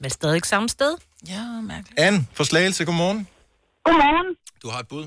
Men 0.00 0.10
stadig 0.10 0.36
ikke 0.36 0.48
samme 0.48 0.68
sted. 0.68 0.92
Ja, 1.34 1.42
mærkeligt. 1.72 2.00
Anne, 2.06 2.18
for 2.36 2.44
Slagelse, 2.44 2.84
godmorgen. 2.84 3.28
Godmorgen. 3.84 4.36
Du 4.62 4.68
har 4.72 4.80
et 4.84 4.88
bud. 4.88 5.06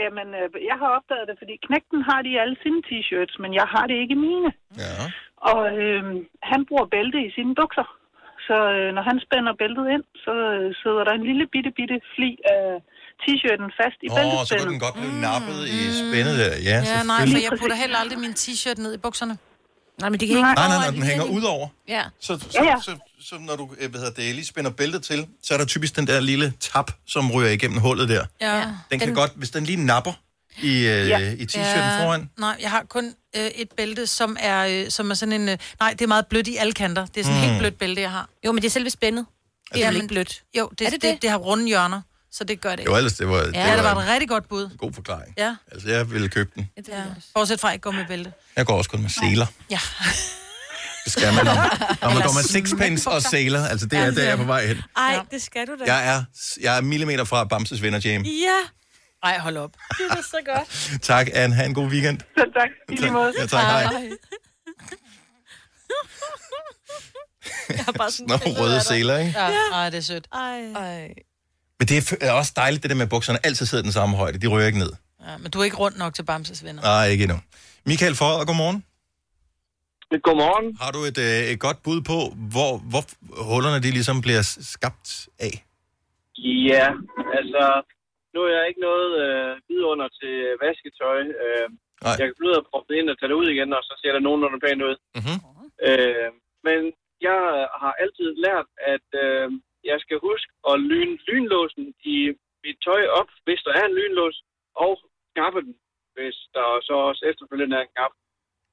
Jamen, 0.00 0.28
øh, 0.40 0.46
jeg 0.70 0.76
har 0.82 0.90
opdaget 0.98 1.26
det, 1.30 1.36
fordi 1.42 1.54
knægten 1.66 2.00
har 2.08 2.20
de 2.26 2.40
alle 2.42 2.56
sine 2.62 2.80
t-shirts, 2.88 3.34
men 3.42 3.50
jeg 3.60 3.66
har 3.74 3.84
det 3.90 3.96
ikke 4.02 4.14
i 4.18 4.22
mine. 4.28 4.50
Ja. 4.84 4.94
Og 5.50 5.60
øh, 5.82 6.02
han 6.50 6.60
bruger 6.68 6.86
bælte 6.94 7.18
i 7.26 7.30
sine 7.36 7.54
bukser. 7.60 7.88
Så 8.46 8.56
øh, 8.76 8.88
når 8.96 9.02
han 9.10 9.18
spænder 9.26 9.52
bæltet 9.62 9.86
ind, 9.94 10.04
så 10.24 10.34
øh, 10.56 10.68
sidder 10.82 11.02
der 11.04 11.14
en 11.14 11.26
lille 11.30 11.46
bitte, 11.54 11.70
bitte 11.78 11.96
fli 12.14 12.30
af 12.56 12.64
t-shirten 13.24 13.68
fast 13.80 13.98
i 14.02 14.08
Åh, 14.10 14.40
oh, 14.40 14.46
så 14.46 14.54
kunne 14.58 14.70
den 14.72 14.80
godt 14.80 14.94
blive 14.94 15.20
nappet 15.20 15.68
i 15.68 15.80
spændet 16.00 16.38
der. 16.38 16.56
Ja, 16.56 16.76
Ja, 16.84 17.02
nej, 17.02 17.26
for 17.26 17.38
jeg 17.38 17.50
putter 17.60 17.76
heller 17.76 17.98
aldrig 17.98 18.18
min 18.18 18.32
t-shirt 18.32 18.82
ned 18.82 18.94
i 18.94 18.96
bukserne. 18.96 19.38
Nej, 20.00 20.08
men 20.10 20.20
det 20.20 20.28
kan 20.28 20.36
ikke... 20.36 20.42
Nej, 20.42 20.54
nej, 20.54 20.68
nej, 20.78 20.90
den 20.90 21.02
hænger 21.02 21.24
ud 21.24 21.42
over. 21.42 21.68
Ja. 21.88 22.02
Så, 22.20 22.38
så, 22.38 22.46
Ja, 22.54 22.64
ja. 22.64 22.76
så, 22.76 22.90
så, 22.90 22.96
så 23.28 23.34
når 23.40 23.56
du 23.56 23.70
øh, 23.80 23.90
hvad 23.90 24.00
hedder 24.00 24.14
det, 24.22 24.34
lige 24.34 24.46
spænder 24.46 24.70
bæltet 24.70 25.02
til, 25.02 25.26
så 25.42 25.54
er 25.54 25.58
der 25.58 25.64
typisk 25.64 25.96
den 25.96 26.06
der 26.06 26.20
lille 26.20 26.52
tap, 26.60 26.90
som 27.06 27.32
ryger 27.32 27.50
igennem 27.50 27.78
hullet 27.80 28.08
der. 28.08 28.24
Ja. 28.40 28.64
Den 28.90 28.98
kan 29.00 29.14
godt, 29.14 29.32
hvis 29.36 29.50
den 29.50 29.64
lige 29.64 29.84
napper 29.84 30.12
i, 30.62 30.68
øh, 30.78 31.08
Ja. 31.08 31.18
i 31.18 31.44
t-shirten 31.52 32.02
foran. 32.02 32.30
Nej, 32.38 32.56
jeg 32.60 32.70
har 32.70 32.82
kun 32.88 33.14
øh, 33.36 33.42
et 33.46 33.68
bælte, 33.76 34.06
som 34.06 34.36
er, 34.40 34.66
øh, 34.84 34.90
som 34.90 35.10
er 35.10 35.14
sådan 35.14 35.32
en... 35.40 35.48
Øh, 35.48 35.58
nej, 35.80 35.90
det 35.90 36.00
er 36.02 36.06
meget 36.06 36.26
blødt 36.26 36.48
i 36.48 36.56
alle 36.56 36.72
kanter. 36.72 37.06
Det 37.06 37.20
er 37.20 37.24
sådan 37.24 37.36
Mm. 37.38 37.42
mm. 37.44 37.48
helt 37.50 37.58
blødt 37.58 37.78
bælte, 37.78 38.02
jeg 38.02 38.10
har. 38.10 38.28
Jo, 38.46 38.52
men 38.52 38.62
det 38.62 38.68
er 38.68 38.70
selve 38.72 38.90
spændet. 38.90 39.26
Det 39.74 39.84
er 39.84 39.90
ikke 39.90 40.08
blødt. 40.08 40.42
Jo, 40.58 40.68
det, 40.68 40.80
Er 40.80 40.86
er 40.86 40.90
det 40.90 41.02
det, 41.02 41.08
det? 41.08 41.14
det, 41.14 41.22
det 41.22 41.30
har 41.30 41.38
runde 41.38 41.66
hjørner, 41.66 42.00
så 42.32 42.44
det 42.44 42.60
gør 42.60 42.70
det 42.70 42.78
Det 42.78 42.82
ikke. 42.82 42.90
var 42.92 42.98
ellers, 42.98 43.12
det 43.12 43.28
var, 43.28 43.36
det 43.42 43.54
Ja, 43.54 43.76
det 43.76 43.84
var 43.84 43.94
var 43.94 44.02
et 44.02 44.08
rigtig 44.08 44.28
godt 44.28 44.48
bud. 44.48 44.64
en 44.64 44.76
god 44.76 44.92
forklaring. 44.92 45.34
Ja. 45.38 45.56
Altså, 45.72 45.88
jeg 45.88 46.10
ville 46.10 46.28
købe 46.28 46.50
den. 46.54 46.70
ja. 46.88 47.04
Bortset 47.34 47.60
fra, 47.60 47.68
at 47.68 47.70
jeg 47.70 47.74
ikke 47.74 47.82
går 47.82 47.90
med 47.90 48.06
bælte. 48.08 48.32
Jeg 48.56 48.66
går 48.66 48.76
også 48.78 48.90
kun 48.90 49.02
med 49.02 49.10
seler. 49.10 49.46
Ja. 49.70 49.78
Det 51.04 51.12
skal 51.12 51.34
man, 51.34 51.44
når, 51.44 51.54
når 52.02 52.14
man 52.14 52.22
går 52.22 52.32
med 52.34 52.42
sixpence 52.42 53.10
og 53.10 53.22
seler. 53.22 53.66
Altså, 53.66 53.86
det 53.86 53.98
er 53.98 54.10
der, 54.10 54.22
jeg 54.22 54.32
er 54.32 54.36
på 54.36 54.44
vej 54.44 54.66
hen. 54.66 54.82
Ej, 54.96 55.24
det 55.30 55.42
skal 55.42 55.66
du 55.66 55.72
da. 55.80 55.94
Jeg 55.94 56.08
er, 56.16 56.24
jeg 56.60 56.76
er 56.76 56.80
millimeter 56.80 57.24
fra 57.24 57.44
Bamses 57.44 57.82
venner, 57.82 58.00
James. 58.04 58.28
Ja. 58.28 58.58
Ej, 59.28 59.38
hold 59.38 59.56
op. 59.56 59.70
Det 59.98 60.06
er 60.10 60.22
så 60.22 60.36
godt. 60.46 60.98
Tak, 61.12 61.28
Anne. 61.34 61.54
Ha' 61.54 61.64
en 61.64 61.74
god 61.74 61.86
weekend. 61.88 62.18
Så 62.38 62.44
tak, 62.54 62.68
i 62.88 62.96
lige 62.96 63.10
måde. 63.12 63.32
Ja, 63.38 63.46
tak. 63.46 63.62
Hej. 63.64 64.10
Jeg 67.68 67.84
har 67.84 67.92
bare 67.92 68.10
sådan 68.10 68.26
Nogle 68.44 68.60
røde 68.60 68.80
seler, 68.80 69.18
ikke? 69.18 69.40
Ja, 69.40 69.50
Ej, 69.72 69.90
det 69.90 69.96
er 69.98 70.00
sødt. 70.02 70.26
Ej. 70.32 70.60
Ej. 70.72 71.14
Men 71.82 71.86
det 71.92 71.98
er 72.28 72.34
også 72.40 72.52
dejligt, 72.62 72.80
det 72.82 72.90
der 72.92 72.98
med 73.00 73.08
at 73.08 73.14
bukserne 73.16 73.38
altid 73.48 73.64
sidder 73.70 73.84
den 73.88 73.94
samme 73.98 74.14
højde. 74.22 74.36
De 74.42 74.48
ryger 74.52 74.66
ikke 74.70 74.82
ned. 74.84 74.92
Ja, 75.26 75.32
men 75.42 75.48
du 75.52 75.56
er 75.60 75.64
ikke 75.68 75.80
rundt 75.84 75.96
nok 76.02 76.12
til 76.14 76.24
Bamses 76.30 76.60
venner. 76.66 76.82
Nej, 76.92 77.04
ikke 77.12 77.24
endnu. 77.28 77.38
Michael 77.90 78.16
Forder, 78.20 78.44
godmorgen. 78.50 78.78
Godmorgen. 80.26 80.68
Har 80.84 80.90
du 80.96 81.00
et, 81.10 81.18
øh, 81.26 81.40
et 81.52 81.58
godt 81.66 81.78
bud 81.86 81.98
på, 82.10 82.18
hvor, 82.54 82.72
hvor 82.90 83.02
hullerne 83.50 83.78
de 83.84 83.90
ligesom 83.98 84.16
bliver 84.26 84.42
skabt 84.74 85.08
af? 85.46 85.54
Ja, 86.70 86.86
altså, 87.38 87.64
nu 88.34 88.38
er 88.46 88.52
jeg 88.58 88.64
ikke 88.70 88.82
noget 88.90 89.08
øh, 89.24 89.50
vidunder 89.68 90.08
til 90.20 90.34
vasketøj. 90.64 91.20
Øh, 91.44 91.66
Nej. 92.04 92.14
jeg 92.20 92.26
kan 92.28 92.38
blive 92.40 92.56
og 92.60 92.66
proppe 92.70 92.86
det 92.88 92.96
ind 93.00 93.08
og 93.12 93.16
tage 93.18 93.30
det 93.30 93.40
ud 93.42 93.48
igen, 93.54 93.70
og 93.78 93.82
så 93.88 93.92
ser 94.00 94.12
det 94.14 94.22
nogenlunde 94.26 94.60
pænt 94.64 94.82
ud. 94.90 94.96
Mm-hmm. 95.16 95.38
Øh, 95.88 96.30
men 96.66 96.80
jeg 97.28 97.40
har 97.82 97.92
altid 98.02 98.28
lært, 98.44 98.68
at 98.94 99.08
øh, 99.26 99.46
jeg 99.90 99.98
skal 100.04 100.18
huske 100.28 100.50
at 100.70 100.74
lyne 100.90 101.14
lynlåsen 101.28 101.84
i 102.14 102.16
mit 102.64 102.78
tøj 102.88 103.02
op, 103.20 103.28
hvis 103.46 103.60
der 103.66 103.72
er 103.80 103.84
en 103.86 103.96
lynlås, 103.98 104.36
og 104.84 104.92
knappe 105.34 105.60
den, 105.66 105.74
hvis 106.16 106.36
der 106.56 106.66
så 106.88 106.94
også 107.10 107.22
efterfølgende 107.30 107.76
er 107.78 107.84
en 107.86 107.92
knap. 107.94 108.12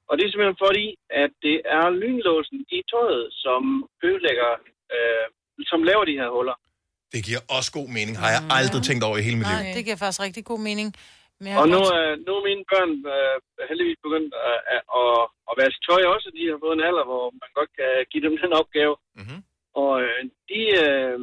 Og 0.08 0.12
det 0.16 0.22
er 0.24 0.30
simpelthen 0.30 0.62
fordi, 0.66 0.86
at 1.22 1.30
det 1.46 1.56
er 1.78 1.84
lynlåsen 2.02 2.58
i 2.76 2.78
tøjet, 2.92 3.26
som 3.44 3.62
ødelægger, 4.06 4.50
øh, 4.94 5.26
som 5.72 5.80
laver 5.90 6.04
de 6.10 6.18
her 6.20 6.28
huller. 6.36 6.56
Det 7.14 7.20
giver 7.28 7.42
også 7.56 7.70
god 7.78 7.88
mening. 7.96 8.14
Har 8.22 8.30
jeg 8.36 8.42
aldrig 8.58 8.82
tænkt 8.88 9.02
over 9.08 9.16
i 9.20 9.24
hele 9.28 9.38
mit 9.40 9.48
liv. 9.52 9.58
Nej, 9.62 9.72
det 9.76 9.82
giver 9.86 9.98
faktisk 10.02 10.22
rigtig 10.28 10.44
god 10.52 10.60
mening. 10.70 10.88
Men 11.44 11.52
Og 11.60 11.66
nu, 11.74 11.78
godt- 11.82 11.94
er, 11.98 12.08
nu 12.26 12.30
er 12.38 12.42
mine 12.50 12.64
børn 12.72 12.92
øh, 13.14 13.36
heldigvis 13.70 13.98
begyndt 14.06 14.32
at, 14.50 14.58
at, 14.74 14.82
at, 15.00 15.20
at 15.50 15.54
vaske 15.62 15.80
tøj 15.88 16.02
også. 16.14 16.26
De 16.36 16.42
har 16.50 16.58
fået 16.64 16.74
en 16.78 16.86
alder, 16.88 17.04
hvor 17.10 17.24
man 17.42 17.50
godt 17.58 17.70
kan 17.78 17.90
give 18.12 18.22
dem 18.26 18.34
den 18.44 18.52
opgave. 18.60 18.94
Mm-hmm. 19.20 19.40
Og 19.82 19.92
øh, 20.04 20.20
de, 20.50 20.60
øh, 20.84 21.16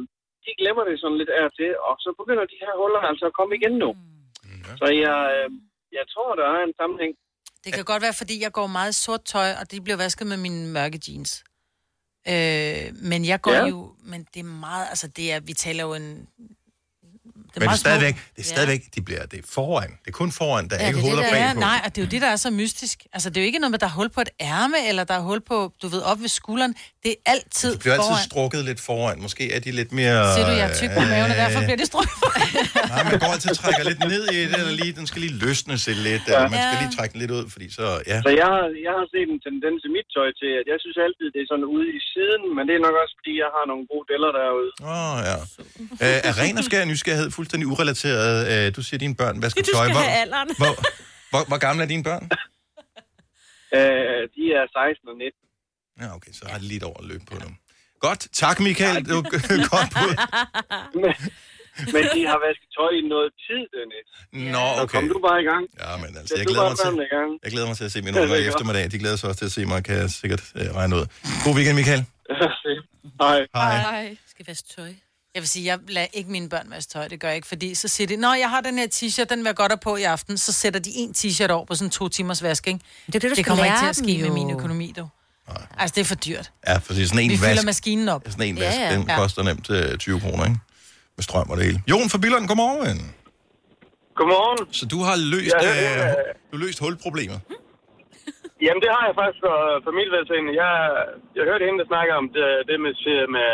de 0.44 0.50
glemmer 0.60 0.84
det 0.88 1.00
sådan 1.00 1.18
lidt 1.20 1.32
af 1.38 1.42
og 1.48 1.54
til, 1.58 1.70
og 1.88 1.94
så 2.04 2.08
begynder 2.20 2.44
de 2.52 2.60
her 2.64 2.72
huller 2.80 3.02
altså 3.10 3.24
at 3.30 3.36
komme 3.38 3.52
igen 3.58 3.74
nu. 3.84 3.90
Mm, 3.92 4.64
Så 4.80 4.86
jeg, 5.04 5.20
øh, 5.34 5.48
jeg 5.98 6.04
tror, 6.12 6.34
der 6.40 6.46
er 6.54 6.60
en 6.64 6.74
sammenhæng. 6.80 7.12
Det 7.64 7.72
kan 7.74 7.84
godt 7.84 8.02
være, 8.02 8.18
fordi 8.20 8.34
jeg 8.42 8.52
går 8.52 8.66
meget 8.66 8.94
sort 8.94 9.24
tøj, 9.24 9.50
og 9.60 9.64
det 9.70 9.84
bliver 9.84 9.96
vasket 10.04 10.26
med 10.26 10.36
mine 10.36 10.62
mørke 10.76 11.00
jeans. 11.06 11.44
Øh, 12.32 12.86
men 13.10 13.20
jeg 13.32 13.40
går 13.40 13.52
ja. 13.52 13.66
jo, 13.66 13.94
men 14.10 14.20
det 14.34 14.40
er 14.40 14.50
meget, 14.66 14.86
altså 14.92 15.08
det 15.16 15.32
er, 15.32 15.40
vi 15.40 15.52
taler 15.52 15.82
jo 15.84 15.94
en... 15.94 16.28
Det 17.54 17.60
Men 17.60 17.68
det 17.68 17.74
er 17.74 17.78
stadigvæk, 17.86 18.14
det 18.36 18.42
er 18.44 18.48
stadigvæk, 18.54 18.82
de 18.94 19.00
bliver, 19.02 19.26
det 19.32 19.38
er 19.38 19.42
foran. 19.58 19.90
Det 20.04 20.08
er 20.08 20.16
kun 20.22 20.30
foran, 20.40 20.68
der 20.68 20.76
er 20.76 20.86
ikke 20.88 21.00
hoved 21.00 21.18
og 21.18 21.22
det, 21.24 21.32
bag 21.32 21.40
der 21.40 21.46
er. 21.48 21.54
på. 21.54 21.60
Nej, 21.60 21.78
og 21.84 21.88
det 21.96 21.98
er 22.02 22.06
jo 22.06 22.10
det, 22.14 22.20
der 22.22 22.30
er 22.36 22.36
så 22.46 22.50
mystisk. 22.50 22.96
Altså, 23.12 23.28
det 23.30 23.36
er 23.36 23.42
jo 23.44 23.46
ikke 23.46 23.58
noget 23.58 23.70
med, 23.74 23.78
der 23.84 23.86
er 23.92 23.96
hul 24.00 24.08
på 24.16 24.20
et 24.26 24.30
ærme, 24.40 24.78
eller 24.88 25.04
der 25.10 25.14
er 25.20 25.24
hul 25.30 25.40
på, 25.50 25.56
du 25.82 25.86
ved, 25.94 26.00
op 26.10 26.18
ved 26.24 26.28
skulderen. 26.40 26.72
Det 27.04 27.10
er 27.14 27.20
altid 27.34 27.70
De 27.74 27.78
bliver 27.84 27.94
altid 27.98 28.12
foran. 28.14 28.28
strukket 28.30 28.60
lidt 28.70 28.80
foran. 28.88 29.16
Måske 29.26 29.44
er 29.56 29.60
de 29.66 29.70
lidt 29.80 29.92
mere... 30.00 30.18
Ser 30.36 30.44
du, 30.50 30.52
jeg 30.62 30.66
er 30.70 30.74
tyk 30.80 30.90
på 30.98 31.02
maven, 31.12 31.30
og 31.34 31.36
derfor 31.42 31.60
øh, 31.60 31.66
bliver 31.68 31.80
det 31.82 31.86
strukket. 31.92 32.12
Nej, 32.92 33.02
man 33.10 33.18
går 33.22 33.30
altid 33.36 33.50
og 33.54 33.58
trækker 33.62 33.84
lidt 33.90 34.00
ned 34.12 34.22
i 34.36 34.40
det, 34.50 34.54
eller 34.60 34.74
lige, 34.82 34.92
den 35.00 35.06
skal 35.10 35.20
lige 35.26 35.36
løsne 35.44 35.74
sig 35.84 35.94
lidt, 36.08 36.22
ja. 36.26 36.32
eller 36.34 36.48
man 36.54 36.60
skal 36.66 36.76
lige 36.82 36.94
trække 36.96 37.12
den 37.14 37.20
lidt 37.22 37.32
ud, 37.38 37.44
fordi 37.54 37.66
så, 37.78 37.86
ja. 38.12 38.18
Så 38.26 38.30
jeg, 38.42 38.48
har- 38.54 38.72
jeg 38.86 38.92
har 38.98 39.06
set 39.14 39.28
en 39.34 39.40
tendens 39.48 39.80
i 39.88 39.90
mit 39.96 40.08
tøj 40.16 40.28
til, 40.40 40.50
at 40.60 40.64
jeg 40.72 40.78
synes 40.84 40.96
altid, 41.06 41.26
det 41.34 41.40
er 41.44 41.48
sådan 41.52 41.66
ude 41.76 41.86
i 41.98 42.00
siden, 42.12 42.40
men 42.56 42.62
det 42.68 42.74
er 42.78 42.82
nok 42.88 42.96
også, 43.02 43.14
fordi 43.20 43.32
jeg 43.44 43.50
har 43.56 43.64
nogle 43.72 43.84
gode 43.92 44.04
deller 44.12 44.30
derude. 44.40 44.70
Åh, 44.92 45.12
oh, 45.12 45.16
ja. 45.30 45.36
Øh, 46.04 46.28
er 46.28 46.32
ren 46.42 46.54
og 46.60 46.64
skær 46.68 46.82
nysgerrighed 46.92 47.28
fuldstændig 47.38 47.66
urelateret? 47.72 48.34
Øh, 48.52 48.66
du 48.76 48.80
siger, 48.86 48.98
dine 49.04 49.16
børn 49.20 49.36
vasker 49.44 49.62
Du 49.62 49.70
tøj. 49.74 49.84
skal 49.86 49.94
Hvor, 49.96 50.02
have 50.08 50.20
alderen. 50.24 50.48
hvor, 50.62 50.72
hvor, 51.32 51.42
hvor 51.50 51.58
gamle 51.66 51.80
er 51.86 51.90
dine 51.94 52.04
børn? 52.10 52.24
Øh, 53.78 54.22
de 54.36 54.42
er 54.58 54.64
16 54.76 55.08
og 55.12 55.16
19. 55.16 55.32
Ja, 56.02 56.06
okay, 56.16 56.32
så 56.38 56.42
har 56.52 56.58
de 56.62 56.66
lidt 56.72 56.82
over 56.88 56.98
at 57.02 57.06
løbe 57.10 57.24
på 57.30 57.34
nu. 57.44 57.48
Godt, 58.06 58.22
tak 58.42 58.56
Michael. 58.66 58.96
Det 59.06 59.14
var 59.18 59.22
godt 59.76 59.90
bud. 59.98 60.14
men, 61.02 61.14
men 61.94 62.02
de 62.14 62.20
har 62.30 62.38
vasket 62.46 62.68
tøj 62.78 62.92
i 63.00 63.02
noget 63.14 63.30
tid, 63.46 63.62
Dennis. 63.76 64.06
Nå, 64.54 64.64
Så 64.76 64.82
okay. 64.82 64.94
kom 64.98 65.04
du 65.14 65.18
bare 65.28 65.38
i 65.44 65.46
gang. 65.50 65.64
Ja, 65.82 65.90
men 66.02 66.10
altså, 66.20 66.34
jeg 66.38 66.44
du 66.46 66.52
glæder 66.52 66.68
mig 66.70 66.78
til, 66.84 66.92
jeg 67.44 67.50
glæder 67.54 67.66
mig 67.70 67.76
til 67.80 67.84
at 67.88 67.92
se 67.92 67.98
mine 68.06 68.20
unger 68.22 68.36
i 68.36 68.44
er 68.44 68.48
eftermiddag. 68.50 68.84
De 68.94 68.98
glæder 69.02 69.16
sig 69.16 69.26
også 69.30 69.38
til 69.42 69.48
at 69.50 69.54
se 69.58 69.62
mig, 69.72 69.78
kan 69.88 69.94
jeg 70.02 70.10
sikkert 70.20 70.42
øh, 70.60 70.68
regne 70.78 70.92
ud. 70.98 71.04
God 71.44 71.54
weekend, 71.56 71.76
Michael. 71.80 72.02
Hej. 73.20 73.38
Hej. 73.54 74.16
Skal 74.32 74.44
vaske 74.48 74.68
tøj. 74.76 74.92
Jeg 75.38 75.42
vil 75.42 75.48
sige, 75.48 75.66
jeg 75.66 75.78
lader 75.88 76.06
ikke 76.12 76.30
mine 76.30 76.48
børn 76.48 76.66
vaske 76.70 76.90
tøj, 76.92 77.08
det 77.08 77.20
gør 77.20 77.28
jeg 77.28 77.36
ikke, 77.36 77.48
fordi 77.48 77.74
så 77.74 77.88
siger 77.88 78.06
de, 78.08 78.16
Nå, 78.16 78.32
jeg 78.32 78.50
har 78.50 78.60
den 78.60 78.78
her 78.78 78.86
t-shirt, 78.94 79.24
den 79.24 79.38
vil 79.38 79.44
jeg 79.46 79.56
godt 79.56 79.72
have 79.72 79.78
på 79.88 79.96
i 79.96 80.02
aften, 80.02 80.38
så 80.38 80.52
sætter 80.52 80.80
de 80.80 80.90
en 80.94 81.10
t-shirt 81.18 81.50
over 81.50 81.64
på 81.70 81.74
sådan 81.74 81.90
to 81.90 82.08
timers 82.08 82.42
vask, 82.42 82.66
ikke? 82.66 82.80
Det 83.06 83.14
er 83.14 83.18
det, 83.18 83.22
du 83.22 83.28
det 83.28 83.36
skal 83.36 83.44
kommer 83.50 83.64
ikke 83.64 83.78
til 83.84 83.92
at 83.94 83.96
ske 83.96 84.12
dem 84.12 84.20
med 84.20 84.30
min 84.40 84.50
økonomi, 84.50 84.88
du. 84.98 85.04
Altså, 85.78 85.92
det 85.96 86.00
er 86.00 86.04
for 86.14 86.20
dyrt. 86.28 86.46
Ja, 86.68 86.74
for 86.84 86.92
sådan 87.06 87.24
en 87.24 87.30
Vi 87.30 87.34
vask, 87.34 87.48
fylder 87.48 87.64
maskinen 87.72 88.08
op. 88.14 88.22
sådan 88.34 88.48
en 88.48 88.56
Ja, 88.58 88.64
vask, 88.64 88.78
ja. 88.84 88.88
den 88.94 89.02
Ja. 89.08 89.16
koster 89.20 89.42
nemt 89.48 89.66
øh, 89.76 89.98
20 89.98 90.20
kroner, 90.24 90.44
ikke? 90.48 90.58
Med 91.16 91.22
strøm 91.28 91.48
og 91.52 91.56
det 91.58 91.64
hele. 91.68 91.78
Jon 91.90 92.08
fra 92.12 92.18
Billund, 92.24 92.44
godmorgen. 92.50 93.00
Godmorgen. 94.18 94.58
Så 94.78 94.84
du 94.94 94.98
har 95.08 95.16
løst, 95.34 95.54
Ja, 95.62 95.68
ja, 95.68 95.74
ja, 95.86 95.92
ja. 96.02 96.08
øh, 96.08 96.34
du 96.48 96.52
har 96.56 96.62
løst 96.66 96.78
hulproblemet. 96.84 97.38
Jamen, 98.66 98.80
det 98.84 98.90
har 98.96 99.02
jeg 99.08 99.14
faktisk 99.20 99.40
for, 99.46 99.56
vedtagende. 100.16 100.50
Jeg, 100.62 100.72
jeg 101.36 101.42
hørte 101.50 101.64
hende, 101.66 101.78
der 101.82 101.88
snakker 101.92 102.14
om 102.20 102.26
det, 102.36 102.46
det 102.68 102.76
med, 102.84 102.92
med, 103.36 103.50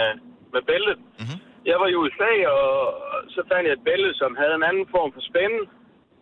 med 0.55 0.62
bæltet. 0.70 0.99
Mm-hmm. 1.20 1.39
Jeg 1.71 1.77
var 1.83 1.89
i 1.93 1.97
USA, 2.03 2.33
og 2.57 2.69
så 3.35 3.41
fandt 3.51 3.65
jeg 3.67 3.75
et 3.79 3.87
bælte, 3.89 4.11
som 4.21 4.31
havde 4.41 4.55
en 4.61 4.69
anden 4.71 4.87
form 4.95 5.11
for 5.15 5.23
spænde, 5.31 5.61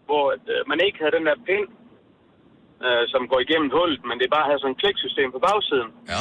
hvor 0.08 0.24
at, 0.34 0.44
øh, 0.54 0.60
man 0.70 0.78
ikke 0.86 0.98
havde 1.00 1.16
den 1.18 1.26
der 1.28 1.36
pind, 1.48 1.66
øh, 2.86 3.04
som 3.12 3.22
går 3.30 3.40
igennem 3.46 3.68
hullet, 3.76 4.00
men 4.08 4.16
det 4.20 4.28
bare 4.36 4.46
havde 4.48 4.60
sådan 4.62 4.74
et 4.76 4.82
kliksystem 4.82 5.28
på 5.36 5.40
bagsiden. 5.48 5.90
Ja. 6.12 6.20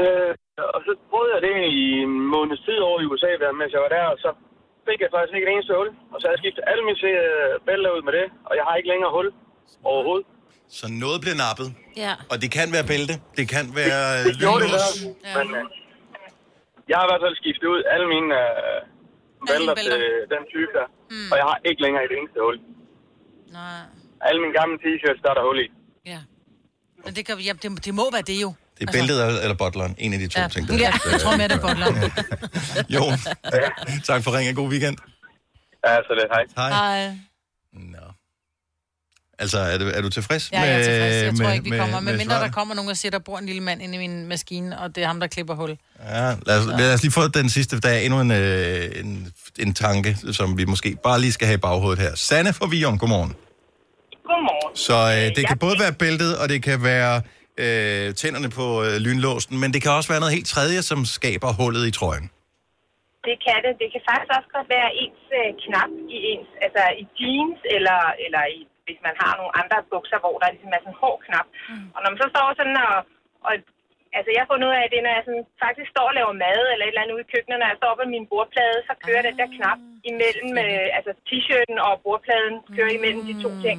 Øh, 0.00 0.32
og 0.76 0.80
så 0.86 0.92
prøvede 1.10 1.32
jeg 1.34 1.42
det 1.48 1.56
i 1.80 1.82
en 2.06 2.14
måneds 2.34 2.60
tid 2.66 2.78
over 2.88 2.98
i 3.00 3.06
USA, 3.12 3.30
der, 3.42 3.48
mens 3.60 3.72
jeg 3.74 3.82
var 3.86 3.92
der, 3.98 4.06
og 4.14 4.18
så 4.24 4.30
fik 4.88 4.98
jeg 5.04 5.10
faktisk 5.14 5.34
ikke 5.36 5.46
et 5.48 5.54
eneste 5.56 5.72
hul. 5.78 5.88
Og 6.12 6.16
så 6.18 6.24
har 6.26 6.32
jeg 6.34 6.40
skiftet 6.42 6.64
alle 6.70 6.82
mine 6.88 6.98
øh, 7.24 7.50
bælter 7.66 7.90
ud 7.96 8.02
med 8.08 8.12
det, 8.18 8.26
og 8.48 8.52
jeg 8.58 8.64
har 8.68 8.74
ikke 8.78 8.90
længere 8.92 9.10
hul 9.16 9.28
overhovedet. 9.92 10.26
Så 10.80 10.86
noget 11.04 11.18
bliver 11.24 11.38
nappet, 11.46 11.68
Ja. 12.04 12.12
og 12.32 12.36
det 12.42 12.48
kan 12.58 12.68
være 12.76 12.86
bælte, 12.92 13.14
det 13.38 13.46
kan 13.54 13.64
være 13.80 14.00
Det 14.28 14.34
gjorde 14.42 14.60
det 14.64 14.70
lynlås. 14.72 14.88
der, 15.24 15.32
men 15.38 15.46
øh, 15.58 15.64
jeg 16.90 16.96
har 16.98 17.04
i 17.06 17.10
hvert 17.10 17.22
fald 17.24 17.36
skiftet 17.42 17.66
ud 17.74 17.80
alle 17.92 18.06
mine 18.14 18.28
øh, 18.42 18.78
bælter 19.50 19.74
til 19.88 20.00
den 20.34 20.42
type 20.54 20.70
der, 20.78 20.86
mm. 21.14 21.28
og 21.32 21.36
jeg 21.40 21.46
har 21.50 21.56
ikke 21.68 21.80
længere 21.86 22.02
et 22.08 22.12
eneste 22.18 22.38
hul. 22.44 22.56
Nej. 23.58 23.80
Alle 24.28 24.38
mine 24.44 24.54
gamle 24.60 24.76
t-shirts, 24.84 25.20
der 25.24 25.30
er 25.32 25.36
der 25.40 25.44
hul 25.48 25.58
i. 25.66 25.68
Men 27.04 27.10
det, 27.16 27.22
kan, 27.26 27.38
ja, 27.48 27.52
det, 27.62 27.84
det 27.84 27.94
må 27.94 28.04
være 28.16 28.22
det 28.22 28.42
jo. 28.42 28.50
Det 28.78 28.88
er 28.88 28.92
bæltet 28.92 29.16
eller, 29.26 29.40
eller 29.44 29.56
butleren, 29.62 29.94
en 29.98 30.12
af 30.12 30.18
de 30.18 30.28
to 30.28 30.40
Ja. 30.40 30.48
ting. 30.48 30.64
Ja, 30.70 30.92
jeg 31.12 31.20
tror 31.20 31.36
mere, 31.36 31.48
det 31.48 31.56
er 31.60 31.64
butleren. 31.68 31.94
Jon, 32.94 33.14
tak 34.10 34.20
for 34.24 34.30
ringen. 34.36 34.54
God 34.54 34.68
weekend. 34.74 34.96
Ja, 35.86 35.96
så 35.96 36.12
det. 36.18 36.26
Hej. 36.34 36.44
Hej. 36.56 36.70
Hej. 36.78 37.18
Altså, 39.38 39.58
er 39.58 39.78
du, 39.78 39.84
er 39.94 40.00
du 40.02 40.08
tilfreds 40.10 40.52
Ja, 40.52 40.60
jeg 40.60 40.80
er 40.80 40.84
tilfreds. 40.84 41.14
Jeg 41.24 41.34
tror 41.36 41.44
med- 41.46 41.52
ikke, 41.54 41.64
vi 41.64 41.70
med- 41.70 41.78
kommer. 41.78 42.00
med 42.00 42.12
Men 42.12 42.18
mindre 42.18 42.36
der 42.40 42.50
kommer 42.50 42.74
nogen 42.74 42.90
og 42.90 42.96
siger, 42.96 43.10
der 43.10 43.18
bor 43.18 43.38
en 43.38 43.46
lille 43.46 43.60
mand 43.62 43.82
inde 43.82 43.94
i 43.94 43.98
min 43.98 44.26
maskine, 44.26 44.78
og 44.80 44.94
det 44.94 45.02
er 45.02 45.06
ham, 45.06 45.20
der 45.20 45.26
klipper 45.26 45.54
hul. 45.54 45.76
Ja, 46.08 46.34
lad 46.46 46.58
os, 46.60 46.66
lad 46.78 46.94
os 46.94 47.02
lige 47.02 47.12
få 47.12 47.28
den 47.28 47.48
sidste. 47.50 47.80
Der 47.80 47.88
er 47.88 47.98
endnu 47.98 48.20
en, 48.20 48.30
øh, 48.30 49.00
en, 49.00 49.32
en 49.58 49.74
tanke, 49.74 50.16
som 50.32 50.58
vi 50.58 50.64
måske 50.64 50.96
bare 51.02 51.20
lige 51.20 51.32
skal 51.32 51.46
have 51.46 51.54
i 51.54 51.60
baghovedet 51.60 51.98
her. 52.04 52.12
Sanne 52.14 52.52
fra 52.52 52.66
Vion, 52.66 52.98
godmorgen. 52.98 53.32
Godmorgen. 54.30 54.76
Så 54.86 54.96
øh, 55.16 55.36
det 55.36 55.42
kan 55.48 55.58
både 55.58 55.76
være 55.84 55.92
bæltet, 55.92 56.32
og 56.40 56.48
det 56.48 56.62
kan 56.62 56.78
være 56.92 57.14
øh, 57.64 58.14
tænderne 58.20 58.50
på 58.50 58.66
øh, 58.84 58.94
lynlåsen, 59.06 59.54
men 59.62 59.68
det 59.74 59.80
kan 59.82 59.90
også 59.98 60.08
være 60.12 60.20
noget 60.20 60.34
helt 60.34 60.48
tredje, 60.56 60.82
som 60.90 60.98
skaber 61.04 61.50
hullet 61.60 61.84
i 61.86 61.90
trøjen. 62.00 62.26
Det 63.28 63.36
kan 63.46 63.58
det. 63.66 63.72
Det 63.82 63.88
kan 63.94 64.00
faktisk 64.10 64.30
også 64.38 64.50
godt 64.56 64.68
være 64.76 64.88
ens 65.02 65.22
øh, 65.40 65.48
knap 65.64 65.90
i 66.16 66.18
ens, 66.32 66.50
altså 66.64 66.82
i 67.02 67.04
jeans, 67.20 67.58
eller, 67.76 68.00
eller 68.24 68.42
i, 68.58 68.60
hvis 68.88 69.00
man 69.06 69.14
har 69.22 69.32
nogle 69.40 69.52
andre 69.60 69.78
bukser, 69.92 70.18
hvor 70.24 70.36
der 70.42 70.48
ligesom 70.54 70.72
er 70.76 70.80
sådan 70.82 70.94
en 70.94 71.00
hård 71.02 71.18
knap. 71.26 71.46
Mm. 71.70 71.86
Og 71.94 71.98
når 72.00 72.08
man 72.10 72.20
så 72.22 72.28
står 72.34 72.46
sådan 72.60 72.76
og, 72.88 72.96
og 73.46 73.52
altså 74.16 74.30
jeg 74.36 74.44
fundet 74.50 74.68
ud 74.68 74.74
af, 74.78 74.82
at 74.86 74.92
det, 74.94 75.00
når 75.06 75.14
jeg 75.16 75.24
sådan, 75.28 75.44
faktisk 75.64 75.88
står 75.94 76.06
og 76.10 76.16
laver 76.18 76.34
mad, 76.44 76.60
eller 76.72 76.84
et 76.84 76.90
eller 76.92 77.02
andet 77.02 77.16
ude 77.16 77.26
i 77.26 77.32
køkkenet, 77.32 77.58
når 77.60 77.68
jeg 77.70 77.80
står 77.80 77.92
på 78.00 78.04
min 78.14 78.24
bordplade, 78.30 78.78
så 78.88 78.92
kører 79.04 79.22
den 79.28 79.36
der 79.40 79.48
knap 79.56 79.78
imellem, 80.10 80.50
øh, 80.64 80.86
altså 80.96 81.12
t-shirten 81.28 81.76
og 81.86 81.92
bordpladen 82.04 82.54
kører 82.76 82.92
imellem 82.98 83.22
de 83.28 83.34
to 83.44 83.50
ting. 83.66 83.78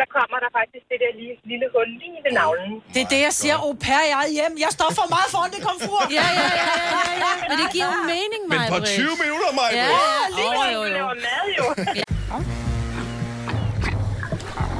Så 0.00 0.04
kommer 0.16 0.38
der 0.44 0.50
faktisk 0.58 0.84
det 0.90 0.98
der 1.04 1.12
lille, 1.20 1.36
lille 1.50 1.66
hul 1.74 1.88
lige 2.02 2.18
ved 2.24 2.32
navlen. 2.40 2.72
Det 2.94 3.00
er 3.06 3.10
det, 3.14 3.20
jeg 3.28 3.34
siger, 3.40 3.56
au 3.66 3.72
pair 3.84 4.02
i 4.10 4.12
eget 4.20 4.32
hjem. 4.38 4.54
Jeg 4.64 4.70
står 4.78 4.90
for 4.98 5.06
meget 5.14 5.28
foran 5.34 5.50
det 5.54 5.62
komfur. 5.68 6.00
Ja, 6.18 6.26
ja, 6.38 6.46
ja, 6.60 6.64
ja, 6.72 6.90
ja, 7.02 7.12
ja. 7.24 7.32
Men 7.48 7.54
det 7.60 7.66
giver 7.74 7.88
jo 7.92 7.98
mening, 8.14 8.42
Men 8.52 8.58
på 8.72 8.78
Maj-Brit. 8.82 9.00
20 9.02 9.22
minutter, 9.24 9.50
Maja. 9.58 9.74
Ja, 9.80 9.86
Ja, 10.06 10.20
lige 10.38 10.52
oh, 10.60 10.66
jo, 10.74 10.80
jo, 10.80 10.80
jo. 10.90 10.94
laver 10.98 11.14
mad 11.26 11.44
jo. 11.58 11.64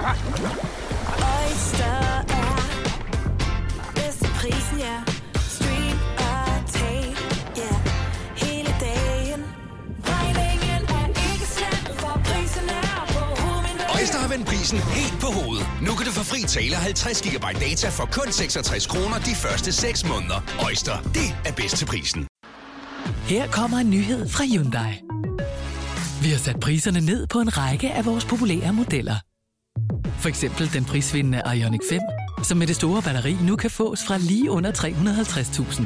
Oyster 0.07 1.99
er 2.43 2.59
bedst 3.95 4.19
til 4.19 4.31
prisen, 4.41 4.79
ja. 4.79 4.97
Stream 5.55 5.99
og 6.19 6.71
tag, 6.73 7.15
ja. 7.57 7.73
Hele 8.37 8.71
dagen. 8.81 9.41
Regningen 10.05 10.83
er 10.99 11.07
ikke 11.33 11.47
slem, 11.57 11.97
for 11.99 12.21
prisen 12.25 12.69
er 12.69 13.05
på 13.09 13.43
hovedet. 13.43 13.87
Øjster 13.99 14.19
har 14.19 14.29
vendt 14.29 14.47
prisen 14.47 14.79
helt 14.79 15.21
på 15.21 15.27
hovedet. 15.27 15.67
Nu 15.83 15.95
kan 15.95 16.07
du 16.07 16.13
få 16.13 16.25
fri 16.25 16.41
tale 16.43 16.77
50 16.77 17.23
GB 17.23 17.45
data 17.61 17.89
for 17.89 18.09
kun 18.13 18.33
66 18.33 18.87
kroner 18.87 19.19
de 19.19 19.35
første 19.35 19.73
6 19.73 20.09
måneder. 20.09 20.41
Øjster, 20.65 20.97
det 21.15 21.29
er 21.49 21.53
bedst 21.53 21.77
til 21.77 21.87
prisen. 21.87 22.27
Her 23.33 23.49
kommer 23.49 23.79
en 23.79 23.91
nyhed 23.91 24.29
fra 24.29 24.45
Hyundai. 24.45 24.93
Vi 26.23 26.29
har 26.31 26.39
sat 26.39 26.61
priserne 26.61 27.01
ned 27.01 27.27
på 27.27 27.39
en 27.41 27.59
række 27.59 27.93
af 27.93 28.07
vores 28.07 28.25
populære 28.25 28.73
modeller. 28.73 29.17
For 30.19 30.29
eksempel 30.29 30.73
den 30.73 30.85
prisvindende 30.85 31.43
Ioniq 31.57 31.81
5, 31.91 32.01
som 32.43 32.59
med 32.59 32.67
det 32.67 32.77
store 32.77 33.03
batteri 33.03 33.37
nu 33.43 33.57
kan 33.57 33.71
fås 33.71 34.05
fra 34.07 34.19
lige 34.19 34.51
under 34.51 34.73
350.000. 34.73 35.81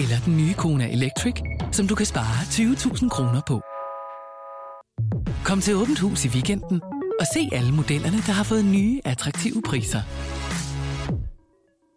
Eller 0.00 0.18
den 0.24 0.36
nye 0.36 0.54
Kona 0.54 0.92
Electric, 0.92 1.34
som 1.72 1.88
du 1.88 1.94
kan 1.94 2.06
spare 2.06 2.38
20.000 2.42 3.08
kroner 3.08 3.40
på. 3.46 3.60
Kom 5.44 5.60
til 5.60 5.74
Åbent 5.76 5.98
Hus 5.98 6.24
i 6.24 6.28
weekenden 6.28 6.82
og 7.20 7.26
se 7.34 7.48
alle 7.52 7.72
modellerne, 7.72 8.16
der 8.16 8.32
har 8.32 8.44
fået 8.44 8.64
nye, 8.64 9.00
attraktive 9.04 9.62
priser. 9.62 10.02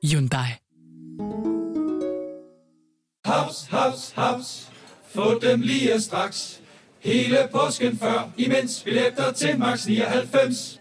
Hyundai. 0.08 0.50
Haps, 3.26 3.68
haps, 3.70 4.14
haps. 4.16 4.70
Få 5.14 5.40
dem 5.40 5.62
lige 5.62 6.02
straks. 6.02 6.60
Hele 7.00 7.38
påsken 7.52 7.98
før, 7.98 8.30
imens 8.38 8.84
billetter 8.84 9.32
til 9.32 9.60
max 9.60 9.88
99. 9.88 10.81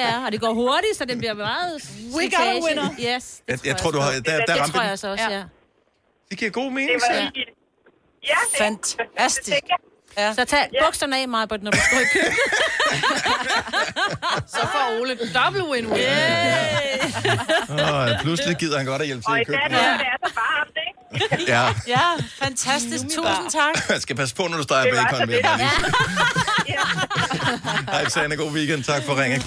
Ja, 0.00 0.08
ja, 0.08 0.24
og 0.26 0.32
det 0.32 0.40
går 0.40 0.52
hurtigt, 0.54 0.96
så 0.98 1.04
det 1.04 1.18
bliver 1.18 1.34
meget... 1.34 1.82
We 2.16 2.22
got 2.22 2.46
a 2.48 2.60
winner. 2.68 2.90
Yes. 3.16 3.40
Jeg, 3.48 3.66
jeg 3.66 3.76
tror, 3.76 3.90
du 3.90 3.98
har... 4.00 4.10
Der, 4.10 4.20
der 4.20 4.44
det 4.46 4.60
ramte 4.60 4.72
tror 4.72 4.80
den. 4.80 4.88
jeg 4.90 4.98
så 4.98 5.08
også, 5.08 5.30
ja. 5.30 5.42
Det 6.30 6.38
giver 6.38 6.50
god 6.50 6.70
mening, 6.70 6.90
Det 6.90 7.02
var 7.08 7.14
så. 7.14 7.20
Ja, 8.28 8.34
det- 8.52 8.58
Fantastisk. 8.58 9.62
Ja. 10.18 10.34
Så 10.34 10.44
tag 10.44 10.68
bukserne 10.84 11.20
af, 11.20 11.28
Marbert, 11.28 11.62
når 11.62 11.70
du 11.70 11.78
står 11.90 11.98
i 12.00 12.04
køkkenet. 12.12 12.38
Så 14.54 14.60
får 14.72 15.00
Ole 15.00 15.18
dobbelt 15.34 15.64
win-win. 15.64 16.02
Og 17.82 18.08
pludselig 18.22 18.56
gider 18.56 18.76
han 18.76 18.86
godt 18.86 19.02
at 19.02 19.06
hjælpe 19.06 19.22
til 19.22 19.30
Og 19.32 19.38
i 19.38 19.42
i 19.42 19.44
dag 19.44 19.54
køkkenet. 19.60 19.80
er 19.80 19.96
det 19.98 20.34
bare 20.34 20.58
ham, 20.58 20.68
ikke? 21.38 21.52
Ja. 21.52 21.74
Ja, 21.86 22.24
fantastisk. 22.44 23.04
Tusind 23.04 23.50
tak. 23.50 23.88
Jeg 23.92 24.00
skal 24.02 24.16
passe 24.16 24.34
på, 24.34 24.46
når 24.46 24.56
du 24.56 24.62
steger 24.62 24.82
Det 24.82 24.92
var 24.96 25.02
bacon. 25.02 25.18
så 25.18 25.26
lidt. 25.26 25.46
Hej, 27.90 28.08
Sanne. 28.08 28.36
God 28.36 28.50
weekend. 28.52 28.84
Tak 28.84 29.02
for 29.04 29.22
ringen. 29.22 29.42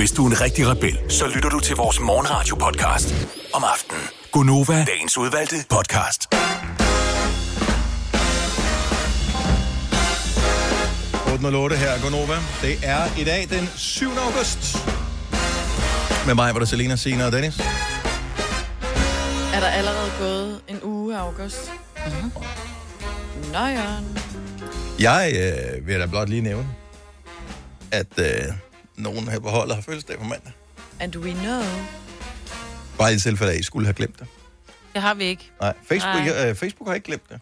Hvis 0.00 0.12
du 0.12 0.26
er 0.26 0.30
en 0.30 0.40
rigtig 0.40 0.68
rebel, 0.68 1.00
så 1.08 1.26
lytter 1.34 1.48
du 1.48 1.60
til 1.60 1.76
vores 1.76 2.00
morgenradio-podcast 2.00 3.14
om 3.52 3.64
aftenen. 3.64 4.02
Gunova, 4.32 4.84
dagens 4.84 5.18
udvalgte 5.18 5.56
podcast. 5.70 6.28
Låte 11.42 11.76
her, 11.76 12.02
Gonova. 12.02 12.34
Det 12.62 12.78
er 12.82 13.20
i 13.20 13.24
dag 13.24 13.46
den 13.50 13.68
7. 13.76 14.06
august. 14.10 14.76
Med 16.26 16.34
mig 16.34 16.54
var 16.54 16.58
der 16.58 16.66
Selina, 16.66 16.96
Sina 16.96 17.26
og 17.26 17.32
Dennis. 17.32 17.58
Er 19.54 19.60
der 19.60 19.66
allerede 19.66 20.10
gået 20.18 20.60
en 20.68 20.80
uge 20.82 21.16
af 21.16 21.20
august? 21.20 21.72
Mm-hmm. 21.96 22.30
Nå, 23.52 23.58
Jørgen. 23.58 24.18
Jeg 25.00 25.32
øh, 25.34 25.86
vil 25.86 26.00
da 26.00 26.06
blot 26.06 26.28
lige 26.28 26.42
nævne, 26.42 26.68
at 27.92 28.18
øh, 28.18 28.26
nogen 29.00 29.28
her 29.28 29.38
på 29.38 29.48
holdet 29.48 29.74
har 29.74 29.82
fødselsdag 29.82 30.18
på 30.18 30.24
mandag. 30.24 30.52
And 31.00 31.16
we 31.16 31.32
know. 31.32 31.62
Bare 32.98 33.14
i 33.14 33.18
tilfælde 33.18 33.52
af, 33.52 33.56
at 33.56 33.60
I 33.60 33.64
skulle 33.64 33.86
have 33.86 33.94
glemt 33.94 34.18
det. 34.18 34.26
Det 34.94 35.02
har 35.02 35.14
vi 35.14 35.24
ikke. 35.24 35.50
Nej, 35.60 35.72
Facebook, 35.88 36.24
Nej. 36.26 36.48
øh, 36.48 36.54
Facebook 36.54 36.88
har 36.88 36.94
ikke 36.94 37.06
glemt 37.06 37.28
det. 37.28 37.40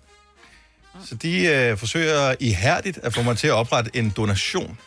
Så 1.05 1.15
de 1.15 1.47
øh, 1.47 1.79
forsøger 1.79 2.35
ihærdigt 2.41 2.99
at 3.03 3.15
få 3.15 3.23
mig 3.23 3.39
til 3.39 3.47
at 3.47 3.53
oprette 3.53 3.91
en 3.95 4.11
donation. 4.11 4.79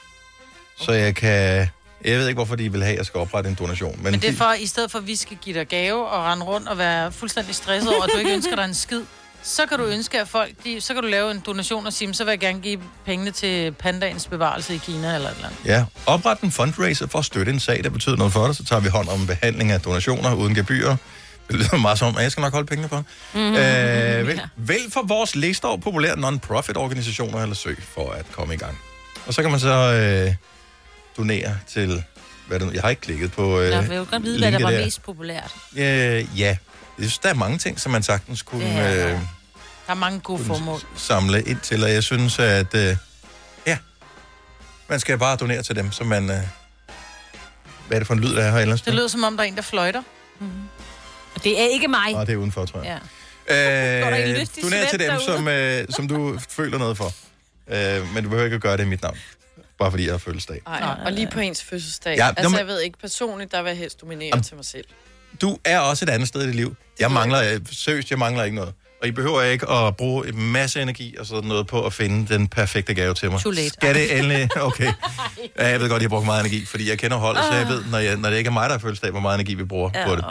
Så 0.78 0.91
jeg 0.91 1.15
kan... 1.15 1.67
Jeg 2.05 2.19
ved 2.19 2.28
ikke, 2.28 2.38
hvorfor 2.38 2.55
de 2.55 2.72
vil 2.72 2.84
have, 2.84 2.91
at 2.91 2.97
jeg 2.97 3.05
skal 3.05 3.19
oprette 3.19 3.49
en 3.49 3.55
donation. 3.55 3.99
Men, 4.03 4.11
Men 4.11 4.22
det 4.22 4.30
er 4.30 4.34
for, 4.34 4.53
i 4.53 4.65
stedet 4.65 4.91
for, 4.91 4.99
at 4.99 5.07
vi 5.07 5.15
skal 5.15 5.38
give 5.41 5.59
dig 5.59 5.67
gave 5.67 6.07
og 6.07 6.24
rende 6.24 6.45
rundt 6.45 6.67
og 6.67 6.78
være 6.78 7.11
fuldstændig 7.11 7.55
stresset 7.55 7.93
over, 7.93 8.03
at 8.03 8.09
du 8.13 8.17
ikke 8.17 8.34
ønsker 8.34 8.55
dig 8.55 8.65
en 8.65 8.74
skid, 8.74 9.01
så 9.44 9.66
kan 9.66 9.78
du 9.80 9.86
ønske, 9.86 10.20
at 10.22 10.28
folk, 10.28 10.52
de, 10.64 10.82
så 10.82 10.94
kan 10.94 11.04
du 11.04 11.10
lave 11.10 11.32
en 11.32 11.39
donation 11.46 11.86
og 11.86 11.94
sige, 11.94 12.14
så 12.14 12.24
vil 12.24 12.32
jeg 12.32 12.39
gerne 12.39 12.60
give 12.62 12.80
pengene 13.06 13.32
til 13.32 13.72
pandaens 13.72 14.28
bevarelse 14.28 14.76
i 14.76 14.78
Kina 14.78 15.16
eller 15.16 15.30
et 15.30 15.36
eller 15.36 15.48
andet. 15.48 15.60
Ja, 15.66 15.86
opret 16.06 16.39
en 16.42 16.52
fundraiser 16.52 17.08
for 17.08 17.20
at 17.20 17.26
støtte 17.26 17.52
en 17.52 17.60
sag, 17.60 17.84
der 17.84 17.89
betyder 17.89 18.16
noget 18.16 18.34
for 18.34 18.46
dig. 18.46 18.56
Så 18.56 18.64
tager 18.66 18.80
vi 18.80 18.89
hånd 18.89 19.10
om 19.10 19.28
behandling 19.28 19.72
af 19.72 19.82
donationer 19.82 20.34
uden 20.34 20.56
gebyrer. 20.56 20.96
Det 21.48 21.56
lyder 21.60 21.78
meget 21.78 22.00
som, 22.00 22.18
at 22.18 22.24
jeg 22.24 22.32
skal 22.32 22.42
nok 22.42 22.54
holde 22.54 22.68
pengene 22.68 22.89
for. 22.89 22.98
Mm-hmm. 23.34 23.56
Øh, 23.56 24.28
vælg, 24.28 24.42
vælg 24.58 24.94
for 24.94 25.02
vores 25.08 25.36
liste 25.36 25.66
over 25.66 25.78
populære 25.78 26.18
non-profit 26.20 26.78
organisationer 26.78 27.42
eller 27.42 27.56
søg 27.56 27.78
for 27.84 28.12
at 28.12 28.26
komme 28.32 28.54
i 28.54 28.58
gang. 28.58 28.80
Og 29.28 29.34
så 29.34 29.42
kan 29.42 29.52
man 29.52 29.60
så 29.60 29.94
øh, 30.28 30.34
donere 31.18 31.58
til... 31.68 32.04
Hvad 32.48 32.60
det, 32.60 32.68
nu? 32.68 32.74
jeg 32.74 32.82
har 32.82 32.89
ikke 32.89 33.02
klikket 33.02 33.32
på... 33.32 33.60
Øh, 33.60 33.70
Jeg 33.70 33.89
vil 33.89 33.96
jo 33.98 34.06
godt 34.12 34.24
vide, 34.24 34.39
hvad 34.39 34.52
der 34.52 34.64
var 34.64 34.72
der. 34.72 34.84
mest 34.84 35.04
populært. 35.04 35.52
Øh, 35.76 36.39
ja, 36.39 36.58
jeg 36.98 37.04
synes, 37.10 37.18
der 37.18 37.30
er 37.30 37.34
mange 37.34 37.58
ting, 37.58 37.80
som 37.80 37.92
man 37.92 38.04
sagtens 38.04 38.42
kunne 38.42 38.66
der. 38.66 39.06
øh, 39.06 39.12
Der 39.12 39.18
er 39.88 39.94
mange 39.94 40.20
gode 40.20 40.46
formål. 40.46 40.80
samle 40.96 41.44
ind 41.44 41.60
til, 41.60 41.84
og 41.84 41.92
jeg 41.92 42.04
synes, 42.04 42.39
at 42.39 42.76
øh, 42.76 42.98
ja, 43.68 43.78
man 44.88 45.00
skal 45.00 45.18
bare 45.18 45.38
donere 45.38 45.64
til 45.64 45.76
dem, 45.76 45.92
så 45.92 46.04
man... 46.04 46.30
Øh, 46.30 46.38
hvad 47.88 47.98
er 47.98 48.00
det 48.00 48.08
for 48.08 48.14
en 48.14 48.20
lyd, 48.20 48.36
der 48.36 48.44
er 48.44 48.52
her 48.52 48.60
ellers? 48.60 48.82
Det 48.82 48.94
lyder 48.94 49.08
som 49.08 49.24
om, 49.24 49.38
der 49.38 49.44
er 49.44 49.48
en, 49.48 49.56
der 49.56 49.62
fløjter. 49.62 50.04
Det 51.44 51.62
er 51.62 51.66
ikke 51.66 51.88
mig. 51.88 52.16
Ah, 52.16 52.28
det 52.28 52.34
er 52.34 52.38
udenfor, 52.38 52.66
tror 52.66 52.82
jeg. 52.82 53.00
Ja. 53.50 54.00
Øh, 54.00 54.02
doner 54.64 54.89
til 54.89 55.00
dem, 55.00 55.10
derude? 55.10 55.26
som, 55.26 55.48
øh, 55.48 55.86
som 55.89 56.08
du 56.08 56.39
føler 56.50 56.78
noget 56.78 56.98
for. 56.98 57.14
Øh, 57.68 58.14
men 58.14 58.24
du 58.24 58.30
behøver 58.30 58.44
ikke 58.46 58.56
at 58.56 58.62
gøre 58.62 58.78
det 58.78 58.84
i 58.84 58.88
mit 58.88 59.02
navn. 59.02 59.18
Bare 59.80 59.92
fordi 59.92 60.04
jeg 60.06 60.14
har 60.14 60.18
fødselsdag. 60.18 60.62
Nej, 60.68 60.96
og 61.06 61.12
lige 61.12 61.28
på 61.34 61.39
ens 61.39 61.64
fødselsdag. 61.64 62.18
Ja, 62.18 62.26
Ja, 62.26 62.34
altså, 62.38 62.58
jeg 62.58 62.68
ved 62.68 62.82
ikke 62.82 62.98
personligt, 63.00 63.52
der 63.52 63.62
vil 63.62 63.70
jeg 63.70 63.78
helst 63.78 64.02
dominere 64.02 64.28
Jamen- 64.28 64.44
til 64.44 64.56
mig 64.56 64.66
selv. 64.66 64.86
Du 65.42 65.58
er 65.66 65.80
også 65.80 66.06
et 66.06 66.10
andet 66.10 66.28
sted 66.28 66.44
i 66.44 66.48
dit 66.48 66.56
liv. 66.56 66.76
Jeg 67.00 67.12
mangler, 67.12 67.54
øh, 67.54 67.60
seriøst, 67.72 68.10
jeg 68.12 68.20
mangler 68.20 68.44
ikke 68.44 68.56
noget. 68.56 68.74
Og 69.02 69.08
I 69.08 69.12
behøver 69.12 69.42
ikke 69.42 69.70
at 69.70 69.98
bruge 69.98 70.28
en 70.28 70.52
masse 70.52 70.82
energi 70.82 71.16
og 71.20 71.26
sådan 71.26 71.48
noget 71.50 71.68
på 71.68 71.86
at 71.86 71.94
finde 71.94 72.34
den 72.34 72.48
perfekte 72.48 72.94
gave 72.94 73.14
til 73.14 73.32
mig. 73.32 73.40
Too 73.40 73.52
late. 73.52 73.70
Skal 73.70 73.96
det 73.96 74.18
endelig? 74.18 74.50
Okay. 74.62 74.94
Ja, 75.60 75.68
jeg 75.68 75.80
ved 75.80 75.90
godt, 75.90 76.02
jeg 76.02 76.10
brugt 76.10 76.26
meget 76.26 76.40
energi, 76.40 76.66
fordi 76.66 76.90
jeg 76.90 77.00
kender 77.00 77.18
holdet, 77.18 77.44
så 77.44 77.54
jeg 77.54 77.68
ved, 77.68 77.84
når, 77.92 77.98
jeg, 77.98 78.18
når 78.18 78.30
det 78.30 78.38
ikke 78.38 78.48
er 78.48 78.52
mig, 78.52 78.70
der 78.70 78.76
har 78.76 78.80
fødselsdag, 78.80 79.12
hvor 79.12 79.20
meget 79.20 79.36
energi 79.36 79.54
vi 79.54 79.64
bruger 79.64 79.90
Ja, 79.96 80.06
på 80.08 80.16
det. 80.16 80.26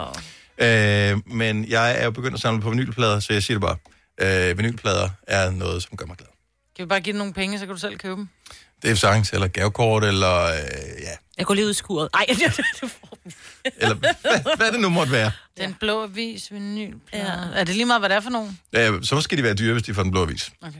Øh, 0.57 1.17
men 1.25 1.65
jeg 1.69 1.99
er 1.99 2.05
jo 2.05 2.11
begyndt 2.11 2.33
at 2.33 2.41
samle 2.41 2.61
på 2.61 2.69
vinylplader, 2.69 3.19
så 3.19 3.33
jeg 3.33 3.43
siger 3.43 3.59
det 3.59 3.67
bare. 3.67 4.49
Øh, 4.49 4.57
vinylplader 4.57 5.09
er 5.27 5.51
noget, 5.51 5.83
som 5.83 5.97
gør 5.97 6.05
mig 6.05 6.17
glad. 6.17 6.27
Kan 6.81 6.85
vi 6.85 6.89
bare 6.89 7.01
give 7.01 7.13
dig 7.13 7.17
nogle 7.17 7.33
penge, 7.33 7.59
så 7.59 7.65
kan 7.65 7.75
du 7.75 7.79
selv 7.79 7.97
købe 7.97 8.15
dem? 8.15 8.29
Det 8.81 8.91
er 8.91 8.95
sagtens, 8.95 9.33
eller 9.33 9.47
gavekort, 9.47 10.03
eller 10.03 10.43
øh, 10.43 10.53
ja, 11.01 11.15
Jeg 11.37 11.45
går 11.45 11.53
lige 11.53 11.65
ud 11.65 11.71
i 11.71 11.73
skuret. 11.73 12.09
Ej, 12.13 12.25
du 12.81 12.87
får 12.87 13.17
den. 13.23 13.33
eller 13.77 13.95
hvad, 13.95 14.55
hvad 14.57 14.71
det 14.71 14.79
nu 14.79 14.89
måtte 14.89 15.11
være. 15.11 15.31
Den 15.57 15.75
blå 15.79 16.03
avis, 16.03 16.51
vinyl. 16.51 16.93
Ja. 17.13 17.19
Er 17.55 17.63
det 17.63 17.75
lige 17.75 17.85
meget, 17.85 18.01
hvad 18.01 18.09
det 18.09 18.15
er 18.15 18.21
for 18.21 18.29
nogen? 18.29 18.59
Øh, 18.75 19.03
så 19.03 19.21
skal 19.21 19.37
de 19.37 19.43
være 19.43 19.53
dyre, 19.53 19.73
hvis 19.73 19.83
de 19.83 19.93
får 19.93 20.03
den 20.03 20.11
blå 20.11 20.23
avis. 20.23 20.51
Okay. 20.61 20.79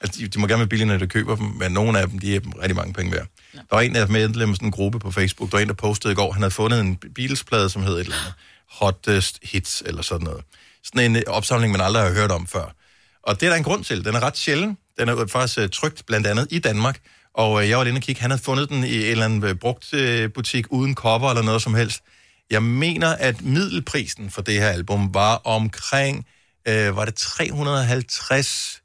Altså, 0.00 0.20
de, 0.20 0.28
de 0.28 0.38
må 0.40 0.46
gerne 0.46 0.58
være 0.58 0.68
billige, 0.68 0.88
når 0.88 0.96
de 0.96 1.06
køber 1.06 1.36
dem, 1.36 1.46
men 1.46 1.72
nogle 1.72 1.98
af 1.98 2.08
dem, 2.08 2.18
de 2.18 2.36
er 2.36 2.40
rigtig 2.60 2.76
mange 2.76 2.92
penge 2.92 3.12
værd. 3.12 3.26
Ja. 3.54 3.58
Der 3.58 3.64
var 3.76 3.80
en, 3.80 3.96
af 3.96 4.06
sådan 4.06 4.56
en 4.62 4.70
gruppe 4.70 4.98
på 4.98 5.10
Facebook, 5.10 5.50
der 5.50 5.56
var 5.56 5.62
en, 5.62 5.68
der 5.68 5.74
postede 5.74 6.12
i 6.12 6.16
går, 6.16 6.32
han 6.32 6.42
havde 6.42 6.54
fundet 6.54 6.80
en 6.80 6.96
Beatles-plade, 7.14 7.70
som 7.70 7.82
hed 7.82 7.94
et 7.94 8.00
eller 8.00 8.16
andet 8.16 8.34
Hottest 8.70 9.38
Hits, 9.42 9.82
eller 9.86 10.02
sådan 10.02 10.24
noget. 10.24 10.44
Sådan 10.84 11.16
en 11.16 11.28
opsamling, 11.28 11.72
man 11.72 11.80
aldrig 11.80 12.02
har 12.02 12.12
hørt 12.12 12.30
om 12.30 12.46
før. 12.46 12.74
Og 13.22 13.40
det 13.40 13.46
er 13.46 13.50
der 13.50 13.56
en 13.56 13.64
grund 13.64 13.84
til. 13.84 14.04
Den 14.04 14.14
er 14.14 14.20
ret 14.20 14.36
sjælden. 14.36 14.78
Den 14.98 15.08
er 15.08 15.26
faktisk 15.26 15.58
uh, 15.58 15.68
trygt 15.72 16.06
blandt 16.06 16.26
andet 16.26 16.48
i 16.50 16.58
Danmark. 16.58 17.00
Og 17.34 17.52
uh, 17.52 17.68
jeg 17.68 17.78
var 17.78 17.84
lige 17.84 17.90
inde 17.90 17.98
og 17.98 18.02
kigge, 18.02 18.20
han 18.20 18.30
havde 18.30 18.42
fundet 18.42 18.68
den 18.68 18.84
i 18.84 18.96
en 18.96 19.02
eller 19.10 19.24
anden 19.24 19.44
uh, 19.44 19.50
brugt 19.52 19.92
uh, 19.92 20.32
butik 20.34 20.66
uden 20.70 20.94
cover 20.94 21.30
eller 21.30 21.42
noget 21.42 21.62
som 21.62 21.74
helst. 21.74 22.02
Jeg 22.50 22.62
mener, 22.62 23.08
at 23.08 23.42
middelprisen 23.42 24.30
for 24.30 24.42
det 24.42 24.54
her 24.54 24.68
album 24.68 25.14
var 25.14 25.34
omkring, 25.36 26.26
uh, 26.68 26.96
var 26.96 27.04
det 27.04 27.14
350 27.14 28.82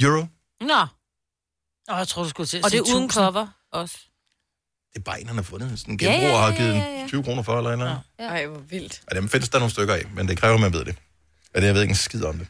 euro? 0.00 0.26
Nå, 0.60 0.86
Åh, 1.90 1.98
jeg 1.98 2.08
tror, 2.08 2.22
du 2.22 2.28
skulle 2.28 2.46
til 2.46 2.58
at 2.58 2.64
og 2.64 2.70
det 2.70 2.78
er 2.78 2.82
uden 2.82 3.04
1000. 3.04 3.10
cover 3.10 3.46
også. 3.72 3.96
Det 4.92 4.98
er 4.98 5.02
bare 5.02 5.20
en, 5.20 5.26
han 5.26 5.36
har 5.36 5.42
fundet. 5.42 5.78
Sådan 5.78 5.94
en 5.94 6.00
Ja, 6.00 6.06
ja, 6.06 6.12
genbruger 6.12 6.44
ja, 6.44 6.50
har 6.50 6.56
givet 6.56 6.74
ja, 6.74 7.00
ja. 7.00 7.06
20 7.08 7.22
kroner 7.22 7.42
for, 7.42 7.58
eller 7.58 7.70
eller 7.70 7.86
andet. 7.86 8.02
Ja. 8.18 8.24
Ej, 8.24 8.46
hvor 8.46 8.58
vildt. 8.58 9.02
Ja, 9.10 9.16
dem 9.16 9.28
findes 9.28 9.48
der 9.48 9.58
nogle 9.58 9.70
stykker 9.70 9.94
af, 9.94 10.02
men 10.14 10.28
det 10.28 10.38
kræver, 10.38 10.54
at 10.54 10.60
man 10.60 10.72
ved 10.72 10.84
det. 10.84 10.96
Og 11.54 11.60
det, 11.60 11.66
jeg 11.66 11.74
ved 11.74 11.82
ikke 11.82 11.92
en 11.92 11.96
skid 11.96 12.24
om 12.24 12.38
det. 12.38 12.46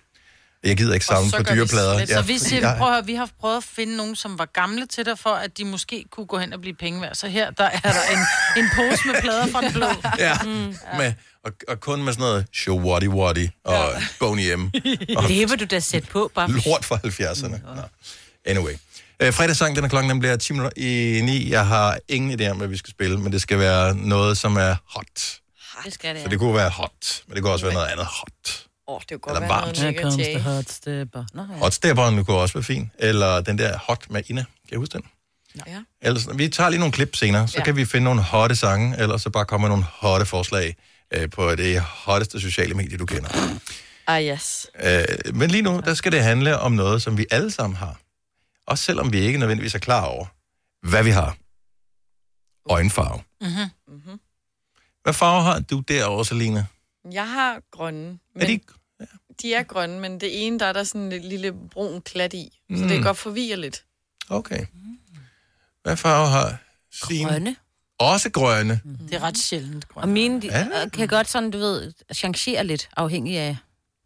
Jeg 0.65 0.77
gider 0.77 0.95
ikke 0.95 1.07
samle 1.07 1.31
på 1.37 1.43
dyreplader. 1.55 2.07
Så 2.07 2.23
vi 2.23 2.39
siger, 2.39 2.69
jeg, 2.69 2.77
prøv 2.79 2.89
at 2.89 2.95
høre, 2.95 3.07
vi 3.07 3.15
har 3.15 3.29
prøvet 3.41 3.57
at 3.57 3.65
finde 3.65 3.97
nogen, 3.97 4.17
som 4.17 4.39
var 4.39 4.45
gamle 4.45 4.87
til 4.87 5.07
dig, 5.07 5.19
for 5.19 5.31
at 5.31 5.59
de 5.59 5.65
måske 5.65 6.05
kunne 6.11 6.27
gå 6.27 6.39
hen 6.39 6.53
og 6.53 6.61
blive 6.61 6.75
penge 6.75 7.01
værd. 7.01 7.15
Så 7.15 7.29
her, 7.29 7.51
der 7.51 7.65
er 7.65 7.93
der 7.93 8.03
en, 8.13 8.19
en 8.65 8.71
pose 8.77 9.07
med 9.09 9.21
plader 9.21 9.47
fra 9.47 9.61
den 9.61 9.73
blå. 9.73 9.87
Ja, 10.19 10.35
mm. 10.45 10.77
med, 10.97 11.13
og, 11.45 11.53
og 11.69 11.81
kun 11.81 12.03
med 12.03 12.13
sådan 12.13 12.23
noget 12.23 12.47
show 12.55 12.81
waddy 12.81 13.09
waddy 13.09 13.49
og 13.65 13.75
ja. 13.75 14.05
Boney 14.21 14.55
M. 14.55 14.71
Og 15.17 15.29
Det 15.29 15.51
vil 15.51 15.61
du 15.61 15.65
da 15.65 15.81
sætte 15.81 16.09
på, 16.09 16.31
bare. 16.35 16.51
lort 16.51 16.85
fra 16.85 16.97
70'erne. 16.97 17.75
Nå. 17.77 17.83
Anyway. 18.47 18.73
Øh, 19.21 19.33
fredagssang, 19.33 19.77
den 19.77 19.85
er 19.85 19.89
klokken, 19.89 20.11
den 20.11 20.19
bliver 20.21 20.37
10 20.37 20.53
minutter 20.53 20.73
i 20.83 21.21
9. 21.25 21.51
Jeg 21.51 21.67
har 21.67 21.99
ingen 22.09 22.41
idé 22.41 22.49
om, 22.49 22.57
hvad 22.57 22.69
vi 22.69 22.77
skal 22.77 22.91
spille, 22.91 23.19
men 23.19 23.33
det 23.33 23.43
skal 23.43 23.59
være 23.59 23.95
noget, 23.95 24.39
som 24.39 24.57
er 24.57 24.77
hot. 24.97 25.39
Det 25.85 25.95
skal 25.95 26.15
det, 26.15 26.23
Så 26.23 26.29
det 26.29 26.39
kunne 26.39 26.55
være 26.55 26.71
hot, 26.71 27.23
men 27.27 27.35
det 27.35 27.43
kunne 27.43 27.53
også 27.53 27.65
være 27.65 27.75
noget 27.75 27.87
andet 27.87 28.07
hot. 28.07 28.67
Åh, 28.89 28.95
oh, 28.97 29.01
det 29.09 29.21
kunne 29.21 29.37
Eller 29.37 29.41
godt 29.41 29.41
være 29.41 29.49
varmt. 29.67 29.79
noget 29.79 29.95
Her 29.95 30.03
comes 30.03 30.15
the 30.15 30.23
negativt. 30.25 30.43
hot 30.45 30.69
stepper. 30.71 31.25
Nå, 31.35 31.43
ja. 31.43 31.59
Hotstepperen 31.59 32.25
kunne 32.25 32.37
også 32.37 32.55
være 32.55 32.63
fin. 32.65 32.91
Eller 32.99 33.41
den 33.41 33.59
der 33.59 33.79
hot 33.79 34.11
med 34.11 34.23
Ina. 34.27 34.45
Kan 34.69 34.77
I 34.77 34.79
huske 34.79 34.93
den? 34.93 35.03
Ja. 35.67 35.83
Ellers, 36.03 36.29
vi 36.39 36.49
tager 36.49 36.71
lige 36.71 36.79
nogle 36.81 36.93
klip 36.93 37.17
senere, 37.17 37.49
så 37.49 37.59
Ja. 37.59 37.65
kan 37.65 37.77
vi 37.77 37.85
finde 37.85 38.05
nogle 38.05 38.23
hotte 38.23 38.57
sange, 38.57 38.99
eller 38.99 39.17
så 39.17 39.31
bare 39.31 39.45
komme 39.45 39.63
med 39.65 39.69
nogle 39.69 39.85
hotte 39.85 40.27
forslag 40.27 40.77
øh, 41.15 41.31
på 41.31 41.55
det 41.55 41.81
hotteste 41.81 42.41
sociale 42.41 42.75
medie, 42.75 42.99
du 42.99 43.07
kender. 43.07 43.29
Ah, 44.07 44.25
yes. 44.25 44.67
Øh, 44.83 45.35
men 45.35 45.51
lige 45.51 45.63
nu, 45.63 45.81
der 45.85 45.95
skal 45.95 46.13
det 46.13 46.23
handle 46.23 46.59
om 46.59 46.73
noget, 46.73 47.03
som 47.03 47.19
vi 47.19 47.27
alle 47.31 47.51
sammen 47.51 47.77
har. 47.77 47.97
Også 48.67 48.85
selvom 48.85 49.13
vi 49.13 49.19
ikke 49.21 49.39
nødvendigvis 49.39 49.75
er 49.75 49.79
klar 49.79 50.05
over, 50.05 50.27
hvad 50.89 51.05
vi 51.05 51.11
har. 51.11 51.37
Øjenfarve. 52.71 53.23
Mm-hmm. 53.41 54.21
Hvad 55.03 55.13
farve 55.13 55.43
har 55.43 55.61
du 55.61 55.81
derovre, 55.81 56.25
Selina? 56.25 56.67
Jeg 57.13 57.29
har 57.31 57.61
grønne. 57.71 58.19
Men 58.35 58.43
Er 58.43 58.47
de... 58.47 58.61
de 59.43 59.55
er 59.55 59.63
grønne, 59.63 60.01
men 60.01 60.21
det 60.21 60.47
ene, 60.47 60.59
der 60.59 60.67
er 60.67 60.73
der 60.73 60.85
sådan 60.85 61.13
en 61.13 61.23
lille 61.23 61.53
brun 61.71 62.01
klat 62.03 62.35
i. 62.35 62.49
Så 62.71 62.77
Mm. 62.77 62.83
det 62.83 62.91
kan 62.91 63.03
godt 63.03 63.19
forvirre 63.19 63.57
lidt. 63.57 63.85
Okay. 64.31 64.67
Hvad 65.83 65.97
farve 65.97 66.29
har 66.29 66.57
Signe? 66.93 67.31
Grønne. 67.31 67.57
Også 67.99 68.31
grønne. 68.31 68.81
Det 69.09 69.15
er 69.15 69.21
ret 69.23 69.39
sjældent 69.39 69.89
grønt. 69.89 70.03
Og 70.03 70.09
mine 70.09 70.43
de, 70.43 70.49
Er 70.49 70.85
øh, 70.85 70.91
kan 70.91 71.09
godt 71.09 71.29
sådan, 71.29 71.51
du 71.51 71.59
ved, 71.59 71.93
changere 72.15 72.65
lidt, 72.65 72.89
afhængig 72.97 73.39
af... 73.39 73.57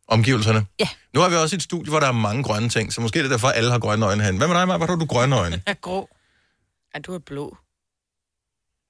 Omgivelserne. 0.08 0.66
Ja. 0.78 0.88
Nu 1.14 1.20
har 1.20 1.28
vi 1.28 1.34
også 1.34 1.56
et 1.56 1.62
studie, 1.62 1.90
hvor 1.90 2.00
der 2.00 2.06
er 2.06 2.12
mange 2.12 2.42
grønne 2.42 2.68
ting, 2.68 2.92
så 2.92 3.00
måske 3.00 3.18
er 3.18 3.22
det 3.22 3.30
derfor, 3.30 3.48
alle 3.48 3.70
har 3.70 3.78
grønne 3.78 4.06
øjne 4.06 4.22
herinde. 4.22 4.38
Hvad 4.38 4.48
med 4.48 4.56
dig, 4.56 4.66
Maja? 4.66 4.76
Hvor 4.76 4.86
har 4.86 4.96
du 4.96 5.06
grønne 5.06 5.36
øjne? 5.36 5.62
Jeg 5.66 5.72
er 5.72 5.74
grå. 5.74 6.08
Ja, 6.94 6.98
du 7.00 7.14
er 7.14 7.18
blå. 7.18 7.56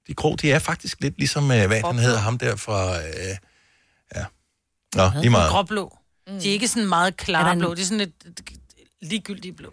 De 0.06 0.14
grå, 0.14 0.36
de 0.36 0.52
er 0.52 0.58
faktisk 0.58 1.00
lidt 1.00 1.18
ligesom, 1.18 1.50
øh, 1.50 1.66
hvad 1.66 1.82
han 1.84 1.98
hedder, 1.98 2.18
ham 2.18 2.38
der 2.38 2.56
fra... 2.56 2.98
Øh, 2.98 3.36
ja. 4.14 4.24
Nå, 4.94 5.10
lige 5.20 5.30
meget. 5.30 5.50
Gråblå. 5.50 5.96
Mm. 6.26 6.40
De 6.40 6.48
er 6.48 6.52
ikke 6.52 6.68
sådan 6.68 6.88
meget 6.88 7.16
klare 7.16 7.56
blå. 7.56 7.74
De 7.74 7.80
er 7.80 7.84
sådan 7.84 7.98
lidt 7.98 8.46
ligegyldige 9.02 9.52
blå. 9.52 9.72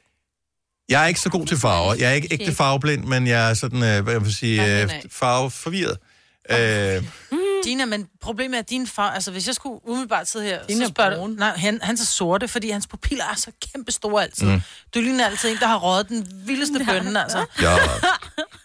Jeg 0.89 1.03
er 1.03 1.07
ikke 1.07 1.19
så 1.19 1.29
god 1.29 1.45
til 1.45 1.57
farver. 1.57 1.95
Jeg 1.95 2.09
er 2.09 2.13
ikke 2.13 2.27
ægte 2.31 2.53
farveblind, 2.53 3.05
men 3.05 3.27
jeg 3.27 3.49
er 3.49 3.53
sådan, 3.53 3.84
øh, 3.84 4.03
hvad 4.03 4.13
jeg 4.13 4.23
vil 4.23 4.36
sige, 4.36 4.81
øh, 4.81 4.89
farveforvirret. 5.11 5.97
Øh, 6.49 7.03
Dina, 7.63 7.86
men 7.86 8.07
problemet 8.21 8.55
er, 8.55 8.59
at 8.59 8.69
din 8.69 8.88
far... 8.88 9.11
Altså, 9.11 9.31
hvis 9.31 9.47
jeg 9.47 9.55
skulle 9.55 9.88
umiddelbart 9.88 10.27
sidde 10.27 10.45
her, 10.45 10.65
Dine 10.65 10.79
så 10.79 10.84
er 10.84 10.89
spørger 10.89 11.17
du... 11.17 11.27
Nej, 11.27 11.57
han, 11.57 11.79
han 11.81 11.93
er 11.93 11.97
så 11.97 12.05
sorte, 12.05 12.47
fordi 12.47 12.69
hans 12.69 12.88
pupiller 12.88 13.25
er 13.25 13.36
så 13.36 13.51
kæmpe 13.71 13.91
store 13.91 14.23
altid. 14.23 14.47
Mm. 14.47 14.53
Mm. 14.53 14.61
Du 14.95 14.99
ligner 14.99 15.25
altid 15.25 15.51
en, 15.51 15.57
der 15.57 15.67
har 15.67 15.77
røget 15.79 16.09
den 16.09 16.27
vildeste 16.45 16.86
bønne, 16.89 17.23
altså. 17.23 17.45
Ja. 17.61 17.75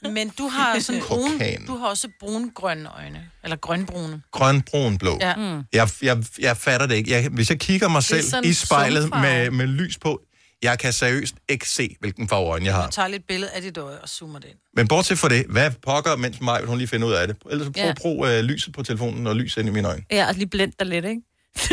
Men 0.03 0.29
du 0.29 0.49
har 0.49 0.79
sådan 0.79 1.03
brun... 1.09 1.33
Kokan. 1.33 1.67
Du 1.67 1.77
har 1.77 1.87
også 1.87 2.09
brungrønne 2.21 2.89
øjne. 2.89 3.31
Eller 3.45 3.57
grønbrune. 3.57 4.23
grøn, 4.33 4.63
brun, 4.63 4.99
blå. 4.99 5.19
Ja. 5.21 5.35
Mm. 5.37 5.63
Jeg, 5.73 5.89
jeg, 6.03 6.25
jeg 6.39 6.57
fatter 6.57 6.87
det 6.87 6.95
ikke. 6.95 7.11
Jeg, 7.11 7.29
hvis 7.29 7.51
jeg 7.51 7.61
kigger 7.61 7.89
mig 7.89 8.03
selv 8.03 8.23
sådan 8.23 8.45
i 8.45 8.53
spejlet 8.53 9.11
med, 9.11 9.51
med 9.51 9.67
lys 9.67 9.99
på, 9.99 10.21
jeg 10.63 10.79
kan 10.79 10.93
seriøst 10.93 11.35
ikke 11.49 11.69
se, 11.69 11.97
hvilken 12.01 12.29
farve 12.29 12.49
øjne 12.51 12.67
jeg 12.67 12.75
Du 12.75 12.81
har. 12.81 12.91
tager 12.91 13.09
lidt 13.09 13.27
billede 13.27 13.51
af 13.51 13.63
dit 13.63 13.77
øje 13.79 13.99
og 13.99 14.09
zoomer 14.09 14.39
det 14.39 14.49
ind. 14.49 14.59
Men 14.77 14.89
bortset 14.89 15.19
fra 15.19 15.29
det, 15.29 15.47
hvad 15.49 15.71
pokker, 15.83 16.17
mens 16.17 16.41
mig, 16.41 16.65
hun 16.65 16.79
lige 16.79 16.89
finder 16.89 17.09
ud 17.09 17.13
af 17.13 17.27
det. 17.27 17.37
Ellers 17.51 17.67
så 17.67 17.73
prøv, 17.73 17.83
Ja. 17.83 17.87
ja. 17.89 17.95
brug 18.01 18.27
øh, 18.27 18.41
lyset 18.41 18.73
på 18.75 18.83
telefonen 18.83 19.27
og 19.27 19.37
lys 19.37 19.57
ind 19.57 19.69
i 19.69 19.73
mine 19.73 19.89
øjne. 19.89 20.03
Ja, 20.11 20.29
og 20.29 20.35
lige 20.35 20.47
blend 20.47 20.73
dig 20.79 20.87
lidt, 20.87 21.05
ikke? 21.05 21.23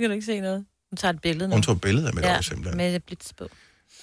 kan 0.00 0.06
du 0.08 0.12
ikke 0.14 0.26
se 0.26 0.40
noget? 0.40 0.64
Hun 0.90 0.96
tager 0.96 1.12
et 1.12 1.20
billede 1.20 1.48
nu. 1.48 1.54
Hun 1.54 1.62
tog 1.62 1.74
et 1.74 1.80
billede 1.80 2.08
af 2.08 2.14
mit 2.14 2.24
ja, 2.24 2.32
øje, 2.32 2.42
simpelthen. 2.42 2.76
med 2.76 3.00
blitz 3.00 3.26
på. 3.38 3.48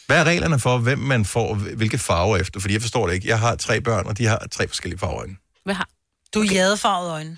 Hvad 0.08 0.20
er 0.20 0.24
reglerne 0.24 0.60
for, 0.60 0.78
hvem 0.78 1.00
man 1.00 1.26
får 1.26 1.56
hvilke 1.56 1.98
farver 1.98 2.38
efter? 2.38 2.60
Fordi 2.60 2.74
jeg 2.74 2.82
forstår 2.82 3.08
det 3.08 3.14
ikke. 3.14 3.28
Jeg 3.28 3.40
har 3.40 3.56
tre 3.56 3.82
børn, 3.82 4.06
og 4.08 4.18
de 4.18 4.26
har 4.26 4.48
tre 4.52 4.68
forskellige 4.68 5.00
farveøjne. 5.00 5.36
Hvad 5.66 5.76
har? 5.76 5.88
Du 6.34 6.40
er 6.40 6.44
okay. 6.44 6.56
jadefarvet 6.56 7.12
øjne. 7.12 7.38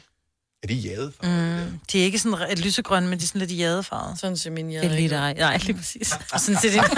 Er 0.63 0.67
de 0.67 0.73
jade? 0.73 1.11
Mm. 1.23 1.79
De 1.91 1.99
er 1.99 2.03
ikke 2.03 2.19
sådan 2.19 2.51
et 2.51 2.59
lysegrønne, 2.59 3.09
men 3.09 3.19
de 3.19 3.23
er 3.23 3.27
sådan 3.27 3.47
lidt 3.47 3.59
jadefarvet. 3.59 4.19
Sådan 4.19 4.37
ser 4.37 4.49
min 4.49 4.69
Det 4.69 4.85
er 4.85 4.89
lige 4.89 5.09
dig. 5.09 5.33
Nej, 5.33 5.57
lige 5.57 5.77
præcis. 5.77 6.13
Og 6.31 6.39
sådan 6.41 6.61
ser 6.61 6.71
det. 6.71 6.91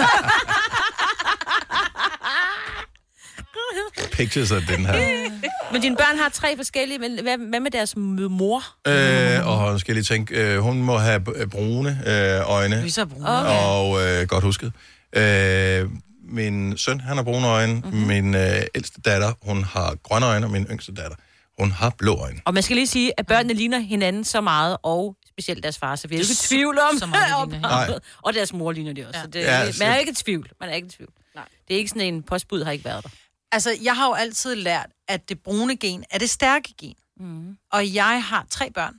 Pictures 4.12 4.52
af 4.52 4.62
den 4.62 4.86
her. 4.86 5.28
Men 5.72 5.82
dine 5.82 5.96
børn 5.96 6.18
har 6.18 6.28
tre 6.28 6.56
forskellige, 6.56 6.98
men 6.98 7.22
hvad, 7.22 7.38
hvad 7.48 7.60
med 7.60 7.70
deres 7.70 7.96
mor? 7.96 8.62
Øh, 8.86 9.46
og 9.46 9.72
nu 9.72 9.78
skal 9.78 9.92
jeg 9.92 9.94
lige 9.94 10.04
tænke, 10.04 10.34
øh, 10.34 10.58
hun 10.58 10.82
må 10.82 10.98
have 10.98 11.20
brune 11.50 12.02
øh, 12.06 12.50
øjne. 12.50 12.82
Lisa 12.82 13.00
er 13.00 13.04
brune. 13.04 13.28
Okay. 13.28 13.62
Og 13.62 14.02
øh, 14.06 14.26
godt 14.26 14.44
husket. 14.44 14.72
Øh, 15.12 15.90
min 16.22 16.76
søn, 16.78 17.00
han 17.00 17.16
har 17.16 17.24
brune 17.24 17.46
øjne. 17.46 17.74
Mhm. 17.74 17.84
Mm-hmm. 17.86 18.06
Min 18.06 18.34
øh, 18.34 18.62
ældste 18.74 19.00
datter, 19.00 19.32
hun 19.42 19.64
har 19.64 19.94
grønne 20.02 20.26
øjne, 20.26 20.46
og 20.46 20.50
min 20.52 20.64
yngste 20.70 20.94
datter, 20.94 21.16
hun 21.58 21.70
har 21.70 21.90
blå 21.98 22.14
øjne. 22.16 22.40
Og 22.44 22.54
man 22.54 22.62
skal 22.62 22.76
lige 22.76 22.86
sige, 22.86 23.12
at 23.20 23.26
børnene 23.26 23.54
ligner 23.54 23.78
hinanden 23.78 24.24
så 24.24 24.40
meget, 24.40 24.76
og 24.82 25.16
specielt 25.28 25.62
deres 25.62 25.78
far, 25.78 25.96
så 25.96 26.08
vi 26.08 26.14
er 26.14 26.18
ikke 26.18 26.32
i 26.32 26.34
tvivl 26.34 26.78
om, 26.78 26.98
Så 26.98 27.06
meget. 27.06 28.00
Og 28.22 28.34
deres 28.34 28.52
mor 28.52 28.72
ligner 28.72 28.92
de 28.92 29.06
også. 29.08 29.18
Ja. 29.18 29.24
Så 29.24 29.30
det, 29.30 29.40
Ja, 29.40 29.58
ja, 29.60 29.72
så- 29.72 29.84
man 29.84 29.92
er 29.92 29.96
ikke 29.96 30.12
i 30.12 30.14
tvivl. 30.14 30.50
Man 30.60 30.68
er 30.68 30.74
ikke 30.74 30.86
i 30.86 30.90
tvivl. 30.90 31.10
Nej. 31.34 31.44
Det 31.68 31.74
er 31.74 31.78
ikke 31.78 31.88
sådan 31.88 32.14
en 32.14 32.22
postbud, 32.22 32.64
har 32.64 32.72
ikke 32.72 32.84
været 32.84 33.04
der. 33.04 33.10
Altså, 33.52 33.76
jeg 33.82 33.96
har 33.96 34.06
jo 34.06 34.12
altid 34.14 34.54
lært, 34.54 34.86
at 35.08 35.28
det 35.28 35.40
brune 35.42 35.76
gen 35.76 36.04
er 36.10 36.18
det 36.18 36.30
stærke 36.30 36.74
gen. 36.80 36.94
Mm. 37.20 37.56
Og 37.72 37.94
jeg 37.94 38.24
har 38.24 38.46
tre 38.50 38.70
børn, 38.70 38.94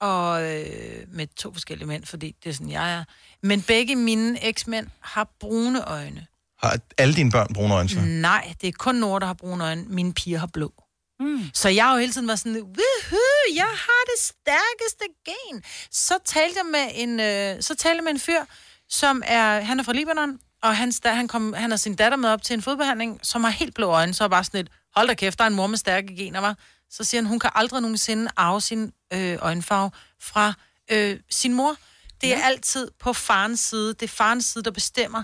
og 0.00 0.42
øh, 0.52 0.66
med 1.08 1.26
to 1.36 1.52
forskellige 1.52 1.88
mænd, 1.88 2.04
fordi 2.04 2.34
det 2.44 2.50
er 2.50 2.54
sådan, 2.54 2.70
jeg 2.70 2.92
er. 2.94 3.04
Men 3.42 3.62
begge 3.62 3.96
mine 3.96 4.44
eksmænd 4.44 4.86
har 5.00 5.28
brune 5.40 5.84
øjne. 5.84 6.26
Har 6.62 6.78
alle 6.98 7.14
dine 7.14 7.30
børn 7.30 7.54
brune 7.54 7.74
øjne 7.74 7.88
så? 7.88 8.00
Nej, 8.00 8.54
det 8.60 8.68
er 8.68 8.72
kun 8.72 8.94
Nora, 8.94 9.18
der 9.18 9.26
har 9.26 9.34
brune 9.34 9.64
øjne. 9.64 9.84
Mine 9.88 10.14
piger 10.14 10.38
har 10.38 10.46
blå. 10.46 10.72
Mm. 11.20 11.50
Så 11.54 11.68
jeg 11.68 11.84
har 11.84 11.92
jo 11.92 11.98
hele 11.98 12.12
tiden 12.12 12.28
været 12.28 12.38
sådan, 12.38 12.56
woohoo, 12.56 13.54
jeg 13.54 13.64
har 13.64 14.02
det 14.14 14.18
stærkeste 14.24 15.04
gen. 15.24 15.62
Så 15.90 16.18
talte 16.24 16.58
jeg 16.58 16.66
med 16.72 16.88
en, 16.94 17.20
øh, 17.20 17.62
så 17.62 17.74
talte 17.74 17.96
jeg 17.96 18.04
med 18.04 18.12
en 18.12 18.20
fyr, 18.20 18.40
som 18.88 19.22
er, 19.26 19.60
han 19.60 19.80
er 19.80 19.84
fra 19.84 19.92
Libanon, 19.92 20.38
og 20.62 20.76
hans, 20.76 21.00
da, 21.00 21.12
han, 21.12 21.28
kom, 21.28 21.52
han 21.52 21.70
har 21.70 21.76
sin 21.76 21.94
datter 21.94 22.18
med 22.18 22.28
op 22.28 22.42
til 22.42 22.54
en 22.54 22.62
fodbehandling, 22.62 23.20
som 23.22 23.44
har 23.44 23.50
helt 23.50 23.74
blå 23.74 23.86
øjne, 23.86 24.14
så 24.14 24.24
er 24.24 24.28
bare 24.28 24.44
sådan 24.44 24.58
lidt, 24.58 24.72
hold 24.96 25.08
da 25.08 25.14
kæft, 25.14 25.38
der 25.38 25.44
er 25.44 25.48
en 25.48 25.54
mor 25.54 25.66
med 25.66 25.78
stærke 25.78 26.16
gener, 26.16 26.40
var. 26.40 26.56
Så 26.90 27.04
siger 27.04 27.20
han, 27.20 27.28
hun 27.28 27.38
kan 27.38 27.50
aldrig 27.54 27.80
nogensinde 27.80 28.30
arve 28.36 28.60
sin 28.60 28.92
øh, 29.12 29.38
øjenfarve 29.40 29.90
fra 30.20 30.54
øh, 30.90 31.18
sin 31.30 31.54
mor. 31.54 31.76
Det 32.22 32.32
er 32.32 32.38
ja. 32.38 32.44
altid 32.44 32.90
på 33.00 33.12
farens 33.12 33.60
side. 33.60 33.88
Det 33.88 34.02
er 34.02 34.08
farens 34.08 34.44
side, 34.44 34.64
der 34.64 34.70
bestemmer, 34.70 35.22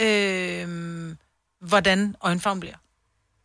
øh, 0.00 1.14
hvordan 1.60 2.16
øjenfarven 2.20 2.60
bliver. 2.60 2.76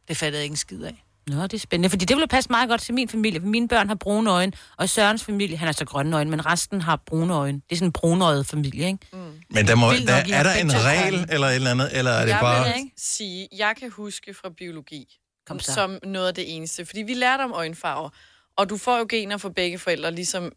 Det 0.07 0.17
fattede 0.17 0.39
jeg 0.39 0.43
ikke 0.43 0.53
en 0.53 0.57
skid 0.57 0.83
af. 0.83 1.03
Nå, 1.27 1.43
det 1.43 1.53
er 1.53 1.57
spændende, 1.57 1.89
fordi 1.89 2.05
det 2.05 2.15
ville 2.15 2.27
passe 2.27 2.49
meget 2.49 2.69
godt 2.69 2.81
til 2.81 2.93
min 2.93 3.09
familie, 3.09 3.39
for 3.39 3.47
mine 3.47 3.67
børn 3.67 3.87
har 3.87 3.95
brune 3.95 4.31
øjne, 4.31 4.51
og 4.77 4.89
Sørens 4.89 5.23
familie, 5.23 5.57
han 5.57 5.65
har 5.65 5.73
så 5.73 5.85
grønne 5.85 6.15
øjne, 6.15 6.29
men 6.29 6.45
resten 6.45 6.81
har 6.81 6.95
brune 7.05 7.33
øjne. 7.33 7.61
Det 7.69 7.71
er 7.71 7.75
sådan 7.75 7.87
en 7.87 7.91
brunøjet 7.91 8.47
familie, 8.47 8.87
ikke? 8.87 8.99
Mm. 9.13 9.19
Men 9.49 9.67
der 9.67 9.75
må, 9.75 9.91
der, 9.91 9.99
nok, 9.99 10.29
er 10.29 10.43
der 10.43 10.53
en 10.53 10.71
regel 10.73 11.27
eller 11.29 11.47
et 11.47 11.55
eller 11.55 11.71
andet, 11.71 11.97
eller 11.97 12.11
er 12.11 12.21
det 12.25 12.31
jeg 12.31 12.39
bare... 12.41 12.65
vil 12.65 12.91
sige, 12.97 13.47
jeg 13.57 13.75
kan 13.79 13.91
huske 13.91 14.33
fra 14.33 14.49
biologi, 14.57 15.19
Kom 15.47 15.59
så. 15.59 15.73
som 15.73 15.99
noget 16.03 16.27
af 16.27 16.33
det 16.33 16.55
eneste. 16.55 16.85
Fordi 16.85 17.01
vi 17.01 17.13
lærte 17.13 17.41
om 17.41 17.51
øjenfarver, 17.51 18.09
og 18.57 18.69
du 18.69 18.77
får 18.77 18.97
jo 18.97 19.05
gener 19.09 19.37
fra 19.37 19.49
begge 19.49 19.79
forældre, 19.79 20.11
ligesom 20.11 20.51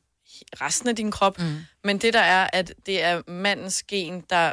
resten 0.60 0.88
af 0.88 0.96
din 0.96 1.10
krop. 1.10 1.38
Mm. 1.38 1.56
Men 1.84 1.98
det 1.98 2.14
der 2.14 2.20
er, 2.20 2.50
at 2.52 2.72
det 2.86 3.02
er 3.04 3.22
mandens 3.28 3.82
gen, 3.82 4.22
der 4.30 4.52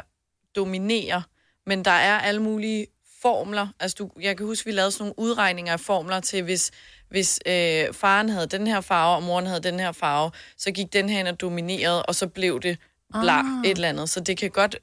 dominerer, 0.56 1.22
men 1.66 1.84
der 1.84 1.90
er 1.90 2.18
alle 2.18 2.42
mulige 2.42 2.86
formler. 3.22 3.68
Altså, 3.80 3.94
du, 3.98 4.10
jeg 4.20 4.36
kan 4.36 4.46
huske, 4.46 4.66
vi 4.66 4.72
lavede 4.72 4.90
sådan 4.90 5.02
nogle 5.02 5.18
udregninger 5.18 5.72
af 5.72 5.80
formler 5.80 6.20
til, 6.20 6.42
hvis, 6.42 6.70
hvis 7.10 7.40
øh, 7.46 7.84
faren 7.92 8.28
havde 8.28 8.46
den 8.46 8.66
her 8.66 8.80
farve, 8.80 9.16
og 9.16 9.22
moren 9.22 9.46
havde 9.46 9.60
den 9.60 9.80
her 9.80 9.92
farve, 9.92 10.30
så 10.58 10.70
gik 10.70 10.92
den 10.92 11.08
her 11.08 11.20
ind 11.20 11.28
og 11.28 11.40
dominerede, 11.40 12.02
og 12.02 12.14
så 12.14 12.26
blev 12.26 12.60
det 12.60 12.78
bla, 13.20 13.38
Ah. 13.38 13.44
et 13.64 13.70
eller 13.70 13.88
andet. 13.88 14.10
Så 14.10 14.20
det 14.20 14.36
kan 14.38 14.50
godt 14.50 14.76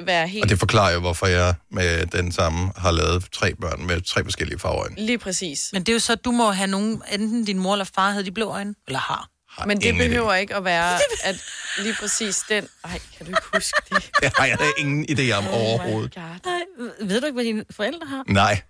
være 0.00 0.28
helt... 0.28 0.44
Og 0.44 0.48
det 0.50 0.58
forklarer 0.58 0.92
jo, 0.92 1.00
hvorfor 1.00 1.26
jeg 1.26 1.54
med 1.70 2.06
den 2.06 2.32
samme 2.32 2.72
har 2.76 2.90
lavet 2.90 3.24
tre 3.32 3.54
børn 3.54 3.86
med 3.86 4.00
tre 4.00 4.24
forskellige 4.24 4.58
farveøjne. 4.58 4.96
Lige 4.96 5.18
præcis. 5.18 5.70
Men 5.72 5.82
det 5.82 5.88
er 5.88 5.92
jo 5.94 5.98
så, 5.98 6.12
at 6.12 6.24
du 6.24 6.30
må 6.30 6.50
have 6.50 6.66
nogen, 6.66 7.02
enten 7.12 7.44
din 7.44 7.58
mor 7.58 7.72
eller 7.74 7.84
far 7.84 8.10
havde 8.10 8.24
de 8.24 8.32
blå 8.32 8.48
øjne, 8.50 8.74
eller 8.86 8.98
har. 9.00 9.28
Men 9.66 9.76
det 9.76 9.84
ingen 9.84 10.02
idé. 10.02 10.06
behøver 10.08 10.34
ikke 10.34 10.54
at 10.56 10.64
være, 10.64 10.98
at 11.24 11.44
lige 11.78 11.94
præcis 12.00 12.44
den... 12.48 12.68
Ej, 12.84 12.98
kan 13.16 13.26
du 13.26 13.30
ikke 13.30 13.42
huske 13.54 13.82
det? 13.90 14.10
Det 14.22 14.32
har 14.36 14.46
jeg 14.46 14.58
da 14.58 14.64
ingen 14.78 15.06
idé 15.10 15.32
om 15.32 15.48
overhovedet. 15.48 16.14
God. 16.14 16.22
Nej, 16.44 16.60
ved 17.00 17.20
du 17.20 17.26
ikke, 17.26 17.34
hvad 17.34 17.44
dine 17.44 17.64
forældre 17.70 18.06
har? 18.06 18.24
Nej. 18.28 18.62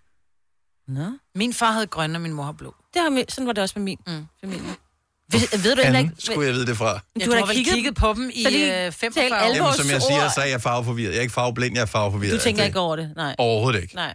Nå. 0.89 1.13
Min 1.35 1.55
far 1.55 1.71
havde 1.71 1.87
grønne, 1.87 2.17
og 2.17 2.21
min 2.21 2.33
mor 2.33 2.45
har 2.45 2.53
blå. 2.53 2.75
Det 2.95 3.03
har, 3.03 3.11
min- 3.11 3.29
sådan 3.29 3.47
var 3.47 3.53
det 3.53 3.63
også 3.63 3.79
med 3.79 3.85
min 3.85 3.99
mm. 4.07 4.27
familie. 4.41 4.71
Ved, 5.33 5.63
ved 5.63 5.77
du 5.77 5.99
ikke... 5.99 6.11
skulle 6.19 6.47
jeg 6.47 6.55
vide 6.55 6.67
det 6.67 6.77
fra? 6.77 7.01
Jeg 7.17 7.27
Du 7.27 7.33
har 7.33 7.41
da 7.41 7.53
vel 7.53 7.65
kigget 7.65 7.95
på 7.95 8.13
dem 8.13 8.31
i, 8.35 8.45
Fordi 8.45 8.63
øh, 8.63 8.69
tal 8.69 8.93
45 8.93 9.43
år. 9.51 9.55
Jamen, 9.55 9.75
som 9.75 9.91
jeg 9.91 10.03
siger, 10.03 10.29
så 10.29 10.41
er 10.41 10.45
jeg 10.45 10.63
farveforvirret. 10.63 11.11
Jeg 11.11 11.19
er 11.19 11.23
ikke 11.23 11.35
farveblind, 11.35 11.75
jeg 11.75 11.83
er 11.83 11.87
farveforvirret. 11.87 12.33
Du 12.35 12.39
tænker 12.39 12.63
Altså, 12.63 12.69
ikke 12.69 12.81
over 12.81 12.97
det, 12.97 13.13
nej. 13.17 13.35
Overhovedet 13.39 13.83
ikke. 13.83 13.95
Nej. 13.95 14.15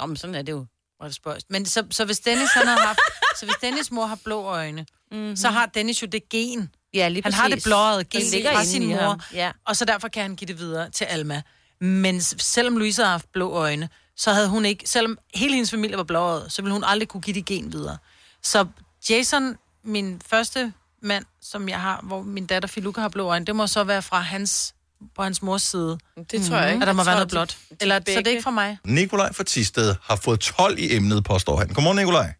Nå, 0.00 0.06
men 0.06 0.16
sådan 0.16 0.34
er 0.34 0.42
det 0.42 0.52
jo. 0.52 0.66
Er 1.02 1.06
det 1.06 1.14
spøjst. 1.14 1.46
Men 1.50 1.66
så, 1.66 1.84
så 1.90 2.04
hvis 2.04 2.20
Dennis 2.20 2.50
han 2.54 2.66
havde 2.66 2.80
haft, 2.80 2.98
så 3.38 3.46
hvis 3.46 3.56
Dennis 3.60 3.90
mor 3.90 4.06
har 4.06 4.18
blå 4.24 4.42
øjne, 4.42 4.86
mm-hmm. 5.12 5.36
så 5.36 5.48
har 5.48 5.66
Dennis 5.66 6.02
jo 6.02 6.06
det 6.06 6.28
gen. 6.28 6.70
Ja, 6.94 7.08
lige 7.08 7.22
Han 7.22 7.32
har 7.32 7.44
det 7.48 7.52
præcis. 7.52 7.64
blåede 7.64 8.04
gen 8.04 8.22
ligger 8.32 8.52
fra 8.52 8.64
sin 8.64 8.86
mor. 8.86 9.20
Ja. 9.32 9.52
og 9.66 9.76
så 9.76 9.84
derfor 9.84 10.08
kan 10.08 10.22
han 10.22 10.36
give 10.36 10.48
det 10.48 10.58
videre 10.58 10.90
til 10.90 11.04
Alma. 11.04 11.42
Men 11.80 12.20
selvom 12.20 12.76
Louise 12.76 13.02
har 13.02 13.10
haft 13.10 13.32
blå 13.32 13.50
øjne, 13.50 13.88
så 14.16 14.32
havde 14.32 14.48
hun 14.48 14.64
ikke, 14.64 14.88
selvom 14.88 15.18
hele 15.34 15.54
hendes 15.54 15.70
familie 15.70 15.96
var 15.96 16.04
blåøjet, 16.04 16.52
så 16.52 16.62
ville 16.62 16.72
hun 16.72 16.84
aldrig 16.84 17.08
kunne 17.08 17.20
give 17.20 17.34
det 17.34 17.44
gen 17.44 17.72
videre. 17.72 17.98
Så 18.42 18.66
Jason, 19.10 19.56
min 19.84 20.20
første 20.26 20.72
mand, 21.02 21.24
som 21.42 21.68
jeg 21.68 21.80
har, 21.80 22.00
hvor 22.02 22.22
min 22.22 22.46
datter 22.46 22.68
Filuka 22.68 23.00
har 23.00 23.08
blå 23.08 23.26
øjne, 23.26 23.46
det 23.46 23.56
må 23.56 23.66
så 23.66 23.84
være 23.84 24.02
fra 24.02 24.20
hans, 24.20 24.74
på 25.16 25.22
hans 25.22 25.42
mors 25.42 25.62
side. 25.62 25.98
Det 26.30 26.46
tror 26.48 26.56
jeg 26.56 26.72
ikke. 26.72 26.82
At 26.82 26.86
der 26.86 26.92
må 26.92 27.02
Jeg 27.02 27.06
være 27.06 27.14
noget 27.14 27.30
de- 27.30 27.34
blåt. 27.34 27.56
Eller, 27.80 27.96
så 27.98 28.02
det 28.06 28.26
er 28.26 28.30
ikke 28.30 28.42
fra 28.42 28.50
mig. 28.50 28.78
Nikolaj 28.84 29.32
fra 29.32 29.44
Tisted 29.44 29.94
har 30.02 30.16
fået 30.16 30.40
12 30.40 30.78
i 30.78 30.96
emnet, 30.96 31.24
påstår 31.24 31.56
han. 31.56 31.68
Godmorgen, 31.68 31.98
Nikolaj. 31.98 32.32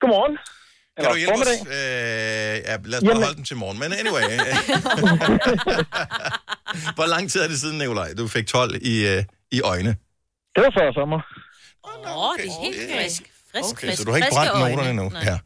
Godmorgen. 0.00 0.38
Kan 1.00 1.10
du 1.12 1.16
hjælpe 1.16 1.34
os? 1.34 1.48
Øh, 1.66 1.72
ja, 1.72 1.74
lad 1.74 2.76
os 2.76 2.82
bare 2.84 3.00
Jamen- 3.02 3.22
holde 3.22 3.36
den 3.36 3.44
til 3.44 3.56
morgen. 3.56 3.78
Men 3.78 3.92
anyway. 3.92 4.22
Hvor 6.96 7.06
lang 7.06 7.30
tid 7.30 7.40
er 7.40 7.48
det 7.48 7.60
siden, 7.60 7.78
Nikolaj, 7.78 8.12
du 8.18 8.28
fik 8.28 8.46
12 8.46 8.78
i, 8.82 9.06
øh, 9.08 9.24
i 9.52 9.60
øjne? 9.60 9.96
Det 10.54 10.62
var 10.64 10.72
før 10.78 10.92
sommer. 10.92 11.20
Åh, 11.84 12.28
oh, 12.28 12.36
det 12.36 12.46
er 12.46 12.62
helt 12.64 12.76
frisk. 12.96 13.22
Frisk, 13.52 13.70
Okay, 13.72 13.86
frisk, 13.86 13.98
så 13.98 14.04
du 14.04 14.10
har 14.10 14.16
ikke 14.16 14.28
brændt 14.32 14.58
noterne 14.58 14.90
endnu? 14.90 15.08
Nej. 15.08 15.22
Ja. 15.24 15.38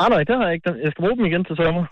Ah, 0.00 0.08
nej, 0.14 0.22
det 0.28 0.34
har 0.38 0.44
jeg 0.48 0.54
ikke. 0.56 0.70
Jeg 0.84 0.90
skal 0.92 1.02
bruge 1.04 1.16
dem 1.18 1.26
igen 1.30 1.44
til 1.48 1.56
sommer. 1.62 1.82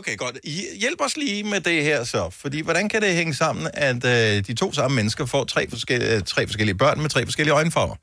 Okay, 0.00 0.14
godt. 0.24 0.36
I- 0.54 0.72
Hjælp 0.82 1.00
os 1.06 1.14
lige 1.22 1.42
med 1.52 1.60
det 1.68 1.78
her 1.88 1.98
så. 2.14 2.22
Fordi 2.42 2.58
hvordan 2.66 2.86
kan 2.92 3.00
det 3.04 3.18
hænge 3.20 3.34
sammen, 3.44 3.64
at 3.88 4.00
øh, 4.14 4.32
de 4.48 4.54
to 4.62 4.66
samme 4.78 4.94
mennesker 4.98 5.24
får 5.34 5.42
tre 5.54 5.62
forskellige, 5.74 6.20
tre 6.34 6.42
forskellige 6.50 6.78
børn 6.84 6.98
med 7.02 7.10
tre 7.14 7.22
forskellige 7.28 7.56
øjenfarver? 7.60 7.96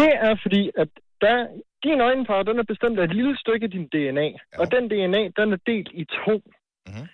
Det 0.00 0.10
er 0.28 0.34
fordi, 0.44 0.62
at 0.82 0.90
der, 1.24 1.36
din 1.86 2.00
øjenfarve, 2.08 2.44
den 2.50 2.56
er 2.62 2.66
bestemt 2.72 2.96
af 3.00 3.04
et 3.04 3.14
lille 3.18 3.34
stykke 3.42 3.64
af 3.66 3.70
din 3.76 3.86
DNA. 3.94 4.26
Ja. 4.30 4.56
Og 4.60 4.64
den 4.74 4.84
DNA, 4.92 5.22
den 5.38 5.46
er 5.56 5.60
delt 5.70 5.90
i 6.02 6.04
to. 6.24 6.34
Mhm. 6.88 7.04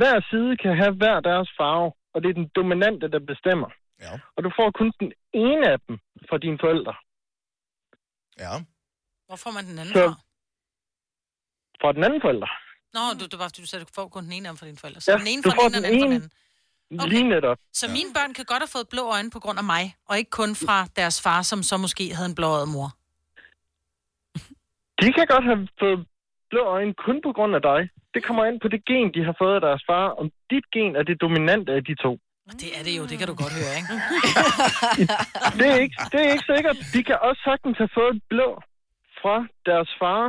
Hver 0.00 0.16
side 0.30 0.52
kan 0.62 0.72
have 0.82 0.94
hver 1.00 1.18
deres 1.30 1.48
farve, 1.58 1.88
og 2.14 2.18
det 2.22 2.28
er 2.30 2.36
den 2.42 2.48
dominante, 2.60 3.06
der 3.14 3.20
bestemmer. 3.32 3.68
Ja. 4.04 4.12
Og 4.36 4.40
du 4.44 4.50
får 4.58 4.68
kun 4.78 4.88
den 5.02 5.10
ene 5.46 5.64
af 5.74 5.78
dem 5.86 5.94
fra 6.28 6.36
dine 6.44 6.58
forældre. 6.64 6.94
Ja. 8.44 8.54
Hvor 9.28 9.36
får 9.44 9.52
man 9.56 9.64
den 9.70 9.78
anden 9.82 9.94
Så- 9.98 10.08
fra? 10.08 10.14
Fra 11.80 11.92
den 11.92 12.04
anden 12.04 12.20
forælder. 12.20 12.50
Nå, 12.96 13.00
du, 13.20 13.24
det 13.32 13.38
var 13.38 13.44
fordi, 13.50 13.60
du 13.60 13.66
sagde, 13.66 13.80
at 13.82 13.88
du 13.88 13.92
får 14.00 14.08
kun 14.08 14.24
den 14.24 14.32
ene 14.32 14.48
om 14.50 14.56
for 14.56 14.64
dine 14.70 14.78
forældre. 14.82 15.00
Så 15.00 15.10
Ja, 15.12 15.18
den 15.18 15.26
ene 15.32 15.42
du 15.42 15.50
fra 15.50 15.56
får 15.62 15.68
den 15.68 15.84
ene, 15.84 15.86
den 15.86 16.00
den 16.02 16.12
anden 16.12 16.22
fra 16.22 16.26
den 16.26 16.32
ene 16.90 17.02
anden. 17.02 17.08
lige 17.10 17.28
netop. 17.34 17.58
Så 17.80 17.86
mine 17.98 18.10
børn 18.16 18.32
kan 18.38 18.44
godt 18.44 18.62
have 18.64 18.72
fået 18.76 18.88
blå 18.94 19.02
øjne 19.16 19.30
på 19.30 19.40
grund 19.44 19.58
af 19.58 19.64
mig, 19.74 19.84
og 20.08 20.18
ikke 20.18 20.30
kun 20.30 20.50
fra 20.66 20.78
deres 21.00 21.22
far, 21.22 21.42
som 21.42 21.62
så 21.62 21.76
måske 21.76 22.04
havde 22.14 22.28
en 22.32 22.34
blåøjet 22.34 22.68
mor. 22.68 22.88
De 25.02 25.08
kan 25.16 25.26
godt 25.34 25.44
have 25.50 25.68
fået 25.82 25.98
blå 26.50 26.62
øjne 26.76 26.94
kun 27.06 27.16
på 27.26 27.32
grund 27.36 27.54
af 27.58 27.62
dig. 27.70 27.80
Det 28.14 28.20
kommer 28.26 28.42
ind 28.44 28.60
på 28.60 28.68
det 28.74 28.80
gen, 28.90 29.08
de 29.16 29.22
har 29.28 29.34
fået 29.42 29.54
af 29.54 29.60
deres 29.60 29.82
far, 29.90 30.06
om 30.20 30.26
dit 30.50 30.66
gen 30.74 30.96
er 30.96 31.02
det 31.02 31.20
dominante 31.20 31.72
af 31.72 31.84
de 31.84 31.94
to. 32.04 32.12
Det 32.62 32.70
er 32.78 32.82
det 32.88 32.94
jo, 32.98 33.02
det 33.10 33.16
kan 33.18 33.28
du 33.32 33.34
godt 33.44 33.54
høre, 33.60 33.74
ikke? 33.80 33.92
Det 35.58 35.66
er 35.74 35.78
ikke, 35.84 35.96
det 36.12 36.18
er 36.26 36.30
ikke 36.34 36.46
sikkert. 36.54 36.76
De 36.94 37.00
kan 37.08 37.18
også 37.28 37.40
sagtens 37.48 37.76
have 37.82 37.92
fået 37.98 38.22
blå 38.32 38.48
fra 39.22 39.36
deres 39.70 39.90
far, 40.00 40.22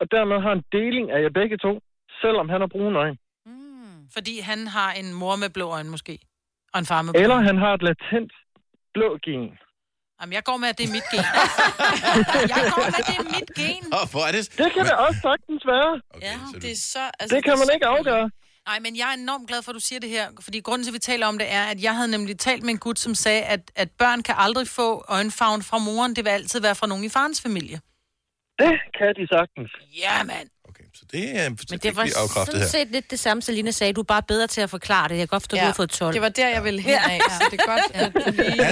og 0.00 0.06
dermed 0.14 0.38
har 0.46 0.52
en 0.58 0.64
deling 0.76 1.06
af 1.14 1.18
jer 1.24 1.32
begge 1.40 1.56
to, 1.66 1.72
selvom 2.22 2.46
han 2.52 2.60
har 2.60 2.70
brune 2.74 2.98
øjne. 2.98 3.18
Fordi 4.16 4.34
han 4.40 4.66
har 4.66 4.90
en 4.92 5.08
mor 5.20 5.36
med 5.36 5.50
blå 5.50 5.66
øjne 5.76 5.90
måske, 5.90 6.18
og 6.72 6.78
en 6.78 6.86
far 6.86 7.02
med 7.02 7.12
blå 7.12 7.22
Eller 7.22 7.36
han 7.50 7.56
har 7.58 7.72
et 7.74 7.82
latent 7.82 8.32
blå 8.94 9.08
gen. 9.24 9.50
Jamen, 10.20 10.32
jeg 10.32 10.44
går 10.44 10.56
med, 10.56 10.68
at 10.72 10.78
det 10.78 10.84
er 10.88 10.92
mit 10.98 11.08
gen. 11.12 11.26
jeg 12.54 12.62
går 12.74 12.84
med, 12.86 12.98
at 13.02 13.06
det 13.10 13.16
er 13.22 13.28
mit 13.36 13.50
gen. 13.60 13.82
Åh, 13.98 14.04
hvor 14.12 14.24
er 14.28 14.32
det... 14.36 14.42
Det 14.62 14.68
kan 14.74 14.82
det 14.88 14.94
også 15.06 15.20
sagtens 15.28 15.62
være. 15.72 15.90
Okay, 16.14 16.26
ja, 16.26 16.36
det 16.62 16.70
er 16.76 16.80
så... 16.94 17.02
Det 17.34 17.44
kan 17.44 17.54
man 17.62 17.68
ikke 17.74 17.86
afgøre. 17.86 18.30
Nej, 18.70 18.78
men 18.84 18.96
jeg 19.00 19.06
er 19.12 19.16
enormt 19.22 19.48
glad 19.48 19.62
for, 19.62 19.70
at 19.72 19.74
du 19.74 19.80
siger 19.80 20.00
det 20.00 20.10
her, 20.10 20.26
fordi 20.40 20.60
grunden 20.60 20.84
til, 20.84 20.90
at 20.90 20.94
vi 20.94 20.98
taler 20.98 21.26
om 21.26 21.38
det, 21.38 21.46
er, 21.58 21.64
at 21.72 21.82
jeg 21.82 21.94
havde 21.96 22.10
nemlig 22.10 22.38
talt 22.38 22.62
med 22.62 22.70
en 22.70 22.78
gut, 22.78 22.98
som 22.98 23.14
sagde, 23.14 23.42
at, 23.42 23.62
at 23.76 23.90
børn 24.02 24.22
kan 24.22 24.34
aldrig 24.38 24.68
få 24.68 25.04
øjenfarven 25.08 25.62
fra 25.62 25.78
moren. 25.78 26.16
Det 26.16 26.24
vil 26.24 26.30
altid 26.30 26.60
være 26.60 26.74
fra 26.74 26.86
nogen 26.86 27.04
i 27.04 27.08
farens 27.08 27.42
familie. 27.42 27.80
Det 28.58 28.72
kan 28.98 29.14
de 29.18 29.24
sagtens. 29.28 29.70
Ja, 30.04 30.22
mand. 30.24 30.48
Så 30.94 31.04
det 31.12 31.24
er 31.40 31.48
Men 31.48 31.56
det 31.56 31.82
det 31.82 31.96
var 31.96 32.06
sådan 32.44 32.60
her. 32.60 32.66
set 32.66 32.88
lidt 32.90 33.10
det 33.10 33.18
samme, 33.18 33.42
Selina 33.42 33.70
sagde. 33.70 33.92
Du 33.92 34.00
er 34.00 34.04
bare 34.04 34.22
bedre 34.22 34.46
til 34.46 34.60
at 34.60 34.70
forklare 34.70 35.08
det. 35.08 35.14
Jeg 35.14 35.18
kan 35.18 35.26
godt 35.28 35.42
forstå, 35.42 35.56
at 35.56 35.60
Ja, 35.60 35.64
du 35.64 35.66
har 35.66 35.74
fået 35.74 35.90
12. 35.90 36.12
det 36.14 36.22
var 36.22 36.28
der, 36.28 36.48
jeg 36.48 36.64
ville 36.64 36.80
hen 36.80 36.94
af, 36.94 37.18
så 37.30 37.44
det 37.50 37.60
er 37.60 37.66
godt, 37.66 37.86
at 37.94 38.12
du 38.14 38.30
lige... 38.42 38.62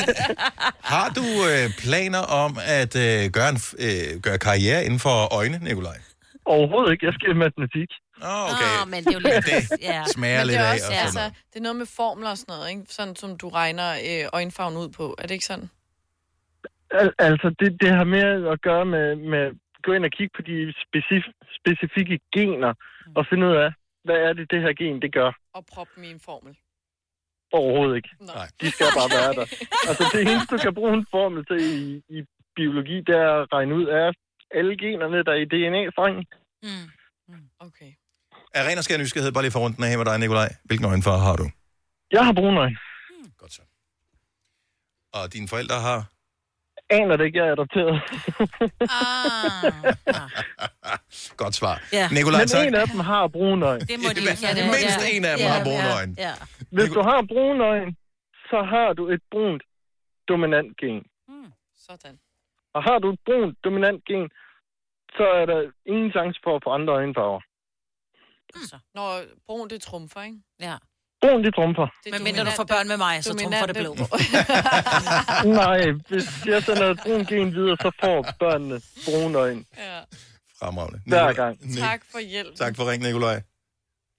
Har 0.95 1.09
du 1.19 1.25
øh, 1.51 1.71
planer 1.85 2.19
om 2.19 2.59
at 2.81 2.97
øh, 2.97 3.31
gøre, 3.37 3.49
en, 3.49 3.59
øh, 3.87 4.21
gøre 4.27 4.39
karriere 4.39 4.85
inden 4.85 4.99
for 5.01 5.35
øjne, 5.39 5.59
Nikolaj? 5.59 5.97
Overhovedet 6.45 6.93
ikke. 6.93 7.07
Jeg 7.07 7.15
skal 7.15 7.31
i 7.31 7.39
matematik. 7.47 7.89
Åh, 8.23 8.45
okay. 8.53 8.71
Nå, 8.79 8.85
men 8.93 8.99
det 9.05 9.09
er 9.15 9.19
jo 9.19 9.19
lidt... 9.29 9.47
Det 9.51 9.79
ja. 9.83 10.03
smager 10.15 10.39
Men 10.39 10.47
lidt 10.47 10.59
det 10.59 10.65
er 10.67 10.69
af. 10.71 10.75
også, 10.75 10.87
og 10.87 10.93
sådan 10.93 11.05
altså, 11.07 11.19
noget. 11.19 11.33
det 11.53 11.57
er 11.61 11.63
noget 11.69 11.77
med 11.77 11.87
formler 11.87 12.31
og 12.31 12.39
sådan 12.39 12.53
noget, 12.55 12.71
ikke? 12.71 12.83
Sådan 12.89 13.17
som 13.17 13.31
du 13.43 13.49
regner 13.49 13.89
øh, 14.09 14.25
øjenfarven 14.33 14.77
ud 14.77 14.89
på. 14.89 15.05
Er 15.19 15.23
det 15.23 15.31
ikke 15.39 15.45
sådan? 15.53 15.71
Al- 17.01 17.17
altså, 17.19 17.47
det, 17.61 17.69
det 17.83 17.91
har 17.99 18.05
mere 18.17 18.53
at 18.53 18.59
gøre 18.69 18.85
med, 18.95 19.07
med 19.33 19.45
gå 19.85 19.93
ind 19.97 20.05
og 20.05 20.11
kigge 20.19 20.33
på 20.37 20.43
de 20.43 20.57
specif- 20.85 21.35
specifikke 21.59 22.17
gener 22.37 22.73
og 23.19 23.23
finde 23.31 23.47
ud 23.49 23.55
af, 23.65 23.71
hvad 24.07 24.19
er 24.27 24.33
det, 24.33 24.51
det 24.53 24.61
her 24.65 24.73
gen, 24.81 25.03
det 25.03 25.13
gør. 25.19 25.31
Og 25.55 25.63
proppe 25.73 25.93
dem 25.97 26.05
i 26.05 26.11
en 26.11 26.21
formel. 26.21 26.53
Overhovedet 27.53 27.97
ikke. 27.97 28.11
Nej. 28.21 28.49
De 28.61 28.71
skal 28.71 28.87
bare 28.99 29.11
være 29.19 29.33
der. 29.39 29.47
Altså, 29.89 30.05
det 30.13 30.21
eneste, 30.31 30.57
du 30.57 30.59
kan 30.67 30.75
bruge 30.75 30.93
en 30.95 31.07
formel 31.11 31.47
til 31.47 31.59
i, 31.79 32.03
i 32.17 32.19
biologi, 32.57 32.97
det 33.09 33.15
er 33.27 33.33
at 33.43 33.53
regne 33.53 33.75
ud 33.75 33.87
af 33.87 34.13
alle 34.59 34.77
generne, 34.85 35.25
der 35.27 35.33
er 35.33 35.41
i 35.45 35.49
DNA-strengen. 35.55 36.25
Okay. 37.67 37.91
Af 38.55 38.63
ren 38.69 38.79
og 38.79 38.85
skær 38.85 38.99
nysgerrighed, 38.99 39.33
bare 39.33 39.43
lige 39.45 39.53
for 39.53 39.61
runden 39.65 39.85
af 39.85 39.99
med 39.99 40.05
dig, 40.07 40.19
Nikolaj. 40.19 40.49
Hvilken 40.65 40.87
øjenfarve 40.87 41.21
har 41.29 41.37
du? 41.37 41.47
Jeg 42.11 42.25
har 42.27 42.33
brune 42.33 42.61
øjne. 42.61 42.77
Og 45.13 45.33
dine 45.33 45.49
forældre 45.49 45.81
har? 45.81 46.14
Aner 46.91 47.17
det 47.17 47.25
ikke, 47.25 47.39
jeg 47.39 47.49
er 47.49 47.53
adopteret. 47.53 47.97
Godt 51.43 51.55
svar. 51.55 51.77
Ja. 51.93 52.09
Nikolaj, 52.13 52.41
Men 52.41 52.49
tak. 52.49 52.67
en 52.67 52.75
af 52.75 52.87
dem 52.89 53.01
har 53.01 53.29
brune 53.29 53.67
øjne. 53.67 53.81
Det 53.81 53.99
må 54.03 54.09
de 54.17 54.21
ikke 54.21 54.47
have. 54.47 54.67
Mindst 54.77 55.01
en 55.13 55.25
af 55.25 55.39
dem 55.39 55.47
har 55.55 55.65
brune 55.65 55.89
øjne. 55.99 56.15
Ja. 56.19 56.33
Hvis 56.77 56.91
du 56.97 57.01
har 57.03 57.25
brune 57.33 57.65
øjne, 57.65 57.97
så 58.51 58.59
har 58.73 58.93
du 58.93 59.09
et 59.09 59.23
brunt 59.31 59.63
dominant 60.29 60.77
gen. 60.81 61.03
Sådan. 61.87 62.19
Og 62.75 62.83
har 62.83 62.99
du 62.99 63.13
et 63.13 63.19
brunt 63.27 63.59
dominant 63.65 64.05
gen, 64.05 64.29
så 65.17 65.25
er 65.41 65.47
der 65.47 65.71
ingen 65.87 66.11
chance 66.11 66.41
for 66.45 66.57
at 66.57 66.63
få 66.65 66.71
andre 66.71 66.93
øjenfarver. 66.93 67.41
Når 68.95 69.11
brun, 69.47 69.69
det 69.69 69.83
trumfer, 69.83 70.23
ikke? 70.23 70.39
Ja. 70.61 70.77
Brun, 71.25 71.45
det 71.45 71.55
trumfer. 71.55 71.87
Men 72.13 72.23
mindre 72.25 72.45
du 72.45 72.51
får 72.57 72.65
børn 72.65 72.89
med 72.89 72.97
mig, 72.97 73.25
så 73.25 73.33
trumfer 73.43 73.67
det 73.67 73.77
blå. 73.77 73.93
Nej, 75.63 75.81
hvis 76.09 76.27
jeg 76.47 76.63
sender 76.63 76.91
et 76.91 77.01
brunt 77.07 77.29
gen 77.29 77.55
videre, 77.55 77.77
så 77.85 77.91
får 78.03 78.19
børnene 78.43 78.81
brune 79.05 79.39
øjne. 79.39 79.63
Ja. 79.79 79.99
Fremragende. 80.61 80.99
Hver 81.07 81.33
gang. 81.33 81.59
Nik- 81.63 81.79
Tak 81.89 82.01
for 82.13 82.19
hjælp. 82.19 82.57
Tak 82.57 82.77
for 82.77 82.91
ring, 82.91 83.03
Nikolaj. 83.03 83.35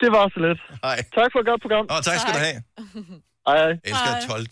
Det 0.01 0.09
var 0.11 0.23
så 0.33 0.39
let. 0.45 0.59
Hej. 0.83 0.97
Tak 1.19 1.29
for 1.33 1.39
et 1.39 1.45
godt 1.51 1.61
program. 1.61 1.85
Og 1.89 2.05
tak 2.05 2.19
skal 2.19 2.33
du 2.33 2.39
have. 2.39 2.57
Hej, 3.47 3.57
hej. 3.57 3.67
Jeg 3.67 3.77
elsker, 3.83 4.11
at 4.15 4.23
12, 4.29 4.45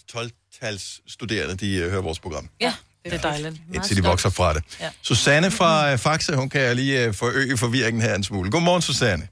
12-tals 0.61 1.11
studerende, 1.11 1.55
de 1.57 1.85
uh, 1.85 1.91
hører 1.91 2.01
vores 2.01 2.19
program. 2.19 2.49
Ja, 2.61 2.73
det 3.05 3.13
er 3.13 3.17
dejligt. 3.17 3.55
Indtil 3.73 3.97
de 3.97 4.03
vokser 4.03 4.29
fra 4.29 4.53
det. 4.53 4.63
Ja. 4.79 4.89
Susanne 5.01 5.51
fra 5.51 5.93
uh, 5.93 5.99
Faxe, 5.99 6.35
hun 6.35 6.49
kan 6.49 6.75
lige 6.75 7.09
uh, 7.09 7.15
forøge 7.15 7.57
forvirringen 7.57 8.01
her 8.01 8.15
en 8.15 8.23
smule. 8.23 8.51
Godmorgen, 8.51 8.81
Susanne. 8.81 9.27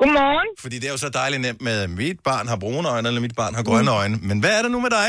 Godmorgen. 0.00 0.48
Fordi 0.64 0.76
det 0.80 0.86
er 0.88 0.94
jo 0.96 1.02
så 1.06 1.10
dejligt 1.20 1.40
nemt 1.46 1.60
med, 1.68 1.76
at 1.86 1.90
mit 1.90 2.18
barn 2.28 2.46
har 2.52 2.56
brune 2.64 2.88
øjne, 2.94 3.06
eller 3.08 3.20
mit 3.26 3.36
barn 3.40 3.52
har 3.58 3.64
grønne 3.70 3.90
øjne. 4.00 4.16
Men 4.28 4.36
hvad 4.42 4.52
er 4.58 4.62
det 4.64 4.70
nu 4.76 4.80
med 4.86 4.90
dig? 5.00 5.08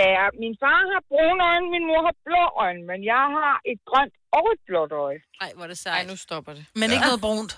Ja, 0.00 0.14
min 0.42 0.54
far 0.62 0.80
har 0.92 1.00
brune 1.10 1.40
øjne, 1.50 1.66
min 1.74 1.84
mor 1.90 2.00
har 2.08 2.14
blå 2.26 2.42
øjne, 2.64 2.82
men 2.90 2.98
jeg 3.12 3.24
har 3.38 3.54
et 3.72 3.78
grønt 3.90 4.14
og 4.38 4.44
et 4.54 4.60
blåt 4.68 4.92
øje. 5.06 5.18
Ej, 5.44 5.50
hvor 5.54 5.64
er 5.66 5.70
det 5.72 5.78
sejt. 5.78 5.96
Ej, 5.96 6.04
nu 6.10 6.16
stopper 6.26 6.52
det. 6.58 6.64
Men 6.80 6.86
ikke 6.94 7.06
noget 7.10 7.20
brunt. 7.28 7.52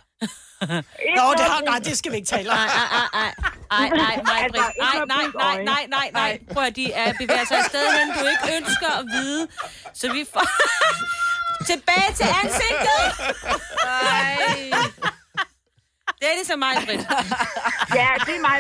Nå, 1.19 1.25
det 1.41 1.47
har, 1.53 1.61
nej, 1.71 1.79
det 1.89 1.95
skal 1.99 2.13
vi 2.13 2.17
ikke 2.21 2.33
tale 2.37 2.49
om. 2.53 2.57
Ej, 2.59 2.67
ej, 2.67 3.09
ej, 3.23 3.31
ej, 3.79 3.87
ej, 4.09 4.17
nej, 4.31 4.41
Altså, 4.45 4.65
Nej, 4.85 4.97
nej, 5.15 5.27
nej, 5.45 5.57
nej, 5.73 5.83
nej, 5.97 6.09
nej. 6.21 6.33
Prøv 6.53 6.65
at 6.71 6.77
de 6.77 6.87
er 6.93 7.13
bevæger 7.21 7.45
sig 7.51 7.57
et 7.63 7.67
sted 7.73 7.85
hen, 7.99 8.09
du 8.21 8.25
ikke 8.35 8.47
ønsker 8.59 8.91
at 9.01 9.05
vide. 9.15 9.43
Så 10.01 10.13
vi 10.13 10.23
får... 10.33 10.47
Tilbage 11.71 12.11
til 12.19 12.27
ansigtet! 12.43 13.03
Ej. 14.13 14.71
Det 16.21 16.27
er 16.31 16.35
ligesom 16.41 16.59
mig, 16.59 16.75
Britt. 16.87 17.01
Ja, 18.01 18.09
det 18.27 18.35
er 18.37 18.41
mig, 18.41 18.59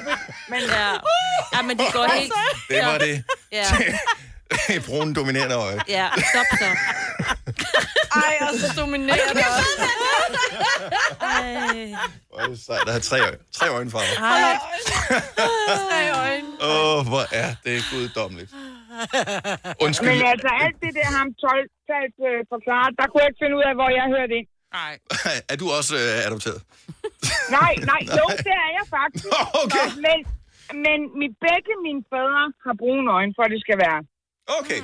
men... 0.49 0.61
Ja. 0.61 0.89
ja, 1.55 1.62
men 1.62 1.78
det 1.78 1.87
går 1.93 2.07
helt... 2.19 2.33
Det 2.69 2.78
var 2.87 2.99
det. 2.99 3.24
Ja, 3.53 3.65
Et 4.77 4.85
brune 4.87 5.15
dominerende 5.15 5.55
øje. 5.57 5.81
ja. 5.89 6.09
Stop 6.33 6.47
så. 6.61 6.69
Ej, 8.27 8.35
og 8.41 8.53
så 8.61 8.81
dominerer 8.81 9.33
det 9.39 9.45
også. 9.57 9.83
Hvor 12.31 12.39
er 12.41 12.47
det 12.49 12.59
sejt 12.66 12.81
at 12.89 12.93
have 12.97 13.01
tre, 13.11 13.19
øje- 13.20 13.39
tre 13.53 13.66
øjenfarver. 13.69 14.15
Ej. 14.23 14.59
Tre 15.89 16.03
øjne. 16.23 16.49
Åh, 16.61 16.99
oh, 16.99 17.07
hvor 17.09 17.24
er 17.43 17.51
det 17.65 17.85
guddommeligt. 17.93 18.51
Undskyld. 19.81 20.09
Men 20.09 20.27
altså, 20.33 20.49
alt 20.65 20.77
det 20.85 20.91
der 20.99 21.07
ham 21.19 21.28
12 21.41 21.69
talt 21.91 22.16
øh, 22.28 22.39
forklaret, 22.53 22.93
der 22.99 23.05
kunne 23.11 23.20
jeg 23.23 23.28
ikke 23.31 23.41
finde 23.45 23.57
ud 23.59 23.65
af, 23.70 23.74
hvor 23.81 23.91
jeg 23.99 24.07
hørte 24.16 24.35
ind. 24.41 24.49
Nej. 24.78 24.93
er 25.53 25.57
du 25.62 25.66
også 25.78 25.95
øh, 26.03 26.27
adopteret? 26.28 26.61
Nej, 27.59 27.72
nej, 27.90 28.01
jo, 28.18 28.24
det 28.47 28.55
er 28.66 28.70
jeg 28.78 28.86
faktisk. 28.98 29.24
Okay. 29.64 29.86
Nå, 29.88 30.01
Men, 30.06 30.18
men 30.84 30.98
mit, 31.20 31.32
begge 31.47 31.72
mine 31.86 32.02
fædre 32.12 32.44
har 32.64 32.74
brune 32.82 33.06
øjne, 33.18 33.32
for 33.38 33.44
det 33.52 33.59
skal 33.66 33.76
være. 33.86 34.01
Okay. 34.60 34.80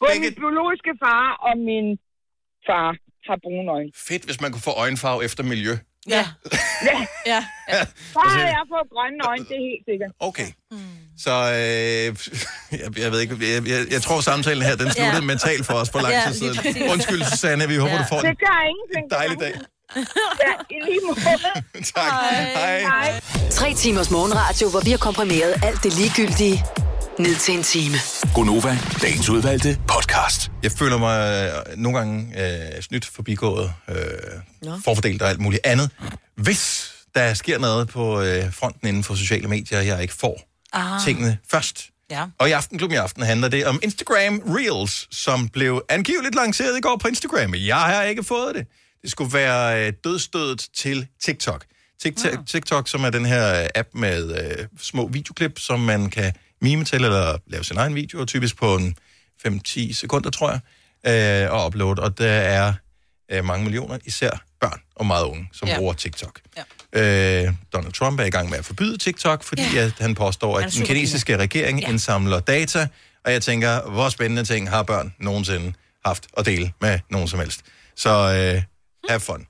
Både 0.00 0.14
min 0.24 0.34
biologiske 0.42 0.92
far 1.04 1.26
og 1.46 1.54
min 1.68 1.86
far 2.68 2.88
har 3.28 3.36
brune 3.44 3.68
øjne. 3.76 3.90
Fedt, 4.08 4.22
hvis 4.28 4.40
man 4.44 4.50
kunne 4.52 4.66
få 4.70 4.74
øjenfarve 4.84 5.20
efter 5.28 5.42
miljø. 5.54 5.74
Ja. 6.16 6.24
Ja, 6.90 6.98
ja. 7.32 7.40
så 8.14 8.20
har 8.34 8.40
jeg 8.56 8.64
fået 8.72 8.86
grønne 8.94 9.20
øjne, 9.30 9.44
det 9.50 9.56
er 9.60 9.64
helt 9.70 9.84
sikkert. 9.90 10.12
Okay. 10.30 10.48
Så 11.24 11.32
øh, 11.60 12.06
jeg, 12.82 12.88
jeg 13.04 13.08
ved 13.12 13.20
ikke, 13.24 13.34
jeg, 13.54 13.60
jeg, 13.74 13.80
jeg 13.94 14.02
tror 14.06 14.20
samtalen 14.20 14.62
her, 14.68 14.74
den 14.82 14.90
sluttede 14.90 15.22
Ja. 15.22 15.26
ja. 15.26 15.30
mentalt 15.32 15.64
for 15.68 15.74
os 15.82 15.90
for 15.92 16.00
lang 16.06 16.14
Ja, 16.14 16.22
tid 16.26 16.34
siden. 16.40 16.90
Undskyld, 16.92 17.22
Susanne, 17.30 17.64
vi 17.72 17.76
håber, 17.84 17.96
Ja. 17.96 18.02
du 18.02 18.08
får 18.12 18.20
Det 18.26 18.30
en 18.36 18.40
gør 18.46 18.58
ingenting. 18.72 19.04
dejlig 19.18 19.36
dag. 19.44 19.54
Ja, 19.96 20.52
i 20.70 20.74
lige 20.84 21.00
måde. 21.06 21.20
tak. 21.94 22.12
Hej. 22.54 22.80
Hej. 22.80 23.20
Tre 23.50 23.74
timers 23.74 24.10
morgenradio, 24.10 24.70
hvor 24.70 24.80
vi 24.80 24.90
har 24.90 24.98
komprimeret 24.98 25.54
alt 25.62 25.82
det 25.82 25.92
ligegyldige 25.98 26.64
ned 27.18 27.36
til 27.36 27.54
en 27.54 27.62
time. 27.62 27.96
Gonova, 28.34 28.78
dagens 29.02 29.28
udvalgte 29.28 29.78
podcast. 29.88 30.50
Jeg 30.62 30.72
føler 30.72 30.98
mig 30.98 31.50
øh, 31.70 31.76
nogle 31.76 31.98
gange 31.98 32.42
øh, 32.76 32.82
snydt, 32.82 33.04
forbigået, 33.06 33.72
øh, 33.88 33.96
forfordelt 34.84 35.22
og 35.22 35.28
alt 35.28 35.40
muligt 35.40 35.66
andet. 35.66 35.90
Hvis 36.36 36.92
der 37.14 37.34
sker 37.34 37.58
noget 37.58 37.88
på 37.88 38.20
øh, 38.20 38.52
fronten 38.52 38.88
inden 38.88 39.04
for 39.04 39.14
sociale 39.14 39.48
medier, 39.48 39.80
jeg 39.80 40.02
ikke 40.02 40.14
får 40.14 40.40
Ah. 40.72 41.00
tingene 41.04 41.38
først. 41.50 41.86
Ja. 42.10 42.24
Og 42.38 42.48
i 42.48 42.52
Aftenklubben 42.52 42.94
i 42.94 42.98
aften 42.98 43.22
handler 43.22 43.48
det 43.48 43.66
om 43.66 43.80
Instagram 43.82 44.38
Reels, 44.46 45.08
som 45.16 45.48
blev 45.48 45.82
angiveligt 45.88 46.34
lanceret 46.34 46.78
i 46.78 46.80
går 46.80 46.96
på 46.96 47.08
Instagram. 47.08 47.54
Jeg 47.54 47.76
har 47.76 48.02
ikke 48.02 48.24
fået 48.24 48.54
det. 48.54 48.66
Det 49.02 49.10
skulle 49.10 49.32
være 49.32 49.86
øh, 49.86 49.92
dødstødet 50.04 50.66
til 50.76 51.06
TikTok. 51.24 51.64
TikTok, 52.02 52.32
Ah. 52.32 52.46
TikTok, 52.46 52.88
som 52.88 53.04
er 53.04 53.10
den 53.10 53.26
her 53.26 53.62
øh, 53.62 53.68
app 53.74 53.88
med 53.94 54.42
øh, 54.60 54.66
små 54.80 55.08
videoklip, 55.08 55.58
som 55.58 55.80
man 55.80 56.10
kan 56.10 56.32
mime 56.60 56.84
til, 56.84 57.04
eller 57.04 57.38
lave 57.46 57.64
sin 57.64 57.76
egen 57.76 57.94
video, 57.94 58.24
typisk 58.24 58.56
på 58.56 58.76
en 58.76 58.96
5-10 59.48 59.92
sekunder, 59.94 60.30
tror 60.30 60.60
jeg, 61.04 61.44
øh, 61.46 61.52
og 61.52 61.66
upload. 61.66 61.98
Og 61.98 62.18
der 62.18 62.26
er 62.32 62.72
øh, 63.32 63.44
mange 63.44 63.64
millioner, 63.64 63.98
især 64.04 64.30
børn 64.60 64.80
og 64.96 65.06
meget 65.06 65.24
unge, 65.24 65.48
som 65.52 65.68
Ja. 65.68 65.76
bruger 65.78 65.92
TikTok. 65.92 66.40
Ja. 66.56 67.42
Øh, 67.46 67.52
Donald 67.72 67.92
Trump 67.92 68.20
er 68.20 68.24
i 68.24 68.30
gang 68.30 68.50
med 68.50 68.58
at 68.58 68.64
forbyde 68.64 68.98
TikTok, 68.98 69.42
fordi 69.42 69.62
ja. 69.74 69.80
at 69.84 69.94
han 69.98 70.14
påstår, 70.14 70.58
Han 70.58 70.68
at 70.68 70.74
den 70.74 70.86
kinesiske 70.86 71.36
regering 71.36 71.80
ja. 71.80 71.88
indsamler 71.88 72.40
data, 72.40 72.88
og 73.24 73.32
jeg 73.32 73.42
tænker, 73.42 73.90
hvor 73.90 74.08
spændende 74.08 74.44
ting 74.44 74.70
har 74.70 74.82
børn 74.82 75.14
nogensinde 75.18 75.72
haft 76.04 76.26
at 76.36 76.46
dele 76.46 76.72
med 76.80 76.98
nogen 77.10 77.28
som 77.28 77.38
helst. 77.38 77.60
Så 77.96 78.10
øh, 78.56 78.62
have 79.10 79.20
fun. 79.20 79.46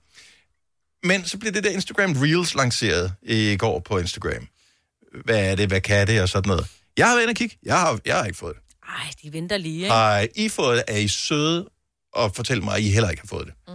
Men 1.05 1.25
så 1.25 1.39
blev 1.39 1.53
det 1.53 1.65
der 1.65 1.71
Instagram 1.71 2.13
Reels 2.13 2.55
lanceret 2.55 3.13
i 3.23 3.57
går 3.57 3.81
på 3.81 3.99
Instagram. 3.99 4.49
Hvad 5.25 5.51
er 5.51 5.55
det, 5.55 5.69
hvad 5.69 5.81
kan 5.81 6.07
det 6.07 6.23
og 6.23 6.29
sådan 6.29 6.49
noget. 6.49 6.67
Jeg 6.97 7.07
har 7.09 7.15
været 7.15 7.23
inde 7.23 7.33
og 7.33 7.37
kigge. 7.37 7.59
Jeg 7.63 7.81
har, 7.81 7.99
jeg 8.05 8.17
har 8.17 8.25
ikke 8.25 8.39
fået 8.39 8.55
det. 8.57 8.63
Ej, 8.89 9.11
de 9.23 9.33
venter 9.33 9.57
lige, 9.57 9.77
ikke? 9.77 9.91
Har 9.91 10.27
I 10.35 10.49
fået 10.49 10.77
det? 10.77 10.85
Er 10.89 10.99
I 10.99 11.09
søde? 11.09 11.69
Og 12.13 12.35
fortæl 12.35 12.63
mig, 12.63 12.75
at 12.75 12.81
I 12.83 12.91
heller 12.91 13.11
ikke 13.11 13.23
har 13.23 13.27
fået 13.27 13.47
det. 13.47 13.55
Mm. 13.69 13.75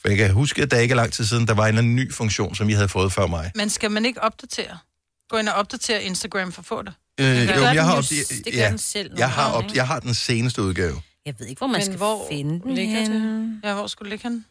For 0.00 0.08
jeg 0.08 0.16
kan 0.16 0.30
huske, 0.30 0.62
at 0.62 0.70
der 0.70 0.78
ikke 0.78 0.92
er 0.92 0.96
lang 0.96 1.12
tid 1.12 1.24
siden, 1.24 1.46
der 1.46 1.54
var 1.54 1.62
en 1.62 1.68
eller 1.68 1.78
anden 1.82 1.96
ny 1.96 2.12
funktion, 2.12 2.54
som 2.54 2.68
I 2.68 2.72
havde 2.72 2.88
fået 2.88 3.12
før 3.12 3.26
mig. 3.26 3.52
Men 3.54 3.70
skal 3.70 3.90
man 3.90 4.04
ikke 4.04 4.22
opdatere? 4.22 4.78
Gå 5.28 5.36
ind 5.36 5.48
og 5.48 5.54
opdatere 5.54 6.02
Instagram 6.02 6.52
for 6.52 6.62
at 6.62 6.66
få 6.66 6.82
det. 6.82 6.94
Øh, 7.20 7.26
Det 7.26 7.56
jo, 7.56 7.62
jeg 7.62 7.74
den 7.74 7.84
har, 7.84 7.96
op, 7.96 8.04
det 8.04 8.44
gør 8.44 8.60
ja, 8.60 8.70
den 8.70 8.78
selv 8.78 9.10
jeg 9.18 9.30
har, 9.30 9.52
gange, 9.52 9.70
op, 9.70 9.76
jeg 9.76 9.86
har 9.86 10.00
den 10.00 10.14
seneste 10.14 10.62
udgave. 10.62 11.02
Jeg 11.26 11.34
ved 11.38 11.46
ikke, 11.46 11.58
hvor 11.58 11.66
man 11.66 11.74
Men 11.78 11.84
skal 11.84 11.96
hvor 11.96 12.26
finde 12.30 12.60
den 12.60 12.74
ligger. 12.74 13.00
Ja, 13.64 13.74
hvor 13.74 13.86
skulle 13.86 14.10
det 14.10 14.12
ligge 14.12 14.28
henne? 14.28 14.44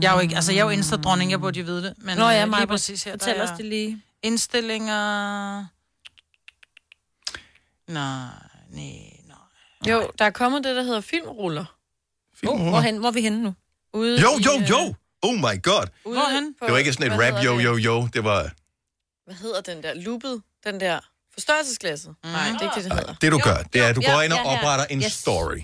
Jeg 0.00 0.10
er 0.10 0.14
jo 0.14 0.20
ikke, 0.20 0.34
altså 0.36 0.52
jeg 0.52 0.60
er 0.60 0.64
jo 0.64 0.70
Insta-dronning, 0.80 1.30
jeg 1.30 1.40
burde 1.40 1.58
jo 1.58 1.64
vide 1.64 1.82
det. 1.82 1.94
Men 1.98 2.18
Nå 2.18 2.28
ja, 2.28 2.42
øh, 2.42 2.48
Maja, 2.48 2.60
lige 2.60 2.68
præcis 2.68 3.02
her, 3.04 3.12
fortæl 3.12 3.40
os 3.40 3.50
det 3.56 3.64
lige. 3.64 4.02
Indstillinger... 4.22 5.58
Nej, 7.88 8.28
nej. 8.70 9.08
Jo, 9.88 10.10
der 10.18 10.24
er 10.24 10.30
kommet 10.30 10.64
det, 10.64 10.76
der 10.76 10.82
hedder 10.82 11.00
filmruller. 11.00 11.64
Filmruller? 12.40 12.64
Oh, 12.64 12.70
hvorhen, 12.70 12.96
hvor 12.96 13.08
er 13.08 13.12
vi 13.12 13.20
henne 13.20 13.42
nu? 13.42 13.54
Ude 13.94 14.20
Jo, 14.20 14.28
i, 14.38 14.42
jo, 14.42 14.52
øh, 14.62 14.70
jo! 14.70 14.94
Oh 15.22 15.34
my 15.34 15.62
god! 15.62 15.86
Ude 16.04 16.14
Hvorhen? 16.18 16.54
på- 16.54 16.64
Det 16.66 16.72
var 16.72 16.78
ikke 16.78 16.92
sådan 16.92 17.12
et 17.12 17.18
rap, 17.20 17.44
jo, 17.44 17.58
jo, 17.58 17.76
jo. 17.76 18.08
Det 18.12 18.24
var 18.24 18.50
Hvad 19.24 19.34
hedder 19.34 19.60
den 19.60 19.82
der? 19.82 19.94
Loopet? 19.94 20.42
Den 20.64 20.80
der 20.80 21.00
forstørrelsesglasset? 21.34 22.14
Mm. 22.24 22.30
Nej, 22.30 22.48
det 22.48 22.56
er 22.56 22.62
ikke 22.62 22.74
det, 22.74 22.84
det 22.84 22.92
hedder. 22.92 23.14
det, 23.20 23.32
du 23.32 23.38
gør. 23.38 23.56
Det 23.72 23.80
er, 23.82 23.88
at 23.88 23.96
du 23.96 24.00
jo, 24.06 24.10
går 24.12 24.22
ind 24.22 24.32
og 24.32 24.38
ja, 24.44 24.50
ja. 24.52 24.58
opretter 24.58 24.84
en 24.84 24.98
Yes. 25.02 25.12
story. 25.12 25.58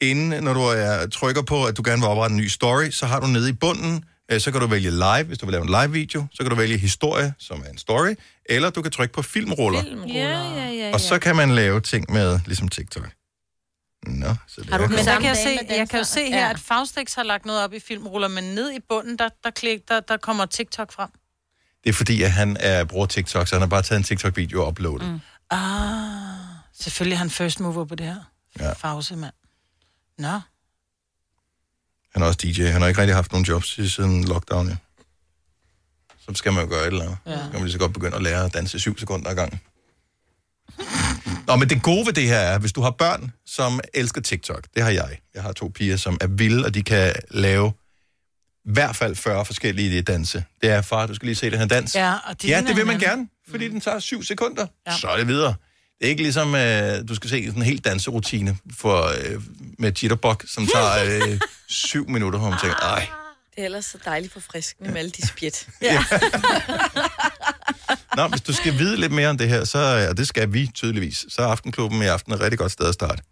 Inden, 0.00 0.44
når 0.44 0.54
du 0.54 0.60
er, 0.60 1.06
trykker 1.06 1.42
på, 1.42 1.64
at 1.64 1.76
du 1.76 1.82
gerne 1.84 2.02
vil 2.02 2.08
oprette 2.08 2.32
en 2.34 2.40
ny 2.40 2.48
story, 2.48 2.90
så 2.90 3.06
har 3.06 3.20
du 3.20 3.26
nede 3.26 3.48
i 3.50 3.52
bunden, 3.52 4.04
øh, 4.32 4.40
så 4.40 4.50
kan 4.52 4.60
du 4.60 4.66
vælge 4.66 4.90
live, 4.90 5.22
hvis 5.22 5.38
du 5.38 5.46
vil 5.46 5.52
lave 5.52 5.62
en 5.64 5.68
live-video. 5.82 6.26
Så 6.32 6.42
kan 6.42 6.50
du 6.50 6.56
vælge 6.56 6.78
historie, 6.78 7.34
som 7.38 7.62
er 7.66 7.70
en 7.70 7.78
story. 7.78 8.14
Eller 8.44 8.70
du 8.70 8.82
kan 8.82 8.90
trykke 8.90 9.14
på 9.14 9.22
filmruller. 9.22 9.82
Ja, 10.08 10.12
ja, 10.54 10.68
ja. 10.70 10.90
Og 10.94 11.00
så 11.00 11.18
kan 11.18 11.36
man 11.36 11.50
lave 11.54 11.80
ting 11.80 12.12
med, 12.12 12.40
ligesom 12.46 12.68
TikTok. 12.68 13.10
Nå, 14.06 14.34
så 14.48 14.60
det 14.60 14.70
Har 14.70 14.78
du 14.78 14.84
er 14.84 14.88
men 14.88 14.98
der 14.98 15.14
kan 15.20 15.24
jeg, 15.24 15.36
se, 15.36 15.58
jeg 15.76 15.88
kan 15.88 15.98
jo 15.98 16.04
se 16.04 16.24
her, 16.24 16.38
Ja. 16.44 16.50
at 16.50 16.58
Faustix 16.58 17.14
har 17.14 17.22
lagt 17.22 17.44
noget 17.46 17.64
op 17.64 17.72
i 17.72 17.80
filmruller, 17.80 18.28
men 18.28 18.44
ned 18.44 18.72
i 18.72 18.78
bunden, 18.88 19.18
der, 19.18 19.28
der, 19.44 19.50
klik, 19.50 19.88
der, 19.88 20.00
der 20.00 20.16
kommer 20.16 20.46
TikTok 20.46 20.92
frem. 20.92 21.08
Det 21.84 21.88
er 21.90 21.94
fordi, 21.94 22.22
at 22.22 22.30
han 22.32 22.56
er, 22.60 22.84
bruger 22.84 23.06
TikTok, 23.06 23.48
så 23.48 23.54
han 23.54 23.60
har 23.62 23.68
bare 23.68 23.82
taget 23.82 23.98
en 23.98 24.04
TikTok-video 24.04 24.62
og 24.62 24.68
uploadet. 24.68 25.08
Mm. 25.08 25.20
Ah, 25.50 26.34
selvfølgelig 26.80 27.14
er 27.14 27.18
han 27.18 27.30
first 27.30 27.60
mover 27.60 27.84
på 27.84 27.94
det 27.94 28.06
her. 28.06 28.30
Ja. 28.60 28.72
Fause, 28.72 29.16
mand. 29.16 29.32
Nå. 30.20 30.40
Han 32.12 32.22
er 32.22 32.26
også 32.26 32.38
DJ. 32.42 32.62
Han 32.62 32.80
har 32.80 32.88
ikke 32.88 33.00
rigtig 33.00 33.14
haft 33.14 33.32
nogen 33.32 33.46
jobs 33.46 33.92
siden 33.92 34.24
lockdown, 34.24 34.68
ja. 34.68 34.76
Så 36.20 36.34
skal 36.34 36.52
man 36.52 36.64
jo 36.64 36.70
gøre 36.70 36.80
et 36.80 36.86
eller 36.86 37.02
andet. 37.02 37.18
Ja. 37.26 37.36
Så 37.36 37.42
kan 37.42 37.52
man 37.52 37.62
lige 37.62 37.72
så 37.72 37.78
godt 37.78 37.92
begynde 37.92 38.16
at 38.16 38.22
lære 38.22 38.44
at 38.44 38.54
danse 38.54 38.78
syv 38.78 38.98
sekunder 38.98 39.30
ad 39.30 39.34
gangen. 39.34 39.60
Nå, 41.46 41.56
men 41.56 41.70
det 41.70 41.82
gode 41.82 42.06
ved 42.06 42.12
det 42.12 42.28
her 42.28 42.38
er, 42.38 42.58
hvis 42.58 42.72
du 42.72 42.80
har 42.80 42.90
børn, 42.90 43.32
som 43.46 43.80
elsker 43.94 44.20
TikTok, 44.20 44.64
det 44.74 44.82
har 44.82 44.90
jeg. 44.90 45.18
Jeg 45.34 45.42
har 45.42 45.52
to 45.52 45.68
piger, 45.68 45.96
som 45.96 46.18
er 46.20 46.26
vilde, 46.26 46.64
og 46.64 46.74
de 46.74 46.82
kan 46.82 47.14
lave 47.30 47.72
i 48.64 48.72
hvert 48.72 48.96
fald 48.96 49.16
40 49.16 49.44
forskellige 49.44 50.02
danse. 50.02 50.44
Det 50.62 50.70
er, 50.70 50.82
far, 50.82 51.06
du 51.06 51.14
skal 51.14 51.26
lige 51.26 51.36
se 51.36 51.50
den 51.50 51.58
her 51.58 51.66
dans. 51.66 51.94
Ja, 51.94 52.14
og 52.26 52.42
de 52.42 52.48
ja 52.48 52.60
det 52.60 52.76
vil 52.76 52.86
man 52.86 52.98
gerne, 52.98 53.28
fordi 53.48 53.68
den 53.68 53.80
tager 53.80 53.98
syv 53.98 54.22
sekunder. 54.22 54.66
Ja. 54.86 54.96
Så 54.96 55.08
er 55.08 55.16
det 55.16 55.26
videre. 55.26 55.54
Det 56.00 56.06
er 56.06 56.10
ikke 56.10 56.22
ligesom, 56.22 56.54
øh, 56.54 57.08
du 57.08 57.14
skal 57.14 57.30
se 57.30 57.46
sådan 57.46 57.62
en 57.62 57.66
helt 57.66 57.84
danserutine 57.84 58.56
for, 58.76 59.04
øh, 59.04 59.42
med 59.78 59.92
jitterbug, 60.02 60.36
som 60.46 60.66
tager 60.66 61.04
øh, 61.04 61.40
syv 61.68 62.08
minutter, 62.08 62.38
hvor 62.38 62.50
man 62.50 62.58
tænker, 62.58 62.76
ej, 62.76 63.06
Det 63.54 63.60
er 63.60 63.64
ellers 63.64 63.84
så 63.84 63.98
dejligt 64.04 64.32
forfriskende 64.32 64.90
med 64.90 64.98
alle 64.98 65.10
de 65.10 65.26
spjæt. 65.26 65.68
Nå, 68.16 68.28
hvis 68.28 68.40
du 68.40 68.52
skal 68.52 68.78
vide 68.78 68.96
lidt 68.96 69.12
mere 69.12 69.28
om 69.28 69.38
det 69.38 69.48
her, 69.48 69.64
så, 69.64 70.06
og 70.10 70.16
det 70.16 70.28
skal 70.28 70.52
vi 70.52 70.70
tydeligvis, 70.74 71.26
så 71.28 71.42
er 71.42 71.46
Aftenklubben 71.46 72.02
i 72.02 72.06
aften 72.06 72.32
et 72.32 72.40
rigtig 72.40 72.58
godt 72.58 72.72
sted 72.72 72.86
at 72.88 72.94
starte. 72.94 73.22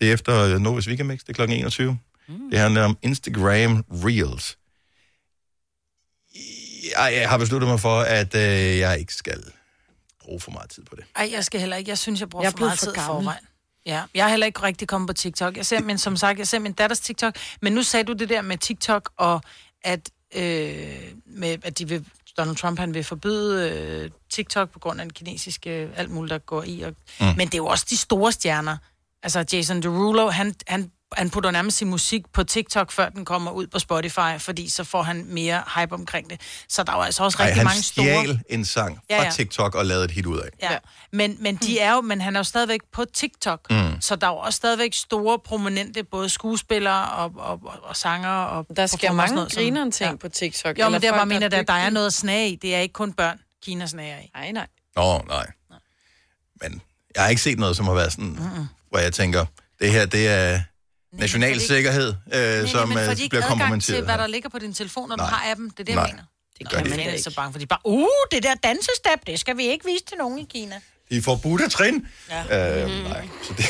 Det 0.00 0.08
er 0.08 0.12
efter 0.12 0.38
øh, 0.44 0.60
Novas 0.60 0.88
Weekend 0.88 1.08
Mix, 1.08 1.20
det 1.20 1.28
er 1.38 1.46
kl. 1.46 1.52
21. 1.52 1.98
Mm. 2.28 2.50
Det 2.50 2.58
handler 2.58 2.82
om 2.84 2.98
Instagram 3.02 3.84
Reels. 3.90 4.56
Jeg, 6.96 7.12
jeg 7.14 7.28
har 7.28 7.38
besluttet 7.38 7.68
mig 7.70 7.80
for, 7.80 8.00
at 8.00 8.34
øh, 8.34 8.78
jeg 8.78 8.98
ikke 8.98 9.14
skal 9.14 9.42
bruge 10.24 10.40
for 10.40 10.50
meget 10.50 10.70
tid 10.70 10.84
på 10.84 10.96
det. 10.96 11.04
Ej, 11.16 11.28
jeg 11.32 11.44
skal 11.44 11.60
heller 11.60 11.76
ikke. 11.76 11.88
Jeg 11.88 11.98
synes, 11.98 12.20
jeg 12.20 12.28
bruger 12.28 12.44
Jeg 12.44 12.48
er 12.52 12.56
for 12.56 12.58
meget 12.64 12.78
for 12.78 12.86
tid 12.86 12.92
gammel. 12.92 13.06
forvejen. 13.24 13.44
Ja, 13.86 14.02
jeg 14.14 14.24
har 14.24 14.30
heller 14.30 14.46
ikke 14.46 14.62
rigtig 14.62 14.88
kommet 14.88 15.06
på 15.08 15.12
TikTok. 15.12 15.56
Jeg 15.56 15.66
ser, 15.66 15.80
men 15.80 15.98
som 15.98 16.16
sagt, 16.16 16.38
jeg 16.38 16.48
ser 16.48 16.58
min 16.58 16.72
datters 16.72 17.00
TikTok. 17.00 17.36
Men 17.62 17.72
nu 17.72 17.82
sagde 17.82 18.04
du 18.04 18.12
det 18.12 18.28
der 18.28 18.42
med 18.42 18.58
TikTok, 18.58 19.10
og 19.16 19.42
at, 19.82 20.10
øh, 20.34 20.42
med, 21.26 21.58
at 21.62 21.78
de 21.78 21.88
vil, 21.88 22.04
Donald 22.36 22.56
Trump 22.56 22.78
han 22.78 22.94
vil 22.94 23.04
forbyde 23.04 23.70
øh, 23.70 24.10
TikTok 24.30 24.70
på 24.70 24.78
grund 24.78 25.00
af 25.00 25.04
den 25.04 25.12
kinesiske 25.12 25.70
alt 25.96 26.10
muligt, 26.10 26.30
der 26.30 26.38
går 26.38 26.62
i. 26.62 26.80
Og, 26.80 26.94
mm. 27.20 27.26
Men 27.26 27.38
det 27.46 27.54
er 27.54 27.58
jo 27.58 27.66
også 27.66 27.86
de 27.90 27.96
store 27.96 28.32
stjerner. 28.32 28.76
Altså 29.22 29.44
Jason 29.52 29.82
Derulo, 29.82 30.28
han, 30.28 30.54
han, 30.66 30.90
han 31.16 31.30
putter 31.30 31.50
nærmest 31.50 31.76
sin 31.76 31.88
musik 31.90 32.22
på 32.32 32.44
TikTok, 32.44 32.90
før 32.92 33.08
den 33.08 33.24
kommer 33.24 33.50
ud 33.50 33.66
på 33.66 33.78
Spotify, 33.78 34.38
fordi 34.38 34.68
så 34.68 34.84
får 34.84 35.02
han 35.02 35.24
mere 35.28 35.62
hype 35.76 35.94
omkring 35.94 36.30
det. 36.30 36.40
Så 36.68 36.82
der 36.82 36.92
er 36.92 36.96
jo 36.96 37.02
altså 37.02 37.24
også 37.24 37.38
Ej, 37.38 37.44
rigtig 37.44 37.58
han 37.58 37.64
mange 37.64 37.82
store... 37.82 38.04
stjal 38.24 38.40
en 38.48 38.64
sang 38.64 38.94
fra 38.96 39.02
Ja, 39.10 39.14
ja, 39.16 39.20
ja. 39.22 39.24
ja. 39.26 39.30
TikTok 39.32 39.74
og 39.74 39.86
lavede 39.86 40.04
et 40.04 40.10
hit 40.10 40.26
ud 40.26 40.38
af. 40.38 40.48
Ja, 40.62 40.78
men, 41.12 41.36
men 41.40 41.56
de 41.56 41.78
er 41.80 41.94
jo, 41.94 42.00
men 42.00 42.20
han 42.20 42.36
er 42.36 42.40
jo 42.40 42.44
stadigvæk 42.44 42.80
på 42.92 43.04
TikTok, 43.04 43.60
Mm. 43.70 44.00
så 44.00 44.16
der 44.16 44.26
er 44.26 44.30
jo 44.30 44.36
også 44.36 44.56
stadigvæk 44.56 44.94
store, 44.94 45.38
prominente, 45.38 46.04
både 46.04 46.28
skuespillere 46.28 47.08
og, 47.10 47.32
og, 47.36 47.60
og, 47.64 47.74
og 47.82 47.96
sanger 47.96 48.28
og 48.28 48.66
Der 48.76 48.86
sker 48.86 49.12
mange 49.12 49.34
noget, 49.34 49.52
grineren 49.52 49.92
ting 49.92 50.18
på 50.18 50.28
TikTok. 50.28 50.78
Jo, 50.78 50.88
men 50.88 51.00
det 51.00 51.08
er 51.08 51.12
bare 51.12 51.26
mener, 51.26 51.48
er 51.52 51.58
at 51.60 51.68
der 51.68 51.74
er 51.74 51.90
noget 51.90 52.12
snag 52.12 52.48
i. 52.48 52.56
Det 52.56 52.74
er 52.74 52.78
ikke 52.80 52.92
kun 52.92 53.12
børn, 53.12 53.40
Kina 53.64 53.86
snager 53.86 54.18
i. 54.18 54.30
Nej, 54.34 54.52
nej. 54.52 54.66
Nå, 54.96 55.18
nej. 55.28 55.46
Men 56.62 56.82
jeg 57.14 57.22
har 57.22 57.28
ikke 57.30 57.42
set 57.42 57.58
noget, 57.58 57.76
som 57.76 57.86
har 57.86 57.94
været 57.94 58.12
sådan, 58.12 58.26
mm. 58.56 58.66
hvor 58.90 58.98
jeg 58.98 59.12
tænker, 59.12 59.46
det 59.80 59.92
her, 59.92 60.06
det 60.06 60.28
er 60.28 60.60
national 61.12 61.52
fordi- 61.54 61.66
sikkerhed, 61.66 62.14
øh, 62.34 62.68
som 62.68 62.88
men 62.88 62.98
øh, 62.98 63.16
bliver 63.30 63.42
kompromitteret. 63.46 63.82
til, 63.96 64.04
hvad 64.04 64.18
der 64.18 64.26
ligger 64.26 64.48
på 64.48 64.58
din 64.58 64.74
telefon, 64.74 65.08
når 65.08 65.16
Nej. 65.16 65.26
du 65.26 65.34
har 65.34 65.50
appen? 65.50 65.68
Det 65.70 65.80
er 65.80 65.84
det, 65.84 65.94
Nej. 65.94 66.04
jeg 66.04 66.12
mener. 66.14 66.24
Det 66.58 66.70
gør 66.70 66.82
de 66.82 66.90
man 66.90 66.98
ikke. 66.98 67.10
er 67.10 67.22
så 67.22 67.34
bange, 67.36 67.52
for 67.52 67.58
de 67.58 67.62
er 67.62 67.66
bare, 67.66 67.78
uh, 67.84 68.06
det 68.32 68.42
der 68.42 68.54
dansestep, 68.54 69.26
det 69.26 69.40
skal 69.40 69.56
vi 69.56 69.66
ikke 69.66 69.84
vise 69.84 70.04
til 70.04 70.16
nogen 70.18 70.38
i 70.38 70.46
Kina. 70.50 70.74
De 71.10 71.22
får 71.22 71.36
budt 71.36 71.62
af 71.62 71.70
trin. 71.70 72.06
Ja. 72.30 72.82
Øh, 72.84 73.04
nej, 73.04 73.28
så 73.42 73.54
det, 73.56 73.64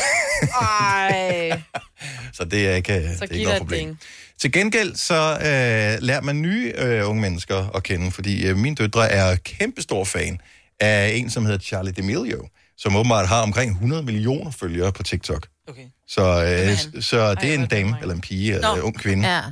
Ej. 0.61 1.63
så 2.37 2.45
det 2.45 2.69
er 2.69 2.75
ikke, 2.75 2.95
det 3.09 3.19
Så 3.19 3.25
er 3.25 3.27
giv 3.29 3.35
ikke 3.37 3.45
noget 3.45 3.57
et 3.57 3.61
problem. 3.63 3.87
ding. 3.87 4.01
Til 4.41 4.53
gengæld 4.53 4.97
så 4.97 5.15
øh, 5.41 6.03
lærer 6.03 6.21
man 6.21 6.43
nye 6.43 6.73
øh, 6.77 7.09
unge 7.09 7.21
mennesker 7.21 7.77
at 7.77 7.83
kende, 7.83 8.11
fordi 8.11 8.47
øh, 8.47 8.57
min 8.57 8.75
døtre 8.75 9.11
er 9.11 9.37
kæmpestor 9.37 10.05
fan 10.05 10.41
af 10.81 11.13
en, 11.15 11.31
som 11.31 11.45
hedder 11.45 11.59
Charlie 11.59 11.95
D'Amelio, 11.99 12.75
som 12.79 12.97
åbenbart 12.97 13.29
har 13.29 13.43
omkring 13.43 13.71
100 13.73 14.03
millioner 14.03 14.51
følgere 14.51 14.93
på 14.93 15.03
TikTok. 15.03 15.47
Okay. 15.71 15.87
Så, 16.09 16.23
øh, 16.23 17.03
så 17.03 17.35
det 17.35 17.51
er 17.51 17.55
en 17.55 17.67
dame, 17.67 17.97
eller 18.01 18.15
en 18.15 18.21
pige, 18.21 18.55
eller 18.55 18.75
en 18.75 18.81
ung 18.81 18.99
kvinde. 18.99 19.29
Ja. 19.29 19.43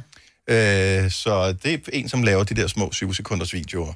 Øh, 1.04 1.10
så 1.10 1.52
det 1.52 1.74
er 1.74 1.78
en, 1.92 2.08
som 2.08 2.22
laver 2.22 2.44
de 2.44 2.54
der 2.54 2.66
små 2.66 2.92
7 2.92 3.14
sekunders 3.14 3.52
videoer. 3.52 3.92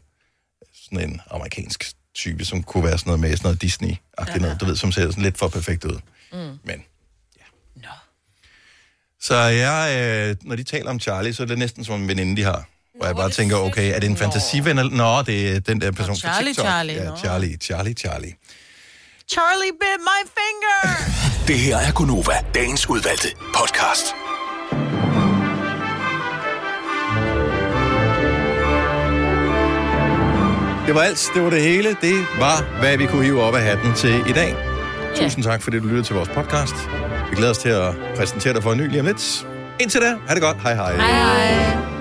Sådan 0.85 1.11
en 1.11 1.21
amerikansk 1.31 1.93
type, 2.15 2.45
som 2.45 2.63
kunne 2.63 2.85
være 2.85 2.99
sådan 2.99 3.09
noget 3.09 3.21
med 3.21 3.37
sådan 3.37 3.47
noget 3.47 3.65
Disney-agtigt 3.65 4.39
noget, 4.41 4.61
du 4.61 4.65
ved, 4.65 4.77
som 4.77 4.93
ser 4.93 5.11
sådan 5.11 5.23
lidt 5.23 5.39
for 5.39 5.49
perfekt 5.49 5.85
ud. 5.85 5.99
Mm. 6.33 6.39
Men, 6.65 6.85
ja. 7.83 7.89
Så 9.21 9.37
jeg, 9.37 9.97
øh, 10.31 10.37
når 10.43 10.57
de 10.57 10.63
taler 10.63 10.91
om 10.91 11.01
Charlie, 11.01 11.35
så 11.35 11.43
er 11.43 11.47
det 11.47 11.59
næsten 11.59 11.85
som 11.85 12.01
en 12.03 12.09
veninde, 12.09 12.37
de 12.37 12.43
har. 12.43 12.69
Hvor 12.97 13.07
jeg 13.07 13.17
bare 13.17 13.31
tænker, 13.31 13.57
okay, 13.57 13.95
er 13.95 14.01
det 14.01 14.11
en 14.11 14.17
fantasiven? 14.17 14.79
Eller? 14.79 14.93
Nå, 14.93 15.23
det 15.23 15.57
er 15.57 15.61
den 15.61 15.81
der 15.81 15.91
person 15.91 16.17
fra 16.17 16.33
Charlie, 16.33 16.49
TikTok. 16.51 16.67
Charlie, 16.67 16.95
Ja, 16.97 17.05
nå. 17.05 17.17
Charlie, 17.17 17.57
Charlie, 17.57 17.95
Charlie. 17.95 18.33
Charlie 19.33 19.73
bit 19.81 20.01
my 20.11 20.21
finger! 20.39 20.79
Det 21.49 21.59
her 21.59 21.77
er 21.77 21.93
Gunova, 21.93 22.33
dagens 22.55 22.91
udvalgte 22.91 23.29
podcast. 23.55 24.07
Det 30.87 30.95
var 30.95 31.03
alt, 31.03 31.31
det 31.35 31.43
var 31.43 31.51
det 31.51 31.63
hele. 31.63 31.97
Det 32.01 32.27
var, 32.39 32.79
hvad 32.81 32.97
vi 32.97 33.07
kunne 33.07 33.25
hive 33.25 33.43
op 33.43 33.55
af 33.55 33.63
hatten 33.63 33.95
til 33.95 34.15
i 34.29 34.33
dag. 34.33 34.57
Tusind 35.17 35.45
tak, 35.45 35.63
fordi 35.63 35.79
du 35.79 35.85
lyttede 35.87 36.07
til 36.07 36.15
vores 36.17 36.29
podcast. 36.29 36.75
Vi 37.31 37.37
glæder 37.37 37.51
os 37.51 37.59
til 37.59 37.69
at 37.69 37.95
præsentere 38.17 38.55
dig 38.55 38.63
for 38.63 38.73
en 38.73 38.79
ny 38.79 38.89
lige 38.89 39.01
om 39.01 39.07
lidt. 39.07 39.47
Indtil 39.81 40.01
da, 40.01 40.17
ha' 40.29 40.35
det 40.35 40.43
godt. 40.43 40.57
Hej 40.57 40.75
hej. 40.75 40.97
Hej 40.97 41.11
hej. 41.11 41.92